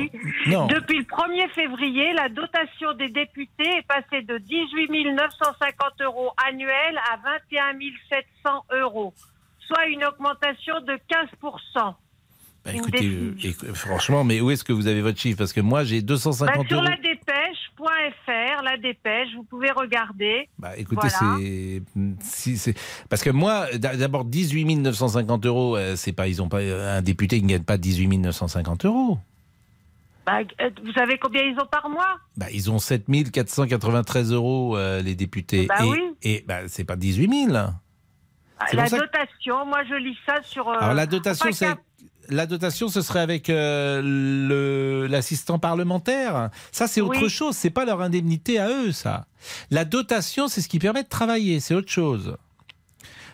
Non. 0.47 0.67
Depuis 0.67 0.99
le 0.99 1.05
1er 1.05 1.49
février, 1.55 2.13
la 2.13 2.29
dotation 2.29 2.93
des 2.95 3.09
députés 3.09 3.79
est 3.79 3.87
passée 3.87 4.23
de 4.23 4.37
18 4.37 5.15
950 5.15 6.01
euros 6.03 6.31
annuels 6.47 6.99
à 7.11 7.17
21 7.17 7.79
700 8.11 8.65
euros, 8.73 9.15
soit 9.67 9.87
une 9.87 10.05
augmentation 10.05 10.81
de 10.83 10.99
15 11.09 11.29
Bah, 12.65 12.71
écoutez, 12.73 13.05
euh, 13.07 13.35
éc- 13.43 13.75
franchement, 13.75 14.23
mais 14.23 14.41
où 14.41 14.51
est-ce 14.51 14.63
que 14.63 14.73
vous 14.73 14.87
avez 14.87 15.01
votre 15.03 15.19
chiffre? 15.19 15.37
Parce 15.39 15.53
que 15.53 15.61
moi, 15.61 15.83
j'ai 15.83 16.01
Bah, 16.01 16.07
250 16.09 16.69
sur 16.69 16.77
euros. 16.79 16.85
la 16.87 16.97
dépêche.fr, 16.97 18.63
la 18.63 18.77
dépêche, 18.77 19.29
vous 19.37 19.43
pouvez 19.43 19.71
regarder. 19.73 20.49
Bah, 20.59 20.71
écoutez, 20.77 21.09
Voilà. 21.09 21.39
c'est, 22.21 22.75
parce 23.09 23.23
que 23.23 23.31
moi, 23.31 23.67
d'a- 23.77 23.97
d'abord 23.97 24.25
18 24.25 24.77
950 24.77 25.45
euros, 25.47 25.77
euh, 25.77 25.97
c'est 25.97 26.13
pas, 26.13 26.29
ils 26.29 26.41
ont 26.41 26.49
pas 26.49 26.61
un 26.61 27.03
député 27.03 27.39
qui 27.39 27.45
ne 27.45 27.49
gagne 27.51 27.65
pas 27.65 27.79
18 27.79 28.19
950 28.19 28.85
euros. 28.85 29.19
Bah, 30.25 30.39
euh, 30.61 30.71
vous 30.85 30.93
savez 30.93 31.19
combien 31.19 31.43
ils 31.43 31.59
ont 31.59 31.67
par 31.67 31.89
mois? 31.89 32.19
Bah, 32.37 32.47
ils 32.53 32.71
ont 32.71 32.79
7 32.79 33.07
493 33.33 34.33
euros 34.33 34.77
euh, 34.77 35.03
les 35.03 35.17
députés. 35.17 35.67
Bah 35.67 35.85
et 35.85 35.89
oui. 35.89 36.01
et 36.23 36.45
bah, 36.47 36.61
c'est 36.69 36.85
pas 36.85 36.95
18 36.95 37.47
000. 37.51 37.57
C'est 38.71 38.77
La 38.77 38.89
que- 38.89 38.97
dotation, 38.97 39.67
moi 39.67 39.83
je 39.89 39.95
lis 39.97 40.17
ça 40.25 40.37
sur. 40.45 40.69
euh, 40.69 40.75
Alors 40.81 40.95
la 40.95 41.07
dotation, 41.07 41.51
c'est 41.51 41.75
la 42.29 42.47
dotation, 42.47 42.89
ce 42.89 43.01
serait 43.03 43.21
avec 43.21 43.51
euh, 43.51 45.09
l'assistant 45.09 45.59
parlementaire. 45.59 46.51
Ça, 46.71 46.87
c'est 46.87 47.01
autre 47.01 47.23
Oui. 47.23 47.29
chose. 47.31 47.57
C'est 47.57 47.71
pas 47.71 47.85
leur 47.85 48.01
indemnité 48.01 48.59
à 48.59 48.69
eux, 48.69 48.93
ça. 48.93 49.27
La 49.71 49.85
dotation, 49.85 50.49
c'est 50.49 50.61
ce 50.61 50.69
qui 50.69 50.79
permet 50.79 51.03
de 51.03 51.09
travailler. 51.09 51.61
C'est 51.61 51.75
autre 51.75 51.91
chose. 51.91 52.37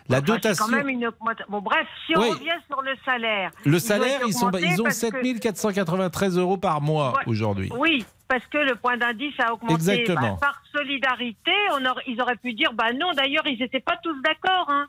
La 0.09 0.17
Enfin, 0.17 0.25
dotation. 0.25 0.65
quand 0.65 0.71
même 0.71 0.89
une 0.89 1.05
augmentation. 1.05 1.45
Bon, 1.51 1.61
bref, 1.61 1.85
si 2.07 2.17
on 2.17 2.21
Oui. 2.21 2.29
revient 2.31 2.49
sur 2.67 2.81
le 2.81 2.91
salaire. 3.05 3.51
Le 3.63 3.73
ils 3.73 3.75
ont 3.75 3.79
salaire, 3.79 4.19
ils, 4.25 4.33
sont, 4.33 4.49
ils 4.53 4.81
ont 4.81 4.85
parce 4.85 4.95
7 4.97 5.11
que- 5.13 5.37
493 5.39 6.37
euros 6.39 6.57
par 6.57 6.81
mois 6.81 7.11
Ouais. 7.11 7.23
aujourd'hui. 7.27 7.69
Oui, 7.77 8.03
parce 8.27 8.43
que 8.47 8.57
le 8.57 8.75
point 8.75 8.97
d'indice 8.97 9.35
a 9.39 9.53
augmenté. 9.53 9.75
Exactement. 9.75 10.31
Bah, 10.41 10.47
par 10.47 10.61
solidarité, 10.75 11.51
on 11.73 11.85
aurait- 11.85 12.03
ils 12.07 12.19
auraient 12.19 12.37
pu 12.37 12.53
dire, 12.53 12.73
bah 12.73 12.91
non, 12.99 13.11
d'ailleurs, 13.15 13.45
ils 13.45 13.59
n'étaient 13.59 13.79
pas 13.81 13.97
tous 14.01 14.19
d'accord. 14.23 14.65
Hein. 14.69 14.87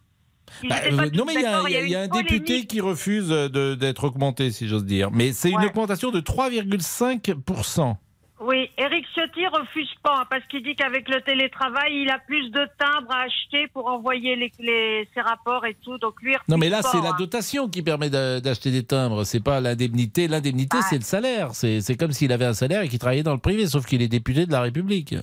Bah, 0.69 0.77
euh, 0.87 1.11
non, 1.15 1.25
mais 1.25 1.35
il 1.35 1.41
y 1.41 1.45
a, 1.45 1.51
d'accord, 1.53 1.69
il 1.69 1.73
y 1.73 1.77
a- 1.77 1.83
il 1.83 1.91
y 1.91 1.95
a 1.97 2.01
un 2.03 2.09
député 2.09 2.67
qui 2.67 2.81
refuse 2.81 3.29
de- 3.29 3.75
d'être 3.75 4.05
augmenté, 4.05 4.51
si 4.51 4.69
j'ose 4.69 4.85
dire. 4.85 5.11
Mais 5.13 5.33
c'est 5.33 5.51
une 5.51 5.65
augmentation 5.65 6.11
de 6.11 6.21
3,5%. 6.21 7.97
Oui, 8.43 8.71
Eric 8.79 9.05
Ciotti 9.15 9.47
refuse 9.49 9.91
pas 10.03 10.25
parce 10.31 10.43
qu'il 10.47 10.63
dit 10.63 10.75
qu'avec 10.75 11.07
le 11.11 11.21
télétravail, 11.21 11.93
il 11.93 12.09
a 12.11 12.19
plus 12.19 12.51
de 12.51 12.61
timbres 12.79 13.11
à 13.11 13.25
acheter 13.25 13.69
pour 13.75 13.87
envoyer 13.87 14.35
les, 14.35 14.51
les- 14.59 15.07
ses 15.15 15.21
rapports 15.21 15.67
et 15.67 15.77
tout. 15.85 15.99
Donc 15.99 16.15
lui, 16.23 16.35
Non, 16.49 16.57
mais 16.57 16.71
là, 16.71 16.81
c'est 16.81 17.03
la 17.03 17.11
hein. 17.11 17.17
dotation 17.19 17.69
qui 17.69 17.83
permet 17.83 18.09
d'a- 18.09 18.41
d'acheter 18.41 18.71
des 18.71 18.83
timbres. 18.83 19.25
C'est 19.25 19.41
pas 19.45 19.61
l'indemnité. 19.61 20.27
L'indemnité, 20.27 20.79
Ah. 20.81 20.87
c'est 20.89 20.97
le 20.97 21.03
salaire. 21.05 21.51
C'est 21.53 21.97
comme 21.99 22.13
s'il 22.13 22.33
avait 22.33 22.47
un 22.47 22.55
salaire 22.55 22.81
et 22.81 22.89
qu'il 22.89 22.99
travaillait 22.99 23.23
dans 23.23 23.35
le 23.35 23.41
privé, 23.41 23.67
sauf 23.67 23.85
qu'il 23.85 24.01
est 24.01 24.09
député 24.09 24.47
de 24.47 24.53
la 24.53 24.63
République. 24.63 25.15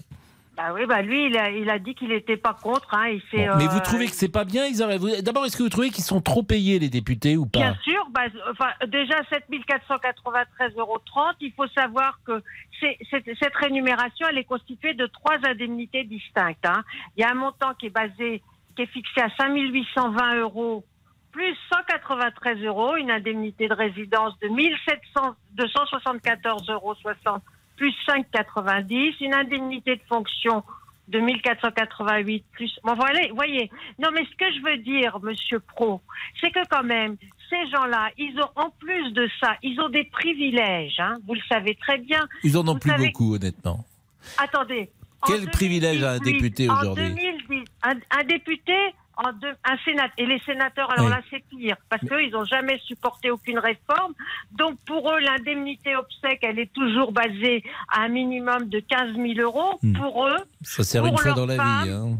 Bah 0.58 0.74
oui, 0.74 0.88
bah 0.88 1.03
lui, 1.03 1.28
il 1.28 1.38
a, 1.38 1.51
il 1.51 1.70
a 1.70 1.78
dit 1.78 1.93
qu'il 1.93 2.10
n'était 2.10 2.36
pas 2.36 2.55
contre. 2.55 2.91
Hein, 2.95 3.10
il 3.10 3.22
s'est, 3.30 3.45
Bon, 3.47 3.58
mais 3.58 3.68
vous 3.68 3.78
euh, 3.78 3.82
trouvez 3.82 4.08
que 4.08 4.14
c'est 4.14 4.32
pas 4.32 4.43
bien 4.43 4.66
ils 4.66 4.80
D'abord, 5.22 5.45
est-ce 5.45 5.55
que 5.55 5.62
vous 5.62 5.70
trouvez 5.70 5.91
qu'ils 5.91 6.03
sont 6.03 6.20
trop 6.20 6.41
payés, 6.41 6.80
les 6.80 6.89
députés, 6.89 7.38
ou 7.38 7.45
pas? 7.45 7.60
Bien 7.60 7.78
sûr, 7.84 8.08
bah, 8.10 8.24
enfin, 8.51 8.72
déjà 8.88 9.22
7 9.30 9.43
493,30 9.51 10.80
euros. 10.80 10.99
Il 11.41 11.53
faut 11.53 11.68
savoir 11.68 12.20
que 12.26 12.41
cette 13.12 13.55
rémunération, 13.55 14.26
elle 14.32 14.39
est 14.39 14.45
constituée 14.45 14.95
de 14.95 15.05
trois 15.05 15.38
indemnités 15.43 16.03
distinctes. 16.05 16.66
hein. 16.66 16.82
Il 17.16 17.22
y 17.22 17.24
a 17.24 17.30
un 17.30 17.36
montant 17.36 17.76
qui 17.76 17.86
est 17.86 17.91
basé, 17.91 18.41
qui 18.76 18.82
est 18.82 18.88
fixé 18.88 19.22
à 19.22 19.30
5 19.38 19.53
820 19.55 20.39
euros 20.39 20.84
plus 21.32 21.55
193 21.72 22.64
euros, 22.64 22.95
une 22.95 23.12
indemnité 23.12 23.68
de 23.68 23.74
résidence 23.76 24.34
de 24.39 24.47
1700 24.47 25.36
274,60 25.55 26.72
euros 26.72 26.95
plus 27.78 27.94
5,90, 28.08 29.16
une 29.22 29.34
indemnité 29.34 29.96
de 29.96 30.02
fonction 30.10 30.64
de 31.08 31.20
1488 31.20 32.44
plus. 32.52 32.78
Bon, 32.84 32.94
voilà, 32.96 33.20
voyez. 33.34 33.72
Non, 34.00 34.10
mais 34.14 34.26
ce 34.26 34.36
que 34.36 34.52
je 34.54 34.62
veux 34.62 34.78
dire, 34.78 35.18
Monsieur 35.24 35.60
Pro, 35.62 36.02
c'est 36.42 36.52
que 36.52 36.68
quand 36.70 36.84
même, 36.84 37.16
ces 37.50 37.66
gens-là, 37.70 38.10
ils 38.18 38.38
ont 38.42 38.50
en 38.62 38.70
plus 38.72 39.14
de 39.14 39.30
ça, 39.40 39.56
ils 39.64 39.80
ont 39.80 39.88
des 39.90 40.04
privilèges. 40.04 41.00
Hein, 41.00 41.16
vous 41.26 41.36
le 41.36 41.42
savez 41.48 41.76
très 41.76 41.98
bien. 42.00 42.28
Ils 42.44 42.58
en 42.58 42.68
ont 42.68 42.74
Vous 42.74 42.80
plus 42.80 42.90
savez- 42.92 43.06
beaucoup, 43.08 43.36
honnêtement. 43.36 43.86
Attendez. 44.38 44.90
en 45.22 45.28
Quel 45.28 45.50
privilège 45.50 46.04
a 46.04 46.12
un 46.12 46.18
2018, 46.18 46.42
député 46.42 46.70
aujourd'hui 46.70 47.14
2010, 47.50 47.64
un, 47.84 47.94
un 48.20 48.24
député, 48.26 48.76
en 49.18 49.32
deux- 49.34 49.55
un 49.65 49.78
sénateur, 49.86 50.13
et 50.18 50.26
les 50.26 50.39
sénateurs, 50.39 50.91
alors 50.91 51.05
Oui. 51.05 51.11
là 51.11 51.22
c'est 51.30 51.43
pire, 51.49 51.76
parce 51.89 52.01
qu'ils 52.07 52.32
n'ont 52.32 52.45
jamais 52.45 52.78
supporté 52.86 53.32
aucune 53.32 53.59
réforme. 53.59 54.13
Donc 54.51 54.78
pour 54.86 55.11
eux, 55.11 55.20
l'indemnité 55.20 55.95
obsèque, 55.95 56.39
elle 56.43 56.59
est 56.59 56.72
toujours 56.74 57.11
basée 57.11 57.63
à 57.89 58.01
un 58.01 58.07
minimum 58.09 58.70
de 58.70 58.80
15 58.80 59.15
000 59.15 59.39
euros. 59.39 59.80
Hmm. 59.84 59.93
Pour 59.97 60.28
eux, 60.28 60.38
Ça 60.61 60.84
sert 60.84 61.01
pour 61.03 61.11
une 61.11 61.18
fois 61.18 61.34
dans 61.34 61.45
la 61.45 61.55
vie. 61.55 61.89
hein. 61.91 62.18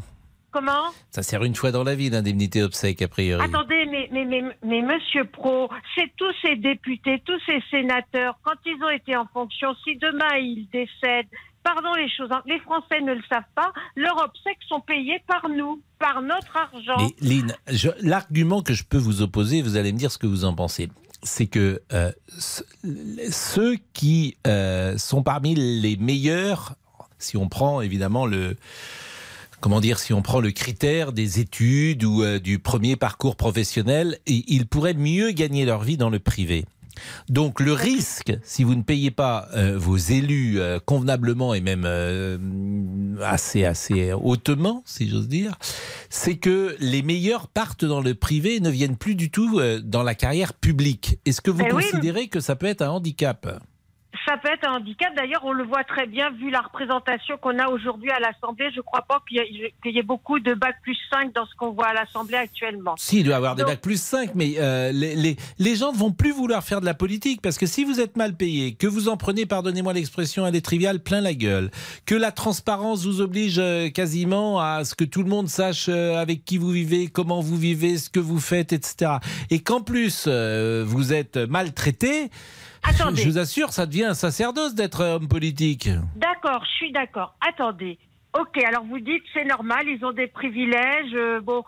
Comment? 0.50 0.88
Ça 1.12 1.22
sert 1.24 1.44
une 1.44 1.54
fois 1.56 1.72
dans 1.72 1.84
la 1.84 1.94
vie, 1.94 2.10
l'indemnité 2.10 2.64
obsèque, 2.64 3.02
a 3.04 3.08
priori. 3.08 3.44
Attendez, 3.44 3.86
mais, 3.92 4.10
mais, 4.12 4.26
mais, 4.26 4.44
mais 4.64 4.82
Monsieur 4.82 5.26
Pro, 5.26 5.70
c'est 5.94 6.10
tous 6.16 6.34
ces 6.42 6.56
députés, 6.56 7.22
tous 7.26 7.40
ces 7.46 7.62
sénateurs, 7.70 8.40
quand 8.44 8.56
ils 8.66 8.82
ont 8.84 8.90
été 8.90 9.16
en 9.16 9.26
fonction, 9.28 9.76
si 9.84 9.98
demain 9.98 10.36
ils 10.38 10.68
décèdent, 10.72 11.28
pardon 11.74 11.94
les 11.96 12.10
choses, 12.10 12.30
hein, 12.32 12.42
les 12.46 12.60
Français 12.60 13.02
ne 13.02 13.14
le 13.14 13.22
savent 13.30 13.44
pas, 13.56 13.74
leurs 13.96 14.18
obsèques 14.18 14.60
sont 14.70 14.80
payées 14.80 15.22
par 15.28 15.50
nous, 15.50 15.82
par 16.00 16.22
notre 16.22 16.56
argent. 16.56 17.10
Mais 17.22 17.42
l'argument 18.02 18.62
que 18.62 18.74
je 18.74 18.84
peux 18.84 18.98
vous 18.98 19.22
opposer, 19.22 19.62
vous 19.62 19.76
allez 19.76 19.92
me 19.92 19.98
dire 19.98 20.12
ce 20.12 20.18
que 20.18 20.28
vous 20.28 20.46
en 20.46 20.54
pensez, 20.54 20.88
c'est 21.24 21.48
que 21.48 21.82
euh, 21.94 22.12
ce- 22.38 22.64
ceux 23.32 23.76
qui 23.94 24.38
euh, 24.48 24.98
sont 24.98 25.24
parmi 25.24 25.56
les 25.56 25.98
meilleurs, 25.98 26.76
si 27.20 27.36
on 27.38 27.50
prend 27.50 27.82
évidemment 27.82 28.26
le 28.26 28.56
comment 29.60 29.82
dire, 29.82 29.98
si 29.98 30.14
on 30.14 30.22
prend 30.22 30.40
le 30.40 30.52
critère 30.52 31.12
des 31.12 31.40
études 31.40 32.04
ou 32.04 32.22
euh, 32.24 32.40
du 32.40 32.60
premier 32.60 32.96
parcours 32.96 33.36
professionnel, 33.36 34.20
ils 34.28 34.68
pourraient 34.68 34.94
mieux 34.94 35.32
gagner 35.32 35.66
leur 35.66 35.82
vie 35.82 35.98
dans 35.98 36.12
le 36.12 36.20
privé. 36.20 36.66
Donc 37.30 37.60
le 37.60 37.74
risque, 37.74 38.38
si 38.44 38.64
vous 38.64 38.76
ne 38.76 38.84
payez 38.84 39.12
pas 39.12 39.48
euh, 39.56 39.78
vos 39.78 39.98
élus 39.98 40.60
euh, 40.60 40.80
convenablement 40.84 41.54
et 41.54 41.62
même 41.62 41.84
euh, 41.86 42.38
assez 43.24 43.66
assez 43.66 44.14
hautement, 44.14 44.84
si 44.86 45.10
j'ose 45.10 45.28
dire, 45.28 45.56
c'est 46.10 46.38
que 46.38 46.76
les 46.80 47.02
meilleurs 47.02 47.48
partent 47.48 47.86
dans 47.86 48.02
le 48.02 48.16
privé 48.16 48.56
et 48.56 48.60
ne 48.60 48.70
viennent 48.70 48.98
plus 48.98 49.16
du 49.16 49.30
tout 49.32 49.60
dans 49.84 50.04
la 50.04 50.16
carrière 50.16 50.54
publique. 50.54 51.20
Est-ce 51.26 51.42
que 51.42 51.52
vous 51.52 51.64
oui, 51.64 51.70
considérez 51.70 52.28
que 52.28 52.40
ça 52.40 52.56
peut 52.56 52.68
être 52.68 52.82
un 52.82 52.90
handicap? 52.90 53.48
Ça 54.26 54.38
peut 54.38 54.50
être 54.52 54.68
un 54.68 54.74
handicap. 54.78 55.14
D'ailleurs, 55.16 55.42
on 55.46 55.52
le 55.54 55.64
voit 55.64 55.84
très 55.84 56.06
bien 56.08 56.30
vu 56.32 56.50
la 56.50 56.62
représentation 56.62 57.38
qu'on 57.38 57.58
a 57.60 57.68
aujourd'hui 57.70 58.10
à 58.12 58.20
l'Assemblée. 58.20 58.70
Je 58.72 58.78
ne 58.78 58.82
crois 58.82 59.04
pas 59.08 59.22
qu'il 59.28 59.38
y, 59.38 59.40
ait- 59.40 59.74
qu'il 59.84 59.94
y 59.96 60.00
ait 60.00 60.04
beaucoup 60.04 60.40
de 60.40 60.54
bac 60.54 60.76
plus 60.82 60.98
5 61.12 61.34
dans 61.34 61.46
ce 61.46 61.56
qu'on 61.56 61.72
voit 61.72 61.88
à 61.88 61.94
l'Assemblée 61.94 62.36
actuellement. 62.38 62.96
Si, 62.98 63.20
il 63.20 63.24
doit 63.24 63.34
y 63.34 63.38
avoir 63.38 63.56
des 63.56 63.62
Donc- 63.64 63.72
bacs 63.72 63.82
plus 63.82 64.02
5, 64.02 64.32
mais 64.36 64.56
euh, 64.58 64.92
les, 64.92 65.16
les, 65.16 65.38
les 65.60 65.76
gens 65.76 65.92
ne 65.94 65.98
vont 65.98 66.12
plus 66.12 66.32
vouloir 66.32 66.64
faire 66.64 66.82
de 66.82 66.86
la 66.86 66.94
politique 66.94 67.42
parce 67.42 67.58
que 67.58 67.66
si 67.66 67.84
vous 67.86 68.00
êtes 68.00 68.18
mal 68.18 68.36
payé, 68.36 68.74
que 68.74 68.88
vous 68.88 69.08
en 69.10 69.18
prenez, 69.18 69.46
pardonnez-moi 69.46 69.94
l'expression, 69.94 70.46
elle 70.46 70.56
est 70.56 70.62
triviale, 70.66 71.00
plein 71.00 71.22
la 71.22 71.34
gueule, 71.34 71.70
que 72.06 72.16
la 72.16 72.32
transparence 72.32 73.06
vous 73.06 73.22
oblige 73.22 73.60
euh, 73.60 73.90
quasiment 73.90 74.60
à 74.60 74.84
ce 74.84 74.96
que 74.96 75.04
tout 75.06 75.24
le 75.24 75.30
monde 75.30 75.48
sache 75.48 75.88
euh, 75.90 76.18
avec 76.18 76.44
qui 76.44 76.58
vous 76.58 76.72
vivez, 76.72 77.08
comment 77.08 77.40
vous 77.42 77.58
vivez, 77.58 77.98
ce 77.98 78.10
que 78.10 78.20
vous 78.20 78.40
faites, 78.40 78.74
etc. 78.74 79.14
Et 79.50 79.60
qu'en 79.60 79.82
plus, 79.82 80.26
euh, 80.28 80.84
vous 80.86 81.14
êtes 81.14 81.38
maltraité, 81.38 82.30
Attendez. 82.90 83.22
je 83.22 83.30
vous 83.30 83.38
assure, 83.38 83.70
ça 83.74 83.86
devient 83.86 84.06
un 84.06 84.14
sacerdoce 84.14 84.76
d'être 84.76 85.02
homme 85.04 85.28
politique. 85.28 85.90
D'accord, 86.16 86.64
je 86.66 86.72
suis 86.78 86.92
d'accord. 86.92 87.36
Attendez. 87.48 87.98
Ok, 88.40 88.62
alors 88.64 88.84
vous 88.86 89.00
dites 89.00 89.24
c'est 89.34 89.46
normal, 89.46 89.86
ils 89.88 90.04
ont 90.06 90.12
des 90.14 90.28
privilèges. 90.28 91.14
euh, 91.14 91.40
bon, 91.42 91.64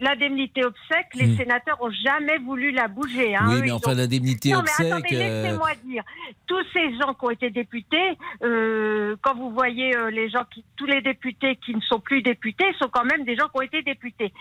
l'indemnité 0.00 0.64
obsèque, 0.64 1.08
les 1.14 1.26
Hmm. 1.28 1.36
sénateurs 1.36 1.80
ont 1.82 1.90
jamais 1.90 2.38
voulu 2.38 2.72
la 2.72 2.88
bouger. 2.88 3.36
Hein, 3.36 3.46
Oui, 3.48 3.60
mais 3.62 3.70
enfin, 3.70 3.92
ont- 3.92 3.96
l'indemnité 3.96 4.50
non, 4.50 4.56
mais 4.62 4.62
obsèque, 4.62 4.92
attendez, 4.92 5.16
euh, 5.16 5.42
laissez-moi 5.42 5.70
dire. 5.84 6.02
Tous 6.46 6.62
ces 6.72 6.90
gens 6.98 7.14
qui 7.14 7.24
ont 7.24 7.30
été 7.30 7.50
députés, 7.50 8.18
euh, 8.42 9.14
quand 9.22 9.34
vous 9.36 9.50
voyez 9.50 9.94
euh, 9.96 10.10
les 10.10 10.28
gens 10.30 10.44
qui, 10.52 10.64
tous 10.76 10.86
les 10.86 11.02
députés 11.02 11.56
qui 11.64 11.74
ne 11.74 11.80
sont 11.82 12.00
plus 12.00 12.22
députés, 12.22 12.64
sont 12.80 12.88
quand 12.90 13.04
même 13.04 13.24
des 13.24 13.36
gens 13.36 13.44
qui 13.48 13.58
ont 13.58 13.62
été 13.62 13.82
députés. 13.82 14.32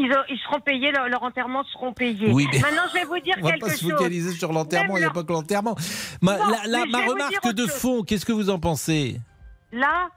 Ils, 0.00 0.12
ont- 0.12 0.24
ils 0.28 0.38
seront 0.38 0.60
payés, 0.60 0.92
leur, 0.92 1.08
leur 1.08 1.22
enterrement 1.22 1.64
seront 1.72 1.92
payés. 1.92 2.30
Oui, 2.32 2.46
Maintenant, 2.60 2.82
je 2.88 2.94
vais 3.00 3.04
vous 3.04 3.18
dire 3.20 3.34
On 3.40 3.44
va 3.44 3.50
quelque 3.52 3.66
pas 3.66 3.72
se 3.72 3.80
chose. 3.82 3.90
focaliser 3.92 4.30
sur 4.32 4.52
l'enterrement, 4.52 4.96
il 4.96 5.00
n'y 5.00 5.06
a 5.06 5.10
pas 5.10 5.24
que 5.24 5.32
l'enterrement. 5.32 5.76
Ma, 6.22 6.36
la- 6.38 6.66
la- 6.66 6.86
ma 6.86 7.00
remarque 7.06 7.52
de 7.52 7.66
chose. 7.66 7.72
fond, 7.72 8.02
qu'est-ce 8.02 8.24
que 8.24 8.32
vous 8.32 8.48
en 8.50 8.58
pensez? 8.60 9.20
Là, 9.72 10.08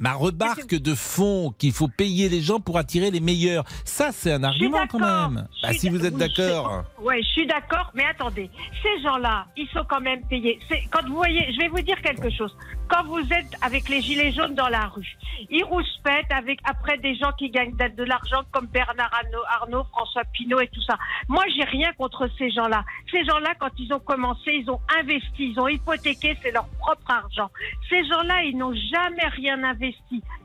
Ma 0.00 0.14
remarque 0.14 0.74
de 0.74 0.94
fond 0.94 1.54
qu'il 1.58 1.72
faut 1.72 1.88
payer 1.88 2.30
les 2.30 2.40
gens 2.40 2.58
pour 2.58 2.78
attirer 2.78 3.10
les 3.10 3.20
meilleurs. 3.20 3.64
Ça, 3.84 4.12
c'est 4.12 4.32
un 4.32 4.42
argument 4.42 4.86
quand 4.88 4.98
même. 4.98 5.46
Bah, 5.62 5.74
si 5.74 5.90
vous 5.90 6.06
êtes 6.06 6.14
oui, 6.14 6.20
d'accord. 6.20 6.84
Ouais, 7.02 7.22
je 7.22 7.28
suis 7.28 7.46
d'accord, 7.46 7.90
mais 7.94 8.04
attendez, 8.06 8.50
ces 8.82 9.02
gens-là, 9.02 9.46
ils 9.58 9.68
sont 9.68 9.84
quand 9.86 10.00
même 10.00 10.22
payés. 10.26 10.58
Quand 10.90 11.06
vous 11.06 11.16
voyez, 11.16 11.52
je 11.52 11.58
vais 11.58 11.68
vous 11.68 11.82
dire 11.82 12.00
quelque 12.00 12.30
chose. 12.30 12.56
Quand 12.88 13.04
vous 13.04 13.20
êtes 13.20 13.54
avec 13.62 13.88
les 13.88 14.00
gilets 14.00 14.32
jaunes 14.32 14.54
dans 14.54 14.68
la 14.68 14.86
rue, 14.86 15.16
ils 15.48 15.62
rouspètent 15.62 16.32
avec 16.32 16.58
après 16.64 16.98
des 16.98 17.14
gens 17.14 17.30
qui 17.38 17.48
gagnent 17.50 17.76
de, 17.76 17.94
de 17.94 18.04
l'argent 18.04 18.42
comme 18.50 18.66
Bernard 18.66 19.12
Arnault, 19.12 19.44
Arnault, 19.60 19.84
François 19.92 20.24
Pinault 20.32 20.60
et 20.60 20.68
tout 20.68 20.82
ça. 20.82 20.98
Moi, 21.28 21.44
j'ai 21.54 21.64
rien 21.64 21.92
contre 21.92 22.28
ces 22.38 22.50
gens-là. 22.50 22.84
Ces 23.12 23.24
gens-là, 23.24 23.54
quand 23.60 23.70
ils 23.78 23.92
ont 23.92 24.00
commencé, 24.00 24.50
ils 24.64 24.70
ont 24.70 24.80
investi, 24.98 25.52
ils 25.52 25.60
ont 25.60 25.68
hypothéqué, 25.68 26.36
c'est 26.42 26.50
leur 26.50 26.66
propre 26.80 27.10
argent. 27.10 27.50
Ces 27.88 28.04
gens-là, 28.06 28.42
ils 28.44 28.56
n'ont 28.56 28.74
jamais 28.74 29.28
rien 29.36 29.62
investi, 29.62 29.89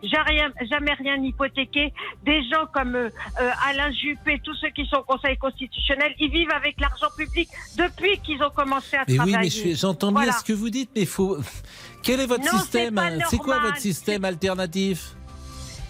jamais, 0.03 0.41
jamais 0.69 0.93
rien 0.93 1.15
hypothéqué. 1.23 1.93
Des 2.23 2.41
gens 2.49 2.65
comme 2.73 2.95
euh, 2.95 3.09
euh, 3.41 3.49
Alain 3.67 3.91
Juppé, 3.91 4.39
tous 4.43 4.55
ceux 4.55 4.69
qui 4.69 4.85
sont 4.87 4.97
au 4.97 5.03
Conseil 5.03 5.37
constitutionnel, 5.37 6.13
ils 6.19 6.31
vivent 6.31 6.51
avec 6.51 6.79
l'argent 6.79 7.07
public 7.17 7.49
depuis 7.77 8.19
qu'ils 8.19 8.41
ont 8.43 8.49
commencé 8.49 8.95
à 8.95 9.03
Mais 9.07 9.13
oui, 9.13 9.31
travailler. 9.31 9.37
mais 9.65 9.71
je- 9.73 9.77
j'entends 9.79 10.11
bien 10.11 10.21
Voilà. 10.23 10.31
ce 10.33 10.43
que 10.43 10.53
vous 10.53 10.69
dites, 10.69 10.89
mais 10.95 11.05
faut. 11.05 11.37
Quel 12.03 12.19
est 12.19 12.27
votre 12.27 12.43
Non, 12.43 12.51
c'est 12.53 12.59
système 12.59 12.99
C'est 13.29 13.37
quoi 13.37 13.59
votre 13.59 13.77
système 13.77 14.25
alternatif? 14.25 15.15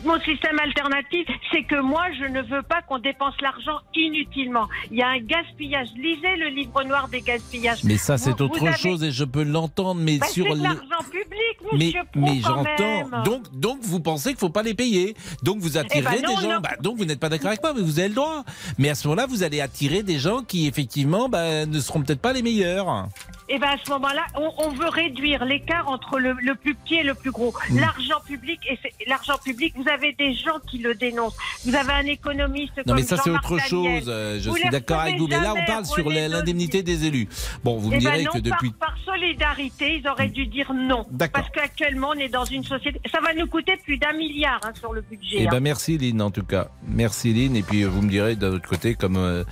Mon 0.05 0.19
système 0.21 0.59
alternatif, 0.59 1.27
c'est 1.51 1.63
que 1.63 1.81
moi, 1.81 2.03
je 2.19 2.25
ne 2.25 2.41
veux 2.43 2.61
pas 2.61 2.81
qu'on 2.83 2.99
dépense 2.99 3.33
l'argent 3.41 3.79
inutilement. 3.95 4.67
Il 4.91 4.97
y 4.97 5.01
a 5.01 5.07
un 5.09 5.19
gaspillage. 5.19 5.87
Lisez 5.95 6.35
le 6.37 6.49
livre 6.49 6.83
noir 6.83 7.07
des 7.07 7.21
gaspillages. 7.21 7.83
Mais 7.83 7.97
ça, 7.97 8.17
c'est 8.17 8.39
autre 8.39 8.67
avez- 8.67 8.77
chose 8.77 9.03
et 9.03 9.11
je 9.11 9.23
peux 9.23 9.43
l'entendre, 9.43 9.99
mais 10.01 10.19
Bah, 10.19 10.27
sur 10.27 10.45
l'argent 10.55 10.79
public, 11.11 11.57
Mais, 11.73 11.85
monsieur 11.87 12.01
mais 12.15 12.39
quand 12.41 12.63
j'entends. 12.77 13.23
Donc, 13.23 13.43
donc, 13.59 13.79
vous 13.81 13.99
pensez 13.99 14.29
qu'il 14.29 14.37
faut 14.39 14.49
pas 14.49 14.63
les 14.63 14.75
payer. 14.75 15.15
Donc, 15.43 15.57
vous 15.59 15.77
attirez 15.77 15.99
Eh 15.99 16.21
ben 16.21 16.21
non, 16.27 16.35
des 16.35 16.41
gens. 16.41 16.59
Bah, 16.61 16.69
donc, 16.81 16.97
vous 16.97 17.05
n'êtes 17.05 17.19
pas 17.19 17.29
d'accord 17.29 17.47
avec 17.47 17.63
moi, 17.63 17.73
mais 17.75 17.81
vous 17.81 17.99
avez 17.99 18.09
le 18.09 18.15
droit. 18.15 18.43
Mais 18.77 18.89
à 18.89 18.95
ce 18.95 19.07
moment-là, 19.07 19.25
vous 19.27 19.41
allez 19.43 19.59
attirer 19.59 20.03
des 20.03 20.19
gens 20.19 20.41
qui, 20.43 20.67
effectivement, 20.67 21.29
bah, 21.29 21.65
ne 21.65 21.79
seront 21.79 22.01
peut-être 22.01 22.21
pas 22.21 22.31
les 22.33 22.43
meilleurs. 22.43 23.07
Et 23.47 23.59
ben 23.59 23.67
à 23.67 23.77
ce 23.83 23.89
moment-là, 23.91 24.25
on, 24.35 24.51
on 24.57 24.69
veut 24.71 24.89
réduire 24.89 25.45
l'écart 25.45 25.87
entre 25.87 26.17
le, 26.19 26.33
le 26.41 26.55
plus 26.55 26.73
petit 26.75 26.95
et 26.95 27.03
le 27.03 27.13
plus 27.13 27.31
gros. 27.31 27.53
Mm. 27.69 27.79
L'argent 27.79 28.19
public 28.25 28.59
et 28.69 28.79
l'argent 29.07 29.37
public, 29.43 29.73
vous 29.75 29.87
avez 29.87 30.13
des 30.13 30.33
gens 30.33 30.59
qui 30.67 30.79
le 30.79 30.95
dénoncent. 30.95 31.37
Vous 31.63 31.75
avez 31.75 31.93
un 31.93 32.05
économiste 32.07 32.77
Non, 32.77 32.83
comme 32.87 32.95
mais 32.95 33.03
ça, 33.03 33.17
c'est 33.17 33.29
autre 33.29 33.59
chose. 33.59 34.05
Euh, 34.07 34.39
Je 34.41 34.49
Vous 34.49 34.55
suis 34.57 34.69
d'accord 34.69 34.99
avec 35.01 35.17
vous. 35.19 35.27
Mais 35.27 35.39
là, 35.39 35.53
on 35.55 35.65
parle 35.65 35.85
sur 35.85 36.09
l'indemnité 36.09 36.81
des 36.81 37.05
élus. 37.05 37.27
Bon, 37.63 37.77
vous 37.77 37.89
me 37.91 37.95
Eh 37.95 37.99
ben 37.99 38.11
direz 38.11 38.23
non, 38.23 38.31
que 38.31 38.39
depuis. 38.39 38.71
par, 38.71 38.89
par 38.95 38.97
solidarité, 39.05 39.97
ils 40.03 40.07
auraient 40.07 40.27
dû 40.29 40.47
dire 40.47 40.73
non. 40.73 41.05
D'accord. 41.11 41.43
Parce 41.43 41.53
qu'actuellement, 41.53 42.09
on 42.15 42.19
est 42.19 42.29
dans 42.29 42.45
une 42.45 42.63
société. 42.63 42.99
Ça 43.11 43.19
va 43.21 43.33
nous 43.33 43.47
coûter 43.47 43.77
plus 43.77 43.97
d'un 43.97 44.13
milliard 44.13 44.59
hein, 44.63 44.71
sur 44.79 44.91
le 44.93 45.01
budget. 45.01 45.37
Eh 45.41 45.47
hein. 45.47 45.49
ben 45.51 45.59
merci 45.59 45.97
Lynn 45.97 46.21
en 46.21 46.31
tout 46.31 46.43
cas. 46.43 46.69
Merci 46.87 47.33
Lynn 47.33 47.55
et 47.55 47.61
puis 47.63 47.83
vous 47.83 48.01
me 48.01 48.09
direz 48.09 48.35
d'un 48.35 48.53
autre 48.53 48.67
côté 48.67 48.95
comme 48.95 49.17
euh, 49.17 49.43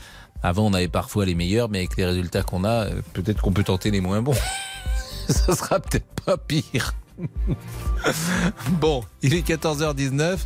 avant 0.44 0.66
on 0.68 0.74
avait 0.74 0.88
parfois 0.90 1.26
les 1.26 1.36
meilleurs 1.36 1.70
mais 1.70 1.80
avec 1.80 1.98
les 1.98 2.06
résultats 2.06 2.44
qu'on 2.44 2.64
a 2.64 2.86
euh, 2.88 3.02
peut-être 3.14 3.42
qu'on 3.42 3.54
peut 3.54 3.64
tenter 3.64 3.90
les 3.92 4.02
moins 4.02 4.22
bons. 4.22 4.36
Ça 5.30 5.56
sera 5.56 5.80
peut-être 5.80 6.06
pas 6.26 6.38
pire. 6.38 6.94
bon, 8.82 9.04
il 9.22 9.34
est 9.34 9.48
14h19. 9.48 10.38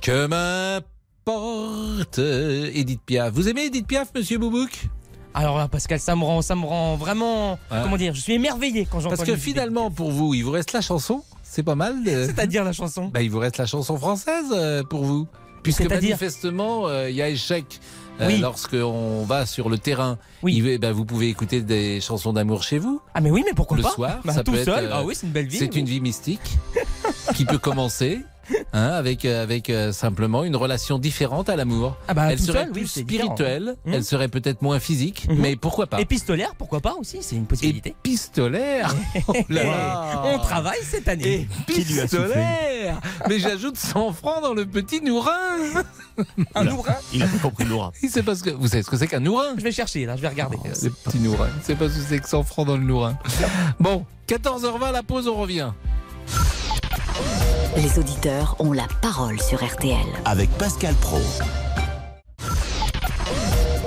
Que 0.00 0.26
m'importe 0.26 2.18
Edith 2.18 3.00
Piaf. 3.04 3.32
Vous 3.32 3.48
aimez 3.48 3.66
Edith 3.66 3.86
Piaf 3.86 4.08
monsieur 4.14 4.38
Boubouk? 4.38 4.88
Alors 5.34 5.56
là, 5.56 5.66
Pascal, 5.66 5.98
ça 5.98 6.14
me 6.14 6.24
rend, 6.24 6.42
ça 6.42 6.54
me 6.54 6.66
rend 6.66 6.96
vraiment. 6.96 7.58
Comment 7.70 7.96
dire 7.96 8.14
Je 8.14 8.20
suis 8.20 8.34
émerveillé 8.34 8.86
quand 8.90 9.00
j'entends 9.00 9.16
Parce 9.16 9.28
que 9.28 9.36
finalement 9.36 9.90
pour 9.90 10.10
vous, 10.10 10.34
il 10.34 10.42
vous 10.42 10.50
reste 10.50 10.72
la 10.72 10.82
chanson 10.82 11.24
C'est 11.42 11.62
pas 11.62 11.74
mal. 11.74 12.04
de- 12.04 12.10
C'est-à-dire 12.26 12.64
la 12.64 12.72
chanson? 12.72 13.06
Bah, 13.08 13.22
il 13.22 13.30
vous 13.30 13.38
reste 13.38 13.58
la 13.58 13.66
chanson 13.66 13.96
française 13.96 14.46
euh, 14.52 14.82
pour 14.82 15.04
vous. 15.04 15.26
Puisque 15.62 15.82
manifestement, 15.88 16.88
euh, 16.88 17.08
il 17.08 17.16
y 17.16 17.22
a 17.22 17.28
échec. 17.28 17.80
Euh, 18.20 18.26
Oui. 18.28 18.38
Lorsqu'on 18.38 19.24
va 19.24 19.46
sur 19.46 19.68
le 19.68 19.78
terrain, 19.78 20.18
il- 20.46 20.78
bah, 20.78 20.92
vous 20.92 21.04
pouvez 21.04 21.28
écouter 21.28 21.60
des 21.62 22.00
chansons 22.00 22.32
d'amour 22.32 22.62
chez 22.62 22.78
vous. 22.78 23.00
Ah 23.14 23.20
mais 23.20 23.30
oui, 23.30 23.42
mais 23.44 23.54
pourquoi 23.54 23.76
le 23.78 23.82
pas 23.82 23.90
soir, 23.90 24.20
Bah, 24.24 24.32
ça 24.32 24.44
tout 24.44 24.52
peut 24.52 24.58
être, 24.58 24.64
seul. 24.66 24.84
euh, 24.84 24.90
Ah 24.92 25.04
oui, 25.04 25.14
c'est 25.16 25.26
une 25.26 25.32
belle 25.32 25.46
vie. 25.46 25.58
C'est 25.58 25.72
oui. 25.72 25.80
une 25.80 25.86
vie 25.86 26.00
mystique 26.00 26.58
qui 27.34 27.44
peut 27.44 27.58
commencer 27.58 28.20
hein, 28.72 28.88
avec 28.88 29.24
euh, 29.24 29.42
avec 29.42 29.70
euh, 29.70 29.92
simplement 29.92 30.44
une 30.44 30.56
relation 30.56 30.98
différente 30.98 31.48
à 31.48 31.56
l'amour. 31.56 31.96
Ah 32.08 32.14
bah, 32.14 32.32
elle 32.32 32.38
serait 32.40 32.64
seul, 32.64 32.72
plus 32.72 32.94
différent. 32.94 33.34
spirituelle, 33.34 33.76
Mhm. 33.84 33.94
elle 33.94 34.04
serait 34.04 34.28
peut-être 34.28 34.62
moins 34.62 34.78
physique, 34.80 35.26
Mhm. 35.28 35.38
mais 35.40 35.56
pourquoi 35.56 35.86
pas 35.86 36.00
Épistolaire, 36.00 36.54
pourquoi 36.56 36.80
pas 36.80 36.94
aussi 36.98 37.18
C'est 37.22 37.36
une 37.36 37.46
possibilité. 37.46 37.90
Épistolaire 37.90 38.94
Oh 39.28 39.34
là 39.48 39.64
là 39.64 40.22
On 40.24 40.38
travaille 40.38 40.82
cette 40.82 41.08
année. 41.08 41.48
Épistolaire 41.68 43.00
Mais 43.28 43.38
j'ajoute 43.38 43.76
100 43.76 44.12
francs 44.12 44.42
dans 44.42 44.54
le 44.54 44.66
petit 44.66 45.00
nourrin 45.00 45.32
Un 46.54 46.64
nourrin 46.64 46.94
Il 47.12 47.22
a 47.22 47.26
pas 47.26 47.38
compris 47.38 47.64
Noura. 47.64 47.92
Il 48.02 48.10
sait 48.10 48.22
pas 48.22 48.34
ce 48.34 48.42
que, 48.42 48.50
vous 48.50 48.68
savez 48.68 48.82
ce 48.82 48.90
que 48.90 48.96
c'est 48.96 49.06
qu'un 49.06 49.20
nourrin 49.20 49.54
Je 49.56 49.62
vais 49.62 49.72
chercher 49.72 50.04
là, 50.06 50.16
je 50.16 50.22
vais 50.22 50.28
regarder. 50.28 50.58
Les 50.82 50.90
petits 50.90 51.18
nourrins. 51.20 51.48
Il 51.58 51.62
sait 51.64 51.74
pas 51.74 51.88
ce 51.88 51.94
que 51.98 52.04
c'est 52.08 52.18
que 52.18 52.28
100 52.28 52.42
francs 52.42 52.66
dans 52.66 52.76
le 52.76 52.84
nourrin. 52.84 53.16
Bon, 53.80 54.04
14h20, 54.28 54.92
la 54.92 55.02
pause, 55.02 55.28
on 55.28 55.34
revient. 55.36 55.70
Les 57.76 57.98
auditeurs 57.98 58.54
ont 58.58 58.72
la 58.72 58.86
parole 59.00 59.40
sur 59.40 59.64
RTL. 59.64 59.96
Avec 60.26 60.50
Pascal 60.58 60.94
Pro. 60.96 61.18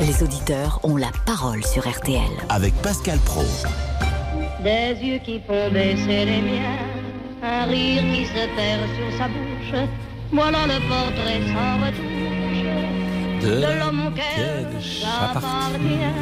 Les 0.02 0.24
auditeurs 0.24 0.80
ont 0.84 0.98
la 0.98 1.12
parole 1.28 1.64
sur 1.64 1.88
RTL. 1.88 2.22
Avec 2.50 2.74
Pascal 2.82 3.20
Pro. 3.20 3.44
Des 4.64 4.98
yeux 5.00 5.20
qui 5.20 5.40
font 5.42 5.72
baisser 5.72 6.26
les 6.26 6.42
miens, 6.42 6.80
un 7.44 7.66
rire 7.66 8.02
qui 8.12 8.26
se 8.26 8.48
perd 8.56 8.90
sur 8.96 9.18
sa 9.20 9.28
bouche. 9.28 9.88
Voilà 10.32 10.66
le 10.66 10.80
portrait 10.90 11.42
sans 11.54 11.86
retouche 11.86 12.64
De 13.44 13.48
de 13.48 13.80
l'homme 13.80 14.08
auquel 14.08 14.82
j'appartiens. 14.82 16.14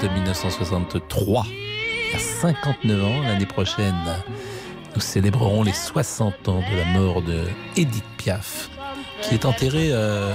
C'était 0.00 0.14
le 0.14 0.20
10 0.24 0.30
octobre 0.30 0.54
1963. 0.54 1.46
Il 1.48 2.12
y 2.12 2.14
a 2.14 2.18
59 2.18 3.04
ans, 3.04 3.22
l'année 3.22 3.46
prochaine, 3.46 3.94
nous 4.94 5.00
célébrerons 5.00 5.62
les 5.62 5.72
60 5.72 6.48
ans 6.48 6.62
de 6.70 6.76
la 6.76 6.84
mort 6.98 7.20
de 7.20 7.44
Edith 7.76 8.04
Piaf, 8.16 8.70
qui 9.22 9.34
est 9.34 9.44
enterrée 9.44 9.90
euh, 9.92 10.32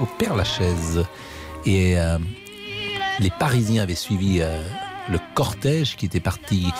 au 0.00 0.06
Père 0.06 0.34
Lachaise. 0.36 1.04
Et 1.66 1.98
euh, 1.98 2.18
les 3.20 3.30
Parisiens 3.30 3.82
avaient 3.82 3.94
suivi 3.94 4.40
euh, 4.40 4.62
le 5.10 5.18
cortège 5.34 5.96
qui 5.96 6.06
était 6.06 6.20
parti 6.20 6.72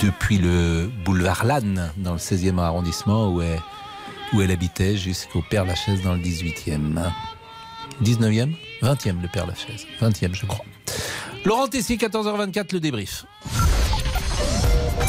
depuis 0.00 0.38
le 0.38 0.90
boulevard 1.04 1.44
Lannes, 1.44 1.92
dans 1.98 2.12
le 2.12 2.18
16e 2.18 2.58
arrondissement, 2.58 3.28
où 3.28 3.42
elle, 3.42 3.60
où 4.32 4.40
elle 4.40 4.52
habitait, 4.52 4.96
jusqu'au 4.96 5.42
Père 5.42 5.66
Lachaise 5.66 6.02
dans 6.02 6.14
le 6.14 6.20
18e. 6.20 7.10
19e 8.02 8.54
20e, 8.82 9.20
le 9.20 9.28
Père 9.28 9.46
Lachaise. 9.46 9.86
20e, 10.00 10.34
je 10.34 10.46
crois. 10.46 10.64
Laurent 11.46 11.68
Tessier, 11.68 11.96
14h24, 11.96 12.72
le 12.72 12.80
débrief. 12.80 13.24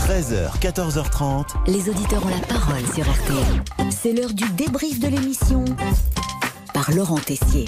13h, 0.08 0.56
14h30. 0.60 1.48
Les 1.66 1.90
auditeurs 1.90 2.24
ont 2.24 2.30
la 2.30 2.46
parole 2.46 2.86
sur 2.94 3.12
RTL. 3.12 3.90
C'est 3.90 4.14
l'heure 4.14 4.36
du 4.36 4.48
débrief 4.52 5.00
de 5.00 5.08
l'émission 5.08 5.66
par 6.76 6.92
Laurent 6.92 7.18
Tessier. 7.18 7.66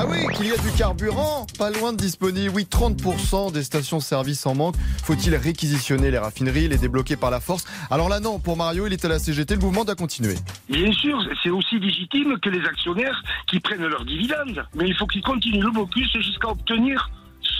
Ah 0.00 0.04
oui, 0.08 0.18
qu'il 0.36 0.46
y 0.46 0.52
a 0.52 0.56
du 0.56 0.70
carburant, 0.78 1.44
pas 1.58 1.72
loin 1.72 1.92
de 1.92 1.96
disponible. 1.96 2.52
Oui, 2.54 2.68
30% 2.70 3.50
des 3.50 3.64
stations-service 3.64 4.46
en 4.46 4.54
manque. 4.54 4.76
Faut-il 5.02 5.34
réquisitionner 5.34 6.12
les 6.12 6.18
raffineries, 6.18 6.68
les 6.68 6.78
débloquer 6.78 7.16
par 7.16 7.32
la 7.32 7.40
force? 7.40 7.64
Alors 7.90 8.08
là, 8.08 8.20
non, 8.20 8.38
pour 8.38 8.56
Mario, 8.56 8.86
il 8.86 8.92
est 8.92 9.04
à 9.04 9.08
la 9.08 9.18
CGT, 9.18 9.56
le 9.56 9.60
mouvement 9.60 9.84
doit 9.84 9.96
continuer. 9.96 10.36
Bien 10.70 10.92
sûr, 10.92 11.18
c'est 11.42 11.50
aussi 11.50 11.80
légitime 11.80 12.38
que 12.38 12.48
les 12.48 12.64
actionnaires 12.64 13.20
qui 13.48 13.58
prennent 13.58 13.84
leurs 13.84 14.04
dividendes. 14.04 14.64
Mais 14.76 14.86
il 14.86 14.94
faut 14.94 15.08
qu'ils 15.08 15.22
continuent 15.22 15.64
le 15.64 15.72
blocus 15.72 16.12
jusqu'à 16.12 16.50
obtenir 16.50 17.10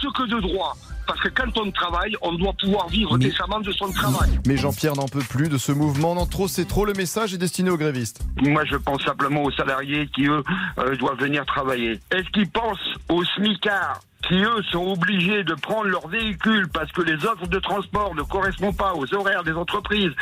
ce 0.01 0.09
que 0.09 0.29
de 0.29 0.41
droit. 0.41 0.77
Parce 1.07 1.21
que 1.21 1.29
quand 1.31 1.57
on 1.59 1.71
travaille, 1.71 2.15
on 2.21 2.35
doit 2.35 2.53
pouvoir 2.53 2.87
vivre 2.89 3.17
décemment 3.17 3.61
de 3.61 3.73
son 3.73 3.91
travail. 3.91 4.29
Mais 4.47 4.59
Jean-Pierre 4.59 4.95
n'en 4.95 5.09
peut 5.09 5.25
plus 5.27 5.49
de 5.49 5.57
ce 5.57 5.73
mouvement. 5.73 6.15
Non, 6.15 6.27
trop, 6.27 6.49
c'est 6.49 6.67
trop. 6.67 6.85
Le 6.85 6.93
message 6.93 7.33
est 7.33 7.39
destiné 7.39 7.71
aux 7.71 7.79
grévistes. 7.79 8.21
Moi, 8.43 8.65
je 8.67 8.77
pense 8.77 9.03
simplement 9.03 9.43
aux 9.43 9.51
salariés 9.51 10.07
qui, 10.15 10.27
eux, 10.27 10.43
euh, 10.79 10.97
doivent 10.97 11.19
venir 11.19 11.47
travailler. 11.47 11.99
Est-ce 12.11 12.29
qu'ils 12.31 12.51
pensent 12.51 12.95
aux 13.09 13.25
smicards 13.25 14.01
qui, 14.29 14.35
eux, 14.35 14.63
sont 14.71 14.85
obligés 14.85 15.45
de 15.45 15.55
prendre 15.55 15.89
leur 15.89 16.07
véhicule 16.09 16.69
parce 16.69 16.93
que 16.93 17.01
les 17.01 17.25
offres 17.25 17.47
de 17.47 17.59
transport 17.59 18.15
ne 18.15 18.23
correspondent 18.23 18.77
pas 18.77 18.93
aux 18.95 19.15
horaires 19.15 19.45
des 19.45 19.53
entreprises, 19.53 20.13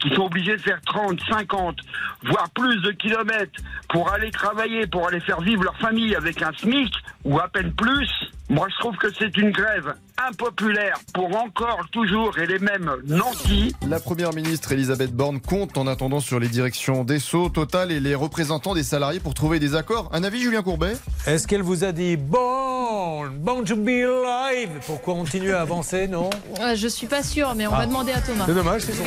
qui 0.00 0.14
sont 0.14 0.26
obligés 0.26 0.56
de 0.56 0.62
faire 0.62 0.80
30, 0.86 1.18
50, 1.28 1.76
voire 2.22 2.48
plus 2.50 2.80
de 2.82 2.92
kilomètres 2.92 3.60
pour 3.88 4.12
aller 4.12 4.30
travailler, 4.30 4.86
pour 4.86 5.08
aller 5.08 5.20
faire 5.20 5.40
vivre 5.40 5.64
leur 5.64 5.76
famille 5.78 6.14
avec 6.14 6.40
un 6.42 6.52
SMIC 6.52 6.94
ou 7.24 7.40
à 7.40 7.48
peine 7.48 7.72
plus? 7.72 8.10
Moi, 8.48 8.68
je 8.70 8.78
trouve 8.78 8.96
que 8.96 9.08
c'est 9.18 9.36
une 9.36 9.50
grève 9.50 9.94
impopulaire 10.28 10.98
pour 11.12 11.36
encore, 11.36 11.80
toujours 11.92 12.38
et 12.38 12.46
les 12.46 12.58
mêmes 12.58 12.90
nantis. 13.06 13.74
La 13.86 14.00
première 14.00 14.32
ministre 14.32 14.72
Elisabeth 14.72 15.12
Borne 15.12 15.40
compte 15.40 15.76
en 15.76 15.86
attendant 15.86 16.20
sur 16.20 16.38
les 16.40 16.48
directions 16.48 17.04
d'Esso, 17.04 17.48
Total 17.48 17.90
et 17.92 18.00
les 18.00 18.14
représentants 18.14 18.74
des 18.74 18.82
salariés 18.84 19.20
pour 19.20 19.34
trouver 19.34 19.58
des 19.58 19.74
accords. 19.74 20.08
Un 20.12 20.22
avis, 20.24 20.40
Julien 20.40 20.62
Courbet 20.62 20.96
Est-ce 21.26 21.46
qu'elle 21.46 21.62
vous 21.62 21.84
a 21.84 21.92
dit 21.92 22.16
bon, 22.16 23.26
bon 23.30 23.62
to 23.64 23.76
be 23.76 23.88
alive 23.88 24.70
pour 24.86 25.02
continuer 25.02 25.52
à 25.52 25.60
avancer, 25.62 26.06
non 26.08 26.30
Euh, 26.60 26.74
Je 26.76 26.88
suis 26.88 27.06
pas 27.08 27.22
sûre, 27.22 27.54
mais 27.56 27.66
on 27.66 27.72
va 27.72 27.80
Ah. 27.80 27.86
demander 27.86 28.12
à 28.12 28.20
Thomas. 28.20 28.44
C'est 28.46 28.54
dommage, 28.54 28.82
c'est 28.82 28.92
son 28.94 29.02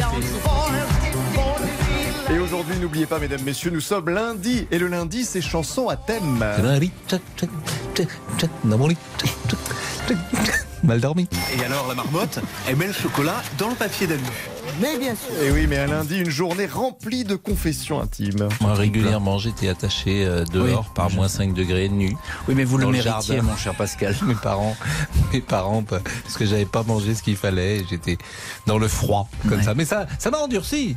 Et 2.34 2.38
aujourd'hui, 2.40 2.76
n'oubliez 2.80 3.06
pas, 3.08 3.18
mesdames, 3.20 3.42
messieurs, 3.44 3.72
nous 3.72 3.80
sommes 3.82 4.10
lundi. 4.10 4.68
Et 4.70 4.78
le 4.78 4.88
lundi, 4.88 5.26
c'est 5.26 5.42
chanson 5.42 5.90
à 5.90 5.96
thème. 5.98 6.44
Mal 10.84 11.02
dormi. 11.02 11.28
Et 11.58 11.64
alors 11.64 11.88
la 11.88 11.96
marmotte, 11.96 12.40
elle 12.68 12.76
met 12.78 12.88
le 12.88 12.94
chocolat 12.94 13.42
dans 13.58 13.70
le 13.70 13.76
papier 13.76 14.08
d'alu. 14.08 14.22
Mais 14.82 14.97
bien 14.97 15.13
sûr. 15.15 15.43
Et 15.43 15.51
oui, 15.51 15.67
mais 15.67 15.77
un 15.77 15.88
lundi, 15.88 16.19
une 16.19 16.30
journée 16.30 16.65
remplie 16.65 17.23
de 17.25 17.36
confessions 17.36 17.99
intimes. 18.01 18.47
Moi, 18.61 18.73
régulièrement, 18.73 19.38
j'étais 19.38 19.67
attaché 19.67 20.25
euh, 20.25 20.45
dehors 20.45 20.93
par 20.93 21.11
moins 21.11 21.27
5 21.27 21.53
degrés 21.53 21.89
nu. 21.89 22.15
Oui, 22.47 22.55
mais 22.55 22.63
vous 22.63 22.77
le 22.77 22.86
méritiez, 22.88 23.36
jardin. 23.36 23.41
mon 23.41 23.57
cher 23.57 23.75
Pascal. 23.75 24.15
Mes 24.25 24.36
parents, 24.36 24.75
mes 25.34 25.41
parents, 25.41 25.84
pa- 25.84 25.99
parce 26.23 26.38
que 26.38 26.45
j'avais 26.45 26.65
pas 26.65 26.84
mangé 26.84 27.13
ce 27.15 27.23
qu'il 27.23 27.36
fallait, 27.36 27.84
j'étais 27.89 28.17
dans 28.67 28.77
le 28.77 28.88
froid, 28.88 29.27
comme 29.49 29.61
ça. 29.61 29.73
Mais 29.73 29.86
ça, 29.86 30.07
ça 30.17 30.30
m'a 30.32 30.38
endurci. 30.39 30.95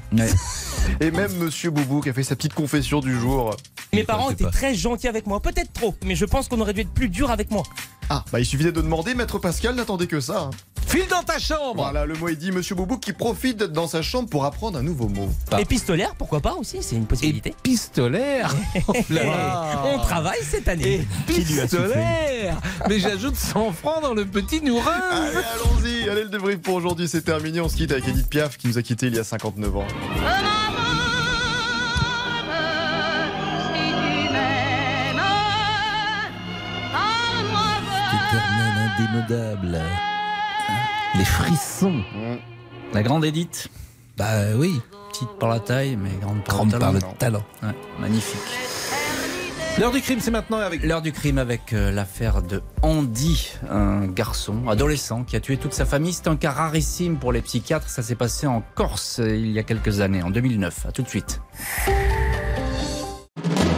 Et 1.00 1.10
même 1.10 1.32
Monsieur 1.38 1.70
Boubou 1.70 2.00
qui 2.00 2.10
a 2.10 2.12
fait 2.12 2.22
sa 2.22 2.36
petite 2.36 2.54
confession 2.54 3.00
du 3.00 3.18
jour. 3.18 3.56
Mes 3.92 4.04
parents 4.04 4.30
étaient 4.30 4.44
très 4.50 4.74
gentils 4.74 5.08
avec 5.08 5.26
moi, 5.26 5.40
peut-être 5.40 5.72
trop, 5.72 5.94
mais 6.04 6.14
je 6.14 6.24
pense 6.24 6.48
qu'on 6.48 6.60
aurait 6.60 6.72
dû 6.72 6.80
être 6.82 6.92
plus 6.92 7.08
dur 7.08 7.30
avec 7.30 7.50
moi. 7.50 7.62
Ah, 8.10 8.24
bah 8.32 8.40
il 8.40 8.46
suffisait 8.46 8.72
de 8.72 8.80
demander, 8.80 9.14
Maître 9.14 9.38
Pascal 9.38 9.74
n'attendait 9.74 10.06
que 10.06 10.20
ça. 10.20 10.40
hein. 10.40 10.50
File 10.86 11.06
dans 11.08 11.22
ta 11.22 11.38
chambre 11.38 11.82
Voilà, 11.84 12.04
le 12.04 12.14
mot 12.14 12.28
est 12.28 12.36
dit, 12.36 12.50
Monsieur 12.52 12.74
Boubou 12.74 12.98
qui 12.98 13.12
profite 13.14 13.56
d'être 13.56 13.72
dans 13.72 13.86
sa 13.86 14.02
chambre 14.02 14.28
pour 14.28 14.44
apprendre 14.44 14.78
un 14.78 14.82
nouveau 14.82 15.08
mot. 15.08 15.30
Épistolaire, 15.58 16.14
pourquoi 16.18 16.40
pas 16.40 16.52
aussi, 16.54 16.78
c'est 16.82 16.96
une 16.96 17.06
possibilité. 17.06 17.50
Épistolaire 17.50 18.54
Oh 18.88 18.92
là 19.08 19.24
là. 19.24 19.82
On 19.86 19.98
travaille 20.00 20.42
cette 20.42 20.68
année. 20.68 21.06
Épistolaire 21.28 22.58
Mais 22.88 22.98
j'ajoute 22.98 23.36
100 23.36 23.72
francs 23.72 24.02
dans 24.02 24.12
le 24.12 24.26
petit 24.26 24.60
nourin 24.60 25.00
Allez, 25.10 25.36
allons-y. 25.36 26.08
Allez, 26.10 26.24
le 26.24 26.28
débrief 26.28 26.58
pour 26.60 26.74
aujourd'hui, 26.74 27.08
c'est 27.08 27.22
terminé. 27.22 27.60
On 27.60 27.68
se 27.70 27.76
quitte 27.76 27.92
avec 27.92 28.06
Edith 28.08 28.28
Piaf 28.28 28.58
qui 28.58 28.66
nous 28.68 28.76
a 28.76 28.82
quittés 28.82 29.06
il 29.06 29.14
y 29.14 29.18
a 29.18 29.24
59 29.24 29.76
ans. 29.76 29.86
Indémodable. 39.02 39.80
Les 41.16 41.24
frissons. 41.24 42.02
La 42.92 43.02
grande 43.02 43.24
Édite. 43.24 43.68
Bah 44.16 44.54
oui. 44.56 44.80
Petite 45.10 45.28
par 45.38 45.50
la 45.50 45.60
taille, 45.60 45.96
mais 45.96 46.10
grande 46.20 46.42
par 46.44 46.56
Grande 46.56 46.72
le 46.72 46.78
par 46.78 46.92
talent. 46.92 47.08
le 47.12 47.18
talent. 47.18 47.42
Ouais, 47.62 47.74
magnifique. 48.00 48.38
L'heure 49.78 49.90
du 49.90 50.00
crime, 50.02 50.20
c'est 50.20 50.30
maintenant 50.30 50.58
avec. 50.58 50.82
L'heure 50.82 51.00
du 51.02 51.12
crime 51.12 51.38
avec 51.38 51.72
euh, 51.72 51.90
l'affaire 51.90 52.42
de 52.42 52.62
Andy, 52.82 53.52
un 53.70 54.06
garçon 54.06 54.68
adolescent 54.68 55.24
qui 55.24 55.34
a 55.36 55.40
tué 55.40 55.56
toute 55.56 55.72
sa 55.72 55.86
famille. 55.86 56.12
C'est 56.12 56.28
un 56.28 56.36
cas 56.36 56.50
rarissime 56.50 57.18
pour 57.18 57.32
les 57.32 57.40
psychiatres. 57.42 57.88
Ça 57.88 58.02
s'est 58.02 58.14
passé 58.14 58.46
en 58.46 58.62
Corse 58.74 59.18
euh, 59.20 59.34
il 59.34 59.50
y 59.50 59.58
a 59.58 59.62
quelques 59.62 60.00
années, 60.00 60.22
en 60.22 60.30
2009. 60.30 60.86
À 60.86 60.92
tout 60.92 61.02
de 61.02 61.08
suite. 61.08 61.40